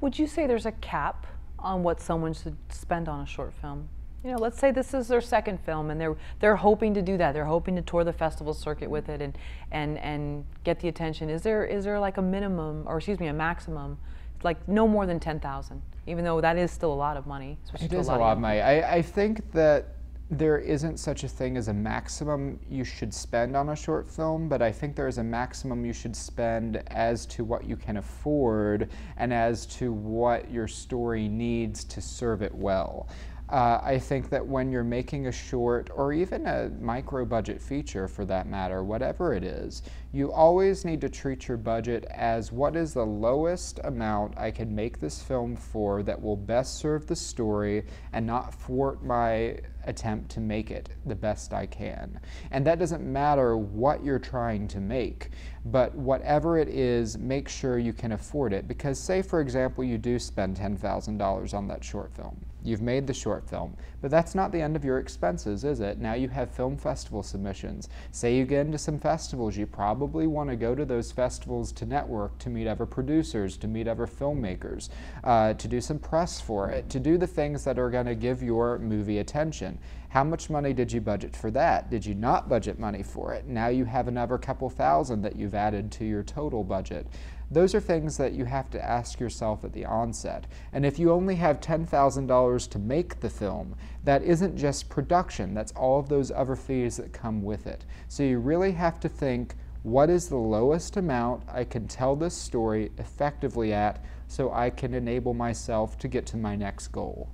Would 0.00 0.18
you 0.18 0.26
say 0.26 0.46
there's 0.46 0.66
a 0.66 0.72
cap 0.72 1.26
on 1.58 1.82
what 1.82 2.00
someone 2.00 2.32
should 2.32 2.56
spend 2.70 3.08
on 3.08 3.20
a 3.20 3.26
short 3.26 3.52
film? 3.54 3.88
You 4.28 4.34
know, 4.34 4.40
let's 4.40 4.58
say 4.58 4.70
this 4.70 4.92
is 4.92 5.08
their 5.08 5.22
second 5.22 5.58
film 5.58 5.90
and 5.90 5.98
they're 5.98 6.14
they're 6.38 6.56
hoping 6.56 6.92
to 6.92 7.00
do 7.00 7.16
that. 7.16 7.32
They're 7.32 7.46
hoping 7.46 7.74
to 7.76 7.82
tour 7.82 8.04
the 8.04 8.12
festival 8.12 8.52
circuit 8.52 8.90
with 8.90 9.08
it 9.08 9.22
and 9.22 9.38
and 9.70 9.96
and 9.98 10.44
get 10.64 10.80
the 10.80 10.88
attention. 10.88 11.30
Is 11.30 11.40
there 11.40 11.64
is 11.64 11.84
there 11.84 11.98
like 11.98 12.18
a 12.18 12.22
minimum 12.22 12.84
or 12.86 12.98
excuse 12.98 13.18
me, 13.18 13.28
a 13.28 13.32
maximum 13.32 13.96
like 14.44 14.68
no 14.68 14.86
more 14.86 15.06
than 15.06 15.18
10,000, 15.18 15.82
even 16.06 16.24
though 16.24 16.40
that 16.42 16.58
is 16.58 16.70
still 16.70 16.92
a 16.92 16.94
lot 16.94 17.16
of 17.16 17.26
money. 17.26 17.56
It 17.80 17.92
is 17.92 18.06
a 18.06 18.10
lot, 18.10 18.18
a 18.18 18.20
lot 18.20 18.32
of 18.34 18.38
money. 18.38 18.60
I, 18.60 18.96
I 18.96 19.02
think 19.02 19.50
that 19.52 19.96
there 20.30 20.58
isn't 20.58 20.98
such 20.98 21.24
a 21.24 21.28
thing 21.28 21.56
as 21.56 21.68
a 21.68 21.72
maximum 21.72 22.60
you 22.68 22.84
should 22.84 23.14
spend 23.14 23.56
on 23.56 23.70
a 23.70 23.76
short 23.76 24.06
film, 24.06 24.48
but 24.48 24.60
I 24.60 24.70
think 24.70 24.94
there 24.94 25.08
is 25.08 25.16
a 25.16 25.24
maximum 25.24 25.86
you 25.86 25.94
should 25.94 26.14
spend 26.14 26.82
as 26.88 27.24
to 27.26 27.44
what 27.44 27.64
you 27.64 27.76
can 27.76 27.96
afford 27.96 28.90
and 29.16 29.32
as 29.32 29.64
to 29.66 29.90
what 29.90 30.50
your 30.50 30.68
story 30.68 31.28
needs 31.28 31.82
to 31.84 32.02
serve 32.02 32.42
it 32.42 32.54
well. 32.54 33.08
Uh, 33.48 33.80
I 33.82 33.98
think 33.98 34.28
that 34.28 34.46
when 34.46 34.70
you're 34.70 34.84
making 34.84 35.26
a 35.26 35.32
short 35.32 35.88
or 35.94 36.12
even 36.12 36.46
a 36.46 36.70
micro 36.80 37.24
budget 37.24 37.62
feature 37.62 38.06
for 38.06 38.26
that 38.26 38.46
matter, 38.46 38.84
whatever 38.84 39.32
it 39.32 39.42
is, 39.42 39.82
you 40.10 40.32
always 40.32 40.86
need 40.86 41.02
to 41.02 41.08
treat 41.08 41.48
your 41.48 41.58
budget 41.58 42.04
as 42.10 42.50
what 42.50 42.76
is 42.76 42.94
the 42.94 43.04
lowest 43.04 43.78
amount 43.84 44.38
I 44.38 44.50
can 44.50 44.74
make 44.74 44.98
this 44.98 45.22
film 45.22 45.54
for 45.54 46.02
that 46.02 46.20
will 46.20 46.36
best 46.36 46.78
serve 46.78 47.06
the 47.06 47.16
story 47.16 47.84
and 48.14 48.26
not 48.26 48.54
thwart 48.54 49.04
my 49.04 49.58
attempt 49.84 50.30
to 50.30 50.40
make 50.40 50.70
it 50.70 50.88
the 51.06 51.14
best 51.14 51.52
I 51.52 51.66
can. 51.66 52.20
And 52.50 52.66
that 52.66 52.78
doesn't 52.78 53.04
matter 53.04 53.56
what 53.56 54.04
you're 54.04 54.18
trying 54.18 54.66
to 54.68 54.80
make, 54.80 55.30
but 55.66 55.94
whatever 55.94 56.58
it 56.58 56.68
is, 56.68 57.18
make 57.18 57.48
sure 57.48 57.78
you 57.78 57.92
can 57.92 58.12
afford 58.12 58.52
it. 58.52 58.66
Because, 58.68 58.98
say, 58.98 59.22
for 59.22 59.40
example, 59.40 59.84
you 59.84 59.98
do 59.98 60.18
spend 60.18 60.56
$10,000 60.56 61.54
on 61.54 61.68
that 61.68 61.84
short 61.84 62.12
film. 62.14 62.38
You've 62.62 62.82
made 62.82 63.06
the 63.06 63.14
short 63.14 63.48
film, 63.48 63.76
but 64.02 64.10
that's 64.10 64.34
not 64.34 64.50
the 64.52 64.60
end 64.60 64.74
of 64.74 64.84
your 64.84 64.98
expenses, 64.98 65.64
is 65.64 65.80
it? 65.80 65.98
Now 65.98 66.14
you 66.14 66.28
have 66.28 66.50
film 66.50 66.76
festival 66.76 67.22
submissions. 67.22 67.88
Say 68.10 68.36
you 68.36 68.44
get 68.44 68.66
into 68.66 68.78
some 68.78 68.98
festivals, 68.98 69.56
you 69.56 69.64
probably 69.64 69.97
want 70.06 70.50
to 70.50 70.56
go 70.56 70.74
to 70.74 70.84
those 70.84 71.12
festivals 71.12 71.72
to 71.72 71.86
network, 71.86 72.38
to 72.38 72.50
meet 72.50 72.66
other 72.66 72.86
producers, 72.86 73.56
to 73.58 73.68
meet 73.68 73.88
other 73.88 74.06
filmmakers, 74.06 74.88
uh, 75.24 75.54
to 75.54 75.68
do 75.68 75.80
some 75.80 75.98
press 75.98 76.40
for 76.40 76.70
it, 76.70 76.88
to 76.90 77.00
do 77.00 77.18
the 77.18 77.26
things 77.26 77.64
that 77.64 77.78
are 77.78 77.90
going 77.90 78.06
to 78.06 78.14
give 78.14 78.42
your 78.42 78.78
movie 78.78 79.18
attention. 79.18 79.78
How 80.10 80.24
much 80.24 80.48
money 80.48 80.72
did 80.72 80.90
you 80.90 81.00
budget 81.00 81.36
for 81.36 81.50
that? 81.50 81.90
Did 81.90 82.06
you 82.06 82.14
not 82.14 82.48
budget 82.48 82.78
money 82.78 83.02
for 83.02 83.34
it? 83.34 83.46
Now 83.46 83.68
you 83.68 83.84
have 83.84 84.08
another 84.08 84.38
couple 84.38 84.70
thousand 84.70 85.22
that 85.22 85.36
you've 85.36 85.54
added 85.54 85.92
to 85.92 86.04
your 86.04 86.22
total 86.22 86.64
budget. 86.64 87.06
Those 87.50 87.74
are 87.74 87.80
things 87.80 88.18
that 88.18 88.34
you 88.34 88.44
have 88.44 88.68
to 88.70 88.84
ask 88.84 89.18
yourself 89.18 89.64
at 89.64 89.72
the 89.72 89.86
onset. 89.86 90.46
And 90.72 90.84
if 90.84 90.98
you 90.98 91.10
only 91.10 91.34
have 91.36 91.60
$10,000 91.60 92.70
to 92.70 92.78
make 92.78 93.20
the 93.20 93.30
film, 93.30 93.74
that 94.04 94.22
isn't 94.22 94.56
just 94.56 94.90
production, 94.90 95.54
that's 95.54 95.72
all 95.72 95.98
of 95.98 96.10
those 96.10 96.30
other 96.30 96.56
fees 96.56 96.98
that 96.98 97.12
come 97.12 97.42
with 97.42 97.66
it. 97.66 97.86
So 98.08 98.22
you 98.22 98.38
really 98.38 98.72
have 98.72 99.00
to 99.00 99.08
think 99.08 99.54
what 99.82 100.10
is 100.10 100.28
the 100.28 100.36
lowest 100.36 100.96
amount 100.96 101.44
I 101.48 101.64
can 101.64 101.86
tell 101.86 102.16
this 102.16 102.34
story 102.34 102.90
effectively 102.98 103.72
at 103.72 104.04
so 104.26 104.52
I 104.52 104.70
can 104.70 104.94
enable 104.94 105.34
myself 105.34 105.98
to 105.98 106.08
get 106.08 106.26
to 106.26 106.36
my 106.36 106.56
next 106.56 106.88
goal. 106.88 107.28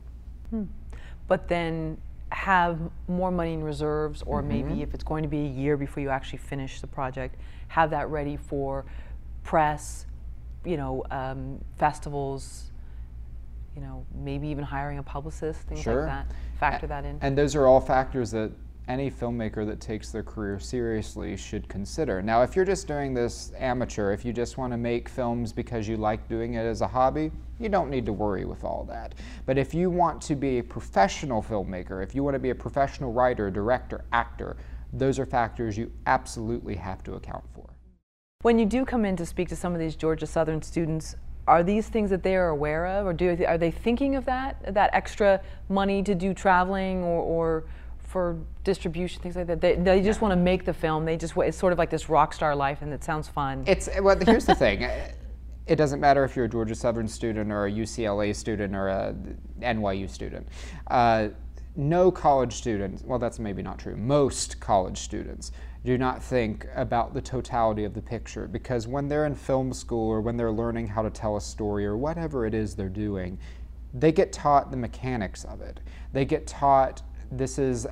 Hmm. 0.51 0.64
But 1.26 1.49
then 1.49 1.99
have 2.30 2.78
more 3.09 3.30
money 3.30 3.55
in 3.55 3.62
reserves, 3.62 4.22
or 4.26 4.40
mm-hmm. 4.40 4.49
maybe 4.49 4.82
if 4.82 4.95
it's 4.95 5.05
going 5.05 5.22
to 5.22 5.28
be 5.28 5.47
a 5.47 5.49
year 5.49 5.76
before 5.76 6.03
you 6.03 6.11
actually 6.11 6.38
finish 6.38 6.80
the 6.80 6.86
project, 6.86 7.36
have 7.68 7.90
that 7.90 8.09
ready 8.09 8.36
for 8.36 8.84
press, 9.42 10.07
you 10.64 10.76
know, 10.76 11.05
um, 11.11 11.61
festivals, 11.76 12.70
you 13.74 13.82
know, 13.82 14.05
maybe 14.14 14.49
even 14.49 14.64
hiring 14.64 14.99
a 14.99 15.03
publicist, 15.03 15.61
things 15.62 15.82
sure. 15.82 16.03
like 16.03 16.07
that. 16.07 16.26
Factor 16.59 16.86
that 16.86 17.05
in. 17.05 17.18
And 17.20 17.36
those 17.36 17.55
are 17.55 17.66
all 17.66 17.80
factors 17.80 18.30
that 18.30 18.53
any 18.87 19.11
filmmaker 19.11 19.66
that 19.66 19.80
takes 19.80 20.11
their 20.11 20.22
career 20.22 20.59
seriously 20.59 21.37
should 21.37 21.68
consider. 21.68 22.20
Now, 22.20 22.43
if 22.43 22.55
you're 22.55 22.64
just 22.64 22.87
doing 22.87 23.14
this 23.14 23.53
amateur, 23.59 24.12
if 24.12 24.24
you 24.24 24.32
just 24.32 24.59
want 24.59 24.72
to 24.72 24.76
make 24.76 25.09
films 25.09 25.53
because 25.53 25.89
you 25.89 25.97
like 25.97 26.28
doing 26.28 26.55
it 26.55 26.64
as 26.64 26.82
a 26.82 26.87
hobby, 26.87 27.30
you 27.59 27.68
don't 27.68 27.89
need 27.89 28.05
to 28.07 28.12
worry 28.12 28.45
with 28.45 28.62
all 28.62 28.85
that. 28.89 29.14
But 29.47 29.57
if 29.57 29.72
you 29.72 29.89
want 29.89 30.20
to 30.22 30.35
be 30.35 30.59
a 30.59 30.62
professional 30.62 31.43
filmmaker, 31.43 32.03
if 32.03 32.14
you 32.14 32.22
want 32.22 32.35
to 32.35 32.41
be 32.41 32.51
a 32.51 32.55
professional 32.55 33.12
writer, 33.12 33.51
director, 33.51 34.05
actor, 34.12 34.57
those 34.93 35.18
are 35.18 35.26
factors 35.26 35.78
you 35.78 35.91
absolutely 36.07 36.74
have 36.76 37.03
to 37.05 37.14
account 37.14 37.45
for. 37.55 37.68
When 38.43 38.59
you 38.59 38.66
do 38.66 38.85
come 38.85 39.07
in 39.07 39.16
to 39.16 39.24
speak 39.24 39.49
to 39.49 39.57
some 39.57 39.72
of 39.72 39.80
these 39.80 39.97
Georgia 39.97 40.26
Southern 40.26 40.61
students, 40.61 41.16
are 41.47 41.62
these 41.62 41.89
things 41.89 42.11
that 42.11 42.22
they 42.22 42.37
are 42.37 42.49
aware 42.49 42.87
of, 42.87 43.07
or 43.07 43.12
do 43.12 43.45
are 43.47 43.59
they 43.59 43.70
thinking 43.70 44.16
of 44.16 44.24
that 44.24 44.74
that 44.74 44.91
extra 44.95 45.41
money 45.68 46.03
to 46.03 46.14
do 46.14 46.32
traveling 46.32 47.03
or, 47.05 47.20
or 47.22 47.64
for 48.14 48.38
distribution 48.62 49.20
things 49.20 49.34
like 49.34 49.48
that? 49.48 49.60
They, 49.60 49.74
they 49.74 50.00
just 50.00 50.20
want 50.20 50.30
to 50.30 50.36
make 50.36 50.64
the 50.64 50.72
film. 50.72 51.04
They 51.04 51.16
just 51.16 51.36
it's 51.36 51.58
sort 51.58 51.72
of 51.72 51.80
like 51.80 51.90
this 51.90 52.08
rock 52.08 52.32
star 52.32 52.54
life, 52.54 52.80
and 52.80 52.92
it 52.92 53.02
sounds 53.02 53.26
fun. 53.26 53.64
It's 53.66 53.88
well. 54.00 54.16
Here's 54.16 54.46
the 54.46 54.54
thing. 54.66 54.88
It 55.66 55.74
doesn't 55.74 55.98
matter 55.98 56.22
if 56.22 56.36
you're 56.36 56.44
a 56.44 56.48
Georgia 56.48 56.76
Southern 56.76 57.08
student 57.08 57.50
or 57.50 57.66
a 57.66 57.72
UCLA 57.72 58.32
student 58.36 58.76
or 58.76 58.86
a 58.86 59.16
NYU 59.60 60.08
student. 60.08 60.46
Uh, 60.86 61.30
no 61.74 62.12
college 62.12 62.52
student, 62.52 63.04
well, 63.04 63.18
that's 63.18 63.40
maybe 63.40 63.62
not 63.62 63.80
true, 63.80 63.96
most 63.96 64.60
college 64.60 64.98
students 64.98 65.50
do 65.84 65.98
not 65.98 66.22
think 66.22 66.68
about 66.76 67.14
the 67.14 67.20
totality 67.20 67.82
of 67.82 67.94
the 67.94 68.00
picture 68.00 68.46
because 68.46 68.86
when 68.86 69.08
they're 69.08 69.26
in 69.26 69.34
film 69.34 69.72
school 69.72 70.08
or 70.08 70.20
when 70.20 70.36
they're 70.36 70.52
learning 70.52 70.86
how 70.86 71.02
to 71.02 71.10
tell 71.10 71.36
a 71.36 71.40
story 71.40 71.84
or 71.84 71.96
whatever 71.96 72.46
it 72.46 72.54
is 72.54 72.76
they're 72.76 72.88
doing, 72.88 73.36
they 73.92 74.12
get 74.12 74.32
taught 74.32 74.70
the 74.70 74.76
mechanics 74.76 75.44
of 75.44 75.60
it. 75.60 75.80
They 76.12 76.24
get 76.24 76.46
taught 76.46 77.02
this 77.30 77.58
is 77.58 77.86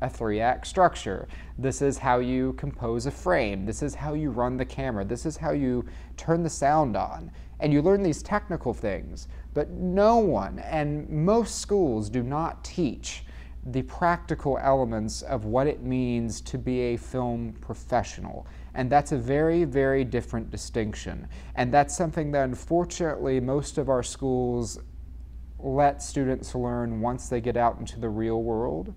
a 0.00 0.08
three 0.08 0.40
act 0.40 0.66
structure. 0.66 1.28
This 1.58 1.80
is 1.82 1.98
how 1.98 2.18
you 2.18 2.52
compose 2.54 3.06
a 3.06 3.10
frame. 3.10 3.64
This 3.64 3.82
is 3.82 3.94
how 3.94 4.14
you 4.14 4.30
run 4.30 4.56
the 4.56 4.64
camera. 4.64 5.04
This 5.04 5.26
is 5.26 5.36
how 5.36 5.52
you 5.52 5.84
turn 6.16 6.42
the 6.42 6.50
sound 6.50 6.96
on. 6.96 7.30
And 7.60 7.72
you 7.72 7.80
learn 7.80 8.02
these 8.02 8.22
technical 8.22 8.74
things, 8.74 9.28
but 9.54 9.70
no 9.70 10.18
one 10.18 10.58
and 10.58 11.08
most 11.08 11.60
schools 11.60 12.10
do 12.10 12.22
not 12.22 12.62
teach 12.62 13.24
the 13.64 13.82
practical 13.82 14.58
elements 14.58 15.22
of 15.22 15.44
what 15.44 15.66
it 15.66 15.82
means 15.82 16.40
to 16.40 16.58
be 16.58 16.80
a 16.80 16.96
film 16.96 17.54
professional. 17.60 18.46
And 18.74 18.90
that's 18.90 19.12
a 19.12 19.16
very, 19.16 19.64
very 19.64 20.04
different 20.04 20.50
distinction. 20.50 21.26
And 21.56 21.72
that's 21.72 21.96
something 21.96 22.30
that 22.32 22.44
unfortunately 22.44 23.40
most 23.40 23.78
of 23.78 23.88
our 23.88 24.02
schools 24.02 24.78
let 25.58 26.02
students 26.02 26.54
learn 26.54 27.00
once 27.00 27.28
they 27.28 27.40
get 27.40 27.56
out 27.56 27.78
into 27.78 27.98
the 27.98 28.08
real 28.08 28.42
world. 28.42 28.94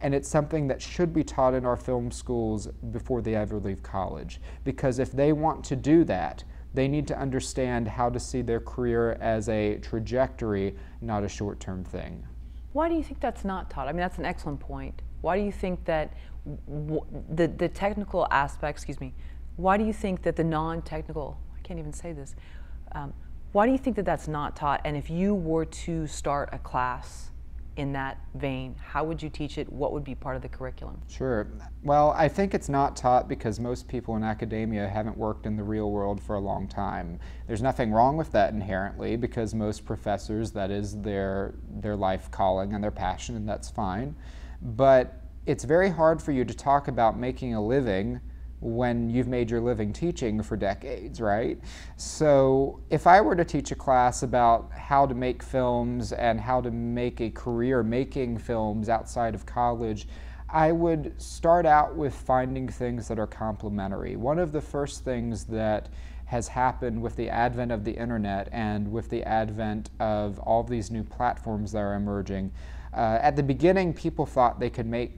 And 0.00 0.14
it's 0.14 0.28
something 0.28 0.68
that 0.68 0.80
should 0.80 1.12
be 1.12 1.24
taught 1.24 1.54
in 1.54 1.64
our 1.64 1.76
film 1.76 2.10
schools 2.10 2.68
before 2.92 3.20
they 3.20 3.34
ever 3.34 3.58
leave 3.58 3.82
college. 3.82 4.40
Because 4.64 4.98
if 4.98 5.12
they 5.12 5.32
want 5.32 5.64
to 5.64 5.76
do 5.76 6.04
that, 6.04 6.44
they 6.74 6.86
need 6.86 7.08
to 7.08 7.18
understand 7.18 7.88
how 7.88 8.10
to 8.10 8.20
see 8.20 8.42
their 8.42 8.60
career 8.60 9.12
as 9.20 9.48
a 9.48 9.78
trajectory, 9.78 10.76
not 11.00 11.24
a 11.24 11.28
short 11.28 11.58
term 11.58 11.82
thing. 11.82 12.24
Why 12.72 12.88
do 12.88 12.94
you 12.94 13.02
think 13.02 13.20
that's 13.20 13.44
not 13.44 13.70
taught? 13.70 13.88
I 13.88 13.92
mean, 13.92 14.00
that's 14.00 14.18
an 14.18 14.24
excellent 14.24 14.60
point. 14.60 15.02
Why 15.20 15.36
do 15.36 15.44
you 15.44 15.52
think 15.52 15.84
that 15.86 16.12
the, 17.34 17.48
the 17.48 17.68
technical 17.68 18.26
aspect, 18.30 18.78
excuse 18.78 19.00
me, 19.00 19.14
why 19.56 19.76
do 19.76 19.84
you 19.84 19.92
think 19.92 20.22
that 20.22 20.36
the 20.36 20.44
non 20.44 20.82
technical, 20.82 21.40
I 21.56 21.60
can't 21.62 21.78
even 21.80 21.92
say 21.92 22.12
this, 22.12 22.36
um, 22.92 23.12
why 23.52 23.66
do 23.66 23.72
you 23.72 23.78
think 23.78 23.96
that 23.96 24.04
that's 24.04 24.28
not 24.28 24.54
taught? 24.54 24.80
And 24.84 24.96
if 24.96 25.10
you 25.10 25.34
were 25.34 25.64
to 25.64 26.06
start 26.06 26.50
a 26.52 26.58
class 26.58 27.30
in 27.78 27.92
that 27.92 28.18
vein? 28.34 28.74
How 28.84 29.04
would 29.04 29.22
you 29.22 29.30
teach 29.30 29.56
it? 29.56 29.72
What 29.72 29.92
would 29.92 30.02
be 30.02 30.14
part 30.14 30.34
of 30.34 30.42
the 30.42 30.48
curriculum? 30.48 31.00
Sure. 31.08 31.46
Well, 31.84 32.10
I 32.10 32.28
think 32.28 32.52
it's 32.52 32.68
not 32.68 32.96
taught 32.96 33.28
because 33.28 33.60
most 33.60 33.86
people 33.86 34.16
in 34.16 34.24
academia 34.24 34.88
haven't 34.88 35.16
worked 35.16 35.46
in 35.46 35.56
the 35.56 35.62
real 35.62 35.90
world 35.92 36.20
for 36.20 36.34
a 36.34 36.40
long 36.40 36.66
time. 36.66 37.20
There's 37.46 37.62
nothing 37.62 37.92
wrong 37.92 38.16
with 38.16 38.32
that 38.32 38.52
inherently 38.52 39.16
because 39.16 39.54
most 39.54 39.86
professors, 39.86 40.50
that 40.52 40.72
is 40.72 41.00
their, 41.00 41.54
their 41.70 41.94
life 41.94 42.30
calling 42.32 42.74
and 42.74 42.82
their 42.82 42.90
passion, 42.90 43.36
and 43.36 43.48
that's 43.48 43.70
fine. 43.70 44.16
But 44.60 45.22
it's 45.46 45.62
very 45.62 45.88
hard 45.88 46.20
for 46.20 46.32
you 46.32 46.44
to 46.44 46.54
talk 46.54 46.88
about 46.88 47.16
making 47.16 47.54
a 47.54 47.64
living 47.64 48.20
when 48.60 49.08
you've 49.08 49.28
made 49.28 49.50
your 49.50 49.60
living 49.60 49.92
teaching 49.92 50.42
for 50.42 50.56
decades, 50.56 51.20
right? 51.20 51.58
So, 51.96 52.80
if 52.90 53.06
I 53.06 53.20
were 53.20 53.36
to 53.36 53.44
teach 53.44 53.70
a 53.70 53.74
class 53.76 54.22
about 54.22 54.72
how 54.72 55.06
to 55.06 55.14
make 55.14 55.42
films 55.42 56.12
and 56.12 56.40
how 56.40 56.60
to 56.60 56.70
make 56.70 57.20
a 57.20 57.30
career 57.30 57.82
making 57.82 58.38
films 58.38 58.88
outside 58.88 59.34
of 59.34 59.46
college, 59.46 60.08
I 60.48 60.72
would 60.72 61.20
start 61.20 61.66
out 61.66 61.94
with 61.94 62.14
finding 62.14 62.68
things 62.68 63.06
that 63.08 63.18
are 63.18 63.26
complementary. 63.26 64.16
One 64.16 64.38
of 64.38 64.50
the 64.50 64.62
first 64.62 65.04
things 65.04 65.44
that 65.44 65.90
has 66.24 66.48
happened 66.48 67.00
with 67.00 67.16
the 67.16 67.28
advent 67.28 67.72
of 67.72 67.84
the 67.84 67.92
internet 67.92 68.48
and 68.52 68.90
with 68.90 69.08
the 69.08 69.22
advent 69.24 69.90
of 69.98 70.38
all 70.40 70.62
these 70.62 70.90
new 70.90 71.02
platforms 71.02 71.72
that 71.72 71.78
are 71.78 71.94
emerging. 71.94 72.50
Uh, 72.92 73.18
at 73.20 73.36
the 73.36 73.42
beginning, 73.42 73.94
people 73.94 74.26
thought 74.26 74.60
they 74.60 74.70
could 74.70 74.86
make 74.86 75.12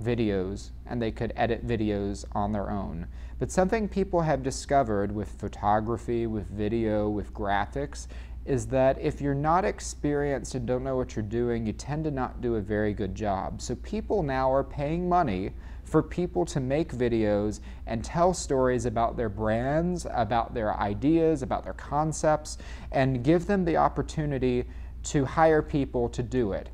videos 0.00 0.70
and 0.86 1.00
they 1.00 1.10
could 1.10 1.32
edit 1.36 1.66
videos 1.66 2.24
on 2.32 2.52
their 2.52 2.70
own. 2.70 3.06
But 3.38 3.50
something 3.50 3.88
people 3.88 4.20
have 4.20 4.42
discovered 4.42 5.12
with 5.12 5.28
photography, 5.40 6.26
with 6.26 6.48
video, 6.48 7.08
with 7.08 7.34
graphics 7.34 8.06
is 8.44 8.66
that 8.66 9.00
if 9.00 9.20
you're 9.20 9.34
not 9.34 9.64
experienced 9.64 10.54
and 10.54 10.66
don't 10.66 10.82
know 10.82 10.96
what 10.96 11.14
you're 11.14 11.22
doing, 11.22 11.66
you 11.66 11.72
tend 11.72 12.04
to 12.04 12.10
not 12.10 12.40
do 12.40 12.56
a 12.56 12.60
very 12.60 12.92
good 12.92 13.14
job. 13.14 13.62
So 13.62 13.76
people 13.76 14.22
now 14.22 14.52
are 14.52 14.64
paying 14.64 15.08
money 15.08 15.50
for 15.84 16.02
people 16.02 16.44
to 16.46 16.58
make 16.58 16.92
videos 16.92 17.60
and 17.86 18.04
tell 18.04 18.34
stories 18.34 18.86
about 18.86 19.16
their 19.16 19.28
brands, 19.28 20.06
about 20.10 20.54
their 20.54 20.76
ideas, 20.76 21.42
about 21.42 21.64
their 21.64 21.74
concepts, 21.74 22.58
and 22.90 23.22
give 23.22 23.46
them 23.46 23.64
the 23.64 23.76
opportunity 23.76 24.64
to 25.04 25.24
hire 25.24 25.62
people 25.62 26.08
to 26.08 26.22
do 26.22 26.52
it 26.52 26.70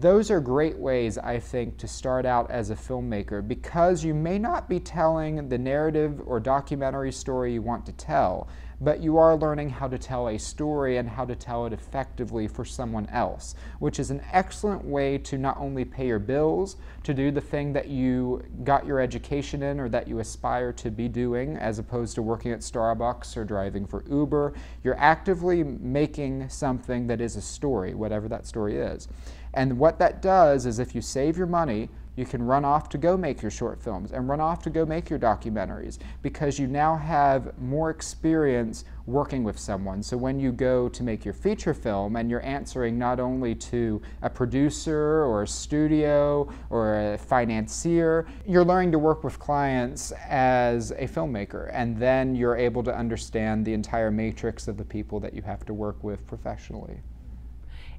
those 0.00 0.30
are 0.30 0.40
great 0.40 0.78
ways, 0.78 1.18
I 1.18 1.38
think, 1.38 1.76
to 1.78 1.86
start 1.86 2.24
out 2.24 2.50
as 2.50 2.70
a 2.70 2.74
filmmaker 2.74 3.46
because 3.46 4.02
you 4.02 4.14
may 4.14 4.38
not 4.38 4.66
be 4.66 4.80
telling 4.80 5.50
the 5.50 5.58
narrative 5.58 6.22
or 6.24 6.40
documentary 6.40 7.12
story 7.12 7.52
you 7.52 7.60
want 7.60 7.84
to 7.86 7.92
tell, 7.92 8.48
but 8.80 9.00
you 9.00 9.18
are 9.18 9.36
learning 9.36 9.68
how 9.68 9.86
to 9.86 9.98
tell 9.98 10.28
a 10.28 10.38
story 10.38 10.96
and 10.96 11.08
how 11.08 11.24
to 11.24 11.36
tell 11.36 11.66
it 11.66 11.72
effectively 11.72 12.48
for 12.48 12.64
someone 12.64 13.06
else, 13.10 13.54
which 13.80 14.00
is 14.00 14.10
an 14.10 14.22
excellent 14.32 14.82
way 14.82 15.18
to 15.18 15.36
not 15.36 15.56
only 15.58 15.84
pay 15.84 16.06
your 16.06 16.18
bills, 16.18 16.76
to 17.04 17.12
do 17.12 17.30
the 17.30 17.40
thing 17.40 17.72
that 17.72 17.88
you 17.88 18.42
got 18.64 18.86
your 18.86 18.98
education 18.98 19.62
in 19.62 19.78
or 19.78 19.88
that 19.88 20.08
you 20.08 20.20
aspire 20.20 20.72
to 20.72 20.90
be 20.90 21.06
doing, 21.06 21.56
as 21.58 21.78
opposed 21.78 22.14
to 22.14 22.22
working 22.22 22.50
at 22.50 22.60
Starbucks 22.60 23.36
or 23.36 23.44
driving 23.44 23.86
for 23.86 24.04
Uber. 24.10 24.54
You're 24.82 24.98
actively 24.98 25.62
making 25.62 26.48
something 26.48 27.06
that 27.08 27.20
is 27.20 27.36
a 27.36 27.42
story, 27.42 27.94
whatever 27.94 28.26
that 28.28 28.46
story 28.46 28.78
is. 28.78 29.06
And 29.54 29.78
what 29.78 29.98
that 29.98 30.22
does 30.22 30.66
is 30.66 30.78
if 30.78 30.94
you 30.94 31.02
save 31.02 31.36
your 31.36 31.46
money, 31.46 31.90
you 32.16 32.26
can 32.26 32.42
run 32.42 32.64
off 32.64 32.90
to 32.90 32.98
go 32.98 33.16
make 33.16 33.40
your 33.40 33.50
short 33.50 33.82
films 33.82 34.12
and 34.12 34.28
run 34.28 34.40
off 34.40 34.62
to 34.62 34.70
go 34.70 34.84
make 34.84 35.08
your 35.08 35.18
documentaries 35.18 35.98
because 36.20 36.58
you 36.58 36.66
now 36.66 36.94
have 36.94 37.58
more 37.58 37.88
experience 37.88 38.84
working 39.06 39.42
with 39.44 39.58
someone. 39.58 40.02
So 40.02 40.16
when 40.16 40.38
you 40.38 40.52
go 40.52 40.88
to 40.90 41.02
make 41.02 41.24
your 41.24 41.32
feature 41.32 41.72
film 41.72 42.16
and 42.16 42.30
you're 42.30 42.44
answering 42.44 42.98
not 42.98 43.18
only 43.18 43.54
to 43.54 44.02
a 44.20 44.28
producer 44.28 45.24
or 45.24 45.42
a 45.42 45.48
studio 45.48 46.52
or 46.68 47.14
a 47.14 47.18
financier, 47.18 48.26
you're 48.46 48.64
learning 48.64 48.92
to 48.92 48.98
work 48.98 49.24
with 49.24 49.38
clients 49.38 50.12
as 50.28 50.90
a 50.92 51.06
filmmaker 51.06 51.70
and 51.72 51.96
then 51.96 52.34
you're 52.34 52.56
able 52.56 52.82
to 52.82 52.94
understand 52.94 53.64
the 53.64 53.72
entire 53.72 54.10
matrix 54.10 54.68
of 54.68 54.76
the 54.76 54.84
people 54.84 55.18
that 55.20 55.32
you 55.32 55.40
have 55.40 55.64
to 55.64 55.72
work 55.72 56.04
with 56.04 56.26
professionally. 56.26 57.00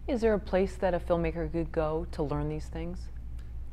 Is 0.08 0.20
there 0.20 0.34
a 0.34 0.40
place 0.40 0.76
that 0.76 0.94
a 0.94 1.00
filmmaker 1.00 1.50
could 1.50 1.72
go 1.72 2.06
to 2.12 2.24
learn 2.24 2.50
these 2.50 2.66
things? 2.66 3.00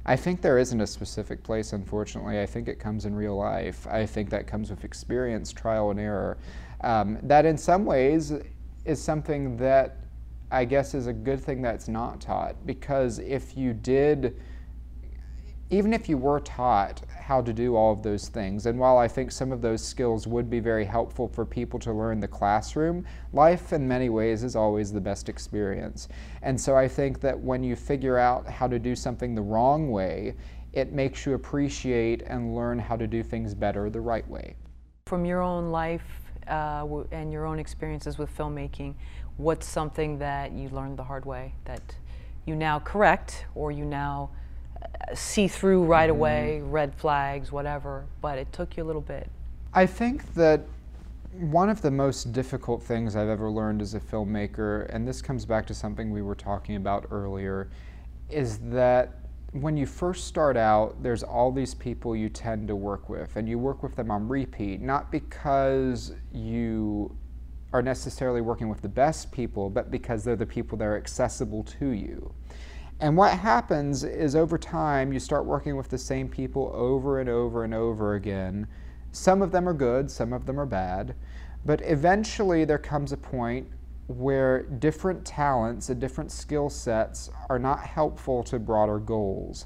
I 0.07 0.17
think 0.17 0.41
there 0.41 0.59
isn't 0.59 0.81
a 0.81 0.87
specific 0.87 1.43
place, 1.43 1.73
unfortunately. 1.73 2.41
I 2.41 2.47
think 2.47 2.69
it 2.69 2.79
comes 2.79 3.05
in 3.05 3.15
real 3.15 3.37
life. 3.37 3.87
I 3.89 4.07
think 4.07 4.31
that 4.31 4.47
comes 4.47 4.71
with 4.71 4.85
experience, 4.85 5.53
trial, 5.53 5.91
and 5.91 5.99
error. 5.99 6.39
Um, 6.83 7.19
that, 7.23 7.45
in 7.47 7.59
some 7.59 7.85
ways, 7.85 8.33
is 8.85 9.03
something 9.03 9.57
that 9.57 9.97
I 10.53 10.65
guess 10.65 10.95
is 10.95 11.07
a 11.07 11.13
good 11.13 11.41
thing 11.41 11.63
that's 11.63 11.89
not 11.89 12.21
taught 12.21 12.67
because 12.67 13.19
if 13.19 13.57
you 13.57 13.73
did 13.73 14.41
even 15.71 15.93
if 15.93 16.09
you 16.09 16.19
were 16.19 16.41
taught 16.41 17.01
how 17.17 17.41
to 17.41 17.53
do 17.53 17.77
all 17.77 17.93
of 17.93 18.03
those 18.03 18.29
things, 18.29 18.67
and 18.67 18.77
while 18.79 18.99
I 18.99 19.07
think 19.07 19.31
some 19.31 19.53
of 19.53 19.63
those 19.63 19.83
skills 19.83 20.27
would 20.27 20.51
be 20.51 20.59
very 20.59 20.85
helpful 20.85 21.29
for 21.29 21.47
people 21.47 21.79
to 21.81 21.93
learn 21.93 22.19
the 22.19 22.29
classroom, 22.29 23.07
life 23.33 23.73
in 23.73 23.87
many 23.87 24.09
ways 24.09 24.43
is 24.43 24.57
always 24.57 24.93
the 24.93 25.01
best 25.01 25.29
experience. 25.29 26.09
And 26.43 26.61
so 26.61 26.77
I 26.77 26.89
think 26.89 27.21
that 27.21 27.39
when 27.39 27.63
you 27.63 27.77
figure 27.77 28.19
out 28.19 28.49
how 28.49 28.67
to 28.67 28.81
do 28.81 28.97
something 28.97 29.37
the 29.37 29.43
wrong 29.43 29.93
way, 29.93 30.35
it 30.73 30.93
makes 30.93 31.25
you 31.25 31.35
appreciate 31.35 32.23
and 32.23 32.57
learn 32.57 32.79
how 32.79 32.97
to 32.97 33.07
do 33.07 33.23
things 33.23 33.55
better 33.55 33.91
the 33.91 34.01
right 34.01 34.29
way. 34.29 34.57
From 35.07 35.25
your 35.25 35.41
own 35.41 35.71
life 35.71 36.03
uh, 36.49 36.85
and 37.13 37.33
your 37.33 37.47
own 37.47 37.61
experiences 37.61 38.19
with 38.19 38.37
filmmaking, 38.37 38.95
what's 39.37 39.67
something 39.67 40.19
that 40.19 40.51
you 40.51 40.69
learned 40.71 40.99
the 40.99 41.05
hard 41.05 41.25
way 41.25 41.55
that 41.65 41.95
you 42.45 42.57
now 42.57 42.81
correct 42.81 43.47
or 43.55 43.71
you 43.71 43.85
now 43.85 44.31
see 45.15 45.49
through 45.49 45.85
right 45.85 46.11
mm-hmm. 46.11 46.19
away, 46.19 46.61
red 46.63 46.95
flags, 46.95 47.53
whatever, 47.53 48.07
but 48.21 48.39
it 48.39 48.53
took 48.53 48.77
you 48.77 48.85
a 48.85 48.87
little 48.87 49.03
bit. 49.03 49.29
I 49.73 49.87
think 49.87 50.35
that 50.35 50.63
one 51.33 51.71
of 51.71 51.81
the 51.81 51.91
most 51.91 52.33
difficult 52.33 52.83
things 52.83 53.15
I've 53.15 53.29
ever 53.29 53.51
learned 53.51 53.83
as 53.83 53.95
a 53.95 54.01
filmmaker, 54.01 54.93
and 54.95 55.07
this 55.07 55.23
comes 55.23 55.45
back 55.45 55.67
to 55.69 55.75
something 55.75 56.11
we 56.11 56.23
were 56.23 56.35
talking 56.35 56.77
about 56.77 57.07
earlier, 57.11 57.71
is 58.29 58.59
that 58.71 59.15
when 59.53 59.77
you 59.77 59.87
first 59.87 60.27
start 60.27 60.57
out, 60.57 61.03
there's 61.03 61.23
all 61.23 61.51
these 61.51 61.75
people 61.75 62.15
you 62.15 62.29
tend 62.29 62.69
to 62.69 62.77
work 62.77 63.09
with, 63.09 63.37
and 63.37 63.49
you 63.49 63.59
work 63.59 63.83
with 63.83 63.97
them 63.97 64.11
on 64.11 64.29
repeat, 64.29 64.81
not 64.81 65.11
because 65.11 66.13
you 66.33 67.17
are 67.73 67.83
necessarily 67.83 68.41
working 68.41 68.69
with 68.69 68.83
the 68.83 68.89
best 68.89 69.31
people, 69.31 69.71
but 69.71 69.91
because 69.91 70.25
they're 70.25 70.37
the 70.37 70.47
people 70.47 70.77
that 70.79 70.85
are 70.85 70.97
accessible 70.97 71.63
to 71.63 71.91
you. 71.91 72.33
And 73.01 73.17
what 73.17 73.33
happens 73.33 74.05
is 74.05 74.37
over 74.37 74.59
time, 74.59 75.11
you 75.11 75.21
start 75.21 75.47
working 75.47 75.75
with 75.75 75.89
the 75.89 75.97
same 75.97 76.29
people 76.29 76.71
over 76.75 77.21
and 77.21 77.31
over 77.31 77.65
and 77.65 77.73
over 77.73 78.15
again. 78.15 78.67
Some 79.11 79.41
of 79.41 79.53
them 79.53 79.67
are 79.67 79.73
good, 79.75 80.11
some 80.11 80.35
of 80.35 80.45
them 80.45 80.61
are 80.61 80.67
bad, 80.67 81.15
but 81.65 81.81
eventually 81.83 82.67
there 82.67 82.79
comes 82.79 83.13
a 83.13 83.17
point 83.17 83.67
where 84.07 84.65
different 84.65 85.25
talents 85.25 85.89
and 85.89 85.99
different 85.99 86.31
skill 86.31 86.69
sets 86.69 87.31
are 87.49 87.59
not 87.59 87.81
helpful 87.81 88.43
to 88.45 88.59
broader 88.59 88.99
goals. 88.99 89.65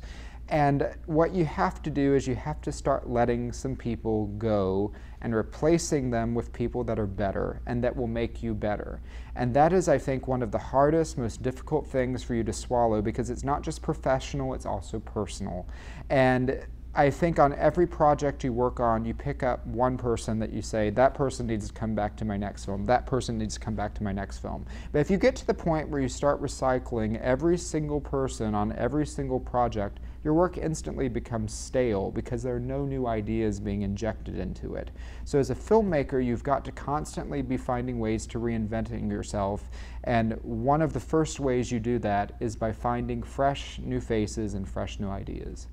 And 0.49 0.95
what 1.07 1.35
you 1.35 1.45
have 1.45 1.83
to 1.83 1.91
do 1.91 2.15
is 2.15 2.29
you 2.29 2.37
have 2.37 2.61
to 2.63 2.71
start 2.71 3.09
letting 3.09 3.51
some 3.53 3.75
people 3.75 4.27
go 4.39 4.93
and 5.23 5.35
replacing 5.35 6.11
them 6.11 6.35
with 6.35 6.53
people 6.53 6.85
that 6.85 6.99
are 6.99 7.07
better 7.07 7.63
and 7.67 7.83
that 7.83 7.97
will 7.97 8.07
make 8.07 8.43
you 8.43 8.55
better. 8.55 9.01
And 9.37 9.55
that 9.55 9.73
is, 9.73 9.89
I 9.89 9.99
think, 9.99 10.29
one 10.29 10.43
of 10.43 10.53
the 10.53 10.59
hardest, 10.59 11.19
most 11.19 11.43
difficult 11.43 11.87
things 11.87 12.23
for 12.23 12.35
you 12.35 12.45
to 12.45 12.53
swallow 12.53 13.03
because 13.03 13.31
it's 13.31 13.45
not 13.45 13.63
just 13.63 13.83
professional, 13.83 14.55
it's 14.55 14.67
also 14.67 15.01
personal. 15.01 15.67
And 16.09 16.65
I 16.97 17.11
think 17.11 17.41
on 17.41 17.53
every 17.55 17.89
project 17.89 18.45
you 18.45 18.53
work 18.53 18.79
on, 18.79 19.05
you 19.05 19.15
pick 19.15 19.43
up 19.43 19.67
one 19.67 19.99
person 19.99 20.39
that 20.39 20.53
you 20.53 20.63
say, 20.63 20.91
that 20.91 21.13
person 21.13 21.49
needs 21.49 21.67
to 21.67 21.75
come 21.75 21.97
back 21.97 22.17
to 22.19 22.25
my 22.25 22.37
next 22.37 22.67
film, 22.67 22.85
that 22.85 23.05
person 23.05 23.37
needs 23.37 23.55
to 23.55 23.61
come 23.61 23.75
back 23.75 23.95
to 23.95 24.05
my 24.05 24.13
next 24.13 24.39
film. 24.39 24.65
But 24.93 25.01
if 25.01 25.11
you 25.11 25.17
get 25.17 25.35
to 25.37 25.47
the 25.47 25.55
point 25.55 25.89
where 25.89 26.01
you 26.01 26.09
start 26.09 26.41
recycling 26.41 27.21
every 27.21 27.59
single 27.59 28.01
person 28.01 28.55
on 28.55 28.73
every 28.75 29.07
single 29.07 29.41
project, 29.41 29.99
your 30.25 30.33
work 30.33 30.57
instantly 30.57 31.07
becomes 31.09 31.53
stale 31.53 32.11
because 32.11 32.43
there 32.43 32.57
are 32.57 32.61
no 32.61 32.87
new 32.87 33.07
ideas 33.07 33.61
being 33.61 33.83
injected 33.83 34.39
into 34.39 34.75
it. 34.75 34.91
So 35.25 35.39
as 35.39 35.51
a 35.51 35.55
filmmaker, 35.55 36.25
you've 36.25 36.43
got 36.43 36.65
to 36.65 36.73
constantly 36.73 37.43
be 37.43 37.59
finding 37.59 37.99
ways 37.99 38.27
to 38.29 38.41
reinventing 38.41 39.11
yourself. 39.11 39.71
And 40.05 40.39
one 40.43 40.81
of 40.81 40.95
the 40.95 41.01
first 41.01 41.41
ways 41.41 41.71
you 41.71 41.79
do 41.79 41.99
that 42.01 42.33
is 42.41 42.57
by 42.57 42.73
finding 42.73 43.23
fresh 43.23 43.79
new 43.79 44.01
faces 44.01 44.55
and 44.55 44.67
fresh 44.67 44.99
new 44.99 45.11
ideas. 45.11 45.69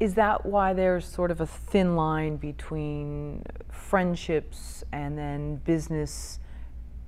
Is 0.00 0.14
that 0.14 0.44
why 0.44 0.72
there's 0.72 1.06
sort 1.06 1.30
of 1.30 1.40
a 1.40 1.46
thin 1.46 1.94
line 1.94 2.36
between 2.36 3.44
friendships 3.70 4.82
and 4.92 5.16
then 5.16 5.56
business 5.56 6.40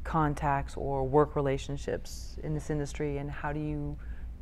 contacts 0.04 0.76
or 0.76 1.04
work 1.04 1.34
relationships 1.34 2.36
in 2.44 2.54
this 2.54 2.70
industry? 2.70 3.16
And 3.18 3.30
how 3.30 3.52
do 3.52 3.60
you 3.60 3.96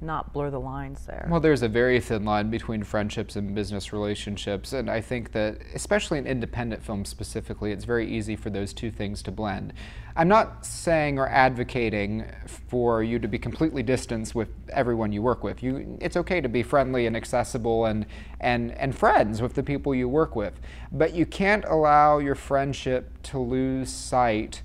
not 0.04 0.32
blur 0.32 0.50
the 0.50 0.60
lines 0.60 1.06
there. 1.06 1.26
Well, 1.30 1.40
there's 1.40 1.62
a 1.62 1.68
very 1.68 2.00
thin 2.00 2.24
line 2.24 2.50
between 2.50 2.84
friendships 2.84 3.36
and 3.36 3.54
business 3.54 3.92
relationships, 3.92 4.72
and 4.72 4.90
I 4.90 5.00
think 5.00 5.32
that, 5.32 5.58
especially 5.74 6.18
in 6.18 6.26
independent 6.26 6.82
films 6.82 7.08
specifically, 7.08 7.72
it's 7.72 7.84
very 7.84 8.08
easy 8.08 8.36
for 8.36 8.50
those 8.50 8.72
two 8.72 8.90
things 8.90 9.22
to 9.22 9.30
blend. 9.30 9.72
I'm 10.16 10.28
not 10.28 10.64
saying 10.64 11.18
or 11.18 11.28
advocating 11.28 12.24
for 12.46 13.02
you 13.02 13.18
to 13.18 13.26
be 13.26 13.38
completely 13.38 13.82
distanced 13.82 14.34
with 14.34 14.48
everyone 14.72 15.10
you 15.10 15.22
work 15.22 15.42
with. 15.42 15.62
You, 15.62 15.98
it's 16.00 16.16
okay 16.16 16.40
to 16.40 16.48
be 16.48 16.62
friendly 16.62 17.06
and 17.06 17.16
accessible 17.16 17.86
and, 17.86 18.06
and, 18.40 18.72
and 18.72 18.96
friends 18.96 19.42
with 19.42 19.54
the 19.54 19.62
people 19.62 19.94
you 19.94 20.08
work 20.08 20.36
with, 20.36 20.60
but 20.92 21.14
you 21.14 21.26
can't 21.26 21.64
allow 21.64 22.18
your 22.18 22.36
friendship 22.36 23.22
to 23.24 23.38
lose 23.38 23.90
sight 23.90 24.62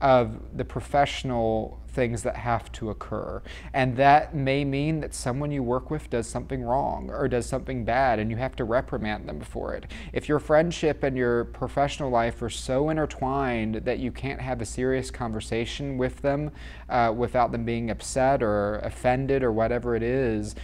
of 0.00 0.56
the 0.56 0.64
professional 0.64 1.80
things 1.96 2.22
that 2.22 2.36
have 2.36 2.70
to 2.72 2.90
occur. 2.90 3.42
And 3.72 3.96
that 3.96 4.36
may 4.36 4.64
mean 4.64 5.00
that 5.00 5.14
someone 5.14 5.50
you 5.50 5.62
work 5.62 5.90
with 5.90 6.10
does 6.10 6.28
something 6.28 6.62
wrong 6.62 7.10
or 7.10 7.26
does 7.26 7.46
something 7.46 7.84
bad 7.84 8.18
and 8.20 8.30
you 8.30 8.36
have 8.36 8.54
to 8.56 8.64
reprimand 8.64 9.26
them 9.28 9.40
for 9.40 9.74
it. 9.74 9.86
If 10.12 10.28
your 10.28 10.38
friendship 10.38 11.02
and 11.02 11.16
your 11.16 11.46
professional 11.46 12.10
life 12.10 12.40
are 12.42 12.50
so 12.50 12.90
intertwined 12.90 13.76
that 13.86 13.98
you 13.98 14.12
can't 14.12 14.42
have 14.42 14.60
a 14.60 14.66
serious 14.66 15.10
conversation 15.10 15.96
with 15.96 16.20
them 16.20 16.52
uh, 16.90 17.12
without 17.16 17.50
them 17.50 17.64
being 17.64 17.90
upset 17.90 18.42
or 18.42 18.76
offended 18.80 19.42
or 19.42 19.50
whatever 19.50 19.96
it 19.96 20.02
is, 20.02 20.54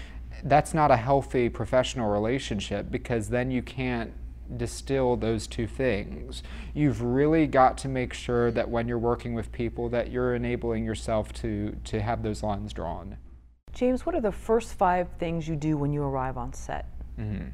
that's 0.44 0.74
not 0.74 0.90
a 0.90 0.96
healthy 0.96 1.48
professional 1.48 2.10
relationship 2.10 2.90
because 2.90 3.30
then 3.30 3.50
you 3.50 3.62
can't 3.62 4.12
distill 4.58 5.16
those 5.16 5.46
two 5.46 5.66
things. 5.66 6.42
You've 6.74 7.02
really 7.02 7.46
got 7.46 7.78
to 7.78 7.88
make 7.88 8.12
sure 8.12 8.50
that 8.50 8.68
when 8.68 8.88
you're 8.88 8.98
working 8.98 9.34
with 9.34 9.52
people 9.52 9.88
that 9.90 10.10
you're 10.10 10.34
enabling 10.34 10.84
yourself 10.84 11.32
to, 11.34 11.76
to 11.84 12.00
have 12.00 12.22
those 12.22 12.42
lines 12.42 12.72
drawn. 12.72 13.16
James, 13.72 14.04
what 14.04 14.14
are 14.14 14.20
the 14.20 14.32
first 14.32 14.74
five 14.74 15.08
things 15.18 15.48
you 15.48 15.56
do 15.56 15.76
when 15.76 15.92
you 15.92 16.02
arrive 16.02 16.36
on 16.36 16.52
set? 16.52 16.86
Mm-hmm 17.18 17.48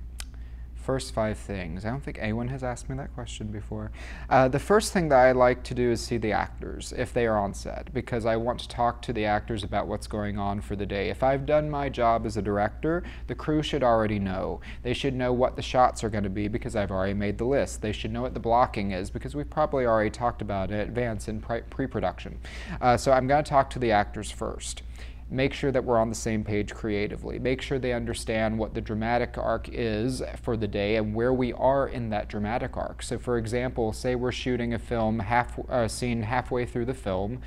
first 0.88 1.12
five 1.12 1.36
things. 1.36 1.84
I 1.84 1.90
don't 1.90 2.02
think 2.02 2.16
anyone 2.18 2.48
has 2.48 2.64
asked 2.64 2.88
me 2.88 2.96
that 2.96 3.12
question 3.12 3.48
before. 3.48 3.90
Uh, 4.30 4.48
the 4.48 4.58
first 4.58 4.90
thing 4.90 5.10
that 5.10 5.18
I 5.18 5.32
like 5.32 5.62
to 5.64 5.74
do 5.74 5.90
is 5.90 6.00
see 6.00 6.16
the 6.16 6.32
actors 6.32 6.94
if 6.96 7.12
they 7.12 7.26
are 7.26 7.36
on 7.36 7.52
set 7.52 7.92
because 7.92 8.24
I 8.24 8.36
want 8.36 8.60
to 8.60 8.68
talk 8.68 9.02
to 9.02 9.12
the 9.12 9.26
actors 9.26 9.62
about 9.62 9.86
what's 9.86 10.06
going 10.06 10.38
on 10.38 10.62
for 10.62 10.76
the 10.76 10.86
day. 10.86 11.10
If 11.10 11.22
I've 11.22 11.44
done 11.44 11.68
my 11.68 11.90
job 11.90 12.24
as 12.24 12.38
a 12.38 12.42
director, 12.42 13.02
the 13.26 13.34
crew 13.34 13.62
should 13.62 13.82
already 13.82 14.18
know. 14.18 14.62
They 14.82 14.94
should 14.94 15.12
know 15.12 15.30
what 15.30 15.56
the 15.56 15.62
shots 15.62 16.02
are 16.04 16.08
going 16.08 16.24
to 16.24 16.30
be 16.30 16.48
because 16.48 16.74
I've 16.74 16.90
already 16.90 17.12
made 17.12 17.36
the 17.36 17.44
list. 17.44 17.82
They 17.82 17.92
should 17.92 18.10
know 18.10 18.22
what 18.22 18.32
the 18.32 18.40
blocking 18.40 18.92
is 18.92 19.10
because 19.10 19.36
we've 19.36 19.50
probably 19.50 19.84
already 19.84 20.08
talked 20.08 20.40
about 20.40 20.70
it 20.70 20.76
in 20.76 20.80
advance 20.80 21.28
in 21.28 21.42
pre 21.42 21.86
production. 21.86 22.38
Uh, 22.80 22.96
so 22.96 23.12
I'm 23.12 23.26
going 23.26 23.44
to 23.44 23.50
talk 23.50 23.68
to 23.70 23.78
the 23.78 23.92
actors 23.92 24.30
first 24.30 24.84
make 25.30 25.52
sure 25.52 25.70
that 25.70 25.84
we're 25.84 25.98
on 25.98 26.08
the 26.08 26.14
same 26.14 26.42
page 26.42 26.74
creatively. 26.74 27.38
Make 27.38 27.60
sure 27.60 27.78
they 27.78 27.92
understand 27.92 28.58
what 28.58 28.74
the 28.74 28.80
dramatic 28.80 29.36
arc 29.36 29.68
is 29.70 30.22
for 30.42 30.56
the 30.56 30.68
day 30.68 30.96
and 30.96 31.14
where 31.14 31.32
we 31.34 31.52
are 31.52 31.88
in 31.88 32.08
that 32.10 32.28
dramatic 32.28 32.76
arc. 32.76 33.02
So, 33.02 33.18
for 33.18 33.36
example, 33.36 33.92
say 33.92 34.14
we're 34.14 34.32
shooting 34.32 34.72
a 34.74 34.78
film 34.78 35.18
half 35.18 35.58
a 35.68 35.88
scene 35.88 36.22
halfway 36.22 36.64
through 36.64 36.86
the 36.86 36.94
film. 36.94 37.40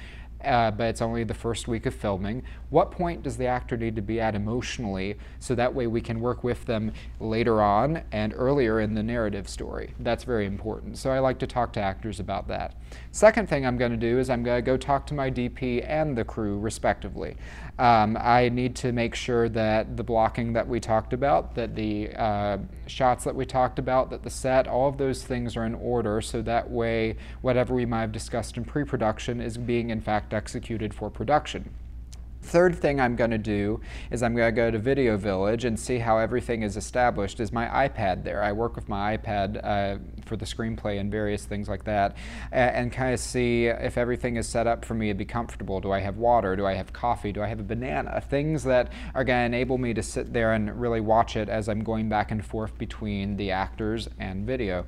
uh, 0.43 0.71
but 0.71 0.86
it's 0.86 1.01
only 1.01 1.23
the 1.23 1.34
first 1.34 1.67
week 1.67 1.86
of 1.86 1.93
filming. 1.93 2.43
What 2.69 2.91
point 2.91 3.23
does 3.23 3.38
the 3.38 3.45
actor 3.45 3.77
need 3.77 3.95
to 3.95 4.01
be 4.01 4.19
at 4.19 4.36
emotionally 4.36 5.17
so 5.39 5.55
that 5.55 5.73
way 5.73 5.88
we 5.88 6.01
can 6.01 6.19
work 6.19 6.43
with 6.43 6.65
them 6.65 6.93
later 7.19 7.61
on 7.61 8.03
and 8.11 8.34
earlier 8.36 8.79
in 8.79 8.93
the 8.95 9.03
narrative 9.03 9.47
story? 9.47 9.93
That's 9.99 10.23
very 10.23 10.45
important. 10.45 10.97
So 10.97 11.11
I 11.11 11.19
like 11.19 11.39
to 11.39 11.47
talk 11.47 11.73
to 11.73 11.79
actors 11.79 12.19
about 12.19 12.47
that. 12.47 12.75
Second 13.11 13.49
thing 13.49 13.65
I'm 13.65 13.77
going 13.77 13.91
to 13.91 13.97
do 13.97 14.19
is 14.19 14.29
I'm 14.29 14.43
going 14.43 14.57
to 14.57 14.61
go 14.65 14.77
talk 14.77 15.05
to 15.07 15.13
my 15.13 15.29
DP 15.29 15.86
and 15.88 16.17
the 16.17 16.23
crew 16.23 16.57
respectively. 16.57 17.38
Um, 17.80 18.17
I 18.19 18.49
need 18.49 18.76
to 18.78 18.91
make 18.91 19.15
sure 19.15 19.49
that 19.49 19.97
the 19.97 20.03
blocking 20.03 20.53
that 20.53 20.67
we 20.67 20.80
talked 20.80 21.13
about, 21.13 21.55
that 21.55 21.76
the 21.76 22.09
uh, 22.15 22.57
shots 22.86 23.24
that 23.24 23.36
we 23.36 23.45
talked 23.45 23.80
about, 23.80 24.09
that 24.11 24.24
the 24.24 24.30
set, 24.30 24.67
all 24.67 24.88
of 24.88 24.97
those 24.97 25.24
things 25.24 25.55
are 25.55 25.65
in 25.65 25.76
order 25.76 26.22
so 26.22 26.41
that 26.43 26.69
way 26.69 27.15
whatever 27.41 27.74
we 27.74 27.86
might 27.86 28.01
have 28.01 28.11
discussed 28.11 28.57
in 28.57 28.65
pre-production 28.65 29.41
is 29.41 29.57
being 29.57 29.89
in 29.89 30.01
fact 30.01 30.34
executed 30.34 30.93
for 30.93 31.09
production. 31.09 31.74
Third 32.42 32.76
thing 32.76 33.00
I'm 33.00 33.16
going 33.16 33.32
to 33.32 33.38
do 33.38 33.80
is 34.10 34.24
I'm 34.24 34.36
going 34.36 34.48
to 34.48 34.56
go 34.56 34.72
to 34.72 34.80
Video 34.80 35.16
Village 35.16 35.64
and 35.64 35.80
see 35.80 36.00
how 36.00 36.18
everything 36.18 36.64
is 36.64 36.76
established. 36.76 37.39
Is 37.39 37.52
my 37.52 37.88
iPad 37.88 38.24
there? 38.24 38.44
I 38.44 38.52
work 38.52 38.76
with 38.76 38.89
my 38.89 39.16
iPad 39.16 39.64
uh, 39.64 40.00
for 40.26 40.36
the 40.36 40.46
screenplay 40.46 41.00
and 41.00 41.12
various 41.12 41.46
things 41.46 41.70
like 41.70 41.84
that, 41.86 42.18
and, 42.52 42.76
and 42.76 42.92
kind 42.92 43.14
of 43.14 43.20
see 43.20 43.68
if 43.68 43.98
everything 43.98 44.36
is 44.38 44.50
set 44.50 44.68
up 44.68 44.84
for 44.84 44.96
me 44.96 45.08
to 45.08 45.14
be 45.14 45.24
comfortable. 45.24 45.80
Do 45.80 45.92
I 45.92 46.00
have 46.00 46.18
water? 46.18 46.56
Do 46.56 46.66
I 46.66 46.74
have 46.74 46.92
coffee? 46.92 47.32
Do 47.32 47.42
I 47.42 47.48
have 47.48 47.60
a 47.60 47.64
banana? 47.64 48.20
Things 48.22 48.64
that 48.64 48.92
are 49.14 49.24
going 49.24 49.39
to 49.39 49.46
enable 49.46 49.78
me 49.78 49.94
to 49.94 50.04
sit 50.04 50.34
there 50.34 50.54
and 50.54 50.80
really 50.82 51.02
watch 51.02 51.38
it 51.38 51.48
as 51.48 51.70
I'm 51.70 51.84
going 51.84 52.10
back 52.10 52.32
and 52.32 52.44
forth 52.44 52.78
between 52.78 53.38
the 53.38 53.52
actors 53.52 54.10
and 54.20 54.46
video. 54.48 54.86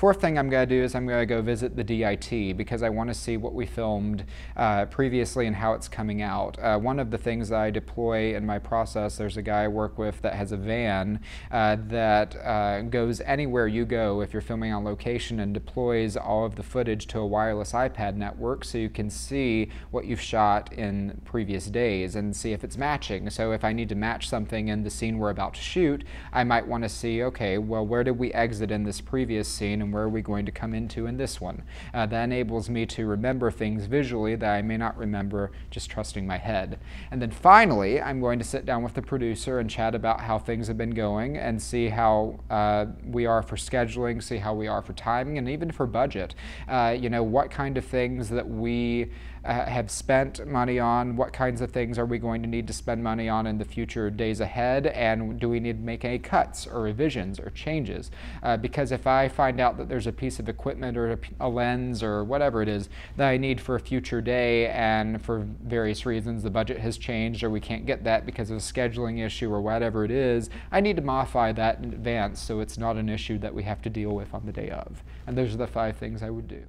Fourth 0.00 0.22
thing 0.22 0.38
I'm 0.38 0.48
going 0.48 0.66
to 0.66 0.74
do 0.74 0.82
is 0.82 0.94
I'm 0.94 1.06
going 1.06 1.20
to 1.20 1.26
go 1.26 1.42
visit 1.42 1.76
the 1.76 1.84
DIT 1.84 2.56
because 2.56 2.82
I 2.82 2.88
want 2.88 3.10
to 3.10 3.14
see 3.14 3.36
what 3.36 3.52
we 3.52 3.66
filmed 3.66 4.24
uh, 4.56 4.86
previously 4.86 5.46
and 5.46 5.54
how 5.54 5.74
it's 5.74 5.88
coming 5.88 6.22
out. 6.22 6.58
Uh, 6.58 6.78
one 6.78 6.98
of 6.98 7.10
the 7.10 7.18
things 7.18 7.50
that 7.50 7.60
I 7.60 7.68
deploy 7.68 8.34
in 8.34 8.46
my 8.46 8.58
process, 8.58 9.18
there's 9.18 9.36
a 9.36 9.42
guy 9.42 9.64
I 9.64 9.68
work 9.68 9.98
with 9.98 10.22
that 10.22 10.32
has 10.32 10.52
a 10.52 10.56
van 10.56 11.20
uh, 11.50 11.76
that 11.88 12.34
uh, 12.36 12.80
goes 12.80 13.20
anywhere 13.20 13.68
you 13.68 13.84
go 13.84 14.22
if 14.22 14.32
you're 14.32 14.40
filming 14.40 14.72
on 14.72 14.84
location 14.84 15.38
and 15.38 15.52
deploys 15.52 16.16
all 16.16 16.46
of 16.46 16.54
the 16.56 16.62
footage 16.62 17.06
to 17.08 17.18
a 17.18 17.26
wireless 17.26 17.72
iPad 17.72 18.14
network 18.14 18.64
so 18.64 18.78
you 18.78 18.88
can 18.88 19.10
see 19.10 19.68
what 19.90 20.06
you've 20.06 20.18
shot 20.18 20.72
in 20.72 21.20
previous 21.26 21.66
days 21.66 22.16
and 22.16 22.34
see 22.34 22.54
if 22.54 22.64
it's 22.64 22.78
matching. 22.78 23.28
So 23.28 23.52
if 23.52 23.64
I 23.64 23.74
need 23.74 23.90
to 23.90 23.96
match 23.96 24.30
something 24.30 24.68
in 24.68 24.82
the 24.82 24.88
scene 24.88 25.18
we're 25.18 25.28
about 25.28 25.52
to 25.52 25.60
shoot, 25.60 26.04
I 26.32 26.42
might 26.42 26.66
want 26.66 26.84
to 26.84 26.88
see, 26.88 27.22
okay, 27.24 27.58
well, 27.58 27.86
where 27.86 28.02
did 28.02 28.18
we 28.18 28.32
exit 28.32 28.70
in 28.70 28.84
this 28.84 29.02
previous 29.02 29.46
scene 29.46 29.89
and 29.90 29.94
where 29.94 30.04
are 30.04 30.08
we 30.08 30.22
going 30.22 30.46
to 30.46 30.52
come 30.52 30.72
into 30.72 31.06
in 31.06 31.16
this 31.16 31.40
one? 31.40 31.64
Uh, 31.92 32.06
that 32.06 32.22
enables 32.22 32.70
me 32.70 32.86
to 32.86 33.06
remember 33.06 33.50
things 33.50 33.86
visually 33.86 34.36
that 34.36 34.54
I 34.54 34.62
may 34.62 34.76
not 34.76 34.96
remember 34.96 35.50
just 35.72 35.90
trusting 35.90 36.24
my 36.24 36.38
head. 36.38 36.78
And 37.10 37.20
then 37.20 37.32
finally, 37.32 38.00
I'm 38.00 38.20
going 38.20 38.38
to 38.38 38.44
sit 38.44 38.64
down 38.64 38.84
with 38.84 38.94
the 38.94 39.02
producer 39.02 39.58
and 39.58 39.68
chat 39.68 39.96
about 39.96 40.20
how 40.20 40.38
things 40.38 40.68
have 40.68 40.78
been 40.78 40.90
going 40.90 41.36
and 41.36 41.60
see 41.60 41.88
how 41.88 42.38
uh, 42.50 42.86
we 43.04 43.26
are 43.26 43.42
for 43.42 43.56
scheduling, 43.56 44.22
see 44.22 44.36
how 44.36 44.54
we 44.54 44.68
are 44.68 44.80
for 44.80 44.92
timing, 44.92 45.38
and 45.38 45.48
even 45.48 45.72
for 45.72 45.88
budget. 45.88 46.36
Uh, 46.68 46.96
you 46.96 47.10
know, 47.10 47.24
what 47.24 47.50
kind 47.50 47.76
of 47.76 47.84
things 47.84 48.28
that 48.28 48.48
we 48.48 49.10
uh, 49.44 49.64
have 49.66 49.90
spent 49.90 50.46
money 50.46 50.78
on, 50.78 51.16
what 51.16 51.32
kinds 51.32 51.60
of 51.60 51.70
things 51.70 51.98
are 51.98 52.06
we 52.06 52.18
going 52.18 52.42
to 52.42 52.48
need 52.48 52.66
to 52.66 52.72
spend 52.72 53.02
money 53.02 53.28
on 53.28 53.46
in 53.46 53.58
the 53.58 53.64
future 53.64 54.10
days 54.10 54.40
ahead, 54.40 54.86
and 54.88 55.40
do 55.40 55.48
we 55.48 55.60
need 55.60 55.78
to 55.78 55.84
make 55.84 56.04
any 56.04 56.18
cuts 56.18 56.66
or 56.66 56.82
revisions 56.82 57.40
or 57.40 57.50
changes? 57.50 58.10
Uh, 58.42 58.56
because 58.56 58.92
if 58.92 59.06
I 59.06 59.28
find 59.28 59.60
out 59.60 59.76
that 59.78 59.88
there's 59.88 60.06
a 60.06 60.12
piece 60.12 60.38
of 60.38 60.48
equipment 60.48 60.96
or 60.96 61.12
a, 61.12 61.18
a, 61.40 61.48
lens 61.48 62.02
or 62.02 62.22
whatever 62.24 62.62
it 62.62 62.68
is 62.68 62.88
that 63.16 63.28
I 63.28 63.36
need 63.36 63.60
for 63.60 63.74
a 63.76 63.80
future 63.80 64.20
day, 64.20 64.68
and 64.68 65.22
for 65.22 65.46
various 65.64 66.04
reasons 66.04 66.42
the 66.42 66.50
budget 66.50 66.78
has 66.78 66.98
changed 66.98 67.42
or 67.42 67.50
we 67.50 67.60
can't 67.60 67.86
get 67.86 68.04
that 68.04 68.26
because 68.26 68.50
of 68.50 68.58
a 68.58 68.60
scheduling 68.60 69.24
issue 69.24 69.52
or 69.52 69.60
whatever 69.60 70.04
it 70.04 70.10
is, 70.10 70.50
I 70.70 70.80
need 70.80 70.96
to 70.96 71.02
modify 71.02 71.52
that 71.52 71.78
in 71.78 71.92
advance 71.92 72.40
so 72.40 72.60
it's 72.60 72.78
not 72.78 72.96
an 72.96 73.08
issue 73.08 73.38
that 73.38 73.54
we 73.54 73.62
have 73.62 73.80
to 73.82 73.90
deal 73.90 74.10
with 74.10 74.34
on 74.34 74.44
the 74.46 74.52
day 74.52 74.70
of. 74.70 75.02
And 75.26 75.36
those 75.36 75.54
are 75.54 75.58
the 75.58 75.66
five 75.66 75.96
things 75.96 76.22
I 76.22 76.30
would 76.30 76.48
do. 76.48 76.64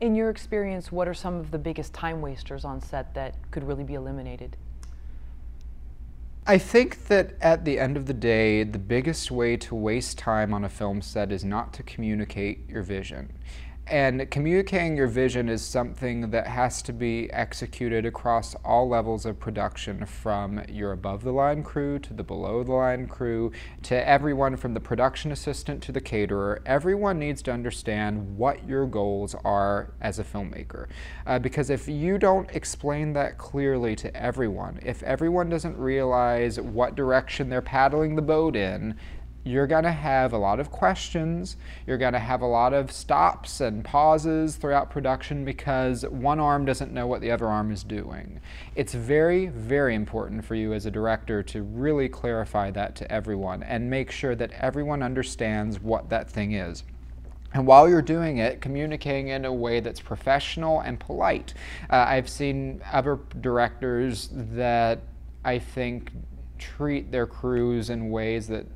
In 0.00 0.14
your 0.14 0.30
experience, 0.30 0.90
what 0.90 1.06
are 1.06 1.14
some 1.14 1.36
of 1.36 1.50
the 1.50 1.58
biggest 1.58 1.92
time 1.92 2.22
wasters 2.22 2.64
on 2.64 2.80
set 2.80 3.14
that 3.14 3.34
could 3.50 3.62
really 3.62 3.84
be 3.84 3.94
eliminated? 3.94 4.56
I 6.46 6.56
think 6.56 7.06
that 7.08 7.34
at 7.42 7.66
the 7.66 7.78
end 7.78 7.98
of 7.98 8.06
the 8.06 8.14
day, 8.14 8.64
the 8.64 8.78
biggest 8.78 9.30
way 9.30 9.58
to 9.58 9.74
waste 9.74 10.16
time 10.16 10.54
on 10.54 10.64
a 10.64 10.70
film 10.70 11.02
set 11.02 11.30
is 11.30 11.44
not 11.44 11.74
to 11.74 11.82
communicate 11.82 12.66
your 12.68 12.82
vision. 12.82 13.30
And 13.90 14.30
communicating 14.30 14.96
your 14.96 15.08
vision 15.08 15.48
is 15.48 15.62
something 15.62 16.30
that 16.30 16.46
has 16.46 16.80
to 16.82 16.92
be 16.92 17.28
executed 17.32 18.06
across 18.06 18.54
all 18.64 18.88
levels 18.88 19.26
of 19.26 19.40
production 19.40 20.06
from 20.06 20.62
your 20.68 20.92
above 20.92 21.24
the 21.24 21.32
line 21.32 21.64
crew 21.64 21.98
to 21.98 22.14
the 22.14 22.22
below 22.22 22.62
the 22.62 22.70
line 22.70 23.08
crew 23.08 23.50
to 23.82 24.08
everyone 24.08 24.56
from 24.56 24.74
the 24.74 24.80
production 24.80 25.32
assistant 25.32 25.82
to 25.82 25.90
the 25.90 26.00
caterer. 26.00 26.62
Everyone 26.64 27.18
needs 27.18 27.42
to 27.42 27.52
understand 27.52 28.36
what 28.36 28.64
your 28.64 28.86
goals 28.86 29.34
are 29.44 29.92
as 30.00 30.20
a 30.20 30.24
filmmaker. 30.24 30.86
Uh, 31.26 31.40
because 31.40 31.68
if 31.68 31.88
you 31.88 32.16
don't 32.16 32.48
explain 32.52 33.12
that 33.14 33.38
clearly 33.38 33.96
to 33.96 34.16
everyone, 34.16 34.78
if 34.84 35.02
everyone 35.02 35.48
doesn't 35.48 35.76
realize 35.76 36.60
what 36.60 36.94
direction 36.94 37.48
they're 37.48 37.60
paddling 37.60 38.14
the 38.14 38.22
boat 38.22 38.54
in, 38.54 38.94
you're 39.44 39.66
going 39.66 39.84
to 39.84 39.92
have 39.92 40.32
a 40.32 40.38
lot 40.38 40.60
of 40.60 40.70
questions. 40.70 41.56
You're 41.86 41.98
going 41.98 42.12
to 42.12 42.18
have 42.18 42.42
a 42.42 42.46
lot 42.46 42.74
of 42.74 42.92
stops 42.92 43.60
and 43.60 43.84
pauses 43.84 44.56
throughout 44.56 44.90
production 44.90 45.44
because 45.44 46.02
one 46.02 46.38
arm 46.38 46.66
doesn't 46.66 46.92
know 46.92 47.06
what 47.06 47.22
the 47.22 47.30
other 47.30 47.46
arm 47.46 47.70
is 47.70 47.82
doing. 47.82 48.40
It's 48.74 48.92
very, 48.92 49.46
very 49.46 49.94
important 49.94 50.44
for 50.44 50.54
you 50.54 50.74
as 50.74 50.84
a 50.84 50.90
director 50.90 51.42
to 51.44 51.62
really 51.62 52.08
clarify 52.08 52.70
that 52.72 52.94
to 52.96 53.10
everyone 53.10 53.62
and 53.62 53.88
make 53.88 54.10
sure 54.10 54.34
that 54.34 54.52
everyone 54.52 55.02
understands 55.02 55.80
what 55.80 56.10
that 56.10 56.28
thing 56.28 56.52
is. 56.52 56.84
And 57.52 57.66
while 57.66 57.88
you're 57.88 58.02
doing 58.02 58.38
it, 58.38 58.60
communicating 58.60 59.28
in 59.28 59.44
a 59.44 59.52
way 59.52 59.80
that's 59.80 60.00
professional 60.00 60.80
and 60.80 61.00
polite. 61.00 61.54
Uh, 61.88 62.04
I've 62.06 62.28
seen 62.28 62.80
other 62.92 63.18
directors 63.40 64.28
that 64.32 65.00
I 65.44 65.58
think 65.58 66.12
treat 66.58 67.10
their 67.10 67.26
crews 67.26 67.90
in 67.90 68.10
ways 68.10 68.46
that 68.48 68.66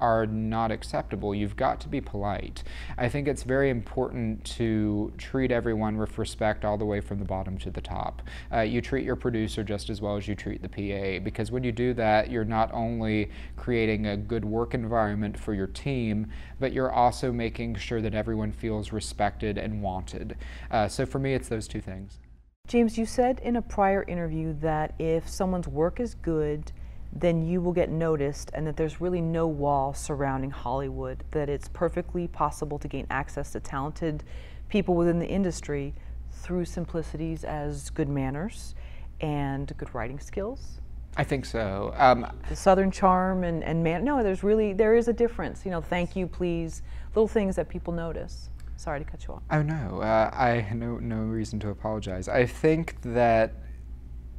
are 0.00 0.26
not 0.26 0.70
acceptable. 0.70 1.34
You've 1.34 1.56
got 1.56 1.80
to 1.80 1.88
be 1.88 2.00
polite. 2.00 2.62
I 2.98 3.08
think 3.08 3.28
it's 3.28 3.42
very 3.42 3.70
important 3.70 4.44
to 4.56 5.12
treat 5.18 5.50
everyone 5.50 5.98
with 5.98 6.18
respect 6.18 6.64
all 6.64 6.78
the 6.78 6.84
way 6.84 7.00
from 7.00 7.18
the 7.18 7.24
bottom 7.24 7.58
to 7.58 7.70
the 7.70 7.80
top. 7.80 8.22
Uh, 8.52 8.60
you 8.60 8.80
treat 8.80 9.04
your 9.04 9.16
producer 9.16 9.62
just 9.62 9.90
as 9.90 10.00
well 10.00 10.16
as 10.16 10.26
you 10.26 10.34
treat 10.34 10.62
the 10.62 10.68
PA 10.68 11.22
because 11.22 11.50
when 11.50 11.64
you 11.64 11.72
do 11.72 11.94
that, 11.94 12.30
you're 12.30 12.44
not 12.44 12.72
only 12.72 13.30
creating 13.56 14.06
a 14.06 14.16
good 14.16 14.44
work 14.44 14.74
environment 14.74 15.38
for 15.38 15.54
your 15.54 15.66
team, 15.66 16.26
but 16.58 16.72
you're 16.72 16.92
also 16.92 17.32
making 17.32 17.74
sure 17.76 18.00
that 18.00 18.14
everyone 18.14 18.52
feels 18.52 18.92
respected 18.92 19.58
and 19.58 19.82
wanted. 19.82 20.36
Uh, 20.70 20.88
so 20.88 21.04
for 21.06 21.18
me, 21.18 21.34
it's 21.34 21.48
those 21.48 21.68
two 21.68 21.80
things. 21.80 22.18
James, 22.66 22.96
you 22.96 23.04
said 23.04 23.40
in 23.40 23.56
a 23.56 23.62
prior 23.62 24.04
interview 24.04 24.54
that 24.60 24.94
if 25.00 25.28
someone's 25.28 25.66
work 25.66 25.98
is 25.98 26.14
good, 26.14 26.70
then 27.12 27.42
you 27.42 27.60
will 27.60 27.72
get 27.72 27.90
noticed 27.90 28.50
and 28.54 28.66
that 28.66 28.76
there's 28.76 29.00
really 29.00 29.20
no 29.20 29.46
wall 29.46 29.92
surrounding 29.94 30.50
Hollywood, 30.50 31.24
that 31.32 31.48
it's 31.48 31.68
perfectly 31.68 32.28
possible 32.28 32.78
to 32.78 32.88
gain 32.88 33.06
access 33.10 33.52
to 33.52 33.60
talented 33.60 34.22
people 34.68 34.94
within 34.94 35.18
the 35.18 35.26
industry 35.26 35.94
through 36.30 36.64
simplicities 36.64 37.44
as 37.44 37.90
good 37.90 38.08
manners 38.08 38.74
and 39.20 39.72
good 39.76 39.92
writing 39.94 40.20
skills. 40.20 40.80
I 41.16 41.24
think 41.24 41.44
so. 41.44 41.92
Um, 41.96 42.26
the 42.48 42.54
Southern 42.54 42.90
charm 42.90 43.42
and, 43.42 43.64
and 43.64 43.82
man, 43.82 44.04
no, 44.04 44.22
there's 44.22 44.44
really, 44.44 44.72
there 44.72 44.94
is 44.94 45.08
a 45.08 45.12
difference. 45.12 45.64
You 45.64 45.72
know, 45.72 45.80
thank 45.80 46.14
you, 46.14 46.26
please, 46.26 46.82
little 47.14 47.28
things 47.28 47.56
that 47.56 47.68
people 47.68 47.92
notice. 47.92 48.48
Sorry 48.76 48.98
to 48.98 49.04
cut 49.04 49.26
you 49.26 49.34
off. 49.34 49.42
Oh 49.50 49.60
no, 49.60 50.00
uh, 50.00 50.30
I 50.32 50.72
no 50.72 50.96
no 50.96 51.16
reason 51.16 51.60
to 51.60 51.68
apologize. 51.68 52.28
I 52.28 52.46
think 52.46 52.96
that 53.02 53.52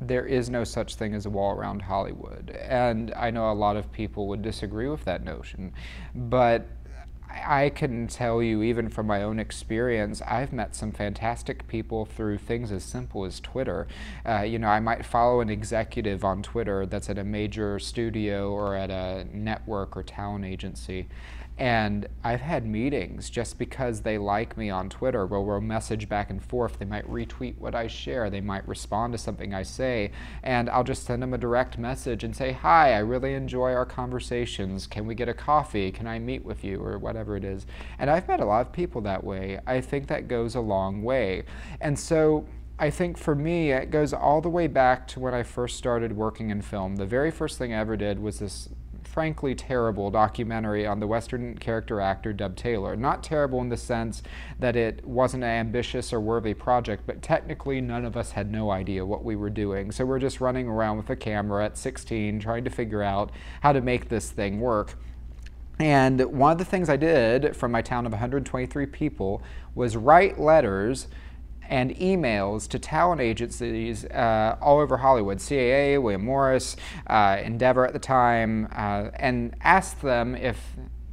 there 0.01 0.25
is 0.25 0.49
no 0.49 0.63
such 0.63 0.95
thing 0.95 1.13
as 1.13 1.25
a 1.27 1.29
wall 1.29 1.53
around 1.53 1.83
Hollywood. 1.83 2.49
And 2.59 3.13
I 3.15 3.29
know 3.29 3.51
a 3.51 3.53
lot 3.53 3.77
of 3.77 3.91
people 3.91 4.27
would 4.27 4.41
disagree 4.41 4.89
with 4.89 5.05
that 5.05 5.23
notion, 5.23 5.73
but 6.15 6.67
I 7.33 7.69
can 7.69 8.07
tell 8.07 8.41
you, 8.43 8.61
even 8.61 8.89
from 8.89 9.07
my 9.07 9.23
own 9.23 9.39
experience, 9.39 10.21
I've 10.21 10.51
met 10.51 10.75
some 10.75 10.91
fantastic 10.91 11.67
people 11.67 12.05
through 12.05 12.39
things 12.39 12.71
as 12.71 12.83
simple 12.83 13.25
as 13.25 13.39
Twitter. 13.39 13.87
Uh, 14.25 14.41
you 14.41 14.59
know, 14.59 14.67
I 14.67 14.79
might 14.79 15.05
follow 15.05 15.39
an 15.39 15.49
executive 15.49 16.23
on 16.23 16.43
Twitter 16.43 16.85
that's 16.85 17.09
at 17.09 17.17
a 17.17 17.23
major 17.23 17.79
studio 17.79 18.51
or 18.51 18.75
at 18.75 18.89
a 18.89 19.25
network 19.31 19.95
or 19.95 20.03
talent 20.03 20.45
agency, 20.45 21.07
and 21.57 22.07
I've 22.23 22.41
had 22.41 22.65
meetings 22.65 23.29
just 23.29 23.59
because 23.59 24.01
they 24.01 24.17
like 24.17 24.57
me 24.57 24.69
on 24.69 24.89
Twitter 24.89 25.25
where 25.25 25.41
we'll 25.41 25.61
message 25.61 26.09
back 26.09 26.29
and 26.29 26.43
forth. 26.43 26.79
They 26.79 26.85
might 26.85 27.07
retweet 27.07 27.57
what 27.57 27.75
I 27.75 27.87
share, 27.87 28.29
they 28.29 28.41
might 28.41 28.67
respond 28.67 29.13
to 29.13 29.17
something 29.17 29.53
I 29.53 29.63
say, 29.63 30.11
and 30.43 30.69
I'll 30.69 30.83
just 30.83 31.03
send 31.03 31.21
them 31.21 31.33
a 31.33 31.37
direct 31.37 31.77
message 31.77 32.23
and 32.23 32.35
say, 32.35 32.51
Hi, 32.51 32.93
I 32.93 32.99
really 32.99 33.33
enjoy 33.33 33.73
our 33.73 33.85
conversations. 33.85 34.87
Can 34.87 35.05
we 35.05 35.15
get 35.15 35.29
a 35.29 35.33
coffee? 35.33 35.91
Can 35.91 36.07
I 36.07 36.19
meet 36.19 36.43
with 36.43 36.63
you? 36.63 36.81
Or 36.81 36.97
whatever 36.97 37.35
it 37.35 37.43
is. 37.43 37.65
And 37.99 38.09
I've 38.09 38.27
met 38.27 38.39
a 38.39 38.45
lot 38.45 38.65
of 38.65 38.73
people 38.73 39.01
that 39.01 39.23
way. 39.23 39.59
I 39.67 39.81
think 39.81 40.07
that 40.07 40.27
goes 40.27 40.55
a 40.55 40.61
long 40.61 41.03
way. 41.03 41.43
And 41.79 41.97
so 41.97 42.45
I 42.81 42.89
think 42.89 43.15
for 43.15 43.35
me, 43.35 43.71
it 43.71 43.91
goes 43.91 44.11
all 44.11 44.41
the 44.41 44.49
way 44.49 44.65
back 44.65 45.07
to 45.09 45.19
when 45.19 45.35
I 45.35 45.43
first 45.43 45.77
started 45.77 46.13
working 46.13 46.49
in 46.49 46.63
film. 46.63 46.95
The 46.95 47.05
very 47.05 47.29
first 47.29 47.59
thing 47.59 47.73
I 47.73 47.77
ever 47.77 47.95
did 47.95 48.19
was 48.19 48.39
this 48.39 48.69
frankly 49.12 49.53
terrible 49.53 50.09
documentary 50.09 50.88
on 50.88 51.01
the 51.01 51.07
Western 51.07 51.57
character 51.57 51.99
actor 51.99 52.32
Dub 52.32 52.55
Taylor. 52.55 52.95
Not 52.95 53.24
terrible 53.24 53.59
in 53.59 53.68
the 53.68 53.76
sense 53.76 54.24
that 54.59 54.78
it 54.78 55.05
wasn't 55.05 55.43
an 55.43 55.49
ambitious 55.49 56.14
or 56.14 56.22
worthy 56.22 56.53
project, 56.53 57.03
but 57.05 57.22
technically 57.22 57.82
none 57.82 58.05
of 58.05 58.16
us 58.16 58.32
had 58.32 58.49
no 58.49 58.72
idea 58.72 59.05
what 59.05 59.26
we 59.26 59.36
were 59.36 59.49
doing. 59.49 59.91
So 59.91 60.05
we're 60.05 60.20
just 60.20 60.39
running 60.39 60.68
around 60.68 60.97
with 60.97 61.09
a 61.09 61.16
camera 61.18 61.66
at 61.66 61.78
16 61.78 62.39
trying 62.39 62.64
to 62.64 62.70
figure 62.70 63.03
out 63.03 63.32
how 63.62 63.74
to 63.74 63.82
make 63.82 64.07
this 64.07 64.32
thing 64.32 64.62
work. 64.62 64.95
And 65.78 66.22
one 66.32 66.53
of 66.53 66.57
the 66.57 66.66
things 66.66 66.89
I 66.89 66.97
did 66.97 67.55
from 67.55 67.72
my 67.72 67.82
town 67.82 68.05
of 68.05 68.12
123 68.12 68.86
people 68.86 69.41
was 69.76 69.97
write 69.97 70.39
letters 70.39 71.07
and 71.72 71.95
emails 71.95 72.67
to 72.67 72.78
talent 72.78 73.22
agencies 73.22 74.03
uh, 74.05 74.57
all 74.61 74.80
over 74.80 74.97
Hollywood, 74.97 75.38
CAA, 75.38 75.99
William 76.01 76.26
Morris, 76.26 76.76
uh, 77.07 77.38
Endeavor 77.41 77.88
at 77.88 77.93
the 77.93 77.99
time, 77.99 78.67
uh, 78.74 79.09
and 79.15 79.55
asked 79.61 80.01
them 80.01 80.36
if 80.36 80.57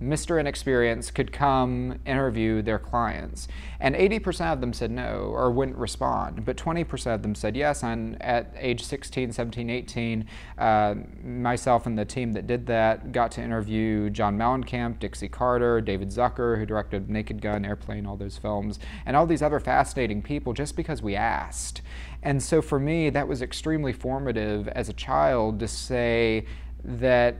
Mr. 0.02 0.38
Inexperience 0.38 1.10
could 1.10 1.32
come 1.32 1.98
interview 2.06 2.62
their 2.62 2.78
clients. 2.78 3.48
And 3.80 3.96
80% 3.96 4.52
of 4.52 4.60
them 4.60 4.72
said 4.72 4.90
no 4.90 5.30
or 5.32 5.50
wouldn't 5.50 5.76
respond, 5.76 6.44
but 6.44 6.56
20% 6.56 7.14
of 7.14 7.22
them 7.22 7.34
said 7.34 7.56
yes. 7.56 7.82
And 7.82 8.20
at 8.22 8.52
age 8.56 8.84
16, 8.84 9.32
17, 9.32 9.70
18, 9.70 10.26
uh, 10.58 10.94
myself 11.24 11.86
and 11.86 11.98
the 11.98 12.04
team 12.04 12.32
that 12.32 12.46
did 12.46 12.66
that 12.66 13.10
got 13.10 13.32
to 13.32 13.42
interview 13.42 14.08
John 14.10 14.38
Mellencamp, 14.38 15.00
Dixie 15.00 15.28
Carter, 15.28 15.80
David 15.80 16.08
Zucker, 16.08 16.58
who 16.58 16.66
directed 16.66 17.10
Naked 17.10 17.42
Gun, 17.42 17.64
Airplane, 17.64 18.06
all 18.06 18.16
those 18.16 18.38
films, 18.38 18.78
and 19.04 19.16
all 19.16 19.26
these 19.26 19.42
other 19.42 19.60
fascinating 19.60 20.22
people 20.22 20.52
just 20.52 20.76
because 20.76 21.02
we 21.02 21.16
asked. 21.16 21.82
And 22.22 22.42
so 22.42 22.62
for 22.62 22.78
me, 22.78 23.10
that 23.10 23.26
was 23.26 23.42
extremely 23.42 23.92
formative 23.92 24.68
as 24.68 24.88
a 24.88 24.92
child 24.92 25.58
to 25.60 25.68
say 25.68 26.46
that 26.84 27.36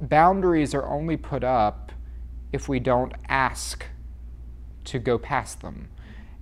boundaries 0.00 0.74
are 0.74 0.86
only 0.86 1.16
put 1.16 1.44
up 1.44 1.92
if 2.52 2.68
we 2.68 2.80
don't 2.80 3.12
ask 3.28 3.86
to 4.84 4.98
go 4.98 5.18
past 5.18 5.60
them. 5.60 5.88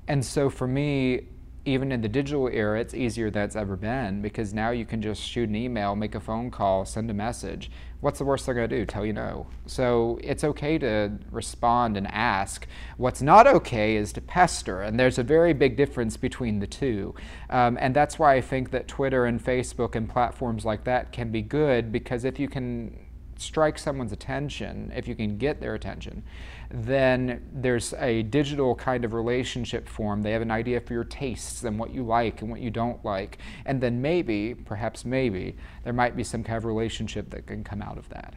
And 0.07 0.25
so 0.25 0.49
for 0.49 0.67
me, 0.67 1.27
even 1.69 1.93
in 1.93 2.01
the 2.01 2.09
digital 2.09 2.49
era, 2.49 2.81
it's 2.81 2.95
easier 2.95 3.31
than 3.31 3.43
it's 3.43 3.57
ever 3.57 3.77
been 3.77 4.23
because 4.23 4.55
now 4.55 4.71
you 4.71 4.87
can 4.87 5.03
just 5.03 5.21
shoot 5.21 5.49
an 5.51 5.55
email, 5.55 5.95
make 5.95 6.15
a 6.15 6.21
phone 6.21 6.51
call, 6.51 6.87
send 6.87 7.11
a 7.11 7.15
message. 7.15 7.71
What's 8.01 8.19
the 8.19 8.25
worst 8.25 8.47
they're 8.47 8.55
going 8.55 8.71
to 8.71 8.79
do? 8.79 8.87
Tell 8.87 9.05
you 9.05 9.13
no. 9.13 9.49
So 9.67 10.19
it's 10.23 10.45
okay 10.45 10.79
to 10.79 11.13
respond 11.31 11.99
and 11.99 12.07
ask. 12.07 12.67
What's 12.97 13.21
not 13.21 13.47
okay 13.47 13.97
is 13.97 14.13
to 14.15 14.23
pester, 14.23 14.81
and 14.81 14.99
there's 14.99 15.19
a 15.19 15.23
very 15.23 15.53
big 15.53 15.77
difference 15.77 16.17
between 16.17 16.61
the 16.61 16.67
two. 16.67 17.15
Um, 17.51 17.77
and 17.81 17.95
that's 17.95 18.19
why 18.19 18.35
I 18.35 18.41
think 18.41 18.71
that 18.71 18.89
Twitter 18.89 19.27
and 19.27 19.45
Facebook 19.45 19.95
and 19.95 20.09
platforms 20.09 20.65
like 20.65 20.85
that 20.85 21.13
can 21.13 21.31
be 21.31 21.43
good 21.43 21.93
because 21.93 22.25
if 22.25 22.39
you 22.39 22.49
can 22.49 22.97
strike 23.39 23.79
someone's 23.79 24.13
attention, 24.13 24.93
if 24.95 25.09
you 25.09 25.15
can 25.15 25.39
get 25.39 25.61
their 25.61 25.75
attention, 25.75 26.23
then 26.71 27.41
there's 27.53 27.95
a 27.95 28.25
digital 28.25 28.75
kind 28.75 29.05
of 29.05 29.15
relationship 29.15 29.89
form. 29.89 30.23
They 30.23 30.33
have 30.33 30.43
an 30.43 30.51
idea 30.51 30.81
for 30.81 30.93
your 30.93 31.05
tastes 31.05 31.65
and 31.65 31.79
what 31.79 31.95
you 31.95 32.03
like 32.03 32.43
and 32.43 32.51
what 32.51 32.61
you 32.61 32.71
don't 32.71 33.03
like. 33.05 33.39
And 33.65 33.81
then 33.81 34.03
maybe, 34.03 34.55
perhaps 34.55 35.05
maybe, 35.05 35.57
there 35.85 35.93
might 35.93 36.17
be 36.17 36.25
some 36.25 36.43
kind 36.43 36.59
of 36.59 36.65
relationship 36.65 37.31
that 37.31 37.47
can 37.47 37.65
come 37.65 37.81
out 37.81 37.97
of 37.97 38.09
that. 38.11 38.35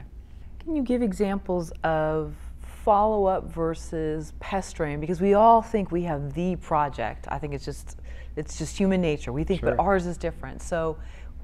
Can 0.60 0.76
you 0.76 0.84
give 0.84 1.02
examples 1.02 1.72
of 1.84 2.36
follow 2.62 3.26
up 3.26 3.52
versus 3.52 4.34
pestering? 4.40 5.00
Because 5.00 5.20
we 5.20 5.34
all 5.34 5.62
think 5.62 5.92
we 5.92 6.04
have 6.04 6.34
the 6.34 6.56
project. 6.58 7.26
I 7.30 7.40
think 7.40 7.54
it's 7.54 7.66
just 7.66 7.98
it's 8.36 8.58
just 8.58 8.78
human 8.78 9.02
nature. 9.02 9.34
We 9.34 9.44
think, 9.44 9.60
sure. 9.60 9.72
but 9.72 9.80
ours 9.80 10.06
is 10.06 10.18
different. 10.18 10.62
So 10.62 10.98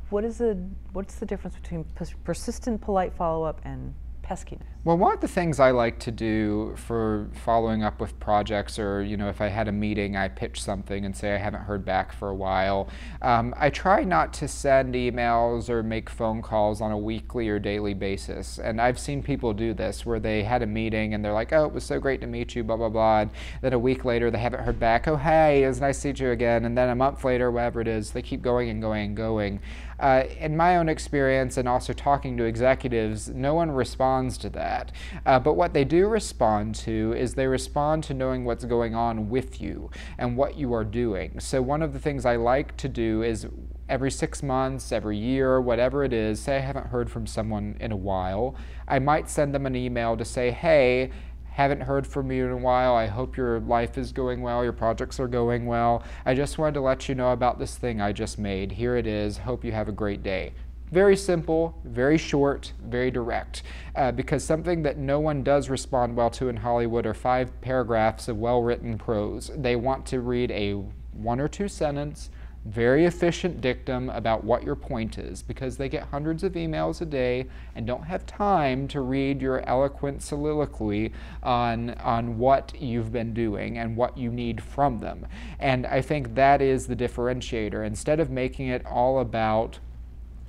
what 0.10 0.24
is 0.24 0.38
the 0.38 0.58
what's 0.94 1.16
the 1.16 1.26
difference 1.26 1.56
between 1.56 1.86
persistent 2.24 2.82
polite 2.82 3.14
follow-up 3.14 3.62
and 3.64 3.94
peskiness? 4.28 4.64
Well, 4.84 4.98
one 4.98 5.14
of 5.14 5.20
the 5.20 5.28
things 5.28 5.60
I 5.60 5.72
like 5.72 6.00
to 6.00 6.12
do 6.12 6.74
for 6.78 7.30
following 7.44 7.84
up 7.84 8.00
with 8.00 8.18
projects, 8.22 8.80
or 8.80 9.02
you 9.04 9.18
know, 9.18 9.28
if 9.28 9.42
I 9.42 9.48
had 9.48 9.68
a 9.68 9.72
meeting, 9.72 10.16
I 10.16 10.30
pitch 10.30 10.62
something 10.62 11.06
and 11.06 11.16
say 11.16 11.34
I 11.36 11.38
haven't 11.38 11.64
heard 11.64 11.84
back 11.84 12.14
for 12.14 12.30
a 12.30 12.36
while. 12.36 12.88
Um, 13.22 13.54
I 13.58 13.70
try 13.70 14.04
not 14.06 14.34
to 14.36 14.48
send 14.48 14.96
emails 14.96 15.70
or 15.70 15.84
make 15.84 16.10
phone 16.10 16.42
calls 16.42 16.80
on 16.80 16.92
a 16.92 16.98
weekly 16.98 17.50
or 17.50 17.60
daily 17.60 17.94
basis. 17.94 18.60
And 18.60 18.80
I've 18.80 18.98
seen 18.98 19.22
people 19.22 19.54
do 19.54 19.74
this 19.74 20.06
where 20.06 20.22
they 20.22 20.44
had 20.44 20.62
a 20.62 20.68
meeting 20.68 21.14
and 21.14 21.24
they're 21.24 21.34
like, 21.34 21.52
"Oh, 21.52 21.66
it 21.66 21.74
was 21.74 21.84
so 21.84 22.00
great 22.00 22.22
to 22.22 22.28
meet 22.28 22.56
you," 22.56 22.64
blah 22.64 22.78
blah 22.78 22.90
blah. 22.90 23.20
And 23.22 23.32
then 23.62 23.74
a 23.74 23.80
week 23.80 24.06
later, 24.06 24.32
they 24.32 24.40
haven't 24.40 24.64
heard 24.64 24.80
back. 24.80 25.08
Oh, 25.08 25.18
hey, 25.18 25.64
it 25.64 25.68
was 25.68 25.82
nice 25.82 26.02
to 26.02 26.10
meet 26.10 26.20
you 26.20 26.32
again. 26.32 26.64
And 26.64 26.78
then 26.78 26.90
a 26.90 26.96
month 26.96 27.26
later, 27.26 27.52
whatever 27.52 27.82
it 27.82 27.88
is, 27.88 28.12
they 28.12 28.22
keep 28.22 28.42
going 28.42 28.70
and 28.70 28.82
going 28.82 29.08
and 29.08 29.18
going. 29.18 29.60
Uh, 30.00 30.24
in 30.40 30.56
my 30.56 30.78
own 30.78 30.90
experience 30.90 31.58
and 31.58 31.68
also 31.68 31.94
talking 31.94 32.38
to 32.38 32.44
executives, 32.44 33.30
no 33.30 33.54
one 33.54 33.72
responds 33.72 34.38
to 34.38 34.50
that. 34.50 34.92
Uh, 35.26 35.40
but 35.40 35.54
what 35.54 35.74
they 35.74 35.84
do 35.84 36.08
respond 36.08 36.76
to 36.76 37.14
is 37.18 37.34
they 37.34 37.48
respond 37.48 38.04
to 38.04 38.14
knowing 38.14 38.46
what's 38.46 38.66
going 38.66 38.94
on 38.94 39.30
with 39.30 39.60
you 39.60 39.90
and 40.18 40.38
what 40.38 40.56
you 40.56 40.74
are 40.74 40.84
doing. 40.84 41.40
So, 41.40 41.62
one 41.62 41.82
of 41.82 41.94
the 41.94 42.00
things 42.00 42.26
I 42.26 42.36
like 42.36 42.78
to 42.78 42.88
do 42.88 43.24
is 43.24 43.48
every 43.90 44.12
six 44.12 44.44
months, 44.44 44.92
every 44.92 45.18
year, 45.18 45.60
whatever 45.62 46.04
it 46.04 46.14
is, 46.14 46.40
say 46.40 46.58
I 46.58 46.62
haven't 46.62 46.88
heard 46.88 47.10
from 47.10 47.26
someone 47.26 47.78
in 47.80 47.92
a 47.92 47.96
while, 47.96 48.56
I 48.88 49.00
might 49.00 49.30
send 49.30 49.54
them 49.56 49.66
an 49.66 49.76
email 49.76 50.18
to 50.18 50.26
say, 50.26 50.52
hey, 50.52 51.12
haven't 51.58 51.82
heard 51.82 52.06
from 52.06 52.32
you 52.32 52.46
in 52.46 52.52
a 52.52 52.58
while. 52.58 52.94
I 52.94 53.08
hope 53.08 53.36
your 53.36 53.60
life 53.62 53.98
is 53.98 54.12
going 54.12 54.42
well, 54.42 54.64
your 54.64 54.74
projects 54.74 55.20
are 55.20 55.28
going 55.28 55.66
well. 55.66 56.04
I 56.24 56.36
just 56.36 56.60
wanted 56.60 56.76
to 56.76 56.82
let 56.82 57.10
you 57.10 57.16
know 57.16 57.32
about 57.32 57.58
this 57.58 57.76
thing 57.76 58.00
I 58.00 58.12
just 58.12 58.38
made. 58.38 58.74
Here 58.74 58.96
it 58.96 59.08
is. 59.08 59.40
Hope 59.40 59.66
you 59.66 59.72
have 59.72 59.90
a 59.90 59.92
great 59.92 60.22
day. 60.22 60.54
Very 60.92 61.18
simple, 61.18 61.76
very 61.84 62.20
short, 62.20 62.74
very 62.86 63.10
direct. 63.10 63.64
Uh, 63.96 64.12
because 64.12 64.44
something 64.44 64.84
that 64.84 65.00
no 65.00 65.20
one 65.20 65.42
does 65.42 65.68
respond 65.68 66.16
well 66.16 66.30
to 66.30 66.48
in 66.48 66.58
Hollywood 66.58 67.08
are 67.08 67.16
five 67.16 67.60
paragraphs 67.60 68.28
of 68.28 68.38
well 68.38 68.62
written 68.62 68.96
prose. 68.96 69.50
They 69.58 69.76
want 69.76 70.06
to 70.06 70.22
read 70.22 70.52
a 70.52 70.74
one 71.12 71.40
or 71.40 71.48
two 71.48 71.68
sentence 71.68 72.30
very 72.68 73.06
efficient 73.06 73.62
dictum 73.62 74.10
about 74.10 74.44
what 74.44 74.64
your 74.64 74.76
point 74.76 75.18
is 75.18 75.42
because 75.42 75.78
they 75.78 75.88
get 75.88 76.04
hundreds 76.04 76.44
of 76.44 76.54
emails 76.54 77.02
a 77.02 77.06
day 77.06 77.48
and 77.76 77.88
don't 77.88 78.04
have 78.04 78.26
time 78.26 78.88
to 78.90 79.02
read 79.02 79.42
your 79.42 79.68
eloquent 79.68 80.22
soliloquy 80.22 81.14
on, 81.44 81.92
on 81.92 82.38
what 82.38 82.74
you've 82.80 83.12
been 83.12 83.34
doing 83.34 83.78
and 83.78 83.96
what 83.96 84.18
you 84.18 84.30
need 84.30 84.62
from 84.62 85.00
them. 85.00 85.26
And 85.60 85.86
I 85.88 86.02
think 86.02 86.36
that 86.36 86.62
is 86.62 86.88
the 86.88 86.96
differentiator. 86.96 87.86
Instead 87.86 88.20
of 88.20 88.30
making 88.30 88.68
it 88.68 88.86
all 88.86 89.20
about 89.20 89.80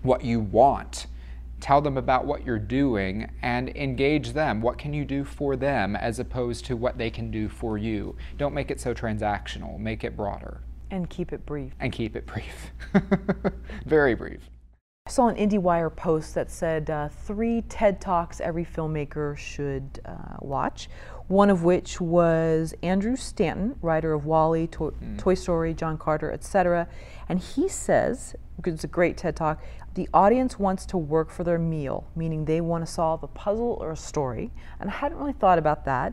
what 0.02 0.24
you 0.24 0.40
want, 0.40 1.06
tell 1.60 1.80
them 1.80 1.96
about 1.96 2.26
what 2.26 2.44
you're 2.44 2.58
doing 2.58 3.30
and 3.42 3.68
engage 3.76 4.32
them. 4.32 4.60
What 4.60 4.78
can 4.78 4.92
you 4.92 5.04
do 5.04 5.24
for 5.24 5.56
them 5.56 5.94
as 5.94 6.18
opposed 6.18 6.64
to 6.66 6.76
what 6.76 6.98
they 6.98 7.10
can 7.10 7.30
do 7.30 7.48
for 7.48 7.78
you? 7.78 8.16
Don't 8.36 8.54
make 8.54 8.70
it 8.70 8.80
so 8.80 8.92
transactional, 8.94 9.78
make 9.78 10.04
it 10.04 10.16
broader. 10.16 10.60
And 10.90 11.08
keep 11.08 11.32
it 11.32 11.44
brief. 11.46 11.72
And 11.80 11.92
keep 11.92 12.16
it 12.16 12.26
brief. 12.26 12.72
Very 13.86 14.14
brief. 14.14 14.40
I 15.06 15.10
saw 15.10 15.28
an 15.28 15.36
IndieWire 15.36 15.96
post 15.96 16.34
that 16.34 16.50
said 16.50 16.90
uh, 16.90 17.08
three 17.08 17.62
TED 17.62 17.98
Talks 17.98 18.40
every 18.40 18.64
filmmaker 18.64 19.36
should 19.38 20.00
uh, 20.04 20.36
watch, 20.40 20.90
one 21.28 21.48
of 21.48 21.64
which 21.64 21.98
was 21.98 22.74
Andrew 22.82 23.16
Stanton, 23.16 23.78
writer 23.80 24.12
of 24.12 24.26
WALL-E, 24.26 24.66
to- 24.66 24.94
mm. 25.02 25.18
Toy 25.18 25.32
Story, 25.32 25.72
John 25.72 25.96
Carter, 25.96 26.30
etc. 26.30 26.88
And 27.26 27.38
he 27.38 27.68
says, 27.68 28.34
it's 28.62 28.84
a 28.84 28.88
great 28.88 29.16
TED 29.16 29.34
Talk, 29.34 29.62
the 29.94 30.08
audience 30.12 30.58
wants 30.58 30.84
to 30.86 30.98
work 30.98 31.30
for 31.30 31.42
their 31.42 31.58
meal, 31.58 32.06
meaning 32.14 32.44
they 32.44 32.60
want 32.60 32.84
to 32.84 32.92
solve 32.92 33.22
a 33.22 33.28
puzzle 33.28 33.78
or 33.80 33.92
a 33.92 33.96
story. 33.96 34.50
And 34.78 34.90
I 34.90 34.92
hadn't 34.92 35.18
really 35.18 35.32
thought 35.32 35.58
about 35.58 35.86
that. 35.86 36.12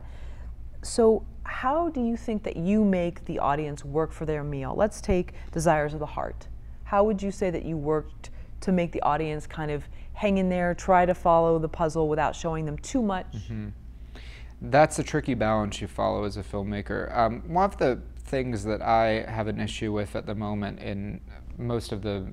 So 0.81 1.25
how 1.45 1.89
do 1.89 2.03
you 2.03 2.17
think 2.17 2.43
that 2.43 2.57
you 2.57 2.83
make 2.83 3.23
the 3.25 3.39
audience 3.39 3.85
work 3.85 4.11
for 4.11 4.25
their 4.25 4.43
meal? 4.43 4.73
Let's 4.75 4.99
take 4.99 5.33
Desires 5.51 5.93
of 5.93 5.99
the 5.99 6.05
Heart. 6.05 6.47
How 6.83 7.03
would 7.03 7.21
you 7.21 7.31
say 7.31 7.49
that 7.49 7.63
you 7.63 7.77
worked 7.77 8.31
to 8.61 8.71
make 8.71 8.91
the 8.91 9.01
audience 9.03 9.47
kind 9.47 9.71
of 9.71 9.83
hang 10.13 10.37
in 10.37 10.49
there, 10.49 10.73
try 10.73 11.05
to 11.05 11.13
follow 11.13 11.59
the 11.59 11.69
puzzle 11.69 12.09
without 12.09 12.35
showing 12.35 12.65
them 12.65 12.77
too 12.79 13.01
much? 13.01 13.31
Mm-hmm. 13.33 13.69
That's 14.61 14.99
a 14.99 15.03
tricky 15.03 15.33
balance 15.33 15.81
you 15.81 15.87
follow 15.87 16.23
as 16.23 16.37
a 16.37 16.43
filmmaker. 16.43 17.15
Um, 17.15 17.41
one 17.47 17.65
of 17.65 17.77
the 17.77 18.01
things 18.25 18.63
that 18.63 18.81
I 18.81 19.29
have 19.29 19.47
an 19.47 19.59
issue 19.59 19.91
with 19.91 20.15
at 20.15 20.25
the 20.25 20.35
moment 20.35 20.79
in 20.79 21.21
most 21.57 21.91
of 21.91 22.01
the 22.01 22.25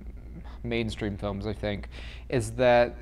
mainstream 0.63 1.17
films, 1.17 1.47
I 1.47 1.53
think, 1.53 1.89
is 2.29 2.53
that 2.53 2.97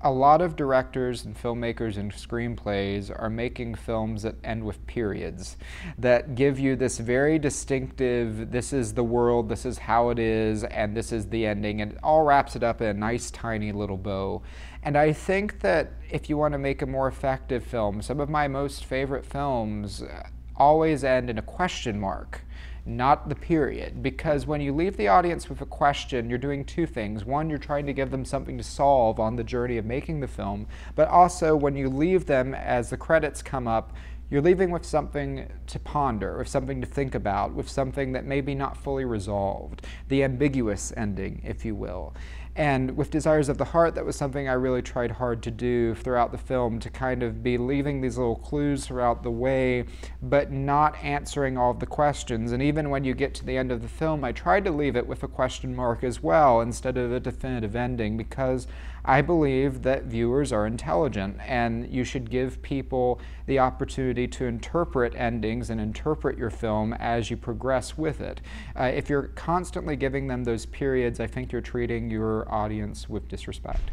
a 0.00 0.10
lot 0.10 0.40
of 0.40 0.54
directors 0.54 1.24
and 1.24 1.36
filmmakers 1.36 1.96
and 1.96 2.12
screenplays 2.12 3.10
are 3.10 3.28
making 3.28 3.74
films 3.74 4.22
that 4.22 4.36
end 4.44 4.64
with 4.64 4.86
periods 4.86 5.56
that 5.98 6.36
give 6.36 6.58
you 6.58 6.76
this 6.76 6.98
very 6.98 7.38
distinctive 7.38 8.52
this 8.52 8.72
is 8.72 8.94
the 8.94 9.02
world 9.02 9.48
this 9.48 9.66
is 9.66 9.78
how 9.78 10.10
it 10.10 10.18
is 10.18 10.62
and 10.64 10.96
this 10.96 11.10
is 11.10 11.26
the 11.28 11.44
ending 11.44 11.80
and 11.80 11.92
it 11.92 11.98
all 12.02 12.22
wraps 12.22 12.54
it 12.54 12.62
up 12.62 12.80
in 12.80 12.86
a 12.86 12.94
nice 12.94 13.30
tiny 13.30 13.72
little 13.72 13.96
bow. 13.96 14.40
And 14.84 14.96
i 14.96 15.12
think 15.12 15.60
that 15.60 15.92
if 16.08 16.30
you 16.30 16.36
want 16.36 16.52
to 16.52 16.58
make 16.58 16.80
a 16.82 16.86
more 16.86 17.08
effective 17.08 17.64
film 17.64 18.00
some 18.00 18.20
of 18.20 18.28
my 18.28 18.46
most 18.46 18.84
favorite 18.84 19.26
films 19.26 20.02
uh, 20.02 20.28
always 20.56 21.02
end 21.02 21.28
in 21.28 21.38
a 21.38 21.42
question 21.42 21.98
mark 21.98 22.42
not 22.88 23.28
the 23.28 23.34
period. 23.34 24.02
Because 24.02 24.46
when 24.46 24.60
you 24.60 24.74
leave 24.74 24.96
the 24.96 25.08
audience 25.08 25.48
with 25.48 25.60
a 25.60 25.66
question, 25.66 26.28
you're 26.28 26.38
doing 26.38 26.64
two 26.64 26.86
things. 26.86 27.24
One, 27.24 27.50
you're 27.50 27.58
trying 27.58 27.86
to 27.86 27.92
give 27.92 28.10
them 28.10 28.24
something 28.24 28.56
to 28.56 28.64
solve 28.64 29.20
on 29.20 29.36
the 29.36 29.44
journey 29.44 29.76
of 29.76 29.84
making 29.84 30.20
the 30.20 30.26
film, 30.26 30.66
but 30.94 31.08
also 31.08 31.54
when 31.54 31.76
you 31.76 31.88
leave 31.88 32.26
them 32.26 32.54
as 32.54 32.90
the 32.90 32.96
credits 32.96 33.42
come 33.42 33.68
up, 33.68 33.92
you're 34.30 34.42
leaving 34.42 34.70
with 34.70 34.84
something 34.84 35.48
to 35.68 35.78
ponder, 35.78 36.36
with 36.38 36.48
something 36.48 36.80
to 36.82 36.86
think 36.86 37.14
about, 37.14 37.54
with 37.54 37.68
something 37.68 38.12
that 38.12 38.26
may 38.26 38.42
be 38.42 38.54
not 38.54 38.76
fully 38.76 39.06
resolved, 39.06 39.86
the 40.08 40.22
ambiguous 40.22 40.92
ending, 40.96 41.40
if 41.44 41.64
you 41.64 41.74
will. 41.74 42.14
And 42.58 42.96
with 42.96 43.12
Desires 43.12 43.48
of 43.48 43.56
the 43.56 43.66
Heart, 43.66 43.94
that 43.94 44.04
was 44.04 44.16
something 44.16 44.48
I 44.48 44.54
really 44.54 44.82
tried 44.82 45.12
hard 45.12 45.44
to 45.44 45.50
do 45.52 45.94
throughout 45.94 46.32
the 46.32 46.38
film 46.38 46.80
to 46.80 46.90
kind 46.90 47.22
of 47.22 47.40
be 47.40 47.56
leaving 47.56 48.00
these 48.00 48.18
little 48.18 48.34
clues 48.34 48.84
throughout 48.84 49.22
the 49.22 49.30
way, 49.30 49.84
but 50.20 50.50
not 50.50 50.96
answering 51.04 51.56
all 51.56 51.70
of 51.70 51.78
the 51.78 51.86
questions. 51.86 52.50
And 52.50 52.60
even 52.60 52.90
when 52.90 53.04
you 53.04 53.14
get 53.14 53.32
to 53.34 53.44
the 53.44 53.56
end 53.56 53.70
of 53.70 53.80
the 53.80 53.88
film, 53.88 54.24
I 54.24 54.32
tried 54.32 54.64
to 54.64 54.72
leave 54.72 54.96
it 54.96 55.06
with 55.06 55.22
a 55.22 55.28
question 55.28 55.72
mark 55.76 56.02
as 56.02 56.20
well 56.20 56.60
instead 56.60 56.98
of 56.98 57.12
a 57.12 57.20
definitive 57.20 57.76
ending 57.76 58.16
because 58.16 58.66
I 59.08 59.22
believe 59.22 59.84
that 59.84 60.04
viewers 60.04 60.52
are 60.52 60.66
intelligent 60.66 61.38
and 61.40 61.90
you 61.90 62.04
should 62.04 62.28
give 62.28 62.60
people 62.60 63.20
the 63.46 63.58
opportunity 63.58 64.28
to 64.28 64.44
interpret 64.44 65.14
endings 65.16 65.70
and 65.70 65.80
interpret 65.80 66.36
your 66.36 66.50
film 66.50 66.92
as 66.92 67.30
you 67.30 67.38
progress 67.38 67.96
with 67.96 68.20
it. 68.20 68.42
Uh, 68.78 68.82
if 68.82 69.08
you're 69.08 69.28
constantly 69.28 69.96
giving 69.96 70.26
them 70.26 70.44
those 70.44 70.66
periods, 70.66 71.20
I 71.20 71.26
think 71.26 71.52
you're 71.52 71.62
treating 71.62 72.10
your 72.10 72.52
audience 72.52 73.08
with 73.08 73.28
disrespect. 73.28 73.92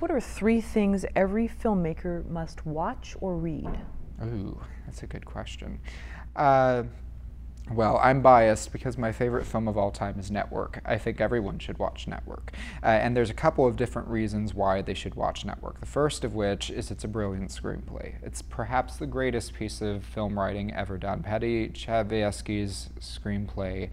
What 0.00 0.10
are 0.10 0.20
three 0.20 0.60
things 0.60 1.06
every 1.14 1.46
filmmaker 1.46 2.28
must 2.28 2.66
watch 2.66 3.14
or 3.20 3.36
read? 3.36 3.70
Ooh, 4.24 4.60
that's 4.86 5.04
a 5.04 5.06
good 5.06 5.24
question. 5.24 5.78
Uh, 6.34 6.82
well, 7.70 7.98
I'm 8.02 8.22
biased 8.22 8.72
because 8.72 8.98
my 8.98 9.12
favorite 9.12 9.46
film 9.46 9.68
of 9.68 9.78
all 9.78 9.90
time 9.90 10.18
is 10.18 10.30
Network. 10.30 10.80
I 10.84 10.98
think 10.98 11.20
everyone 11.20 11.58
should 11.58 11.78
watch 11.78 12.06
Network. 12.08 12.52
Uh, 12.82 12.86
and 12.86 13.16
there's 13.16 13.30
a 13.30 13.34
couple 13.34 13.66
of 13.66 13.76
different 13.76 14.08
reasons 14.08 14.52
why 14.52 14.82
they 14.82 14.94
should 14.94 15.14
watch 15.14 15.44
Network. 15.44 15.80
The 15.80 15.86
first 15.86 16.24
of 16.24 16.34
which 16.34 16.70
is 16.70 16.90
it's 16.90 17.04
a 17.04 17.08
brilliant 17.08 17.50
screenplay. 17.50 18.14
It's 18.22 18.42
perhaps 18.42 18.96
the 18.96 19.06
greatest 19.06 19.54
piece 19.54 19.80
of 19.80 20.04
film 20.04 20.38
writing 20.38 20.74
ever 20.74 20.98
done. 20.98 21.22
Paddy 21.22 21.68
Chayefsky's 21.68 22.90
screenplay 23.00 23.90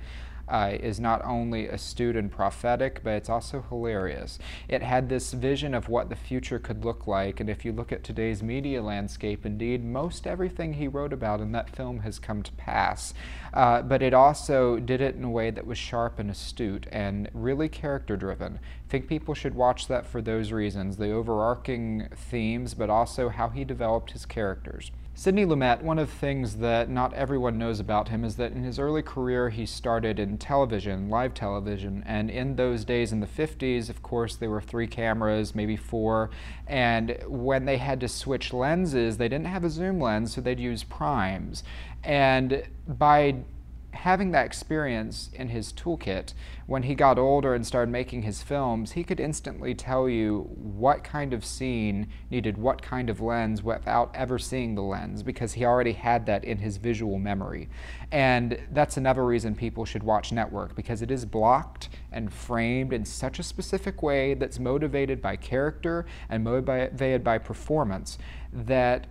uh, 0.49 0.77
is 0.79 0.99
not 0.99 1.23
only 1.23 1.67
astute 1.67 2.15
and 2.15 2.31
prophetic, 2.31 3.01
but 3.03 3.11
it's 3.11 3.29
also 3.29 3.63
hilarious. 3.69 4.39
It 4.67 4.81
had 4.81 5.07
this 5.07 5.33
vision 5.33 5.73
of 5.73 5.89
what 5.89 6.09
the 6.09 6.15
future 6.15 6.59
could 6.59 6.83
look 6.83 7.07
like, 7.07 7.39
and 7.39 7.49
if 7.49 7.63
you 7.63 7.71
look 7.71 7.91
at 7.91 8.03
today's 8.03 8.41
media 8.41 8.81
landscape, 8.81 9.45
indeed, 9.45 9.83
most 9.83 10.25
everything 10.25 10.73
he 10.73 10.87
wrote 10.87 11.13
about 11.13 11.41
in 11.41 11.51
that 11.51 11.75
film 11.75 11.99
has 11.99 12.19
come 12.19 12.43
to 12.43 12.51
pass. 12.53 13.13
Uh, 13.53 13.81
but 13.81 14.01
it 14.01 14.13
also 14.13 14.79
did 14.79 15.01
it 15.01 15.15
in 15.15 15.23
a 15.23 15.29
way 15.29 15.51
that 15.51 15.65
was 15.65 15.77
sharp 15.77 16.19
and 16.19 16.29
astute 16.29 16.87
and 16.91 17.29
really 17.33 17.69
character 17.69 18.17
driven. 18.17 18.55
I 18.57 18.89
think 18.89 19.07
people 19.07 19.33
should 19.33 19.55
watch 19.55 19.87
that 19.87 20.05
for 20.05 20.21
those 20.21 20.51
reasons 20.51 20.97
the 20.97 21.11
overarching 21.11 22.09
themes, 22.15 22.73
but 22.73 22.89
also 22.89 23.29
how 23.29 23.49
he 23.49 23.63
developed 23.63 24.11
his 24.11 24.25
characters. 24.25 24.91
Sidney 25.19 25.43
Lumet, 25.43 25.81
one 25.81 25.99
of 25.99 26.09
the 26.09 26.15
things 26.15 26.55
that 26.59 26.89
not 26.89 27.13
everyone 27.13 27.57
knows 27.57 27.81
about 27.81 28.07
him 28.07 28.23
is 28.23 28.37
that 28.37 28.53
in 28.53 28.63
his 28.63 28.79
early 28.79 29.01
career 29.01 29.49
he 29.49 29.65
started 29.65 30.17
in 30.17 30.37
television, 30.37 31.09
live 31.09 31.33
television, 31.33 32.05
and 32.07 32.29
in 32.29 32.55
those 32.55 32.85
days 32.85 33.11
in 33.11 33.19
the 33.19 33.27
50s, 33.27 33.89
of 33.89 34.01
course, 34.01 34.37
there 34.37 34.49
were 34.49 34.61
three 34.61 34.87
cameras, 34.87 35.53
maybe 35.53 35.75
four, 35.75 36.29
and 36.67 37.17
when 37.27 37.65
they 37.65 37.75
had 37.75 37.99
to 37.99 38.07
switch 38.07 38.53
lenses, 38.53 39.17
they 39.17 39.27
didn't 39.27 39.47
have 39.47 39.65
a 39.65 39.69
zoom 39.69 39.99
lens, 39.99 40.33
so 40.33 40.39
they'd 40.39 40.57
use 40.57 40.85
primes. 40.85 41.65
And 42.01 42.63
by 42.87 43.43
having 44.03 44.31
that 44.31 44.45
experience 44.45 45.29
in 45.33 45.49
his 45.49 45.73
toolkit, 45.73 46.33
when 46.67 46.83
he 46.83 46.95
got 46.95 47.19
older 47.19 47.53
and 47.53 47.67
started 47.67 47.91
making 47.91 48.21
his 48.21 48.41
films, 48.41 48.93
he 48.93 49.03
could 49.03 49.19
instantly 49.19 49.75
tell 49.75 50.07
you 50.07 50.49
what 50.55 51.03
kind 51.03 51.33
of 51.33 51.43
scene 51.43 52.07
needed 52.29 52.57
what 52.57 52.81
kind 52.81 53.09
of 53.09 53.19
lens 53.19 53.61
without 53.61 54.09
ever 54.15 54.39
seeing 54.39 54.73
the 54.73 54.81
lens 54.81 55.21
because 55.21 55.51
he 55.53 55.65
already 55.65 55.91
had 55.91 56.25
that 56.25 56.45
in 56.45 56.59
his 56.59 56.77
visual 56.77 57.19
memory. 57.19 57.67
And 58.09 58.57
that's 58.71 58.95
another 58.95 59.25
reason 59.25 59.53
people 59.53 59.83
should 59.83 60.03
watch 60.03 60.31
Network 60.31 60.75
because 60.75 61.01
it 61.01 61.11
is 61.11 61.25
blocked 61.25 61.89
and 62.09 62.31
framed 62.31 62.93
in 62.93 63.03
such 63.03 63.37
a 63.37 63.43
specific 63.43 64.01
way 64.01 64.33
that's 64.33 64.59
motivated 64.59 65.21
by 65.21 65.35
character 65.35 66.05
and 66.29 66.45
motivated 66.45 67.21
by 67.21 67.37
performance 67.37 68.17
that 68.53 69.07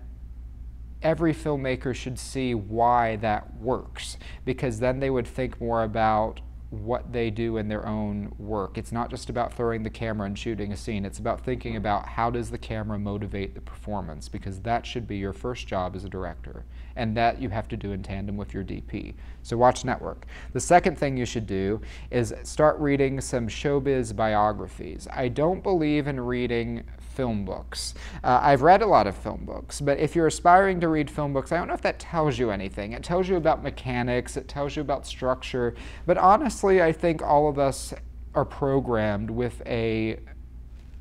every 1.02 1.32
filmmaker 1.32 1.94
should 1.94 2.18
see 2.18 2.54
why 2.54 3.16
that 3.16 3.54
works 3.56 4.16
because 4.44 4.80
then 4.80 5.00
they 5.00 5.10
would 5.10 5.26
think 5.26 5.60
more 5.60 5.82
about 5.82 6.40
what 6.70 7.12
they 7.12 7.30
do 7.30 7.56
in 7.56 7.68
their 7.68 7.86
own 7.86 8.30
work. 8.38 8.76
It's 8.76 8.92
not 8.92 9.08
just 9.08 9.30
about 9.30 9.54
throwing 9.54 9.82
the 9.82 9.90
camera 9.90 10.26
and 10.26 10.38
shooting 10.38 10.72
a 10.72 10.76
scene. 10.76 11.06
It's 11.06 11.18
about 11.18 11.40
thinking 11.40 11.76
about 11.76 12.06
how 12.06 12.30
does 12.30 12.50
the 12.50 12.58
camera 12.58 12.98
motivate 12.98 13.54
the 13.54 13.60
performance 13.62 14.28
because 14.28 14.60
that 14.60 14.84
should 14.84 15.06
be 15.06 15.16
your 15.16 15.32
first 15.32 15.66
job 15.66 15.96
as 15.96 16.04
a 16.04 16.10
director. 16.10 16.66
And 16.94 17.16
that 17.16 17.40
you 17.40 17.48
have 17.48 17.68
to 17.68 17.76
do 17.76 17.92
in 17.92 18.02
tandem 18.02 18.36
with 18.36 18.52
your 18.52 18.64
DP. 18.64 19.14
So 19.42 19.56
watch 19.56 19.84
Network. 19.84 20.26
The 20.52 20.60
second 20.60 20.98
thing 20.98 21.16
you 21.16 21.24
should 21.24 21.46
do 21.46 21.80
is 22.10 22.34
start 22.42 22.78
reading 22.78 23.20
some 23.20 23.48
showbiz 23.48 24.14
biographies. 24.14 25.08
I 25.10 25.28
don't 25.28 25.62
believe 25.62 26.06
in 26.06 26.20
reading 26.20 26.84
film 27.18 27.44
books. 27.44 27.94
Uh, 28.22 28.38
I've 28.40 28.62
read 28.62 28.80
a 28.80 28.86
lot 28.86 29.08
of 29.08 29.16
film 29.16 29.44
books, 29.44 29.80
but 29.80 29.98
if 29.98 30.14
you're 30.14 30.28
aspiring 30.28 30.78
to 30.78 30.86
read 30.86 31.10
film 31.10 31.32
books, 31.32 31.50
I 31.50 31.56
don't 31.56 31.66
know 31.66 31.74
if 31.74 31.80
that 31.80 31.98
tells 31.98 32.38
you 32.38 32.52
anything. 32.52 32.92
It 32.92 33.02
tells 33.02 33.28
you 33.28 33.34
about 33.34 33.60
mechanics, 33.60 34.36
it 34.36 34.46
tells 34.46 34.76
you 34.76 34.82
about 34.82 35.04
structure, 35.04 35.74
but 36.06 36.16
honestly, 36.16 36.80
I 36.80 36.92
think 36.92 37.20
all 37.20 37.48
of 37.48 37.58
us 37.58 37.92
are 38.36 38.44
programmed 38.44 39.30
with 39.30 39.60
a 39.66 40.20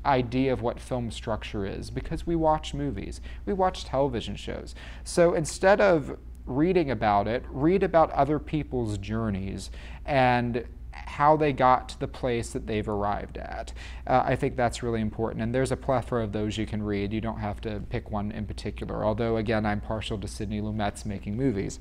idea 0.04 0.52
of 0.52 0.60
what 0.60 0.80
film 0.80 1.12
structure 1.12 1.64
is 1.64 1.88
because 1.88 2.26
we 2.26 2.34
watch 2.34 2.74
movies, 2.74 3.20
we 3.46 3.52
watch 3.52 3.84
television 3.84 4.34
shows. 4.34 4.74
So 5.04 5.34
instead 5.34 5.80
of 5.80 6.18
reading 6.46 6.90
about 6.90 7.28
it, 7.28 7.44
read 7.48 7.84
about 7.84 8.10
other 8.10 8.40
people's 8.40 8.98
journeys 8.98 9.70
and 10.04 10.64
how 11.06 11.36
they 11.36 11.52
got 11.52 11.88
to 11.90 12.00
the 12.00 12.08
place 12.08 12.52
that 12.52 12.66
they've 12.66 12.88
arrived 12.88 13.38
at. 13.38 13.72
Uh, 14.06 14.22
I 14.24 14.36
think 14.36 14.56
that's 14.56 14.82
really 14.82 15.00
important. 15.00 15.42
And 15.42 15.54
there's 15.54 15.72
a 15.72 15.76
plethora 15.76 16.24
of 16.24 16.32
those 16.32 16.56
you 16.56 16.66
can 16.66 16.82
read. 16.82 17.12
You 17.12 17.20
don't 17.20 17.40
have 17.40 17.60
to 17.62 17.80
pick 17.90 18.10
one 18.10 18.30
in 18.32 18.46
particular, 18.46 19.04
although, 19.04 19.36
again, 19.36 19.66
I'm 19.66 19.80
partial 19.80 20.18
to 20.18 20.28
Sidney 20.28 20.60
Lumet's 20.60 21.04
making 21.04 21.36
movies. 21.36 21.78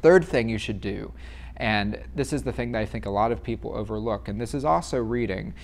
Third 0.00 0.24
thing 0.24 0.48
you 0.48 0.58
should 0.58 0.80
do, 0.80 1.12
and 1.56 2.02
this 2.14 2.32
is 2.32 2.42
the 2.42 2.52
thing 2.52 2.72
that 2.72 2.78
I 2.78 2.86
think 2.86 3.04
a 3.04 3.10
lot 3.10 3.30
of 3.30 3.42
people 3.42 3.74
overlook, 3.74 4.26
and 4.26 4.40
this 4.40 4.54
is 4.54 4.64
also 4.64 4.98
reading. 4.98 5.54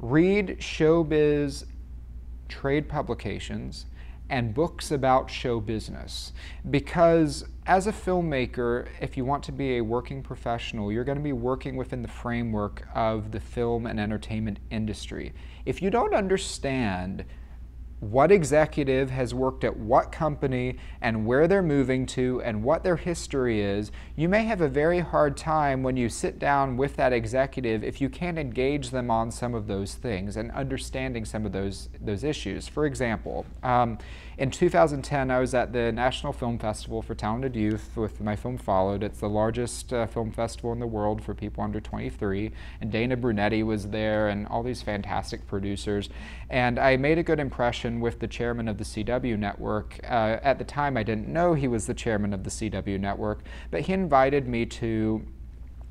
Read 0.00 0.58
showbiz 0.58 1.64
trade 2.48 2.88
publications 2.88 3.86
and 4.28 4.54
books 4.54 4.90
about 4.90 5.30
show 5.30 5.60
business. 5.60 6.32
Because 6.68 7.44
as 7.66 7.86
a 7.86 7.92
filmmaker, 7.92 8.88
if 9.00 9.16
you 9.16 9.24
want 9.24 9.42
to 9.44 9.52
be 9.52 9.76
a 9.76 9.80
working 9.80 10.22
professional, 10.22 10.92
you're 10.92 11.04
going 11.04 11.18
to 11.18 11.24
be 11.24 11.32
working 11.32 11.76
within 11.76 12.02
the 12.02 12.08
framework 12.08 12.86
of 12.94 13.32
the 13.32 13.40
film 13.40 13.86
and 13.86 13.98
entertainment 13.98 14.58
industry. 14.70 15.32
If 15.64 15.82
you 15.82 15.90
don't 15.90 16.14
understand 16.14 17.24
what 18.00 18.30
executive 18.30 19.10
has 19.10 19.32
worked 19.32 19.64
at 19.64 19.76
what 19.76 20.12
company 20.12 20.76
and 21.00 21.26
where 21.26 21.48
they're 21.48 21.62
moving 21.62 22.04
to 22.04 22.42
and 22.42 22.62
what 22.62 22.84
their 22.84 22.96
history 22.96 23.62
is, 23.62 23.90
you 24.16 24.28
may 24.28 24.44
have 24.44 24.60
a 24.60 24.68
very 24.68 25.00
hard 25.00 25.36
time 25.36 25.82
when 25.82 25.96
you 25.96 26.08
sit 26.08 26.38
down 26.38 26.76
with 26.76 26.96
that 26.96 27.12
executive 27.12 27.82
if 27.82 28.00
you 28.00 28.08
can't 28.08 28.38
engage 28.38 28.90
them 28.90 29.10
on 29.10 29.30
some 29.30 29.54
of 29.54 29.66
those 29.66 29.94
things 29.94 30.36
and 30.36 30.50
understanding 30.52 31.24
some 31.24 31.46
of 31.46 31.52
those, 31.52 31.88
those 32.00 32.22
issues. 32.22 32.68
For 32.68 32.84
example, 32.84 33.46
um, 33.62 33.98
in 34.38 34.50
2010, 34.50 35.30
I 35.30 35.40
was 35.40 35.54
at 35.54 35.72
the 35.72 35.90
National 35.90 36.30
Film 36.30 36.58
Festival 36.58 37.00
for 37.00 37.14
Talented 37.14 37.56
Youth 37.56 37.96
with 37.96 38.20
my 38.20 38.36
film 38.36 38.58
Followed. 38.58 39.02
It's 39.02 39.18
the 39.18 39.30
largest 39.30 39.94
uh, 39.94 40.06
film 40.06 40.30
festival 40.30 40.72
in 40.72 40.78
the 40.78 40.86
world 40.86 41.24
for 41.24 41.34
people 41.34 41.64
under 41.64 41.80
23. 41.80 42.52
And 42.82 42.92
Dana 42.92 43.16
Brunetti 43.16 43.62
was 43.62 43.88
there 43.88 44.28
and 44.28 44.46
all 44.48 44.62
these 44.62 44.82
fantastic 44.82 45.46
producers. 45.46 46.10
And 46.50 46.78
I 46.78 46.98
made 46.98 47.16
a 47.16 47.22
good 47.22 47.40
impression 47.40 48.00
with 48.00 48.20
the 48.20 48.28
chairman 48.28 48.68
of 48.68 48.76
the 48.76 48.84
CW 48.84 49.38
network. 49.38 49.98
Uh, 50.04 50.38
at 50.42 50.58
the 50.58 50.64
time, 50.64 50.98
I 50.98 51.02
didn't 51.02 51.28
know 51.28 51.54
he 51.54 51.66
was 51.66 51.86
the 51.86 51.94
chairman 51.94 52.34
of 52.34 52.44
the 52.44 52.50
CW 52.50 53.00
network, 53.00 53.42
but 53.70 53.82
he 53.82 53.94
invited 53.94 54.46
me 54.46 54.66
to 54.66 55.24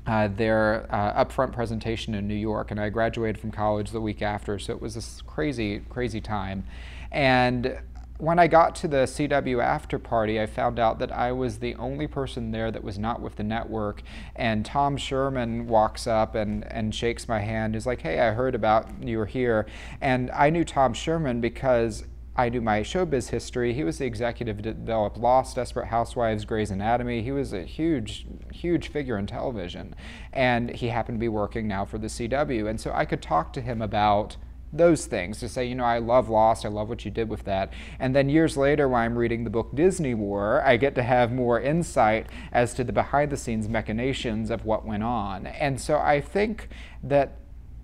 uh, 0.06 0.28
their 0.28 0.86
uh, 0.94 1.24
upfront 1.24 1.52
presentation 1.52 2.14
in 2.14 2.28
New 2.28 2.34
York, 2.34 2.70
and 2.70 2.78
I 2.78 2.90
graduated 2.90 3.40
from 3.40 3.50
college 3.50 3.90
the 3.90 4.00
week 4.00 4.22
after, 4.22 4.56
so 4.56 4.72
it 4.72 4.80
was 4.80 4.94
this 4.94 5.20
crazy, 5.26 5.80
crazy 5.88 6.20
time. 6.20 6.64
And 7.10 7.78
when 8.18 8.38
I 8.38 8.46
got 8.46 8.74
to 8.76 8.88
the 8.88 9.04
CW 9.04 9.62
after 9.62 9.98
party, 9.98 10.40
I 10.40 10.46
found 10.46 10.78
out 10.78 10.98
that 11.00 11.12
I 11.12 11.32
was 11.32 11.58
the 11.58 11.74
only 11.74 12.06
person 12.06 12.50
there 12.50 12.70
that 12.70 12.82
was 12.82 12.98
not 12.98 13.20
with 13.20 13.36
the 13.36 13.42
network. 13.42 14.02
And 14.34 14.64
Thom 14.64 14.96
Sherman 14.96 15.66
walks 15.66 16.06
up 16.06 16.34
and, 16.34 16.70
and 16.72 16.94
shakes 16.94 17.28
my 17.28 17.40
hand. 17.40 17.74
He's 17.74 17.86
like, 17.86 18.02
Hey, 18.02 18.20
I 18.20 18.32
heard 18.32 18.54
about 18.54 19.02
you 19.02 19.18
were 19.18 19.26
here. 19.26 19.66
And 20.00 20.30
I 20.30 20.50
knew 20.50 20.64
Thom 20.64 20.94
Sherman 20.94 21.40
because 21.40 22.04
I 22.38 22.50
knew 22.50 22.60
my 22.60 22.80
showbiz 22.80 23.30
history. 23.30 23.72
He 23.72 23.82
was 23.82 23.96
the 23.98 24.04
executive 24.04 24.62
that 24.62 24.84
developed 24.84 25.16
Lost, 25.16 25.56
Desperate 25.56 25.86
Housewives, 25.86 26.44
Grey's 26.44 26.70
Anatomy. 26.70 27.22
He 27.22 27.32
was 27.32 27.54
a 27.54 27.62
huge, 27.62 28.26
huge 28.52 28.88
figure 28.88 29.16
in 29.16 29.26
television. 29.26 29.94
And 30.34 30.70
he 30.70 30.88
happened 30.88 31.16
to 31.16 31.20
be 31.20 31.28
working 31.28 31.66
now 31.66 31.86
for 31.86 31.96
the 31.96 32.08
CW. 32.08 32.68
And 32.68 32.78
so 32.78 32.92
I 32.94 33.06
could 33.06 33.22
talk 33.22 33.54
to 33.54 33.62
him 33.62 33.80
about 33.80 34.36
those 34.76 35.06
things 35.06 35.38
to 35.40 35.48
say, 35.48 35.64
you 35.64 35.74
know, 35.74 35.84
I 35.84 35.98
love 35.98 36.28
Lost, 36.28 36.64
I 36.64 36.68
love 36.68 36.88
what 36.88 37.04
you 37.04 37.10
did 37.10 37.28
with 37.28 37.44
that. 37.44 37.72
And 37.98 38.14
then 38.14 38.28
years 38.28 38.56
later, 38.56 38.88
when 38.88 39.02
I'm 39.02 39.16
reading 39.16 39.44
the 39.44 39.50
book 39.50 39.74
Disney 39.74 40.14
War, 40.14 40.62
I 40.64 40.76
get 40.76 40.94
to 40.96 41.02
have 41.02 41.32
more 41.32 41.60
insight 41.60 42.26
as 42.52 42.74
to 42.74 42.84
the 42.84 42.92
behind 42.92 43.30
the 43.30 43.36
scenes 43.36 43.68
machinations 43.68 44.50
of 44.50 44.64
what 44.64 44.84
went 44.84 45.02
on. 45.02 45.46
And 45.46 45.80
so 45.80 45.98
I 45.98 46.20
think 46.20 46.68
that 47.02 47.38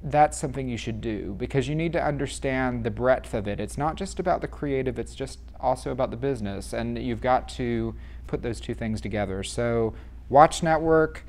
that's 0.05 0.37
something 0.37 0.69
you 0.69 0.77
should 0.77 1.01
do 1.01 1.35
because 1.39 1.69
you 1.69 1.75
need 1.75 1.93
to 1.93 2.05
understand 2.05 2.83
the 2.83 2.91
breadth 2.91 3.35
of 3.35 3.47
it. 3.47 3.61
It's 3.61 3.79
not 3.79 3.95
just 3.97 4.19
about 4.19 4.41
the 4.41 4.49
creative, 4.49 4.99
it's 4.99 5.15
just 5.15 5.39
also 5.61 5.91
about 5.91 6.11
the 6.11 6.17
business. 6.17 6.73
And 6.73 6.99
you've 6.99 7.21
got 7.21 7.49
to 7.51 7.95
put 8.27 8.43
those 8.43 8.61
two 8.61 8.75
things 8.75 9.01
together. 9.01 9.43
So, 9.43 9.95
Watch 10.29 10.63
Network, 10.63 11.25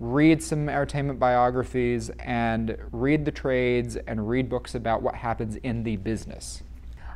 read 0.00 0.42
some 0.42 0.68
entertainment 0.68 1.18
biographies, 1.18 2.10
and 2.20 2.76
read 2.92 3.24
the 3.24 3.32
trades 3.32 3.96
and 3.96 4.28
read 4.28 4.48
books 4.48 4.74
about 4.74 5.02
what 5.02 5.14
happens 5.14 5.56
in 5.56 5.82
the 5.82 5.96
business. 5.96 6.62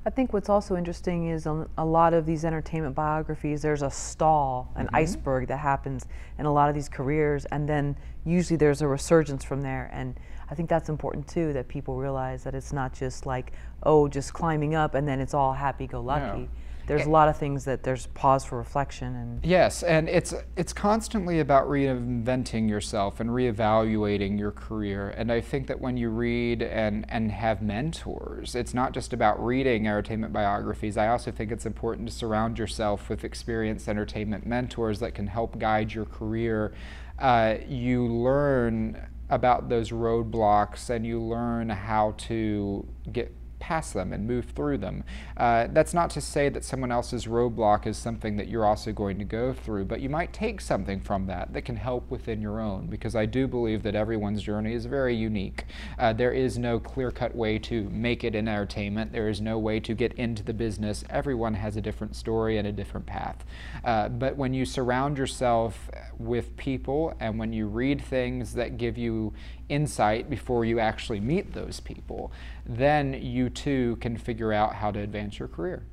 I 0.05 0.11
think 0.11 0.33
what's 0.33 0.49
also 0.49 0.76
interesting 0.76 1.28
is 1.28 1.47
a, 1.47 1.68
a 1.78 1.85
lot 1.85 2.12
of 2.12 2.26
these 2.26 2.45
entertainment 2.45 2.97
biographies, 2.97 3.62
there's 3.62 3.83
a 3.83 3.91
stall, 3.91 4.72
an 4.75 4.87
mm-hmm. 4.87 4.96
iceberg 4.96 5.46
that 5.46 5.59
happens 5.59 6.07
in 6.38 6.46
a 6.46 6.53
lot 6.53 6.68
of 6.68 6.75
these 6.75 6.88
careers, 6.88 7.45
and 7.46 7.68
then 7.68 7.96
usually 8.25 8.57
there's 8.57 8.83
a 8.83 8.88
resurgence 8.88 9.45
from 9.45 9.63
there. 9.63 9.88
And 9.92 10.18
I 10.50 10.54
think 10.57 10.68
that's 10.68 10.88
important 10.88 11.29
too, 11.29 11.53
that 11.53 11.68
people 11.68 11.96
realize 11.96 12.42
that 12.45 12.54
it's 12.54 12.72
not 12.72 12.92
just 12.92 13.26
like, 13.26 13.53
oh, 13.84 14.09
just 14.09 14.33
climbing 14.33 14.75
up 14.75 14.95
and 14.95 15.07
then 15.07 15.21
it's 15.21 15.34
all 15.34 15.53
happy 15.53 15.87
go 15.87 16.00
lucky. 16.00 16.42
No. 16.42 16.49
There's 16.87 17.07
a 17.07 17.11
lot 17.11 17.29
of 17.29 17.37
things 17.37 17.64
that 17.64 17.83
there's 17.83 18.07
pause 18.09 18.45
for 18.45 18.59
reflection 18.59 19.14
and 19.14 19.45
yes, 19.45 19.83
and 19.83 20.09
it's 20.09 20.34
it's 20.57 20.72
constantly 20.72 21.41
about 21.41 21.68
reinventing 21.68 22.68
yourself 22.68 23.21
and 23.21 23.30
reevaluating 23.30 24.38
your 24.38 24.50
career. 24.50 25.11
And 25.11 25.30
I 25.30 25.41
think 25.41 25.67
that 25.68 25.80
when 25.80 25.96
you 25.96 26.11
read 26.11 26.63
and 26.63 27.07
and 27.09 27.30
have 27.33 27.63
mentors, 27.63 28.54
it's 28.54 28.75
not 28.75 28.92
just 28.92 29.13
about 29.13 29.45
reading 29.45 29.87
entertainment 29.87 30.33
biographies. 30.33 30.96
I 30.96 31.09
also 31.09 31.30
think 31.30 31.53
it's 31.53 31.67
important 31.67 32.09
to 32.09 32.14
surround 32.14 32.59
yourself 32.59 33.09
with 33.09 33.25
experienced 33.25 33.88
entertainment 33.88 34.46
mentors 34.46 35.00
that 35.00 35.14
can 35.14 35.29
help 35.29 35.59
guide 35.59 35.92
your 35.92 36.04
career. 36.04 36.72
Uh, 37.18 37.57
you 37.68 38.07
learn 38.07 39.09
about 39.30 39.68
those 39.71 39.91
roadblocks 39.91 40.91
and 40.91 41.07
you 41.07 41.21
learn 41.21 41.71
how 41.71 42.14
to 42.18 42.87
get 43.11 43.34
past 43.63 43.95
them 43.95 44.13
and 44.13 44.26
move 44.26 44.47
through 44.57 44.76
them. 44.76 45.05
Uh, 45.37 45.68
that's 45.71 45.95
not 45.95 46.11
to 46.11 46.21
say 46.21 46.49
that 46.49 46.64
someone 46.64 46.91
else's 46.91 47.26
roadblock 47.26 47.87
is 47.87 47.97
something 47.97 48.37
that 48.37 48.49
you're 48.49 48.67
also 48.67 48.91
going 48.93 49.18
to 49.21 49.25
go 49.25 49.53
through, 49.53 49.84
but 49.84 50.01
you 50.01 50.09
might 50.09 50.33
take 50.33 50.61
something 50.61 51.01
from 51.01 51.26
that 51.26 51.53
that 51.53 51.63
can 51.63 51.76
help 51.76 52.11
within 52.11 52.43
your 52.43 52.59
own, 52.61 52.89
because 52.89 53.14
I 53.14 53.25
do 53.25 53.47
believe 53.47 53.84
that 53.84 53.95
everyone's 53.95 54.43
journey 54.43 54.75
is 54.75 54.87
very 54.87 55.14
unique. 55.14 55.64
Uh, 55.97 56.13
there 56.13 56.33
is 56.33 56.59
no 56.59 56.80
clear 56.80 57.13
cut 57.13 57.37
way 57.37 57.57
to 57.61 57.89
make 57.91 58.25
it 58.25 58.34
in 58.34 58.49
entertainment, 58.49 59.13
there 59.13 59.29
is 59.29 59.41
no 59.41 59.61
way 59.61 59.79
to 59.79 59.95
get 59.95 60.13
into 60.14 60.43
the 60.43 60.53
business. 60.53 61.05
Everyone 61.09 61.55
has 61.55 61.76
a 61.76 61.80
different 61.80 62.17
story 62.17 62.59
and 62.59 62.67
a 62.67 62.72
different 62.72 63.07
path. 63.07 63.45
Uh, 63.84 64.09
but 64.09 64.37
when 64.37 64.53
you 64.53 64.64
surround 64.64 65.18
yourself 65.18 65.89
with 66.18 66.57
people 66.57 67.14
and 67.21 67.39
when 67.39 67.53
you 67.53 67.68
read 67.68 68.03
things 68.03 68.55
that 68.55 68.76
give 68.76 68.99
you 68.99 69.33
insight 69.68 70.29
before 70.29 70.64
you 70.64 70.79
actually 70.79 71.21
meet 71.21 71.53
those 71.53 71.80
people, 71.80 72.33
then 72.67 73.14
you 73.14 73.49
too 73.51 73.97
can 74.01 74.17
figure 74.17 74.53
out 74.53 74.75
how 74.75 74.91
to 74.91 75.01
advance 75.01 75.39
your 75.39 75.49
career. 75.49 75.84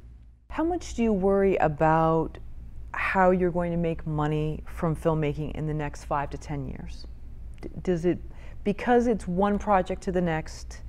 How 0.50 0.64
much 0.64 0.96
do 0.96 1.04
you 1.04 1.14
worry 1.14 1.56
about 1.58 2.38
how 2.94 3.32
you're 3.32 3.52
going 3.52 3.72
to 3.72 3.78
make 3.78 4.06
money 4.08 4.64
from 4.66 4.96
filmmaking 4.96 5.52
in 5.56 5.68
the 5.68 5.74
next 5.74 6.06
five 6.06 6.30
to 6.32 6.38
10 6.38 6.68
years? 6.68 7.06
Does 7.84 8.06
it, 8.06 8.20
because 8.64 9.08
it's 9.08 9.28
one 9.28 9.60
project 9.60 10.02
to 10.04 10.12
the 10.12 10.22
next 10.22 10.82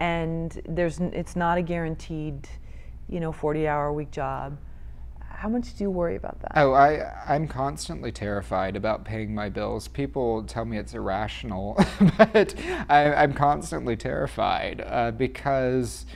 and 0.00 0.60
there's, 0.68 1.00
it's 1.00 1.36
not 1.36 1.56
a 1.56 1.62
guaranteed, 1.62 2.48
you 3.08 3.20
know, 3.20 3.32
40 3.32 3.66
hour 3.68 3.86
a 3.86 3.92
week 3.92 4.10
job, 4.10 4.58
how 5.36 5.50
much 5.50 5.76
do 5.76 5.84
you 5.84 5.90
worry 5.90 6.16
about 6.16 6.40
that? 6.40 6.52
Oh, 6.56 6.72
I, 6.72 7.12
I'm 7.26 7.46
constantly 7.46 8.10
terrified 8.10 8.74
about 8.74 9.04
paying 9.04 9.34
my 9.34 9.50
bills. 9.50 9.86
People 9.86 10.42
tell 10.44 10.64
me 10.64 10.78
it's 10.78 10.94
irrational, 10.94 11.78
but 12.18 12.54
I, 12.88 13.22
am 13.22 13.34
constantly 13.34 13.96
terrified 13.96 14.82
uh, 14.86 15.10
because 15.10 16.06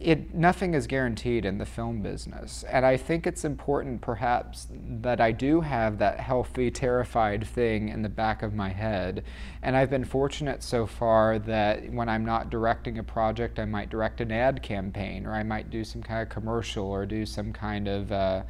it 0.00 0.34
nothing 0.34 0.72
is 0.72 0.86
guaranteed 0.86 1.44
in 1.44 1.58
the 1.58 1.66
film 1.66 2.00
business. 2.00 2.64
And 2.64 2.86
i 2.86 2.96
think 2.96 3.26
it's 3.26 3.44
important 3.44 4.00
perhaps 4.00 4.66
that 5.02 5.20
i 5.20 5.30
do 5.30 5.60
have 5.60 5.98
that 5.98 6.18
healthy 6.18 6.70
terrified 6.70 7.46
thing 7.46 7.90
in 7.90 8.00
the 8.00 8.08
back 8.08 8.42
of 8.42 8.54
my 8.54 8.70
head. 8.70 9.24
And 9.62 9.76
i've 9.76 9.90
been 9.90 10.04
fortunate 10.04 10.62
so 10.62 10.86
far 10.86 11.38
that 11.40 11.92
when 11.92 12.08
i'm 12.08 12.24
not 12.24 12.48
directing 12.48 12.98
a 12.98 13.02
project 13.02 13.58
i 13.58 13.66
might 13.66 13.90
direct 13.90 14.22
an 14.22 14.32
ad 14.32 14.62
campaign 14.62 15.26
or 15.26 15.34
i 15.34 15.42
might 15.42 15.68
do 15.68 15.84
some 15.84 16.02
kind 16.02 16.22
of 16.22 16.30
commercial 16.30 16.86
or 16.86 17.04
do 17.04 17.26
some 17.26 17.52
kind 17.52 17.86
of 17.86 18.10
uh, 18.10 18.42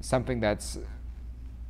something 0.00 0.38
that's 0.38 0.78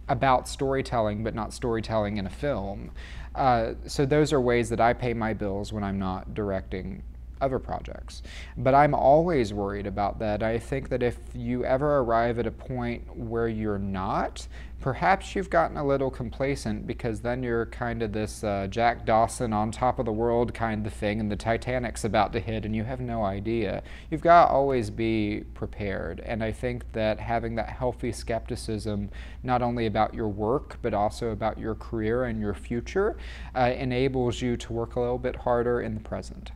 about 0.07 0.47
storytelling 0.47 1.25
but 1.25 1.35
not 1.35 1.55
storytelling 1.55 2.19
in 2.19 2.27
a 2.27 2.31
film. 2.31 2.91
Uh, 3.35 3.73
so 3.87 4.05
those 4.05 4.35
are 4.35 4.41
ways 4.41 4.69
that 4.69 4.81
i 4.81 4.93
pay 4.93 5.15
my 5.15 5.33
bills 5.33 5.73
when 5.73 5.83
i'm 5.83 5.99
not 5.99 6.35
directing 6.35 7.03
other 7.41 7.59
projects. 7.59 8.23
But 8.57 8.75
I'm 8.75 8.95
always 8.95 9.53
worried 9.53 9.87
about 9.87 10.19
that. 10.21 10.43
I 10.43 10.59
think 10.59 10.89
that 10.89 11.03
if 11.03 11.19
you 11.35 11.65
ever 11.65 11.99
arrive 11.99 12.39
at 12.39 12.47
a 12.47 12.51
point 12.51 13.17
where 13.17 13.49
you're 13.49 13.79
not, 13.79 14.47
perhaps 14.85 15.35
you've 15.35 15.49
gotten 15.49 15.79
a 15.79 15.87
little 15.87 16.11
complacent 16.11 16.87
because 16.87 17.23
then 17.23 17.43
you're 17.43 17.65
kind 17.65 18.03
of 18.03 18.13
this 18.13 18.45
uh, 18.45 18.67
Jack 18.69 19.07
Dawson 19.07 19.51
on 19.51 19.71
top 19.71 19.99
of 19.99 20.05
the 20.05 20.13
world 20.13 20.53
kind 20.53 20.87
of 20.87 20.93
thing, 20.93 21.21
and 21.21 21.33
the 21.33 21.37
Titanic's 21.37 22.05
about 22.05 22.35
to 22.35 22.41
hit, 22.41 22.67
and 22.67 22.77
you 22.77 22.85
have 22.85 23.01
no 23.01 23.25
idea. 23.25 23.83
You've 24.11 24.21
got 24.21 24.45
to 24.45 24.53
always 24.53 24.91
be 24.91 25.45
prepared. 25.55 26.21
And 26.21 26.45
I 26.45 26.53
think 26.53 26.93
that 26.93 27.19
having 27.19 27.55
that 27.55 27.71
healthy 27.71 28.13
skepticism, 28.13 29.09
not 29.43 29.63
only 29.63 29.87
about 29.87 30.13
your 30.13 30.29
work, 30.29 30.77
but 30.83 30.93
also 30.93 31.31
about 31.31 31.59
your 31.59 31.75
career 31.75 32.25
and 32.25 32.39
your 32.39 32.53
future, 32.53 33.17
uh, 33.57 33.73
enables 33.75 34.43
you 34.43 34.59
to 34.59 34.73
work 34.75 34.97
a 34.97 35.01
little 35.01 35.19
bit 35.19 35.37
harder 35.37 35.81
in 35.81 35.95
the 35.95 36.01
present. 36.01 36.53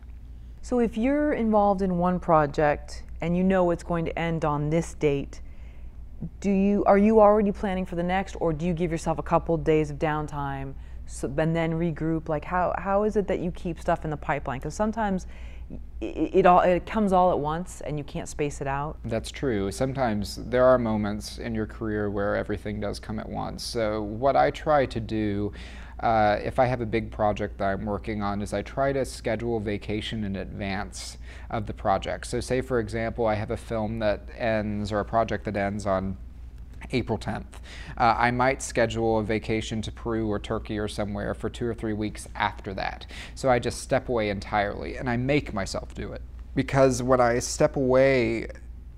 So 0.62 0.80
if 0.80 0.96
you're 0.96 1.32
involved 1.32 1.82
in 1.82 1.98
one 1.98 2.20
project 2.20 3.04
and 3.20 3.36
you 3.36 3.42
know 3.42 3.70
it's 3.70 3.82
going 3.82 4.04
to 4.04 4.18
end 4.18 4.44
on 4.44 4.70
this 4.70 4.94
date, 4.94 5.40
do 6.40 6.50
you 6.50 6.84
are 6.84 6.98
you 6.98 7.20
already 7.20 7.52
planning 7.52 7.86
for 7.86 7.94
the 7.94 8.02
next 8.02 8.36
or 8.40 8.52
do 8.52 8.66
you 8.66 8.74
give 8.74 8.90
yourself 8.90 9.18
a 9.18 9.22
couple 9.22 9.56
days 9.56 9.90
of 9.90 9.98
downtime 9.98 10.74
so, 11.06 11.32
and 11.38 11.54
then 11.54 11.72
regroup? 11.72 12.28
Like 12.28 12.44
how, 12.44 12.74
how 12.76 13.04
is 13.04 13.16
it 13.16 13.28
that 13.28 13.38
you 13.40 13.50
keep 13.52 13.80
stuff 13.80 14.04
in 14.04 14.10
the 14.10 14.16
pipeline? 14.16 14.58
Because 14.58 14.74
sometimes 14.74 15.26
it, 16.00 16.30
it, 16.34 16.46
all 16.46 16.60
it 16.60 16.86
comes 16.86 17.12
all 17.12 17.30
at 17.30 17.38
once 17.38 17.80
and 17.82 17.98
you 17.98 18.04
can't 18.04 18.28
space 18.28 18.60
it 18.60 18.66
out. 18.66 18.98
That's 19.04 19.30
true. 19.30 19.70
Sometimes 19.70 20.36
there 20.36 20.64
are 20.64 20.78
moments 20.78 21.38
in 21.38 21.54
your 21.54 21.66
career 21.66 22.10
where 22.10 22.36
everything 22.36 22.80
does 22.80 22.98
come 22.98 23.18
at 23.18 23.28
once. 23.28 23.62
So 23.62 24.02
what 24.02 24.34
i 24.36 24.50
try 24.50 24.86
to 24.86 25.00
do 25.00 25.52
uh, 26.00 26.38
if 26.42 26.58
I 26.58 26.66
have 26.66 26.80
a 26.80 26.86
big 26.86 27.10
project 27.10 27.58
that 27.58 27.64
I'm 27.64 27.84
working 27.84 28.22
on, 28.22 28.42
is 28.42 28.52
I 28.52 28.62
try 28.62 28.92
to 28.92 29.04
schedule 29.04 29.60
vacation 29.60 30.24
in 30.24 30.36
advance 30.36 31.18
of 31.50 31.66
the 31.66 31.74
project. 31.74 32.26
So, 32.26 32.40
say 32.40 32.60
for 32.60 32.78
example, 32.78 33.26
I 33.26 33.34
have 33.34 33.50
a 33.50 33.56
film 33.56 33.98
that 33.98 34.28
ends 34.36 34.92
or 34.92 35.00
a 35.00 35.04
project 35.04 35.44
that 35.46 35.56
ends 35.56 35.86
on 35.86 36.16
April 36.92 37.18
10th. 37.18 37.44
Uh, 37.96 38.14
I 38.16 38.30
might 38.30 38.62
schedule 38.62 39.18
a 39.18 39.24
vacation 39.24 39.82
to 39.82 39.92
Peru 39.92 40.30
or 40.30 40.38
Turkey 40.38 40.78
or 40.78 40.88
somewhere 40.88 41.34
for 41.34 41.50
two 41.50 41.66
or 41.66 41.74
three 41.74 41.92
weeks 41.92 42.28
after 42.34 42.72
that. 42.74 43.06
So 43.34 43.50
I 43.50 43.58
just 43.58 43.80
step 43.80 44.08
away 44.08 44.30
entirely 44.30 44.96
and 44.96 45.10
I 45.10 45.16
make 45.16 45.52
myself 45.52 45.94
do 45.94 46.12
it. 46.12 46.22
Because 46.54 47.02
when 47.02 47.20
I 47.20 47.38
step 47.40 47.76
away, 47.76 48.48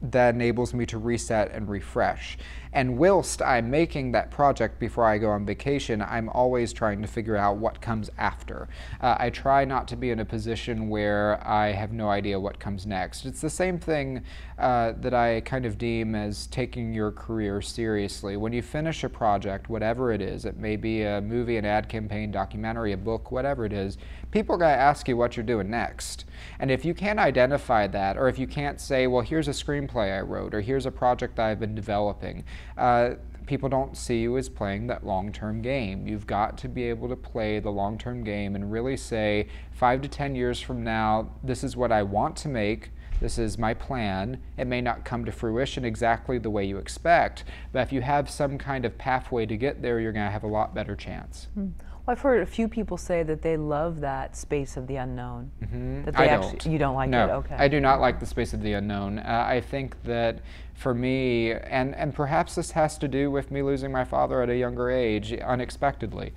that 0.03 0.35
enables 0.35 0.73
me 0.73 0.87
to 0.87 0.99
reset 0.99 1.51
and 1.53 1.69
refresh. 1.69 2.39
And 2.73 2.99
whilst 2.99 3.43
I'm 3.43 3.71
making 3.71 4.13
that 4.13 4.31
project 4.31 4.79
before 4.79 5.05
I 5.05 5.19
go 5.19 5.31
on 5.31 5.45
vacation, 5.45 6.01
I'm 6.03 6.29
always 6.29 6.73
trying 6.73 7.03
to 7.03 7.09
figure 7.09 7.37
out 7.37 7.57
what 7.57 7.81
comes 7.81 8.11
after. 8.17 8.69
Uh, 9.01 9.17
I 9.19 9.31
try 9.31 9.65
not 9.65 9.89
to 9.89 9.97
be 9.97 10.11
in 10.11 10.21
a 10.21 10.25
position 10.25 10.89
where 10.89 11.45
I 11.47 11.73
have 11.73 11.93
no 11.93 12.09
idea 12.09 12.39
what 12.39 12.61
comes 12.61 12.87
next. 12.87 13.27
It's 13.27 13.41
the 13.41 13.51
same 13.51 13.79
thing 13.79 14.23
uh, 14.59 14.93
that 15.01 15.15
I 15.15 15.41
kind 15.41 15.67
of 15.67 15.79
deem 15.79 16.15
as 16.15 16.47
taking 16.47 16.95
your 16.95 17.11
career 17.11 17.61
seriously. 17.61 18.37
When 18.37 18.53
you 18.53 18.63
finish 18.63 19.03
a 19.03 19.09
project, 19.09 19.69
whatever 19.69 20.13
it 20.13 20.21
is, 20.21 20.45
it 20.45 20.57
may 20.57 20.77
be 20.77 21.03
a 21.03 21.21
movie, 21.21 21.57
an 21.57 21.65
ad 21.65 21.89
campaign, 21.89 22.31
documentary, 22.31 22.93
a 22.93 22.97
book, 22.97 23.33
whatever 23.33 23.65
it 23.65 23.73
is, 23.73 23.99
people 24.31 24.55
are 24.55 24.59
going 24.59 24.75
to 24.75 24.81
ask 24.81 25.09
you 25.09 25.17
what 25.17 25.37
you're 25.37 25.45
doing 25.45 25.71
next. 25.71 26.25
And 26.59 26.71
if 26.71 26.85
you 26.85 26.95
can't 26.95 27.19
identify 27.19 27.87
that, 27.89 28.17
or 28.17 28.29
if 28.29 28.39
you 28.39 28.47
can't 28.47 28.81
say, 28.81 29.07
well, 29.07 29.23
here's 29.23 29.49
a 29.49 29.53
screenplay 29.53 30.17
I 30.17 30.21
wrote, 30.21 30.55
or 30.55 30.61
here's 30.61 30.87
a 30.87 30.91
project 30.91 31.37
that 31.37 31.47
I've 31.47 31.61
been 31.61 31.75
developing, 31.75 32.45
uh, 32.77 33.11
people 33.47 33.69
don't 33.69 33.97
see 33.97 34.21
you 34.21 34.39
as 34.39 34.49
playing 34.49 34.87
that 34.87 35.05
long 35.05 35.33
term 35.33 35.61
game. 35.61 36.07
You've 36.07 36.27
got 36.27 36.57
to 36.59 36.69
be 36.69 36.85
able 36.85 37.09
to 37.09 37.17
play 37.17 37.59
the 37.59 37.71
long 37.71 37.99
term 37.99 38.23
game 38.23 38.55
and 38.55 38.71
really 38.71 38.97
say, 38.97 39.49
five 39.73 40.03
to 40.03 40.09
10 40.09 40.37
years 40.37 40.61
from 40.61 40.85
now, 40.85 41.31
this 41.43 41.65
is 41.65 41.77
what 41.77 41.91
I 41.91 42.03
want 42.05 42.37
to 42.37 42.49
make. 42.49 42.91
This 43.21 43.39
is 43.39 43.59
my 43.59 43.75
plan. 43.75 44.41
It 44.57 44.67
may 44.67 44.81
not 44.81 45.05
come 45.05 45.25
to 45.25 45.33
fruition 45.33 45.85
exactly 45.85 46.39
the 46.39 46.49
way 46.49 46.65
you 46.65 46.79
expect, 46.79 47.45
but 47.73 47.81
if 47.81 47.93
you 47.93 48.01
have 48.01 48.31
some 48.31 48.57
kind 48.57 48.85
of 48.85 48.97
pathway 48.97 49.47
to 49.47 49.57
get 49.57 49.83
there, 49.83 50.01
you're 50.01 50.13
going 50.13 50.27
to 50.27 50.33
have 50.33 50.45
a 50.45 50.49
lot 50.49 50.75
better 50.75 50.97
chance. 50.97 51.49
Mm. 51.59 51.73
I've 52.11 52.21
heard 52.21 52.43
a 52.43 52.47
few 52.47 52.67
people 52.67 52.97
say 52.97 53.23
that 53.23 53.41
they 53.41 53.57
love 53.57 54.01
that 54.01 54.37
space 54.37 54.77
of 54.77 54.89
the 54.89 54.97
unknown. 54.97 55.53
Mm-hmm. 55.63 56.05
That 56.05 56.17
they 56.17 56.25
I 56.25 56.27
actually, 56.27 56.59
don't. 56.59 56.73
You 56.73 56.79
don't 56.79 56.95
like 56.97 57.09
no, 57.09 57.25
it? 57.25 57.31
Okay. 57.31 57.55
I 57.55 57.69
do 57.69 57.79
not 57.79 58.01
like 58.01 58.19
the 58.19 58.27
space 58.27 58.53
of 58.53 58.63
the 58.63 58.73
unknown. 58.73 59.21
Uh, 59.21 59.45
I 59.47 59.61
think 59.61 60.03
that 60.03 60.41
for 60.75 60.93
me, 60.93 61.53
and, 61.53 61.95
and 61.95 62.13
perhaps 62.13 62.57
this 62.57 62.73
has 62.73 62.99
to 62.99 63.07
do 63.07 63.31
with 63.31 63.53
me 63.53 63.63
losing 63.63 63.93
my 63.93 64.05
father 64.05 64.43
at 64.43 64.51
a 64.51 64.57
younger 64.57 64.91
age 64.91 65.33
unexpectedly. 65.33 66.33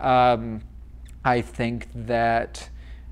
Um, 0.00 0.62
I 1.24 1.42
think 1.42 1.88
that 1.94 2.70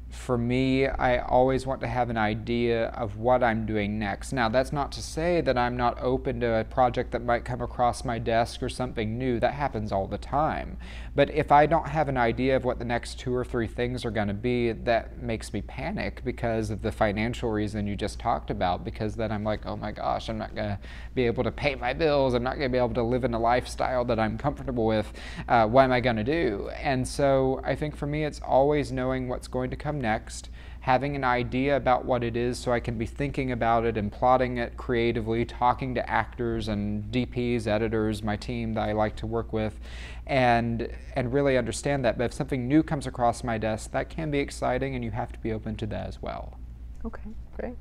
for 0.09 0.39
me, 0.39 0.87
I 0.87 1.19
always 1.19 1.67
want 1.67 1.81
to 1.81 1.87
have 1.87 2.11
an 2.11 2.17
idea 2.17 2.87
of 2.89 3.17
what 3.17 3.43
I'm 3.43 3.67
doing 3.67 3.99
next. 3.99 4.33
Now, 4.33 4.49
that's 4.49 4.73
not 4.73 4.93
to 4.93 5.03
say 5.03 5.41
that 5.41 5.59
I'm 5.59 5.77
not 5.77 6.01
open 6.01 6.41
to 6.41 6.61
a 6.61 6.65
project 6.65 7.11
that 7.13 7.25
might 7.25 7.45
come 7.45 7.61
across 7.61 8.05
my 8.05 8.19
desk 8.19 8.63
or 8.63 8.69
something 8.69 9.19
new. 9.19 9.41
That 9.41 9.55
happens 9.55 9.93
all 9.93 10.07
the 10.07 10.19
time. 10.19 10.79
But 11.15 11.31
if 11.31 11.51
I 11.51 11.67
don't 11.67 11.89
have 11.89 12.09
an 12.09 12.17
idea 12.17 12.57
of 12.57 12.65
what 12.65 12.79
the 12.79 12.85
next 12.85 13.19
two 13.19 13.35
or 13.35 13.45
three 13.45 13.67
things 13.67 14.05
are 14.05 14.11
going 14.11 14.29
to 14.29 14.35
be, 14.35 14.73
that 14.73 15.23
makes 15.23 15.53
me 15.53 15.63
panic 15.63 16.23
because 16.25 16.71
of 16.71 16.83
the 16.83 16.93
financial 16.93 17.51
reason 17.51 17.87
you 17.87 17.97
just 17.97 18.19
talked 18.19 18.51
about. 18.51 18.85
Because 18.85 19.17
then 19.17 19.33
I'm 19.33 19.45
like, 19.45 19.67
oh 19.67 19.77
my 19.77 19.91
gosh, 19.93 20.29
I'm 20.29 20.39
not 20.39 20.55
going 20.55 20.69
to 20.69 20.79
be 21.15 21.25
able 21.27 21.43
to 21.45 21.53
pay 21.53 21.75
my 21.75 21.93
bills. 21.93 22.35
I'm 22.35 22.43
not 22.45 22.57
going 22.59 22.71
to 22.71 22.73
be 22.73 22.79
able 22.79 22.95
to 22.95 23.03
live 23.03 23.25
in 23.25 23.35
a 23.35 23.41
lifestyle 23.41 24.05
that 24.05 24.21
I'm 24.21 24.39
comfortable 24.39 24.87
with. 24.87 25.13
Uh, 25.49 25.67
what 25.67 25.85
am 25.85 25.93
I 25.93 26.01
going 26.01 26.17
to 26.17 26.25
do? 26.25 26.71
And 26.81 27.07
so 27.07 27.61
I 27.65 27.75
think 27.75 27.97
for 27.97 28.07
me, 28.07 28.25
it's 28.25 28.41
always 28.41 28.93
knowing 28.93 29.29
what's 29.29 29.49
going 29.49 29.71
to 29.71 29.77
come 29.77 29.96
next, 30.01 30.49
having 30.81 31.17
an 31.17 31.25
idea 31.25 31.77
about 31.77 32.05
what 32.05 32.23
it 32.23 32.37
is 32.37 32.59
so 32.59 32.71
I 32.73 32.79
can 32.79 32.97
be 32.97 33.07
thinking 33.07 33.51
about 33.51 33.85
it 33.85 33.97
and 33.97 34.13
plotting 34.13 34.59
it 34.59 34.77
creatively, 34.77 35.45
talking 35.45 35.97
to 35.97 36.09
actors 36.09 36.69
and 36.69 37.11
DPs, 37.11 37.67
editors, 37.67 38.23
my 38.23 38.37
team 38.37 38.75
that 38.75 38.89
I 38.89 38.93
like 38.93 39.17
to 39.17 39.27
work 39.27 39.53
with, 39.53 39.81
and, 40.29 40.89
and 41.17 41.33
really 41.33 41.59
understand 41.59 42.05
that. 42.05 42.17
But 42.17 42.25
if 42.27 42.33
something 42.33 42.69
new 42.69 42.85
comes 42.85 43.07
across 43.07 43.43
my 43.43 43.59
desk, 43.59 43.91
that 43.91 44.09
can 44.09 44.31
be 44.31 44.39
exciting 44.39 44.95
and 44.95 45.05
you 45.05 45.11
have 45.11 45.33
to 45.33 45.39
be 45.41 45.53
open 45.53 45.75
to 45.79 45.87
that 45.87 46.07
as 46.07 46.23
well. 46.23 46.57
Okay, 47.05 47.31
great. 47.57 47.75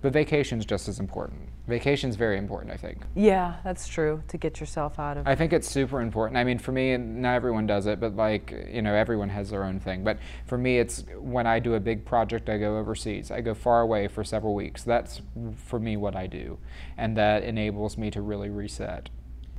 But 0.00 0.12
vacation's 0.12 0.64
just 0.64 0.86
as 0.88 1.00
important. 1.00 1.48
Vacation's 1.68 2.14
very 2.14 2.38
important, 2.38 2.72
I 2.72 2.76
think. 2.76 3.02
Yeah, 3.14 3.56
that's 3.64 3.88
true. 3.88 4.22
To 4.28 4.38
get 4.38 4.60
yourself 4.60 4.98
out 4.98 5.16
of. 5.16 5.26
I 5.26 5.34
think 5.34 5.52
it's 5.52 5.68
super 5.68 6.00
important. 6.00 6.38
I 6.38 6.44
mean, 6.44 6.58
for 6.58 6.70
me, 6.70 6.96
not 6.96 7.34
everyone 7.34 7.66
does 7.66 7.86
it, 7.86 7.98
but 7.98 8.14
like, 8.14 8.68
you 8.70 8.82
know, 8.82 8.94
everyone 8.94 9.28
has 9.30 9.50
their 9.50 9.64
own 9.64 9.80
thing. 9.80 10.04
But 10.04 10.18
for 10.46 10.58
me, 10.58 10.78
it's 10.78 11.04
when 11.18 11.46
I 11.46 11.58
do 11.58 11.74
a 11.74 11.80
big 11.80 12.04
project, 12.04 12.48
I 12.48 12.58
go 12.58 12.78
overseas. 12.78 13.30
I 13.32 13.40
go 13.40 13.52
far 13.52 13.80
away 13.80 14.06
for 14.06 14.22
several 14.22 14.54
weeks. 14.54 14.84
That's 14.84 15.22
for 15.56 15.80
me 15.80 15.96
what 15.96 16.14
I 16.14 16.28
do. 16.28 16.58
And 16.96 17.16
that 17.16 17.42
enables 17.42 17.98
me 17.98 18.10
to 18.12 18.22
really 18.22 18.48
reset. 18.48 19.10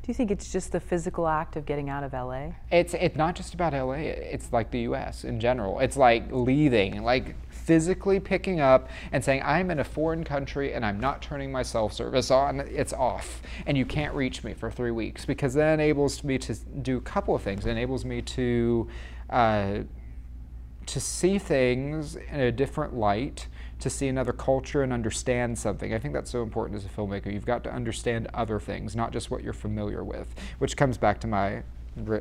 Do 0.08 0.12
you 0.12 0.16
think 0.16 0.32
it's 0.32 0.54
just 0.54 0.72
the 0.72 0.80
physical 0.80 1.28
act 1.28 1.58
of 1.58 1.66
getting 1.66 1.90
out 1.90 2.02
of 2.06 2.14
LA? 2.14 2.52
It's 2.72 2.94
it's 2.94 3.18
not 3.18 3.36
just 3.36 3.54
about 3.54 3.74
LA. 3.74 3.96
It's 3.96 4.54
like 4.54 4.72
the 4.72 4.80
U.S. 4.82 5.26
in 5.26 5.38
general. 5.38 5.82
It's 5.82 5.98
like 5.98 6.32
leaving, 6.32 7.04
like 7.04 7.36
physically 7.68 8.20
picking 8.20 8.62
up 8.62 8.90
and 9.12 9.24
saying, 9.24 9.44
"I'm 9.44 9.70
in 9.70 9.80
a 9.80 9.84
foreign 9.84 10.24
country 10.24 10.74
and 10.74 10.86
I'm 10.86 11.00
not 11.00 11.22
turning 11.22 11.52
my 11.52 11.64
self 11.64 11.92
service 11.92 12.32
on. 12.32 12.62
It's 12.62 12.94
off, 12.94 13.42
and 13.66 13.78
you 13.78 13.86
can't 13.86 14.16
reach 14.16 14.44
me 14.44 14.54
for 14.54 14.72
three 14.72 14.92
weeks." 14.92 15.26
Because 15.26 15.54
that 15.54 15.74
enables 15.74 16.24
me 16.24 16.38
to 16.40 16.56
do 16.56 16.98
a 16.98 17.02
couple 17.02 17.36
of 17.36 17.42
things. 17.42 17.66
It 17.66 17.72
enables 17.72 18.06
me 18.06 18.22
to 18.22 18.88
uh, 19.30 19.80
to 20.86 21.00
see 21.02 21.38
things 21.38 22.16
in 22.16 22.40
a 22.40 22.52
different 22.52 22.96
light 22.96 23.48
to 23.80 23.90
see 23.90 24.08
another 24.08 24.34
culture 24.34 24.82
and 24.82 24.92
understand 24.92 25.58
something. 25.60 25.94
I 25.94 26.00
think 26.00 26.14
that's 26.14 26.32
so 26.32 26.42
important 26.42 26.80
as 26.80 26.86
a 26.86 26.90
filmmaker. 26.90 27.32
You've 27.32 27.46
got 27.46 27.64
to 27.66 27.72
understand 27.72 28.28
other 28.34 28.60
things, 28.60 28.96
not 28.96 29.12
just 29.12 29.30
what 29.30 29.44
you're 29.44 29.54
familiar 29.54 30.04
with, 30.04 30.34
which 30.60 30.76
comes 30.76 30.98
back 30.98 31.20
to 31.22 31.28
my 31.28 31.62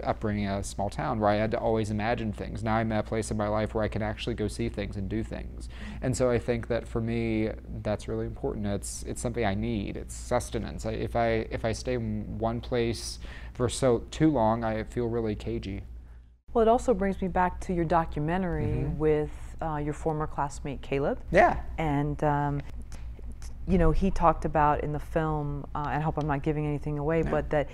upbringing 0.03 0.45
in 0.45 0.51
a 0.51 0.65
small 0.65 0.91
town 0.91 1.21
where 1.21 1.31
I 1.31 1.37
had 1.37 1.51
to 1.53 1.59
always 1.59 1.91
imagine 1.91 2.33
things. 2.33 2.63
Now 2.63 2.77
I'm 2.77 2.91
at 2.93 3.01
a 3.01 3.09
place 3.09 3.31
in 3.31 3.37
my 3.37 3.49
life 3.49 3.75
where 3.75 3.85
I 3.85 3.89
can 3.89 4.03
actually 4.03 4.35
go 4.35 4.49
see 4.49 4.69
things 4.69 4.97
and 4.97 5.09
do 5.09 5.23
things. 5.23 5.69
And 6.03 6.17
so 6.17 6.31
I 6.31 6.39
think 6.39 6.69
that 6.69 6.87
for 6.87 7.01
me, 7.01 7.51
that's 7.83 8.09
really 8.09 8.27
important. 8.27 8.67
It's 8.67 9.03
it's 9.05 9.21
something 9.21 9.45
I 9.45 9.55
need. 9.55 9.97
It's 9.97 10.15
sustenance. 10.15 10.87
I, 10.87 10.93
if 10.93 11.17
I 11.17 11.47
if 11.51 11.65
I 11.65 11.73
stay 11.73 11.95
in 11.95 12.39
one 12.39 12.61
place 12.61 13.19
for 13.55 13.69
so 13.69 14.05
too 14.11 14.31
long, 14.31 14.65
I 14.65 14.85
feel 14.85 15.07
really 15.07 15.35
cagey. 15.35 15.83
Well, 16.53 16.63
it 16.63 16.69
also 16.69 16.95
brings 16.95 17.21
me 17.21 17.29
back 17.29 17.61
to 17.63 17.75
your 17.75 17.85
documentary 17.85 18.65
mm-hmm. 18.65 18.99
with 18.99 19.57
uh, 19.61 19.77
your 19.77 19.93
former 19.93 20.27
classmate 20.27 20.81
Caleb. 20.81 21.21
Yeah. 21.31 21.61
And 21.77 22.23
um, 22.25 22.63
you 23.69 23.79
know, 23.79 23.91
he 23.91 24.11
talked 24.11 24.45
about 24.45 24.83
in 24.85 24.93
the 24.93 24.99
film, 24.99 25.67
uh, 25.75 25.89
and 25.89 25.97
I 25.97 26.01
hope 26.01 26.19
I'm 26.19 26.27
not 26.27 26.43
giving 26.43 26.67
anything 26.67 26.99
away, 26.99 27.23
no. 27.23 27.31
but 27.31 27.51
that 27.51 27.69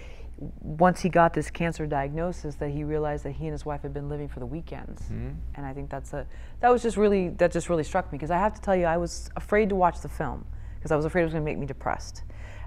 once 0.60 1.00
he 1.00 1.08
got 1.08 1.34
this 1.34 1.50
cancer 1.50 1.86
diagnosis, 1.86 2.56
that 2.56 2.70
he 2.70 2.84
realized 2.84 3.24
that 3.24 3.32
he 3.32 3.44
and 3.44 3.52
his 3.52 3.64
wife 3.64 3.82
had 3.82 3.94
been 3.94 4.08
living 4.08 4.28
for 4.28 4.40
the 4.40 4.46
weekends. 4.46 5.02
Mm-hmm. 5.02 5.30
And 5.54 5.66
I 5.66 5.72
think 5.72 5.90
that's 5.90 6.12
a 6.12 6.26
that 6.60 6.70
was 6.70 6.82
just 6.82 6.96
really 6.96 7.28
that 7.30 7.52
just 7.52 7.68
really 7.68 7.84
struck 7.84 8.10
me 8.12 8.18
because 8.18 8.30
I 8.30 8.38
have 8.38 8.54
to 8.54 8.60
tell 8.60 8.76
you, 8.76 8.86
I 8.86 8.96
was 8.96 9.30
afraid 9.36 9.68
to 9.68 9.74
watch 9.74 10.00
the 10.00 10.08
film 10.08 10.44
because 10.76 10.90
I 10.90 10.96
was 10.96 11.04
afraid 11.04 11.22
it 11.22 11.26
was 11.26 11.32
going 11.32 11.44
to 11.44 11.50
make 11.50 11.58
me 11.58 11.66
depressed. 11.66 12.22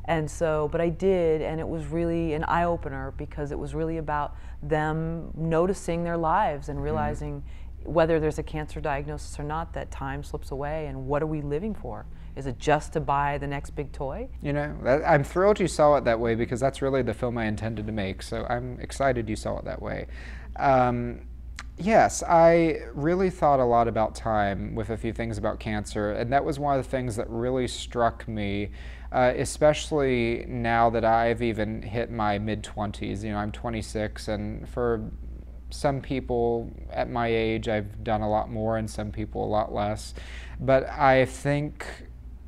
And 0.07 0.29
so, 0.29 0.69
but 0.71 0.81
I 0.81 0.89
did, 0.89 1.41
and 1.41 1.59
it 1.59 1.67
was 1.67 1.87
really 1.87 2.33
an 2.33 2.43
eye 2.43 2.65
opener 2.65 3.13
because 3.17 3.51
it 3.51 3.57
was 3.57 3.73
really 3.73 3.97
about 3.97 4.35
them 4.61 5.31
noticing 5.35 6.03
their 6.03 6.17
lives 6.17 6.69
and 6.69 6.77
mm-hmm. 6.77 6.85
realizing. 6.85 7.33
Mm-hmm 7.35 7.49
whether 7.85 8.19
there's 8.19 8.39
a 8.39 8.43
cancer 8.43 8.81
diagnosis 8.81 9.39
or 9.39 9.43
not, 9.43 9.73
that 9.73 9.91
time 9.91 10.23
slips 10.23 10.51
away. 10.51 10.87
And 10.87 11.05
what 11.05 11.21
are 11.21 11.27
we 11.27 11.41
living 11.41 11.73
for? 11.73 12.05
Is 12.35 12.47
it 12.47 12.59
just 12.59 12.93
to 12.93 12.99
buy 12.99 13.37
the 13.37 13.47
next 13.47 13.71
big 13.71 13.91
toy? 13.91 14.29
You 14.41 14.53
know, 14.53 15.01
I'm 15.05 15.23
thrilled 15.23 15.59
you 15.59 15.67
saw 15.67 15.95
it 15.95 16.03
that 16.03 16.19
way 16.19 16.35
because 16.35 16.59
that's 16.59 16.81
really 16.81 17.01
the 17.01 17.13
film 17.13 17.37
I 17.37 17.45
intended 17.45 17.85
to 17.87 17.93
make. 17.93 18.21
So 18.21 18.45
I'm 18.49 18.79
excited 18.79 19.29
you 19.29 19.35
saw 19.35 19.57
it 19.59 19.65
that 19.65 19.81
way. 19.81 20.07
Um, 20.57 21.21
yes, 21.77 22.23
I 22.23 22.79
really 22.93 23.29
thought 23.29 23.59
a 23.59 23.65
lot 23.65 23.87
about 23.87 24.15
time 24.15 24.75
with 24.75 24.89
a 24.89 24.97
few 24.97 25.13
things 25.13 25.37
about 25.37 25.59
cancer, 25.59 26.11
and 26.11 26.31
that 26.33 26.43
was 26.43 26.59
one 26.59 26.77
of 26.77 26.83
the 26.83 26.89
things 26.89 27.15
that 27.15 27.29
really 27.29 27.67
struck 27.67 28.27
me. 28.27 28.71
Uh, 29.11 29.31
especially 29.37 30.43
now 30.45 30.89
that 30.89 31.05
I've 31.05 31.41
even 31.41 31.81
hit 31.81 32.11
my 32.11 32.37
mid 32.37 32.63
20s. 32.63 33.23
You 33.23 33.31
know, 33.31 33.37
I'm 33.37 33.51
26, 33.51 34.27
and 34.27 34.67
for 34.67 35.09
some 35.69 36.01
people 36.01 36.71
at 36.91 37.09
my 37.09 37.27
age 37.27 37.67
I've 37.67 38.03
done 38.03 38.21
a 38.21 38.29
lot 38.29 38.49
more 38.49 38.77
and 38.77 38.89
some 38.89 39.11
people 39.11 39.43
a 39.43 39.47
lot 39.47 39.73
less. 39.73 40.13
But 40.59 40.89
I 40.89 41.25
think 41.25 41.85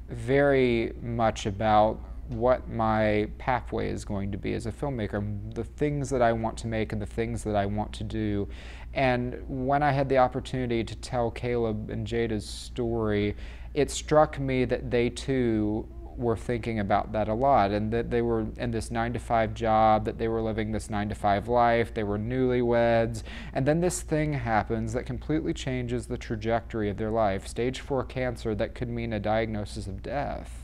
very 0.10 0.94
much 1.02 1.46
about 1.46 2.00
what 2.30 2.70
my 2.70 3.30
pathway 3.38 3.90
is 3.90 4.04
going 4.04 4.32
to 4.32 4.38
be 4.38 4.54
as 4.54 4.66
a 4.66 4.72
filmmaker, 4.72 5.54
the 5.54 5.64
things 5.64 6.10
that 6.10 6.22
I 6.22 6.34
want 6.34 6.58
to 6.60 6.68
make 6.68 6.92
and 6.92 7.02
the 7.02 7.06
things 7.06 7.44
that 7.44 7.56
I 7.56 7.66
want 7.66 7.94
to 7.94 8.04
do. 8.04 8.48
And 8.94 9.42
when 9.48 9.82
I 9.84 9.92
had 9.92 10.10
the 10.10 10.18
opportunity 10.18 10.84
to 10.84 10.96
tell 10.96 11.32
Caleb 11.32 11.90
and 11.90 12.06
Jada's 12.06 12.48
story, 12.48 13.36
it 13.74 13.92
struck 13.92 14.40
me 14.40 14.66
that 14.66 14.92
they 14.92 15.10
too 15.10 15.88
were 16.18 16.36
thinking 16.36 16.80
about 16.80 17.12
that 17.12 17.28
a 17.28 17.34
lot 17.34 17.72
and 17.72 17.94
that 17.94 18.10
they 18.10 18.22
were 18.22 18.48
in 18.58 18.72
this 18.72 18.90
nine 18.90 19.14
to 19.14 19.20
five 19.20 19.54
job, 19.54 20.06
that 20.06 20.18
they 20.18 20.28
were 20.28 20.42
living 20.42 20.72
this 20.72 20.90
nine 20.90 21.10
to 21.10 21.16
five 21.16 21.48
life, 21.48 21.94
they 21.94 22.04
were 22.04 22.18
newlyweds, 22.18 23.24
and 23.54 23.66
then 23.66 23.80
this 23.80 24.02
thing 24.02 24.34
happens 24.34 24.94
that 24.94 25.06
completely 25.06 25.54
changes 25.54 26.08
the 26.08 26.18
trajectory 26.18 26.90
of 26.90 26.98
their 26.98 27.12
life. 27.12 27.48
Stage 27.48 27.80
four 27.80 28.04
cancer 28.04 28.56
that 28.56 28.76
could 28.76 28.90
mean 28.90 29.14
a 29.14 29.20
diagnosis 29.20 29.88
of 29.88 30.02
death. 30.02 30.64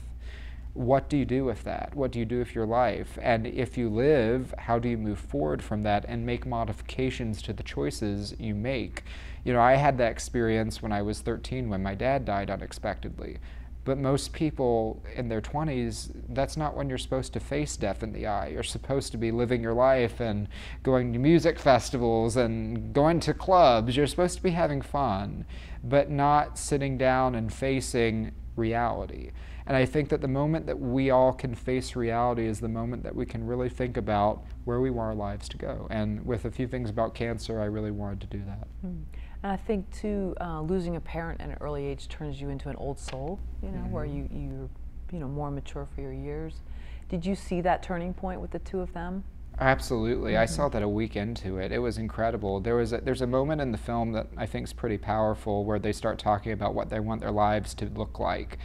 What 0.74 1.08
do 1.08 1.18
you 1.18 1.26
do 1.26 1.46
with 1.46 1.64
that? 1.66 1.94
What 1.94 2.12
do 2.12 2.18
you 2.18 2.26
do 2.26 2.40
with 2.40 2.56
your 2.56 2.66
life? 2.66 3.20
And 3.22 3.46
if 3.46 3.78
you 3.78 3.90
live, 3.90 4.56
how 4.58 4.80
do 4.80 4.90
you 4.90 4.98
move 4.98 5.20
forward 5.20 5.62
from 5.62 5.84
that 5.84 6.04
and 6.08 6.26
make 6.26 6.48
modifications 6.48 7.44
to 7.44 7.54
the 7.54 7.62
choices 7.62 8.34
you 8.40 8.56
make? 8.56 9.04
You 9.44 9.54
know, 9.54 9.62
I 9.62 9.76
had 9.76 10.00
that 10.00 10.12
experience 10.12 10.82
when 10.82 10.92
I 10.92 11.04
was 11.04 11.22
13 11.22 11.70
when 11.70 11.84
my 11.84 11.94
dad 11.94 12.26
died 12.26 12.50
unexpectedly. 12.50 13.38
But 13.86 13.98
most 13.98 14.32
people 14.32 15.04
in 15.16 15.28
their 15.28 15.42
20s, 15.42 16.12
that's 16.30 16.56
not 16.56 16.76
when 16.76 16.88
you're 16.88 16.98
supposed 16.98 17.34
to 17.34 17.40
face 17.40 17.76
death 17.76 18.02
in 18.02 18.14
the 18.14 18.28
eye. 18.28 18.48
You're 18.48 18.64
supposed 18.64 19.12
to 19.12 19.18
be 19.18 19.32
living 19.32 19.62
your 19.62 19.74
life 19.74 20.22
and 20.22 20.48
going 20.84 21.12
to 21.14 21.20
music 21.20 21.60
festivals 21.60 22.38
and 22.38 22.94
going 22.94 23.20
to 23.22 23.34
clubs. 23.34 23.98
You're 23.98 24.08
supposed 24.08 24.38
to 24.38 24.44
be 24.44 24.52
having 24.52 24.82
fun, 24.82 25.46
but 25.84 26.10
not 26.10 26.58
sitting 26.58 26.98
down 26.98 27.36
and 27.36 27.52
facing 27.52 28.32
reality. 28.56 29.32
And 29.66 29.78
I 29.78 29.86
think 29.86 30.10
that 30.10 30.22
the 30.22 30.28
moment 30.28 30.66
that 30.66 30.80
we 30.80 31.10
all 31.10 31.32
can 31.32 31.56
face 31.56 31.96
reality 31.96 32.46
is 32.46 32.60
the 32.60 32.68
moment 32.68 33.04
that 33.04 33.16
we 33.16 33.26
can 33.26 33.46
really 33.46 33.70
think 33.70 33.98
about 33.98 34.44
where 34.66 34.82
we 34.82 34.90
want 34.90 35.08
our 35.08 35.16
lives 35.16 35.48
to 35.50 35.58
go. 35.58 35.88
And 35.90 36.26
with 36.26 36.46
a 36.46 36.52
few 36.52 36.68
things 36.68 36.90
about 36.90 37.16
cancer, 37.16 37.62
I 37.62 37.66
really 37.66 37.92
wanted 37.92 38.22
to 38.22 38.28
do 38.28 38.44
that. 38.46 38.68
Mm. 38.86 39.04
And 39.44 39.52
I 39.52 39.58
think 39.58 39.92
too, 39.92 40.36
uh, 40.40 40.62
losing 40.62 40.96
a 40.96 41.02
parent 41.02 41.42
at 41.42 41.50
an 41.50 41.58
early 41.60 41.86
age 41.86 42.08
turns 42.08 42.40
you 42.40 42.50
into 42.50 42.70
an 42.70 42.78
old 42.78 42.98
soul. 42.98 43.40
You 43.62 43.70
know, 43.70 43.80
mm-hmm. 43.80 43.92
where 43.92 44.06
you 44.06 44.30
you're 44.32 44.70
you 45.12 45.20
know 45.20 45.28
more 45.28 45.52
mature 45.52 45.88
for 45.94 46.02
your 46.02 46.14
years. 46.14 46.62
Did 47.10 47.26
you 47.26 47.36
see 47.36 47.62
that 47.62 47.84
turning 47.84 48.14
point 48.14 48.42
with 48.42 48.52
the 48.52 48.60
two 48.60 48.80
of 48.80 48.94
them? 48.94 49.24
Absolutely, 49.60 50.36
I 50.36 50.46
saw 50.46 50.68
that 50.70 50.82
a 50.82 50.90
week 50.90 51.16
into 51.16 51.58
it. 51.58 51.72
It 51.72 51.78
was 51.78 52.00
incredible. 52.00 52.60
There 52.60 52.76
was 52.76 52.92
a, 52.92 52.98
there's 52.98 53.22
a 53.22 53.28
moment 53.28 53.62
in 53.62 53.72
the 53.72 53.78
film 53.78 54.14
that 54.14 54.28
I 54.36 54.48
think 54.48 54.66
is 54.66 54.74
pretty 54.74 54.98
powerful 54.98 55.64
where 55.64 55.78
they 55.78 55.92
start 55.92 56.18
talking 56.18 56.54
about 56.54 56.74
what 56.74 56.90
they 56.90 57.00
want 57.00 57.22
their 57.22 57.32
lives 57.32 57.76
to 57.76 57.86
look 57.86 58.18
like, 58.20 58.58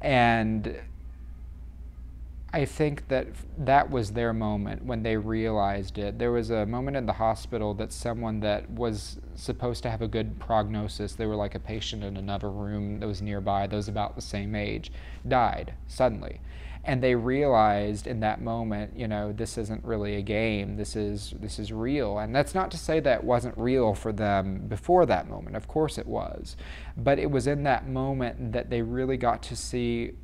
and 0.00 0.74
I 2.54 2.66
think 2.66 3.08
that 3.08 3.28
that 3.56 3.88
was 3.88 4.12
their 4.12 4.34
moment 4.34 4.84
when 4.84 5.02
they 5.02 5.16
realized 5.16 5.96
it. 5.96 6.18
There 6.18 6.32
was 6.32 6.50
a 6.50 6.66
moment 6.66 6.98
in 6.98 7.06
the 7.06 7.14
hospital 7.14 7.72
that 7.74 7.92
someone 7.92 8.40
that 8.40 8.68
was 8.70 9.18
supposed 9.34 9.82
to 9.84 9.90
have 9.90 10.02
a 10.02 10.08
good 10.08 10.38
prognosis, 10.38 11.14
they 11.14 11.24
were 11.24 11.36
like 11.36 11.54
a 11.54 11.58
patient 11.58 12.04
in 12.04 12.18
another 12.18 12.50
room 12.50 13.00
that 13.00 13.06
was 13.06 13.22
nearby, 13.22 13.66
that 13.66 13.74
was 13.74 13.88
about 13.88 14.16
the 14.16 14.22
same 14.22 14.54
age, 14.54 14.92
died 15.26 15.72
suddenly. 15.86 16.42
And 16.84 17.02
they 17.02 17.14
realized 17.14 18.06
in 18.06 18.20
that 18.20 18.42
moment, 18.42 18.98
you 18.98 19.08
know, 19.08 19.32
this 19.32 19.56
isn't 19.56 19.84
really 19.84 20.16
a 20.16 20.22
game. 20.22 20.76
This 20.76 20.96
is 20.96 21.32
this 21.38 21.60
is 21.60 21.72
real. 21.72 22.18
And 22.18 22.34
that's 22.34 22.56
not 22.56 22.72
to 22.72 22.76
say 22.76 22.98
that 23.00 23.22
wasn't 23.22 23.56
real 23.56 23.94
for 23.94 24.12
them 24.12 24.66
before 24.66 25.06
that 25.06 25.28
moment. 25.28 25.54
Of 25.54 25.68
course 25.68 25.96
it 25.96 26.06
was. 26.06 26.56
But 26.96 27.20
it 27.20 27.30
was 27.30 27.46
in 27.46 27.62
that 27.62 27.88
moment 27.88 28.52
that 28.52 28.68
they 28.68 28.82
really 28.82 29.16
got 29.16 29.44
to 29.44 29.56
see 29.56 30.14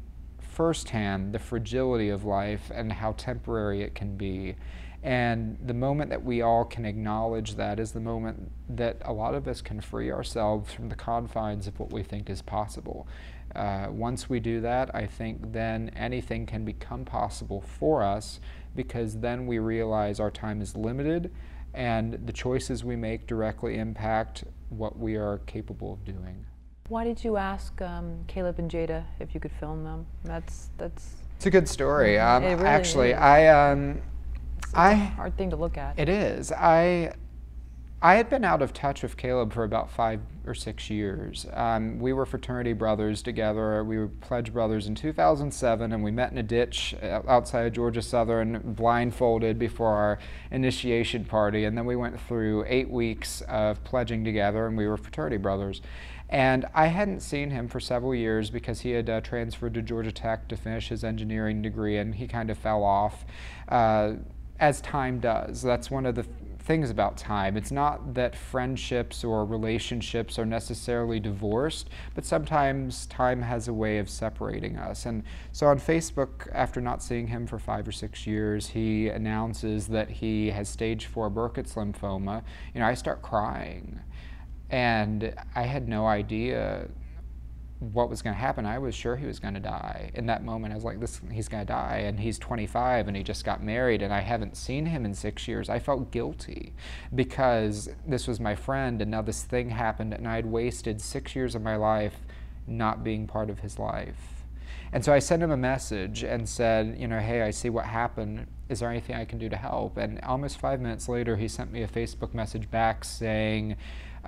firsthand 0.59 1.33
the 1.33 1.39
fragility 1.39 2.09
of 2.09 2.25
life 2.25 2.73
and 2.75 2.93
how 2.93 3.13
temporary 3.13 3.81
it 3.81 3.95
can 3.95 4.17
be. 4.17 4.57
And 5.05 5.57
the 5.65 5.73
moment 5.73 6.11
that 6.11 6.25
we 6.25 6.43
all 6.43 6.65
can 6.65 6.85
acknowledge 6.85 7.55
that 7.55 7.79
is 7.79 7.93
the 7.93 8.01
moment 8.01 8.51
that 8.69 8.97
a 9.05 9.13
lot 9.13 9.37
of 9.37 9.47
us 9.47 9.61
can 9.61 9.81
free 9.81 10.11
ourselves 10.11 10.73
from 10.73 10.89
the 10.89 10.97
confines 10.97 11.69
of 11.69 11.79
what 11.79 11.93
we 11.93 12.03
think 12.03 12.29
is 12.29 12.43
possible. 12.43 13.07
Uh, 13.55 13.87
once 13.89 14.29
we 14.29 14.41
do 14.41 14.61
that, 14.63 14.93
I 14.97 15.07
think 15.07 15.53
then 15.53 15.93
anything 15.95 16.45
can 16.45 16.65
become 16.65 17.05
possible 17.05 17.61
for 17.61 18.03
us 18.03 18.41
because 18.75 19.21
then 19.21 19.47
we 19.47 19.61
realize 19.61 20.19
our 20.19 20.33
time 20.33 20.61
is 20.61 20.75
limited 20.75 21.33
and 21.73 22.15
the 22.27 22.33
choices 22.33 22.83
we 22.83 22.97
make 22.97 23.29
directly 23.29 23.79
impact 23.79 24.43
what 24.71 24.99
we 24.99 25.15
are 25.15 25.39
capable 25.47 25.93
of 25.93 26.05
doing. 26.05 26.48
Why 26.89 27.05
did 27.05 27.23
you 27.23 27.37
ask 27.37 27.81
um, 27.83 28.25
Caleb 28.29 28.59
and 28.59 28.71
Jada 28.71 29.05
if 29.21 29.35
you 29.35 29.41
could 29.41 29.53
film 29.53 29.85
them? 29.85 30.07
That's 30.25 30.71
that's. 30.79 31.17
It's 31.37 31.47
a 31.47 31.51
good 31.51 31.69
story. 31.69 32.19
Um, 32.19 32.43
it 32.43 32.55
really 32.55 32.67
actually, 32.67 33.11
is. 33.11 33.19
I 33.19 33.47
um, 33.47 34.01
I 34.75 34.95
hard 34.95 35.37
thing 35.37 35.51
to 35.51 35.57
look 35.57 35.77
at. 35.77 35.99
it 35.99 36.09
is. 36.09 36.51
I 36.51 37.13
I 38.01 38.15
had 38.15 38.31
been 38.31 38.45
out 38.45 38.63
of 38.63 38.73
touch 38.73 39.03
with 39.03 39.17
Caleb 39.17 39.53
for 39.53 39.65
about 39.65 39.91
five 39.91 40.21
or 40.47 40.55
six 40.55 40.89
years. 40.89 41.47
Um, 41.53 41.99
we 41.99 42.13
were 42.13 42.25
fraternity 42.25 42.73
brothers 42.73 43.23
together. 43.23 43.83
We 43.83 43.99
were 43.99 44.07
pledge 44.07 44.53
brothers 44.53 44.87
in 44.87 44.95
2007, 44.95 45.93
and 45.93 46.05
we 46.05 46.13
met 46.13 46.31
in 46.31 46.39
a 46.39 46.43
ditch 46.45 46.95
uh, 47.03 47.23
outside 47.27 47.67
of 47.67 47.73
Georgia 47.73 48.01
Southern, 48.01 48.61
blindfolded 48.65 49.59
before 49.59 49.91
our 49.91 50.21
initiation 50.53 51.25
party. 51.25 51.65
And 51.65 51.77
then 51.77 51.87
we 51.87 51.97
went 51.97 52.21
through 52.21 52.65
eight 52.69 52.89
weeks 52.89 53.41
of 53.49 53.83
pledging 53.83 54.25
together, 54.25 54.69
and 54.69 54.77
we 54.77 54.87
were 54.87 54.97
fraternity 54.97 55.37
brothers. 55.37 55.83
And 56.29 56.67
I 56.75 56.87
hadn't 56.87 57.21
seen 57.21 57.51
him 57.51 57.69
for 57.69 57.81
several 57.81 58.15
years 58.15 58.51
because 58.51 58.81
he 58.81 58.91
had 58.91 59.09
uh, 59.09 59.21
transferred 59.23 59.75
to 59.75 59.83
Georgia 59.83 60.13
Tech 60.13 60.49
to 60.49 60.57
finish 60.57 60.89
his 60.89 61.03
engineering 61.03 61.63
degree, 61.63 61.97
and 61.97 62.15
he 62.15 62.27
kind 62.27 62.51
of 62.51 62.59
fell 62.59 62.85
off, 62.85 63.25
uh, 63.69 64.15
as 64.61 64.81
time 64.83 65.21
does. 65.21 65.63
That's 65.63 65.91
one 65.91 66.05
of 66.05 66.15
the 66.15 66.27
things 66.69 66.91
about 66.91 67.17
time. 67.17 67.57
It's 67.57 67.73
not 67.73 68.13
that 68.13 68.37
friendships 68.37 69.25
or 69.25 69.47
relationships 69.47 70.39
are 70.39 70.45
necessarily 70.45 71.19
divorced, 71.19 71.89
but 72.15 72.27
sometimes 72.27 73.07
time 73.07 73.41
has 73.41 73.69
a 73.69 73.73
way 73.73 73.97
of 73.97 74.11
separating 74.11 74.77
us. 74.77 75.07
And 75.07 75.23
so 75.51 75.69
on 75.69 75.81
Facebook, 75.81 76.47
after 76.53 76.83
not 76.83 77.03
seeing 77.03 77.29
him 77.29 77.47
for 77.47 77.59
five 77.59 77.89
or 77.89 77.93
six 77.93 78.27
years, 78.27 78.67
he 78.67 79.09
announces 79.09 79.87
that 79.89 80.11
he 80.11 80.51
has 80.51 80.69
stage 80.69 81.07
four 81.07 81.31
Burkitt's 81.31 81.75
lymphoma. 81.75 82.43
You 82.75 82.81
know, 82.81 82.87
I 82.87 82.93
start 82.93 83.23
crying. 83.23 84.01
And 84.71 85.35
I 85.55 85.63
had 85.63 85.89
no 85.89 86.07
idea 86.07 86.89
what 87.81 88.11
was 88.11 88.23
going 88.23 88.35
to 88.35 88.41
happen. 88.41 88.67
I 88.67 88.79
was 88.79 88.95
sure 88.95 89.17
he 89.17 89.27
was 89.27 89.39
going 89.39 89.55
to 89.55 89.61
die. 89.61 90.11
In 90.15 90.27
that 90.27 90.45
moment, 90.45 90.73
I 90.73 90.75
was 90.75 90.85
like, 90.85 91.01
"This, 91.01 91.21
he's 91.31 91.49
going 91.49 91.65
to 91.65 91.73
die." 91.73 92.03
And 92.07 92.19
he's 92.19 92.39
25, 92.39 93.07
and 93.07 93.17
he 93.17 93.23
just 93.23 93.45
got 93.45 93.63
married, 93.63 94.03
and 94.03 94.13
I 94.13 94.21
haven't 94.21 94.57
seen 94.57 94.87
him 94.87 95.05
in 95.05 95.15
six 95.15 95.47
years. 95.47 95.69
I 95.69 95.79
felt 95.79 96.11
guilty 96.11 96.75
because 97.15 97.89
this 98.07 98.27
was 98.27 98.41
my 98.41 98.55
friend, 98.57 99.01
and 99.01 99.11
now 99.11 99.23
this 99.23 99.45
thing 99.45 99.71
happened, 99.71 100.13
and 100.13 100.27
I'd 100.27 100.47
wasted 100.47 101.01
six 101.01 101.37
years 101.37 101.55
of 101.55 101.63
my 101.63 101.77
life 101.77 102.17
not 102.67 103.05
being 103.05 103.27
part 103.27 103.49
of 103.49 103.61
his 103.61 103.79
life. 103.79 104.45
And 104.93 105.05
so 105.05 105.13
I 105.13 105.19
sent 105.19 105.43
him 105.43 105.51
a 105.51 105.57
message 105.57 106.23
and 106.23 106.49
said, 106.49 106.97
you 106.99 107.07
know, 107.09 107.19
hey, 107.19 107.43
I 107.43 107.51
see 107.51 107.69
what 107.69 107.85
happened. 107.85 108.47
Is 108.69 108.81
there 108.81 108.91
anything 108.91 109.17
I 109.17 109.25
can 109.25 109.39
do 109.39 109.49
to 109.49 109.57
help? 109.57 109.97
And 109.99 110.21
almost 110.23 110.59
five 110.59 110.81
minutes 110.81 111.09
later, 111.09 111.37
he 111.37 111.47
sent 111.47 111.73
me 111.73 111.83
a 111.83 111.89
Facebook 111.89 112.33
message 112.35 112.71
back 112.71 113.05
saying, 113.05 113.77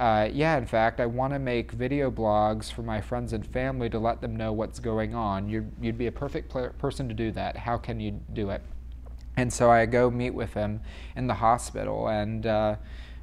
uh, 0.01 0.31
yeah, 0.33 0.57
in 0.57 0.65
fact, 0.65 0.99
I 0.99 1.05
want 1.05 1.35
to 1.35 1.39
make 1.39 1.73
video 1.73 2.11
blogs 2.11 2.73
for 2.73 2.81
my 2.81 3.03
friends 3.03 3.35
and 3.35 3.47
family 3.47 3.91
to 3.91 3.99
let 3.99 4.23
them 4.23 4.35
know 4.35 4.51
what's 4.51 4.79
going 4.79 5.15
on. 5.15 5.47
You'd, 5.47 5.71
you'd 5.79 5.99
be 5.99 6.07
a 6.07 6.13
perfect 6.13 6.51
person 6.79 7.07
to 7.07 7.15
do 7.15 7.31
that. 7.33 7.55
How 7.55 7.77
can 7.77 8.01
you 8.01 8.19
do 8.33 8.49
it? 8.49 8.63
And 9.37 9.53
so 9.53 9.71
I 9.71 9.85
go 9.85 10.11
meet 10.11 10.31
with 10.31 10.55
him 10.55 10.81
in 11.17 11.27
the 11.27 11.35
hospital, 11.35 12.09
and 12.09 12.47
uh, 12.47 12.77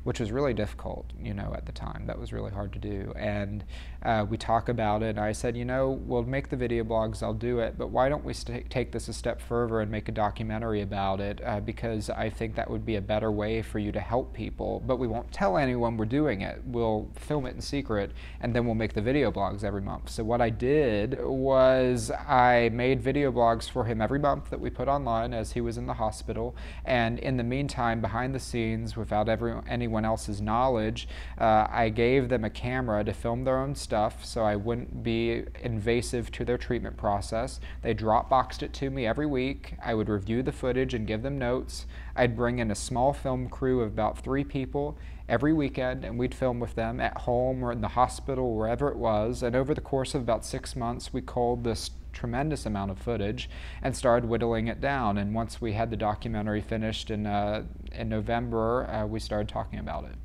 which 0.04 0.20
was 0.20 0.32
really 0.32 0.54
difficult, 0.54 1.12
you 1.20 1.34
know, 1.34 1.52
at 1.56 1.66
the 1.66 1.72
time. 1.72 2.06
That 2.06 2.20
was 2.20 2.32
really 2.32 2.52
hard 2.52 2.72
to 2.74 2.80
do. 2.80 3.12
And 3.18 3.66
uh, 4.04 4.26
we 4.30 4.38
talk 4.38 4.70
about 4.70 5.04
it, 5.04 5.10
and 5.10 5.20
I 5.20 5.32
said, 5.32 5.58
you 5.58 5.66
know, 5.66 5.92
we'll 6.06 6.24
make 6.24 6.50
the 6.50 6.56
video 6.56 6.84
blogs, 6.84 7.24
I'll 7.24 7.34
do 7.34 7.60
it, 7.60 7.78
but 7.78 7.90
why 7.90 8.10
don't 8.10 8.24
we 8.24 8.34
take 8.34 8.92
this 8.92 9.08
a 9.08 9.14
step 9.14 9.42
further 9.42 9.82
and 9.82 9.92
make 9.92 10.08
a 10.08 10.12
documentary 10.12 10.82
about 10.82 11.20
it? 11.20 11.42
Uh, 11.44 11.60
because 11.60 12.10
I 12.10 12.30
think 12.30 12.56
that 12.56 12.70
would 12.70 12.86
be 12.86 12.96
a 12.96 13.02
better 13.02 13.32
way 13.32 13.62
for 13.62 13.80
you 13.80 13.92
to 13.92 14.00
help 14.00 14.34
people, 14.34 14.84
but 14.86 14.98
we 14.98 15.08
won't 15.08 15.32
tell 15.32 15.58
anyone 15.58 15.98
we're 15.98 16.06
doing 16.06 16.42
it. 16.42 16.62
We'll 16.66 17.10
film 17.16 17.46
it 17.46 17.56
in 17.56 17.62
secret, 17.62 18.12
and 18.42 18.56
then 18.56 18.66
we'll 18.66 18.76
make 18.76 18.94
the 18.94 19.02
video 19.02 19.32
blogs 19.32 19.64
every 19.64 19.82
month. 19.82 20.10
So 20.10 20.24
what 20.24 20.42
I 20.42 20.50
did 20.50 21.20
was 21.24 22.12
I 22.12 22.70
made 22.74 23.02
video 23.02 23.32
blogs 23.32 23.70
for 23.70 23.86
him 23.86 24.02
every 24.02 24.20
month 24.20 24.50
that 24.50 24.60
we 24.60 24.70
put 24.70 24.88
online 24.88 25.34
as 25.34 25.54
he 25.54 25.62
was 25.62 25.78
in 25.78 25.88
the 25.88 25.96
hospital, 25.96 26.56
and 26.86 27.20
in 27.20 27.38
the 27.38 27.44
meantime, 27.44 28.02
behind 28.02 28.34
the 28.34 28.40
scenes, 28.40 28.96
without 28.96 29.28
every, 29.30 29.54
anyone 29.68 30.06
else's 30.06 30.42
knowledge, 30.42 31.08
uh, 31.40 31.68
I 31.70 31.90
gave 31.90 32.30
them 32.30 32.44
a 32.44 32.50
camera 32.50 33.04
to 33.04 33.14
film 33.14 33.44
their 33.44 33.58
own 33.58 33.76
stuff 33.88 34.26
so 34.26 34.44
I 34.44 34.58
wouldn't 34.58 35.02
be 35.02 35.46
invasive 35.64 36.30
to 36.34 36.44
their 36.44 36.58
treatment 36.58 36.98
process. 36.98 37.62
They 37.84 37.96
Dropboxed 37.96 38.62
it 38.62 38.74
to 38.74 38.90
me 38.90 39.08
every 39.08 39.26
week. 39.26 39.76
I 39.82 39.94
would 39.94 40.10
review 40.10 40.44
the 40.44 40.52
footage 40.52 40.94
and 40.94 41.08
give 41.08 41.22
them 41.22 41.40
notes. 41.40 41.86
I'd 42.14 42.36
bring 42.36 42.60
in 42.60 42.70
a 42.70 42.76
small 42.76 43.14
film 43.14 43.48
crew 43.48 43.80
of 43.80 43.94
about 43.94 44.20
three 44.20 44.44
people 44.44 44.98
every 45.30 45.54
weekend 45.54 46.04
and 46.04 46.20
we'd 46.20 46.36
film 46.36 46.60
with 46.60 46.76
them 46.76 47.00
at 47.00 47.20
home 47.20 47.64
or 47.64 47.72
in 47.72 47.80
the 47.80 47.88
hospital, 48.00 48.58
wherever 48.58 48.90
it 48.90 48.98
was. 48.98 49.42
And 49.42 49.56
over 49.56 49.74
the 49.74 49.80
course 49.80 50.14
of 50.14 50.22
about 50.22 50.44
six 50.44 50.76
months, 50.76 51.14
we 51.14 51.22
culled 51.22 51.64
this 51.64 51.92
tremendous 52.12 52.66
amount 52.66 52.92
of 52.92 53.00
footage 53.00 53.50
and 53.82 53.96
started 53.96 54.30
whittling 54.30 54.68
it 54.68 54.82
down. 54.82 55.18
And 55.18 55.34
once 55.34 55.62
we 55.62 55.74
had 55.74 55.92
the 55.92 55.98
documentary 55.98 56.62
finished 56.62 57.10
in, 57.10 57.26
uh, 57.26 57.64
in 57.94 58.10
November, 58.10 58.86
uh, 58.90 59.06
we 59.06 59.22
started 59.22 59.48
talking 59.48 59.80
about 59.80 60.04
it. 60.04 60.16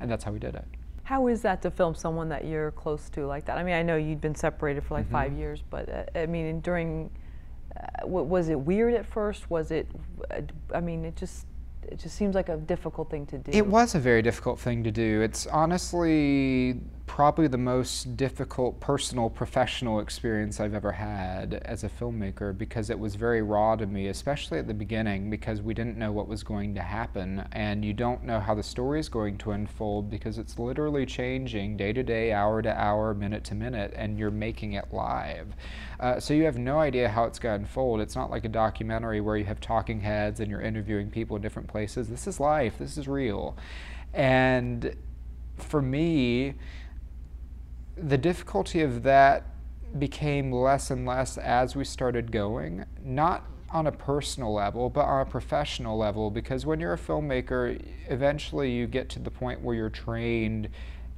And 0.00 0.10
that's 0.10 0.24
how 0.24 0.32
we 0.32 0.40
did 0.40 0.56
it. 0.56 0.66
How 1.04 1.26
is 1.28 1.42
that 1.42 1.62
to 1.62 1.70
film 1.70 1.94
someone 1.94 2.28
that 2.28 2.44
you're 2.44 2.70
close 2.72 3.08
to 3.10 3.26
like 3.26 3.44
that? 3.46 3.58
I 3.58 3.62
mean, 3.64 3.74
I 3.74 3.82
know 3.82 3.96
you'd 3.96 4.20
been 4.20 4.34
separated 4.34 4.84
for 4.84 4.94
like 4.94 5.04
Mm-hmm. 5.06 5.12
five 5.12 5.32
years, 5.32 5.62
but 5.68 5.88
uh, 5.88 6.04
I 6.18 6.26
mean, 6.26 6.60
during, 6.60 7.10
uh, 7.76 8.02
w- 8.02 8.24
was 8.24 8.48
it 8.48 8.58
weird 8.58 8.94
at 8.94 9.04
first? 9.04 9.50
Was 9.50 9.70
it, 9.72 9.88
uh, 10.30 10.42
I 10.74 10.80
mean, 10.80 11.04
it 11.04 11.16
just, 11.16 11.46
it 11.82 11.98
just 11.98 12.14
seems 12.16 12.34
like 12.36 12.48
a 12.48 12.56
difficult 12.56 13.10
thing 13.10 13.26
to 13.26 13.38
do. 13.38 13.50
It 13.52 13.66
was 13.66 13.96
a 13.96 13.98
very 13.98 14.22
difficult 14.22 14.60
thing 14.60 14.84
to 14.84 14.92
do. 14.92 15.20
It's 15.22 15.46
honestly 15.48 16.80
probably 17.14 17.46
the 17.46 17.58
most 17.58 18.16
difficult 18.16 18.80
personal 18.80 19.28
professional 19.28 20.00
experience 20.00 20.58
I've 20.58 20.72
ever 20.72 20.92
had 20.92 21.60
as 21.66 21.84
a 21.84 21.90
filmmaker 21.90 22.56
because 22.56 22.88
it 22.88 22.98
was 22.98 23.16
very 23.16 23.42
raw 23.42 23.76
to 23.76 23.86
me, 23.86 24.06
especially 24.06 24.58
at 24.58 24.66
the 24.66 24.72
beginning 24.72 25.28
because 25.28 25.60
we 25.60 25.74
didn't 25.74 25.98
know 25.98 26.10
what 26.10 26.26
was 26.26 26.42
going 26.42 26.74
to 26.74 26.80
happen 26.80 27.46
and 27.52 27.84
you 27.84 27.92
don't 27.92 28.24
know 28.24 28.40
how 28.40 28.54
the 28.54 28.62
story 28.62 28.98
is 28.98 29.10
going 29.10 29.36
to 29.36 29.50
unfold 29.50 30.08
because 30.08 30.38
it's 30.38 30.58
literally 30.58 31.04
changing 31.04 31.76
day 31.76 31.92
to 31.92 32.02
day, 32.02 32.32
hour 32.32 32.62
to 32.62 32.74
hour, 32.80 33.12
minute 33.12 33.44
to 33.44 33.54
minute, 33.54 33.92
and 33.94 34.18
you're 34.18 34.30
making 34.30 34.72
it 34.72 34.86
live. 34.90 35.48
Uh, 36.00 36.18
so 36.18 36.32
you 36.32 36.44
have 36.44 36.56
no 36.56 36.78
idea 36.78 37.10
how 37.10 37.24
it's 37.24 37.38
going 37.38 37.58
to 37.58 37.64
unfold. 37.66 38.00
It's 38.00 38.16
not 38.16 38.30
like 38.30 38.46
a 38.46 38.48
documentary 38.48 39.20
where 39.20 39.36
you 39.36 39.44
have 39.44 39.60
talking 39.60 40.00
heads 40.00 40.40
and 40.40 40.50
you're 40.50 40.62
interviewing 40.62 41.10
people 41.10 41.36
in 41.36 41.42
different 41.42 41.68
places. 41.68 42.08
This 42.08 42.26
is 42.26 42.40
life. 42.40 42.78
This 42.78 42.96
is 42.96 43.06
real. 43.06 43.54
And 44.14 44.96
for 45.58 45.82
me, 45.82 46.54
the 47.96 48.18
difficulty 48.18 48.80
of 48.80 49.02
that 49.02 49.46
became 49.98 50.52
less 50.52 50.90
and 50.90 51.06
less 51.06 51.36
as 51.38 51.76
we 51.76 51.84
started 51.84 52.32
going, 52.32 52.84
not 53.04 53.44
on 53.70 53.86
a 53.86 53.92
personal 53.92 54.52
level, 54.52 54.90
but 54.90 55.04
on 55.04 55.22
a 55.22 55.24
professional 55.24 55.96
level, 55.96 56.30
because 56.30 56.66
when 56.66 56.80
you're 56.80 56.92
a 56.92 56.98
filmmaker, 56.98 57.82
eventually 58.08 58.70
you 58.70 58.86
get 58.86 59.08
to 59.10 59.18
the 59.18 59.30
point 59.30 59.60
where 59.60 59.74
you're 59.74 59.90
trained 59.90 60.68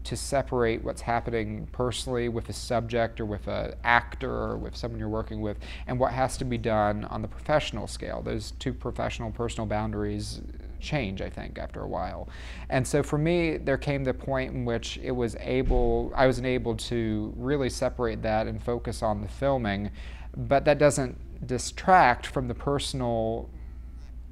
to 0.05 0.17
separate 0.17 0.85
what's 0.85 1.01
happening 1.01 1.67
personally 1.73 2.29
with 2.29 2.49
a 2.51 2.53
subject 2.53 3.21
or 3.21 3.25
with 3.25 3.49
an 3.49 3.73
actor 3.85 4.31
or 4.31 4.57
with 4.57 4.77
someone 4.77 5.01
you're 5.01 5.09
working 5.09 5.41
with 5.41 5.57
and 5.87 5.99
what 5.99 6.13
has 6.13 6.37
to 6.37 6.45
be 6.45 6.59
done 6.59 7.05
on 7.07 7.23
the 7.23 7.29
professional 7.29 7.87
scale. 7.87 8.21
Those 8.23 8.53
two 8.59 8.75
professional 8.75 9.31
personal 9.31 9.67
boundaries 9.67 10.43
change, 10.85 11.21
I 11.21 11.31
think, 11.31 11.59
after 11.59 11.81
a 11.81 11.89
while. 11.89 12.29
And 12.69 12.87
so 12.87 13.03
for 13.03 13.19
me, 13.19 13.57
there 13.57 13.79
came 13.79 14.05
the 14.05 14.15
point 14.15 14.53
in 14.55 14.65
which 14.65 14.99
it 15.03 15.11
was 15.11 15.37
able, 15.41 16.13
I 16.15 16.27
was 16.27 16.41
able 16.41 16.77
to 16.77 17.33
really 17.37 17.71
separate 17.71 18.23
that 18.23 18.47
and 18.47 18.63
focus 18.63 19.03
on 19.03 19.23
the 19.23 19.29
filming, 19.29 19.91
but 20.37 20.65
that 20.67 20.79
doesn't 20.79 21.47
distract 21.47 22.27
from 22.27 22.49
the 22.49 22.55
personal 22.55 23.49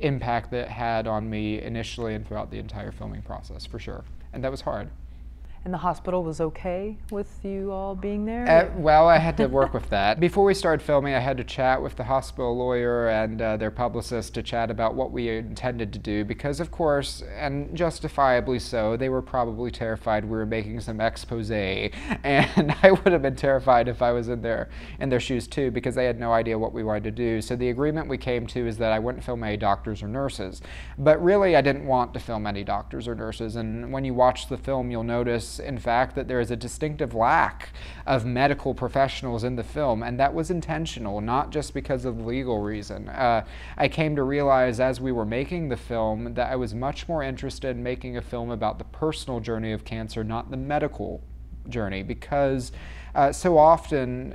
impact 0.01 0.51
that 0.51 0.66
it 0.66 0.69
had 0.69 1.07
on 1.07 1.29
me 1.29 1.61
initially 1.61 2.15
and 2.15 2.27
throughout 2.27 2.51
the 2.51 2.59
entire 2.59 2.93
filming 2.93 3.23
process, 3.23 3.66
for 3.66 3.79
sure. 3.79 4.05
And 4.33 4.43
that 4.45 4.51
was 4.51 4.61
hard. 4.61 4.91
And 5.64 5.72
the 5.72 5.78
hospital 5.78 6.24
was 6.24 6.40
okay 6.40 6.97
with 7.12 7.39
you 7.44 7.70
all 7.70 7.94
being 7.94 8.24
there? 8.24 8.48
Uh, 8.48 8.76
well, 8.80 9.06
I 9.06 9.18
had 9.18 9.36
to 9.36 9.47
work 9.47 9.72
with 9.74 9.89
that. 9.90 10.18
Before 10.18 10.44
we 10.44 10.55
started 10.55 10.84
filming, 10.84 11.14
I 11.14 11.20
had 11.20 11.36
to 11.36 11.44
chat 11.44 11.80
with 11.80 11.94
the 11.94 12.02
hospital 12.02 12.56
lawyer 12.56 13.09
and 13.09 13.40
uh, 13.40 13.56
their 13.56 13.70
publicist 13.70 14.34
to 14.34 14.43
chat 14.43 14.72
about 14.72 14.97
what 14.97 15.12
we 15.12 15.28
intended 15.28 15.93
to 15.93 16.01
do 16.01 16.24
because, 16.24 16.59
of 16.59 16.72
course, 16.72 17.22
and 17.39 17.76
justifiably 17.76 18.59
so, 18.59 18.97
they 18.97 19.09
were 19.09 19.22
probably 19.22 19.70
terrified 19.70 20.24
we 20.24 20.30
were 20.30 20.47
making 20.47 20.80
some 20.80 21.01
expose. 21.01 21.43
And 21.52 22.74
I 22.82 22.90
would 22.90 23.12
have 23.12 23.22
been 23.22 23.36
terrified 23.36 23.89
if 23.89 24.01
I 24.02 24.12
was 24.12 24.28
in 24.28 24.43
their, 24.43 24.68
in 25.01 25.09
their 25.09 25.20
shoes 25.20 25.47
too 25.47 25.70
because 25.70 25.94
they 25.94 26.05
had 26.05 26.18
no 26.18 26.32
idea 26.32 26.59
what 26.59 26.72
we 26.72 26.82
wanted 26.82 27.05
to 27.05 27.10
do. 27.10 27.40
So 27.40 27.56
the 27.56 27.68
agreement 27.68 28.09
we 28.09 28.18
came 28.18 28.47
to 28.48 28.66
is 28.66 28.78
that 28.78 28.93
I 28.93 28.98
wouldn't 28.98 29.24
film 29.24 29.43
any 29.44 29.56
doctors 29.56 30.02
or 30.02 30.09
nurses. 30.09 30.62
But 30.98 31.22
really, 31.22 31.56
I 31.56 31.60
didn't 31.60 31.86
want 31.86 32.14
to 32.14 32.20
film 32.20 32.47
any 32.47 32.64
doctors 32.64 33.06
or 33.06 33.14
nurses. 33.14 33.56
And 33.56 33.93
when 33.93 34.05
you 34.05 34.14
watch 34.14 34.48
the 34.48 34.56
film, 34.56 34.90
you'll 34.90 35.02
notice 35.02 35.52
in 35.59 35.79
fact, 35.79 36.15
that 36.15 36.29
there 36.29 36.41
is 36.41 36.51
a 36.51 36.57
distinctive 36.57 37.15
lack 37.15 37.70
of 38.07 38.24
medical 38.24 38.74
professionals 38.74 39.45
in 39.45 39.57
the 39.57 39.62
film, 39.62 40.03
and 40.03 40.19
that 40.19 40.35
was 40.35 40.51
intentional, 40.51 41.20
not 41.20 41.51
just 41.51 41.74
because 41.74 42.05
of 42.05 42.24
legal 42.24 42.61
reason. 42.61 43.09
Uh, 43.09 43.45
I 43.77 43.89
came 43.89 44.16
to 44.16 44.23
realize 44.23 44.81
as 44.81 45.01
we 45.01 45.12
were 45.12 45.27
making 45.27 45.69
the 45.69 45.77
film 45.77 46.35
that 46.35 46.51
I 46.51 46.57
was 46.57 46.74
much 46.74 47.09
more 47.09 47.23
interested 47.23 47.77
in 47.77 47.83
making 47.83 48.16
a 48.16 48.23
film 48.23 48.51
about 48.51 48.79
the 48.79 48.85
personal 48.85 49.41
journey 49.41 49.73
of 49.73 49.85
cancer, 49.85 50.24
not 50.24 50.51
the 50.51 50.57
medical 50.57 51.23
journey, 51.69 52.03
because 52.03 52.73
uh, 53.15 53.33
so 53.33 53.59
often 53.59 54.35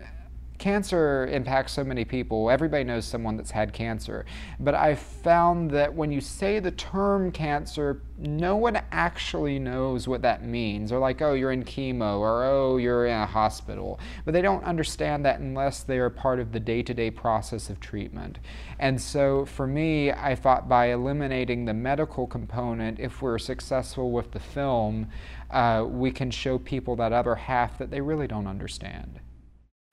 cancer 0.57 1.27
impacts 1.27 1.73
so 1.73 1.83
many 1.83 2.03
people. 2.03 2.49
Everybody 2.49 2.83
knows 2.83 3.05
someone 3.05 3.37
that's 3.37 3.51
had 3.51 3.73
cancer. 3.73 4.25
But 4.59 4.75
I 4.75 4.95
found 4.95 5.71
that 5.71 5.93
when 5.93 6.11
you 6.11 6.21
say 6.21 6.59
the 6.59 6.71
term 6.71 7.31
cancer, 7.31 8.01
no 8.17 8.55
one 8.55 8.81
actually 8.91 9.59
knows 9.59 10.07
what 10.07 10.23
that 10.23 10.43
means. 10.43 10.91
Or 10.91 10.99
like, 10.99 11.21
oh, 11.21 11.33
you're 11.33 11.51
in 11.51 11.63
chemo, 11.63 12.19
or 12.19 12.43
oh, 12.43 12.77
you're 12.77 13.05
in 13.05 13.13
a 13.13 13.25
hospital. 13.25 13.99
But 14.25 14.33
they 14.33 14.41
don't 14.41 14.63
understand 14.63 15.23
that 15.25 15.39
unless 15.39 15.83
they 15.83 15.99
are 15.99 16.09
part 16.09 16.39
of 16.39 16.51
the 16.51 16.59
day 16.59 16.81
to 16.83 16.93
day 16.93 17.11
process 17.11 17.69
of 17.69 17.79
treatment. 17.79 18.39
And 18.79 18.99
so 18.99 19.45
for 19.45 19.67
me, 19.67 20.11
I 20.11 20.35
thought 20.35 20.67
by 20.67 20.87
eliminating 20.87 21.65
the 21.65 21.73
medical 21.73 22.25
component, 22.25 22.99
if 22.99 23.21
we're 23.21 23.37
successful 23.37 24.11
with 24.11 24.31
the 24.31 24.39
film, 24.39 25.09
uh, 25.51 25.85
we 25.87 26.11
can 26.11 26.31
show 26.31 26.57
people 26.57 26.95
that 26.95 27.13
other 27.13 27.35
half 27.35 27.77
that 27.77 27.91
they 27.91 28.01
really 28.01 28.27
don't 28.27 28.47
understand. 28.47 29.19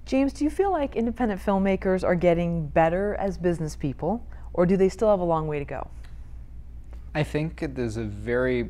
James, 0.07 0.35
do 0.35 0.45
you 0.45 0.51
feel 0.51 0.71
like 0.71 0.97
independent 0.97 1.41
filmmakers 1.41 2.05
are 2.05 2.15
getting 2.15 2.67
better 2.69 3.15
as 3.15 3.39
business 3.39 3.75
people, 3.75 4.27
or 4.53 4.67
do 4.67 4.77
they 4.77 4.89
still 4.91 5.09
have 5.09 5.21
a 5.21 5.25
long 5.25 5.47
way 5.47 5.59
to 5.59 5.65
go? 5.65 5.89
I 7.15 7.23
think 7.23 7.65
there's 7.75 7.97
a 7.97 8.05
very 8.05 8.69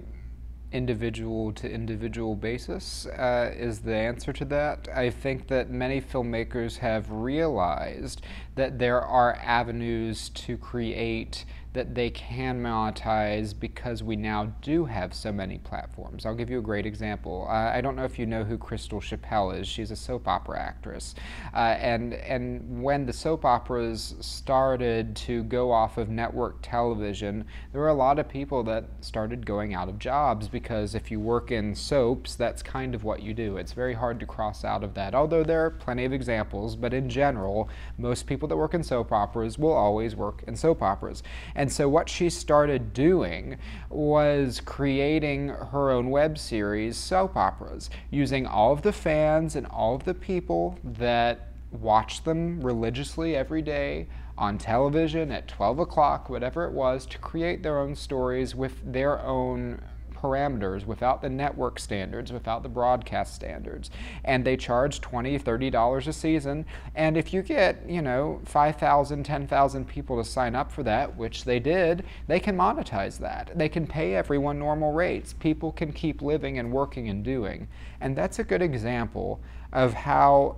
individual 0.71 1.53
to 1.53 1.71
individual 1.71 2.35
basis 2.35 3.07
uh, 3.07 3.53
is 3.57 3.81
the 3.81 3.95
answer 3.95 4.33
to 4.33 4.45
that. 4.45 4.89
I 4.95 5.09
think 5.09 5.49
that 5.49 5.71
many 5.71 6.01
filmmakers 6.01 6.79
have 6.79 7.11
realized 7.11 8.23
that 8.57 8.79
there 8.79 9.01
are 9.01 9.35
avenues 9.37 10.29
to 10.31 10.57
create 10.57 11.45
that 11.75 11.95
they 11.95 12.09
can 12.09 12.63
monetize 12.63 13.53
because 13.59 14.03
we 14.03 14.15
now 14.15 14.47
do 14.63 14.85
have 14.85 15.13
so 15.13 15.33
many 15.33 15.59
platforms. 15.59 16.25
I'll 16.25 16.35
give 16.35 16.49
you 16.49 16.61
a 16.61 16.63
great 16.63 16.87
example. 16.87 17.47
Uh, 17.49 17.73
I 17.73 17.81
don't 17.81 17.97
know 17.97 18.05
if 18.05 18.17
you 18.17 18.27
know 18.27 18.45
who 18.45 18.57
Crystal 18.57 19.01
Chappell 19.01 19.51
is. 19.51 19.67
She's 19.67 19.91
a 19.91 19.97
soap 19.97 20.29
opera 20.29 20.61
actress. 20.61 21.17
Uh, 21.53 21.77
and, 21.79 22.15
and 22.15 22.83
when 22.83 23.07
the 23.07 23.13
soap 23.13 23.45
operas 23.45 24.15
started 24.21 25.17
to 25.17 25.43
go 25.45 25.73
off 25.73 25.99
of 25.99 26.09
network 26.09 26.63
television, 26.63 27.45
there 27.73 27.81
were 27.81 27.89
a 27.89 27.95
lot 27.95 28.21
of 28.21 28.29
people 28.29 28.63
that 28.63 28.85
started 29.01 29.45
going 29.45 29.75
out 29.75 29.89
of 29.89 29.99
jobs 29.99 30.47
because 30.47 30.95
if 30.95 31.11
you 31.11 31.19
work 31.19 31.51
in 31.51 31.75
soaps, 31.75 32.37
that's 32.37 32.63
kind 32.63 32.95
of 32.95 33.03
what 33.03 33.21
you 33.21 33.35
do. 33.35 33.57
It's 33.57 33.73
very 33.73 33.95
hard 33.95 34.21
to 34.21 34.27
cross 34.27 34.65
out 34.65 34.85
of 34.85 34.95
that, 34.95 35.13
although 35.13 35.43
there 35.43 35.67
are 35.67 35.71
plenty 35.71 36.05
of 36.05 36.13
examples, 36.13 36.77
but 36.77 36.95
in 36.95 37.09
general, 37.09 37.69
most 37.99 38.29
people 38.29 38.47
that 38.47 38.57
work 38.57 38.75
in 38.75 38.85
soap 38.85 39.11
operas 39.11 39.59
will 39.59 39.73
always 39.73 40.15
work 40.15 40.45
in 40.47 40.55
soap 40.55 40.81
operas. 40.81 41.25
And 41.57 41.64
and 41.65 41.73
so 41.73 41.89
what 41.89 42.11
she 42.11 42.29
started 42.29 42.93
doing 42.93 43.57
was 43.89 44.61
creating 44.61 45.49
her 45.49 45.91
own 45.91 46.11
web 46.11 46.37
series, 46.37 46.95
soap 46.95 47.39
operas, 47.39 47.89
using 48.11 48.47
all 48.47 48.75
of 48.75 48.83
the 48.83 48.93
fans 48.93 49.57
and 49.57 49.67
all 49.69 49.95
of 49.95 50.05
the 50.05 50.13
people 50.13 50.79
that 50.85 51.49
watch 51.73 52.23
them 52.25 52.61
religiously 52.61 53.35
every 53.35 53.63
day 53.63 54.09
on 54.37 54.59
television 54.59 55.33
at 55.33 55.49
12 55.49 55.79
o'clock, 55.79 56.29
whatever 56.29 56.67
it 56.67 56.73
was, 56.73 57.07
to 57.07 57.17
create 57.17 57.63
their 57.63 57.79
own 57.79 57.97
stories 57.97 58.55
with 58.55 58.75
their 58.93 59.19
own 59.23 59.81
parameters, 60.25 60.87
without 60.87 61.21
the 61.21 61.29
network 61.29 61.79
standards, 61.79 62.33
without 62.33 62.63
the 62.63 62.69
broadcast 62.69 63.35
standards. 63.35 63.91
And 64.25 64.43
they 64.43 64.57
charge 64.57 65.03
$20, 65.03 65.43
$30 65.43 66.07
a 66.07 66.13
season. 66.13 66.65
And 66.95 67.19
if 67.19 67.35
you 67.35 67.43
get, 67.43 67.87
you 67.87 68.01
know, 68.01 68.41
5,000, 68.47 69.23
10,000 69.23 69.85
people 69.87 70.17
to 70.17 70.25
sign 70.25 70.55
up 70.55 70.73
for 70.73 70.83
that, 70.85 71.15
which 71.17 71.45
they 71.45 71.61
did, 71.61 72.05
they 72.27 72.41
can 72.41 72.57
monetize 72.57 73.19
that. 73.19 73.51
They 73.55 73.69
can 73.69 73.87
pay 73.87 74.15
everyone 74.15 74.59
normal 74.59 74.93
rates. 74.93 75.35
People 75.35 75.71
can 75.71 75.93
keep 75.93 76.23
living 76.23 76.59
and 76.59 76.73
working 76.73 77.11
and 77.11 77.23
doing. 77.23 77.69
And 78.01 78.17
that's 78.17 78.39
a 78.39 78.45
good 78.45 78.63
example 78.63 79.41
of 79.75 79.93
how 79.93 80.57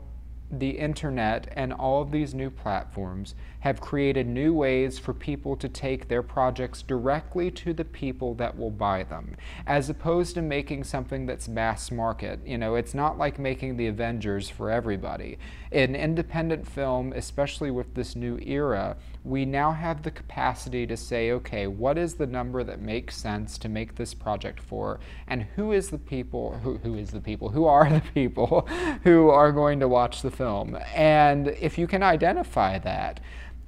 the 0.50 0.70
internet 0.70 1.52
and 1.56 1.72
all 1.72 2.00
of 2.00 2.12
these 2.12 2.32
new 2.32 2.50
platforms 2.50 3.34
have 3.66 3.80
created 3.80 4.28
new 4.28 4.54
ways 4.54 4.96
for 4.96 5.12
people 5.12 5.56
to 5.56 5.68
take 5.68 6.06
their 6.06 6.22
projects 6.22 6.82
directly 6.82 7.50
to 7.50 7.74
the 7.74 7.84
people 7.84 8.32
that 8.34 8.56
will 8.56 8.70
buy 8.70 9.02
them, 9.02 9.36
as 9.66 9.90
opposed 9.90 10.36
to 10.36 10.40
making 10.40 10.84
something 10.84 11.26
that's 11.26 11.48
mass 11.48 11.90
market. 11.90 12.38
You 12.46 12.58
know, 12.58 12.76
it's 12.76 12.94
not 12.94 13.18
like 13.18 13.40
making 13.40 13.76
the 13.76 13.88
Avengers 13.88 14.48
for 14.48 14.70
everybody. 14.70 15.36
In 15.72 15.96
independent 15.96 16.68
film, 16.68 17.12
especially 17.12 17.72
with 17.72 17.92
this 17.94 18.14
new 18.14 18.38
era, 18.38 18.96
we 19.24 19.44
now 19.44 19.72
have 19.72 20.04
the 20.04 20.12
capacity 20.12 20.86
to 20.86 20.96
say, 20.96 21.32
okay, 21.32 21.66
what 21.66 21.98
is 21.98 22.14
the 22.14 22.26
number 22.28 22.62
that 22.62 22.80
makes 22.80 23.16
sense 23.16 23.58
to 23.58 23.68
make 23.68 23.96
this 23.96 24.14
project 24.14 24.60
for, 24.60 25.00
and 25.26 25.42
who 25.56 25.72
is 25.72 25.90
the 25.90 25.98
people, 25.98 26.52
who, 26.62 26.76
who 26.78 26.94
is 26.94 27.10
the 27.10 27.20
people, 27.20 27.48
who 27.48 27.64
are 27.64 27.90
the 27.90 28.02
people 28.14 28.60
who 29.02 29.28
are 29.28 29.50
going 29.50 29.80
to 29.80 29.88
watch 29.88 30.22
the 30.22 30.30
film? 30.30 30.78
And 30.94 31.48
if 31.48 31.76
you 31.76 31.88
can 31.88 32.04
identify 32.04 32.78
that, 32.78 33.18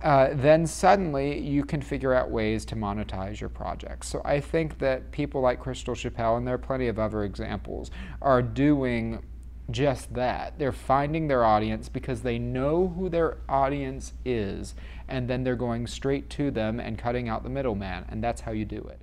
uh, 0.03 0.29
then 0.33 0.66
suddenly 0.66 1.41
you 1.41 1.65
can 1.65 1.83
figure 1.83 2.15
out 2.15 2.31
ways 2.31 2.65
to 2.65 2.77
monetize 2.77 3.41
your 3.41 3.51
projects. 3.51 4.09
So 4.09 4.23
I 4.25 4.41
think 4.41 4.79
that 4.79 5.11
people 5.11 5.41
like 5.41 5.59
Crystal 5.59 5.95
Chappell, 5.95 6.37
and 6.37 6.47
there 6.47 6.55
are 6.55 6.59
plenty 6.59 6.87
of 6.87 6.99
other 6.99 7.25
examples, 7.25 7.91
are 8.23 8.43
doing 8.43 9.23
just 9.70 10.15
that. 10.15 10.59
They're 10.59 10.73
finding 10.73 11.29
their 11.29 11.45
audience 11.45 11.89
because 11.89 12.23
they 12.23 12.39
know 12.39 12.89
who 12.97 13.09
their 13.09 13.39
audience 13.49 14.15
is, 14.25 14.75
and 15.09 15.29
then 15.29 15.43
they're 15.43 15.57
going 15.57 15.87
straight 15.87 16.31
to 16.31 16.51
them 16.51 16.79
and 16.79 16.97
cutting 16.97 17.29
out 17.29 17.43
the 17.43 17.51
middleman, 17.51 18.05
and 18.09 18.23
that's 18.23 18.41
how 18.41 18.53
you 18.53 18.65
do 18.65 18.79
it. 18.79 19.03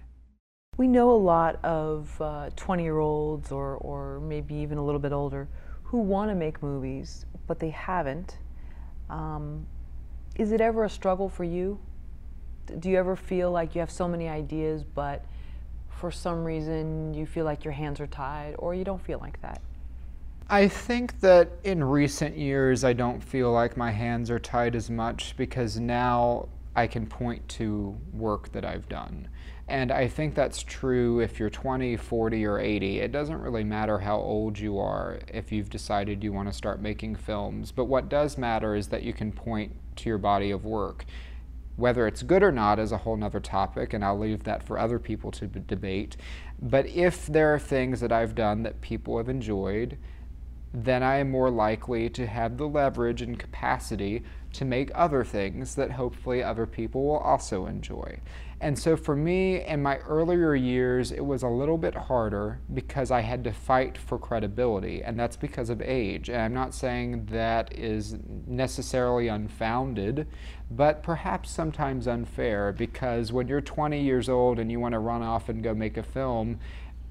We 0.78 0.88
know 0.88 1.12
a 1.12 1.16
lot 1.16 1.64
of 1.64 2.22
20 2.56 2.82
uh, 2.82 2.84
year 2.84 3.00
olds 3.00 3.52
or, 3.52 3.76
or 3.78 4.20
maybe 4.22 4.56
even 4.56 4.78
a 4.78 4.84
little 4.84 5.00
bit 5.00 5.14
older 5.14 5.48
who 5.84 6.00
want 6.00 6.32
to 6.32 6.36
make 6.36 6.62
movies, 6.64 7.26
but 7.48 7.60
they 7.60 7.70
haven't. 7.70 8.40
Um, 9.10 9.66
is 10.36 10.52
it 10.52 10.62
ever 10.62 10.84
a 10.84 10.90
struggle 10.90 11.30
for 11.30 11.44
you? 11.44 11.80
Do 12.80 12.90
you 12.90 12.98
ever 12.98 13.16
feel 13.16 13.52
like 13.52 13.76
you 13.76 13.80
have 13.80 13.92
so 13.92 14.08
many 14.08 14.28
ideas, 14.28 14.84
but 14.84 15.24
for 15.90 16.12
some 16.12 16.44
reason 16.44 17.14
you 17.14 17.26
feel 17.26 17.46
like 17.46 17.64
your 17.64 17.74
hands 17.74 18.00
are 18.00 18.08
tied, 18.08 18.56
or 18.58 18.76
you 18.76 18.84
don't 18.84 19.02
feel 19.02 19.20
like 19.20 19.42
that? 19.42 19.62
I 20.50 20.68
think 20.68 21.20
that 21.22 21.50
in 21.64 21.84
recent 21.84 22.38
years 22.38 22.84
I 22.84 22.94
don't 22.94 23.24
feel 23.24 23.52
like 23.52 23.78
my 23.78 23.92
hands 23.92 24.30
are 24.30 24.40
tied 24.40 24.76
as 24.76 24.90
much 24.90 25.36
because 25.38 25.80
now 25.80 26.48
I 26.76 26.86
can 26.86 27.08
point 27.08 27.48
to 27.50 27.98
work 28.14 28.52
that 28.52 28.66
I've 28.66 28.88
done. 28.90 29.28
And 29.68 29.92
I 29.92 30.08
think 30.08 30.36
that's 30.36 30.62
true 30.62 31.20
if 31.20 31.40
you're 31.40 31.50
20, 31.50 31.98
40, 31.98 32.46
or 32.46 32.60
80. 32.60 33.00
It 33.00 33.12
doesn't 33.12 33.42
really 33.42 33.64
matter 33.64 34.00
how 34.00 34.18
old 34.18 34.60
you 34.60 34.78
are 34.78 35.20
if 35.34 35.52
you've 35.52 35.72
decided 35.72 36.24
you 36.24 36.32
want 36.32 36.48
to 36.48 36.54
start 36.54 36.82
making 36.82 37.16
films. 37.16 37.72
But 37.72 37.86
what 37.86 38.08
does 38.08 38.38
matter 38.38 38.76
is 38.76 38.90
that 38.90 39.02
you 39.02 39.12
can 39.12 39.32
point 39.32 39.72
to 39.98 40.10
your 40.10 40.20
body 40.20 40.52
of 40.52 40.66
work. 40.66 41.06
Whether 41.78 42.08
it's 42.08 42.22
good 42.22 42.44
or 42.44 42.52
not 42.52 42.80
is 42.80 42.92
a 42.92 43.00
whole 43.00 43.18
nother 43.18 43.40
topic, 43.40 43.92
and 43.92 44.06
I'll 44.06 44.20
leave 44.20 44.44
that 44.44 44.64
for 44.64 44.78
other 44.78 45.00
people 45.00 45.32
to 45.32 45.48
debate. 45.48 46.16
But 46.62 46.86
if 46.86 47.26
there 47.26 47.54
are 47.54 47.60
things 47.60 48.00
that 48.02 48.12
I've 48.12 48.36
done 48.36 48.64
that 48.64 48.82
people 48.82 49.18
have 49.18 49.28
enjoyed, 49.28 49.98
then 50.74 51.04
I 51.04 51.18
am 51.18 51.32
more 51.32 51.50
likely 51.50 52.10
to 52.12 52.28
have 52.28 52.58
the 52.58 52.68
leverage 52.68 53.22
and 53.22 53.40
capacity 53.40 54.24
to 54.54 54.64
make 54.64 54.92
other 54.94 55.24
things 55.24 55.76
that 55.76 55.92
hopefully 55.92 56.44
other 56.44 56.66
people 56.66 57.04
will 57.06 57.18
also 57.18 57.66
enjoy. 57.66 58.20
And 58.62 58.80
so 58.80 58.96
for 58.96 59.16
me, 59.16 59.66
in 59.66 59.84
my 59.84 59.98
earlier 59.98 60.56
years, 60.56 61.12
it 61.12 61.26
was 61.26 61.44
a 61.44 61.48
little 61.48 61.78
bit 61.78 61.94
harder 61.94 62.60
because 62.74 63.12
I 63.12 63.20
had 63.20 63.44
to 63.44 63.52
fight 63.52 63.98
for 63.98 64.18
credibility, 64.18 65.04
and 65.04 65.20
that's 65.20 65.36
because 65.36 65.70
of 65.70 65.82
age. 65.82 66.30
And 66.30 66.42
I'm 66.42 66.54
not 66.54 66.74
saying 66.74 67.26
that 67.32 67.78
is 67.78 68.18
necessarily 68.48 69.28
unfounded, 69.28 70.28
but 70.72 71.04
perhaps 71.04 71.52
sometimes 71.52 72.08
unfair 72.08 72.72
because 72.72 73.34
when 73.34 73.48
you're 73.48 73.62
20 73.62 74.02
years 74.02 74.30
old 74.30 74.58
and 74.58 74.72
you 74.72 74.80
want 74.80 74.94
to 74.94 75.00
run 75.00 75.22
off 75.22 75.50
and 75.50 75.62
go 75.62 75.74
make 75.74 75.98
a 75.98 76.04
film, 76.04 76.60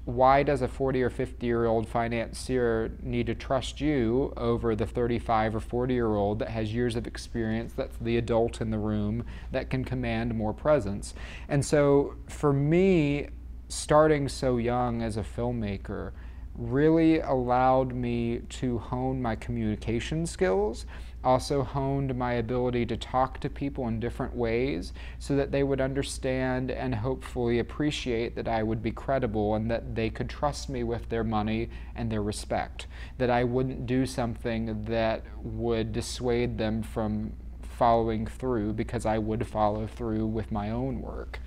why 0.05 0.43
does 0.43 0.61
a 0.61 0.67
40 0.67 1.01
or 1.01 1.09
50 1.09 1.45
year 1.45 1.65
old 1.65 1.87
financier 1.87 2.91
need 3.01 3.25
to 3.25 3.35
trust 3.35 3.81
you 3.81 4.31
over 4.37 4.75
the 4.75 4.85
35 4.85 5.55
or 5.55 5.59
40 5.59 5.93
year 5.93 6.15
old 6.15 6.39
that 6.39 6.49
has 6.49 6.73
years 6.73 6.95
of 6.95 7.07
experience, 7.07 7.73
that's 7.73 7.97
the 7.97 8.15
adult 8.17 8.61
in 8.61 8.69
the 8.69 8.77
room, 8.77 9.25
that 9.51 9.69
can 9.69 9.83
command 9.83 10.35
more 10.35 10.53
presence? 10.53 11.15
And 11.49 11.65
so 11.65 12.15
for 12.27 12.53
me, 12.53 13.29
starting 13.67 14.29
so 14.29 14.57
young 14.57 15.01
as 15.01 15.17
a 15.17 15.23
filmmaker, 15.23 16.11
really 16.53 17.19
allowed 17.19 17.93
me 17.93 18.39
to 18.47 18.77
hone 18.77 19.21
my 19.21 19.35
communication 19.35 20.25
skills 20.25 20.85
also 21.25 21.63
honed 21.63 22.15
my 22.15 22.33
ability 22.33 22.85
to 22.85 22.95
talk 22.95 23.39
to 23.39 23.49
people 23.49 23.87
in 23.87 23.99
different 23.99 24.35
ways 24.35 24.93
so 25.19 25.35
that 25.35 25.51
they 25.51 25.63
would 25.63 25.81
understand 25.81 26.69
and 26.69 26.93
hopefully 26.93 27.59
appreciate 27.59 28.35
that 28.35 28.47
I 28.47 28.63
would 28.63 28.83
be 28.83 28.91
credible 28.91 29.55
and 29.55 29.69
that 29.71 29.95
they 29.95 30.09
could 30.09 30.29
trust 30.29 30.69
me 30.69 30.83
with 30.83 31.09
their 31.09 31.23
money 31.23 31.69
and 31.95 32.11
their 32.11 32.21
respect. 32.21 32.87
That 33.17 33.29
I 33.29 33.43
wouldn't 33.43 33.87
do 33.87 34.05
something 34.05 34.85
that 34.85 35.23
would 35.41 35.91
dissuade 35.91 36.57
them 36.57 36.83
from 36.83 37.33
following 37.61 38.25
through 38.27 38.73
because 38.73 39.05
I 39.05 39.17
would 39.17 39.45
follow 39.47 39.87
through 39.87 40.27
with 40.27 40.51
my 40.51 40.69
own 40.69 41.01
work. 41.01 41.39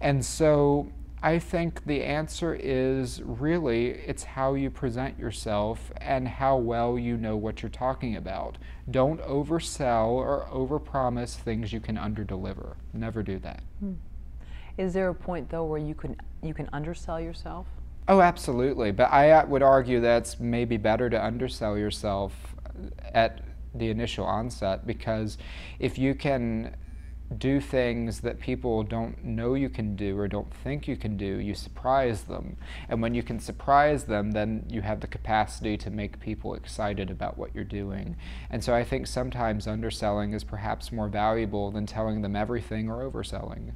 And 0.00 0.24
so 0.24 0.92
I 1.24 1.38
think 1.38 1.86
the 1.86 2.02
answer 2.02 2.54
is 2.54 3.22
really 3.22 3.86
it's 3.86 4.24
how 4.24 4.52
you 4.52 4.68
present 4.68 5.18
yourself 5.18 5.90
and 5.96 6.28
how 6.28 6.58
well 6.58 6.98
you 6.98 7.16
know 7.16 7.34
what 7.34 7.62
you're 7.62 7.70
talking 7.70 8.16
about. 8.16 8.58
Don't 8.90 9.22
oversell 9.22 10.08
or 10.08 10.46
overpromise 10.52 11.34
things 11.34 11.72
you 11.72 11.80
can 11.80 11.96
underdeliver. 11.96 12.74
Never 12.92 13.22
do 13.22 13.38
that. 13.38 13.62
Hmm. 13.80 13.94
Is 14.76 14.92
there 14.92 15.08
a 15.08 15.14
point 15.14 15.48
though 15.48 15.64
where 15.64 15.80
you 15.80 15.94
can 15.94 16.14
you 16.42 16.52
can 16.52 16.68
undersell 16.74 17.18
yourself? 17.18 17.66
Oh, 18.06 18.20
absolutely. 18.20 18.92
But 18.92 19.10
I 19.10 19.30
uh, 19.30 19.46
would 19.46 19.62
argue 19.62 20.02
that's 20.02 20.38
maybe 20.38 20.76
better 20.76 21.08
to 21.08 21.24
undersell 21.24 21.78
yourself 21.78 22.34
at 23.14 23.40
the 23.74 23.88
initial 23.88 24.26
onset 24.26 24.86
because 24.86 25.38
if 25.78 25.96
you 25.96 26.14
can 26.14 26.76
do 27.38 27.60
things 27.60 28.20
that 28.20 28.40
people 28.40 28.82
don't 28.82 29.24
know 29.24 29.54
you 29.54 29.68
can 29.68 29.96
do 29.96 30.18
or 30.18 30.28
don't 30.28 30.52
think 30.52 30.88
you 30.88 30.96
can 30.96 31.16
do, 31.16 31.38
you 31.38 31.54
surprise 31.54 32.22
them. 32.22 32.56
And 32.88 33.00
when 33.00 33.14
you 33.14 33.22
can 33.22 33.38
surprise 33.38 34.04
them, 34.04 34.32
then 34.32 34.64
you 34.68 34.82
have 34.82 35.00
the 35.00 35.06
capacity 35.06 35.76
to 35.78 35.90
make 35.90 36.20
people 36.20 36.54
excited 36.54 37.10
about 37.10 37.38
what 37.38 37.54
you're 37.54 37.64
doing. 37.64 38.16
And 38.50 38.62
so 38.62 38.74
I 38.74 38.84
think 38.84 39.06
sometimes 39.06 39.66
underselling 39.66 40.32
is 40.32 40.44
perhaps 40.44 40.92
more 40.92 41.08
valuable 41.08 41.70
than 41.70 41.86
telling 41.86 42.22
them 42.22 42.36
everything 42.36 42.90
or 42.90 43.08
overselling. 43.10 43.72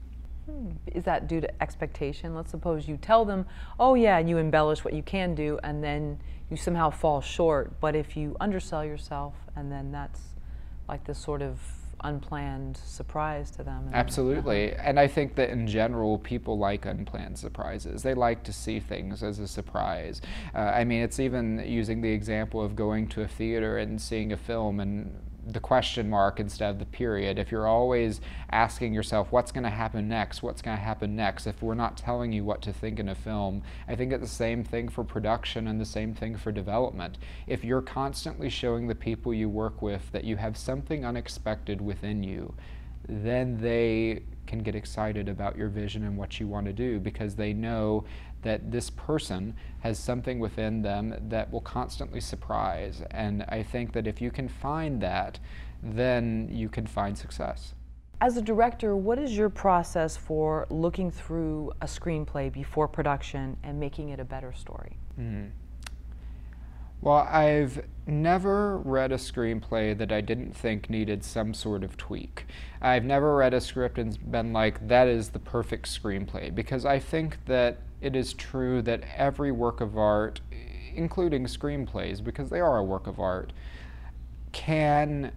Hmm. 0.49 0.71
Is 0.87 1.05
that 1.05 1.29
due 1.29 1.41
to 1.41 1.63
expectation? 1.63 2.35
Let's 2.35 2.51
suppose 2.51 2.89
you 2.89 2.97
tell 2.97 3.25
them, 3.25 3.47
oh, 3.79 3.95
yeah, 3.95 4.19
and 4.19 4.29
you 4.29 4.39
embellish 4.39 4.85
what 4.85 4.95
you 4.95 5.03
can 5.03 5.35
do, 5.35 5.59
and 5.63 5.85
then 5.85 6.19
you 6.51 6.57
somehow 6.57 6.91
fall 6.91 7.21
short. 7.21 7.79
But 7.81 7.95
if 7.95 8.17
you 8.17 8.37
undersell 8.41 8.85
yourself, 8.85 9.35
and 9.57 9.71
then 9.71 9.93
that's 9.93 10.21
like 10.89 11.05
this 11.05 11.19
sort 11.19 11.43
of 11.43 11.61
unplanned 12.05 12.77
surprise 12.77 13.51
to 13.53 13.63
them. 13.63 13.91
Absolutely. 13.93 14.73
And 14.75 14.99
I 14.99 15.07
think 15.07 15.35
that 15.37 15.51
in 15.51 15.67
general, 15.67 16.19
people 16.19 16.59
like 16.59 16.87
unplanned 16.87 17.39
surprises. 17.39 18.03
They 18.03 18.15
like 18.15 18.43
to 18.45 18.53
see 18.53 18.81
things 18.81 19.23
as 19.23 19.39
a 19.39 19.49
surprise. 19.49 20.21
Uh, 20.55 20.59
I 20.59 20.85
mean, 20.85 21.03
it's 21.03 21.21
even 21.21 21.63
using 21.67 22.01
the 22.01 22.11
example 22.11 22.63
of 22.63 22.77
going 22.77 23.09
to 23.09 23.23
a 23.23 23.29
theater 23.29 23.79
and 23.79 24.01
seeing 24.01 24.33
a 24.33 24.37
film 24.37 24.81
and 24.81 25.28
the 25.53 25.61
question 25.61 26.11
mark 26.11 26.39
instead 26.39 26.71
of 26.71 26.79
the 26.79 26.87
period. 26.87 27.39
If 27.39 27.51
you're 27.51 27.67
always 27.67 28.21
asking 28.51 28.93
yourself, 28.93 29.33
what's 29.33 29.51
going 29.51 29.65
to 29.65 29.71
happen 29.71 30.09
next? 30.09 30.43
What's 30.43 30.61
going 30.61 30.77
to 30.77 30.83
happen 30.83 31.17
next? 31.17 31.47
If 31.47 31.63
we're 31.63 31.75
not 31.75 31.97
telling 31.97 32.33
you 32.33 32.45
what 32.45 32.61
to 32.63 32.73
think 32.73 32.99
in 32.99 33.09
a 33.09 33.15
film, 33.15 33.63
I 33.87 33.97
think 33.97 34.13
it's 34.13 34.23
the 34.23 34.29
same 34.29 34.63
thing 34.63 34.89
for 34.89 35.05
production 35.05 35.67
and 35.67 35.81
the 35.81 35.87
same 35.87 36.15
thing 36.15 36.37
for 36.37 36.53
development. 36.53 37.19
If 37.47 37.65
you're 37.65 37.83
constantly 37.83 38.51
showing 38.51 38.89
the 38.89 38.95
people 38.95 39.33
you 39.33 39.49
work 39.49 39.81
with 39.81 40.13
that 40.13 40.25
you 40.25 40.37
have 40.37 40.57
something 40.57 41.05
unexpected 41.05 41.81
within 41.81 42.23
you, 42.23 42.55
then 43.09 43.59
they 43.61 44.23
can 44.47 44.61
get 44.61 44.75
excited 44.75 45.29
about 45.29 45.57
your 45.57 45.69
vision 45.69 46.05
and 46.05 46.17
what 46.17 46.41
you 46.41 46.49
want 46.49 46.67
to 46.67 46.73
do 46.73 46.99
because 46.99 47.37
they 47.37 47.53
know 47.53 48.05
that 48.43 48.71
this 48.71 48.91
person 48.91 49.55
has 49.81 49.99
something 49.99 50.39
within 50.39 50.83
them 50.83 51.15
that 51.29 51.53
will 51.53 51.61
constantly 51.61 52.21
surprise. 52.21 53.03
And 53.11 53.45
I 53.49 53.63
think 53.63 53.93
that 53.93 54.07
if 54.07 54.21
you 54.21 54.31
can 54.31 54.49
find 54.49 55.01
that, 55.01 55.39
then 55.83 56.49
you 56.51 56.69
can 56.69 56.87
find 56.87 57.17
success. 57.17 57.75
As 58.21 58.37
a 58.37 58.43
director, 58.43 58.97
what 58.97 59.19
is 59.19 59.37
your 59.37 59.49
process 59.49 60.17
for 60.17 60.67
looking 60.71 61.11
through 61.11 61.73
a 61.81 61.87
screenplay 61.87 62.53
before 62.53 62.89
production 62.89 63.57
and 63.63 63.79
making 63.79 64.09
it 64.09 64.19
a 64.19 64.25
better 64.25 64.53
story? 64.53 64.97
Mm. 65.19 65.51
Well, 67.01 67.29
I've 67.31 67.85
never 68.09 68.79
read 68.79 69.13
a 69.13 69.19
screenplay 69.19 69.97
that 69.97 70.11
I 70.11 70.21
didn't 70.21 70.57
think 70.57 70.91
needed 70.91 71.23
some 71.23 71.55
sort 71.55 71.85
of 71.85 71.97
tweak. 71.97 72.47
I've 72.83 73.05
never 73.05 73.37
read 73.37 73.55
a 73.55 73.61
script 73.61 73.99
and 73.99 74.19
been 74.33 74.53
like, 74.53 74.89
that 74.89 75.07
is 75.07 75.29
the 75.29 75.39
perfect 75.39 75.87
screenplay, 75.87 76.53
because 76.53 76.85
I 76.85 76.99
think 76.99 77.45
that 77.47 77.79
it 78.01 78.15
is 78.15 78.33
true 78.35 78.83
that 78.83 79.03
every 79.17 79.53
work 79.53 79.81
of 79.81 79.97
art, 79.99 80.41
including 80.95 81.47
screenplays, 81.47 82.23
because 82.23 82.51
they 82.51 82.61
are 82.61 82.79
a 82.79 82.85
work 82.85 83.07
of 83.07 83.19
art, 83.19 83.53
can 84.53 85.33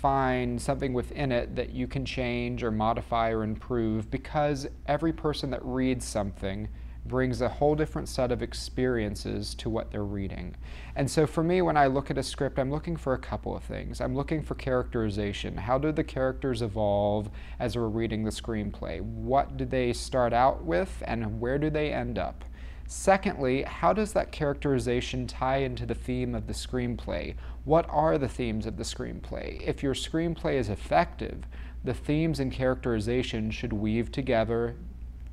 find 0.00 0.60
something 0.60 0.92
within 0.92 1.32
it 1.32 1.56
that 1.56 1.70
you 1.70 1.86
can 1.86 2.04
change 2.04 2.62
or 2.62 2.70
modify 2.70 3.30
or 3.30 3.42
improve 3.42 4.10
because 4.10 4.66
every 4.86 5.12
person 5.12 5.50
that 5.50 5.64
reads 5.64 6.04
something 6.04 6.68
brings 7.06 7.42
a 7.42 7.48
whole 7.48 7.74
different 7.74 8.08
set 8.08 8.32
of 8.32 8.42
experiences 8.42 9.54
to 9.56 9.68
what 9.68 9.90
they're 9.90 10.04
reading. 10.04 10.54
And 10.96 11.10
so 11.10 11.26
for 11.26 11.42
me, 11.42 11.60
when 11.60 11.76
I 11.76 11.86
look 11.86 12.10
at 12.10 12.18
a 12.18 12.22
script, 12.22 12.58
I'm 12.58 12.70
looking 12.70 12.96
for 12.96 13.12
a 13.12 13.18
couple 13.18 13.54
of 13.54 13.62
things. 13.62 14.00
I'm 14.00 14.16
looking 14.16 14.42
for 14.42 14.54
characterization. 14.54 15.56
How 15.56 15.76
do 15.76 15.92
the 15.92 16.04
characters 16.04 16.62
evolve 16.62 17.28
as 17.58 17.76
we're 17.76 17.88
reading 17.88 18.24
the 18.24 18.30
screenplay? 18.30 19.02
What 19.02 19.56
do 19.56 19.64
they 19.64 19.92
start 19.92 20.32
out 20.32 20.64
with 20.64 21.02
and 21.06 21.40
where 21.40 21.58
do 21.58 21.68
they 21.68 21.92
end 21.92 22.18
up? 22.18 22.44
Secondly, 22.86 23.62
how 23.62 23.92
does 23.92 24.12
that 24.12 24.30
characterization 24.30 25.26
tie 25.26 25.58
into 25.58 25.86
the 25.86 25.94
theme 25.94 26.34
of 26.34 26.46
the 26.46 26.52
screenplay? 26.52 27.34
What 27.64 27.86
are 27.88 28.18
the 28.18 28.28
themes 28.28 28.66
of 28.66 28.76
the 28.76 28.84
screenplay? 28.84 29.60
If 29.62 29.82
your 29.82 29.94
screenplay 29.94 30.54
is 30.54 30.68
effective, 30.68 31.46
the 31.82 31.94
themes 31.94 32.40
and 32.40 32.52
characterization 32.52 33.50
should 33.50 33.72
weave 33.72 34.12
together 34.12 34.76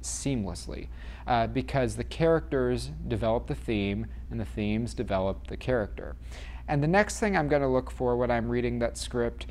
seamlessly 0.02 0.88
uh, 1.28 1.48
because 1.48 1.96
the 1.96 2.04
characters 2.04 2.92
develop 3.08 3.48
the 3.48 3.56
theme 3.56 4.08
and 4.30 4.40
the 4.40 4.46
themes 4.46 4.94
develop 4.94 5.48
the 5.48 5.58
character. 5.58 6.16
And 6.68 6.82
the 6.82 6.88
next 6.88 7.20
thing 7.20 7.36
I'm 7.36 7.48
going 7.48 7.62
to 7.62 7.68
look 7.68 7.92
for 7.92 8.16
when 8.16 8.32
I'm 8.32 8.48
reading 8.48 8.80
that 8.80 8.98
script 8.98 9.48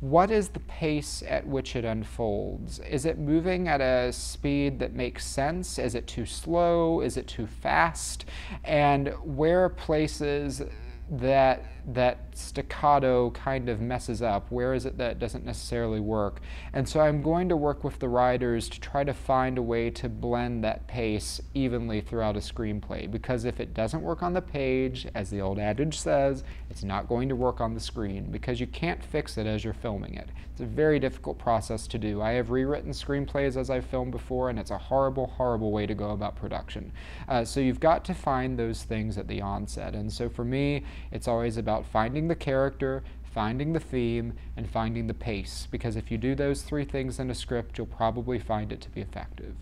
what 0.00 0.30
is 0.30 0.48
the 0.48 0.60
pace 0.60 1.22
at 1.28 1.46
which 1.46 1.76
it 1.76 1.84
unfolds? 1.84 2.78
Is 2.78 3.04
it 3.04 3.18
moving 3.18 3.68
at 3.68 3.80
a 3.80 4.10
speed 4.12 4.78
that 4.78 4.94
makes 4.94 5.26
sense? 5.26 5.78
Is 5.78 5.94
it 5.94 6.06
too 6.06 6.24
slow? 6.24 7.02
Is 7.02 7.16
it 7.16 7.26
too 7.26 7.46
fast? 7.46 8.24
And 8.64 9.08
where 9.22 9.68
places 9.68 10.62
that 11.10 11.64
that 11.86 12.18
staccato 12.34 13.30
kind 13.30 13.68
of 13.68 13.80
messes 13.80 14.20
up? 14.20 14.50
Where 14.50 14.74
is 14.74 14.86
it 14.86 14.98
that 14.98 15.18
doesn't 15.18 15.44
necessarily 15.44 16.00
work? 16.00 16.40
And 16.72 16.88
so 16.88 17.00
I'm 17.00 17.22
going 17.22 17.48
to 17.48 17.56
work 17.56 17.84
with 17.84 17.98
the 18.00 18.08
writers 18.08 18.68
to 18.70 18.80
try 18.80 19.04
to 19.04 19.14
find 19.14 19.56
a 19.56 19.62
way 19.62 19.90
to 19.90 20.08
blend 20.08 20.64
that 20.64 20.86
pace 20.88 21.40
evenly 21.54 22.00
throughout 22.00 22.36
a 22.36 22.40
screenplay. 22.40 23.10
Because 23.10 23.44
if 23.44 23.60
it 23.60 23.72
doesn't 23.72 24.02
work 24.02 24.22
on 24.22 24.32
the 24.32 24.42
page, 24.42 25.06
as 25.14 25.30
the 25.30 25.40
old 25.40 25.58
adage 25.58 25.98
says, 25.98 26.42
it's 26.70 26.82
not 26.82 27.08
going 27.08 27.28
to 27.28 27.36
work 27.36 27.60
on 27.60 27.74
the 27.74 27.80
screen 27.80 28.30
because 28.30 28.60
you 28.60 28.66
can't 28.66 29.02
fix 29.02 29.38
it 29.38 29.46
as 29.46 29.62
you're 29.62 29.72
filming 29.72 30.14
it. 30.14 30.28
It's 30.56 30.62
a 30.62 30.66
very 30.66 30.98
difficult 30.98 31.38
process 31.38 31.86
to 31.88 31.98
do. 31.98 32.22
I 32.22 32.32
have 32.32 32.50
rewritten 32.50 32.90
screenplays 32.90 33.58
as 33.58 33.68
I've 33.68 33.84
filmed 33.84 34.12
before, 34.12 34.48
and 34.48 34.58
it's 34.58 34.70
a 34.70 34.78
horrible, 34.78 35.26
horrible 35.26 35.70
way 35.70 35.84
to 35.84 35.94
go 35.94 36.12
about 36.12 36.34
production. 36.34 36.92
Uh, 37.28 37.44
so 37.44 37.60
you've 37.60 37.78
got 37.78 38.06
to 38.06 38.14
find 38.14 38.58
those 38.58 38.82
things 38.82 39.18
at 39.18 39.28
the 39.28 39.42
onset. 39.42 39.94
And 39.94 40.10
so 40.10 40.30
for 40.30 40.46
me, 40.46 40.84
it's 41.12 41.28
always 41.28 41.58
about 41.76 41.90
finding 41.90 42.28
the 42.28 42.34
character, 42.34 43.02
finding 43.22 43.74
the 43.74 43.80
theme, 43.80 44.32
and 44.56 44.70
finding 44.70 45.06
the 45.06 45.14
pace. 45.14 45.68
Because 45.70 45.94
if 45.94 46.10
you 46.10 46.16
do 46.16 46.34
those 46.34 46.62
three 46.62 46.84
things 46.86 47.18
in 47.18 47.30
a 47.30 47.34
script, 47.34 47.76
you'll 47.76 47.86
probably 47.86 48.38
find 48.38 48.72
it 48.72 48.80
to 48.80 48.90
be 48.90 49.02
effective. 49.02 49.54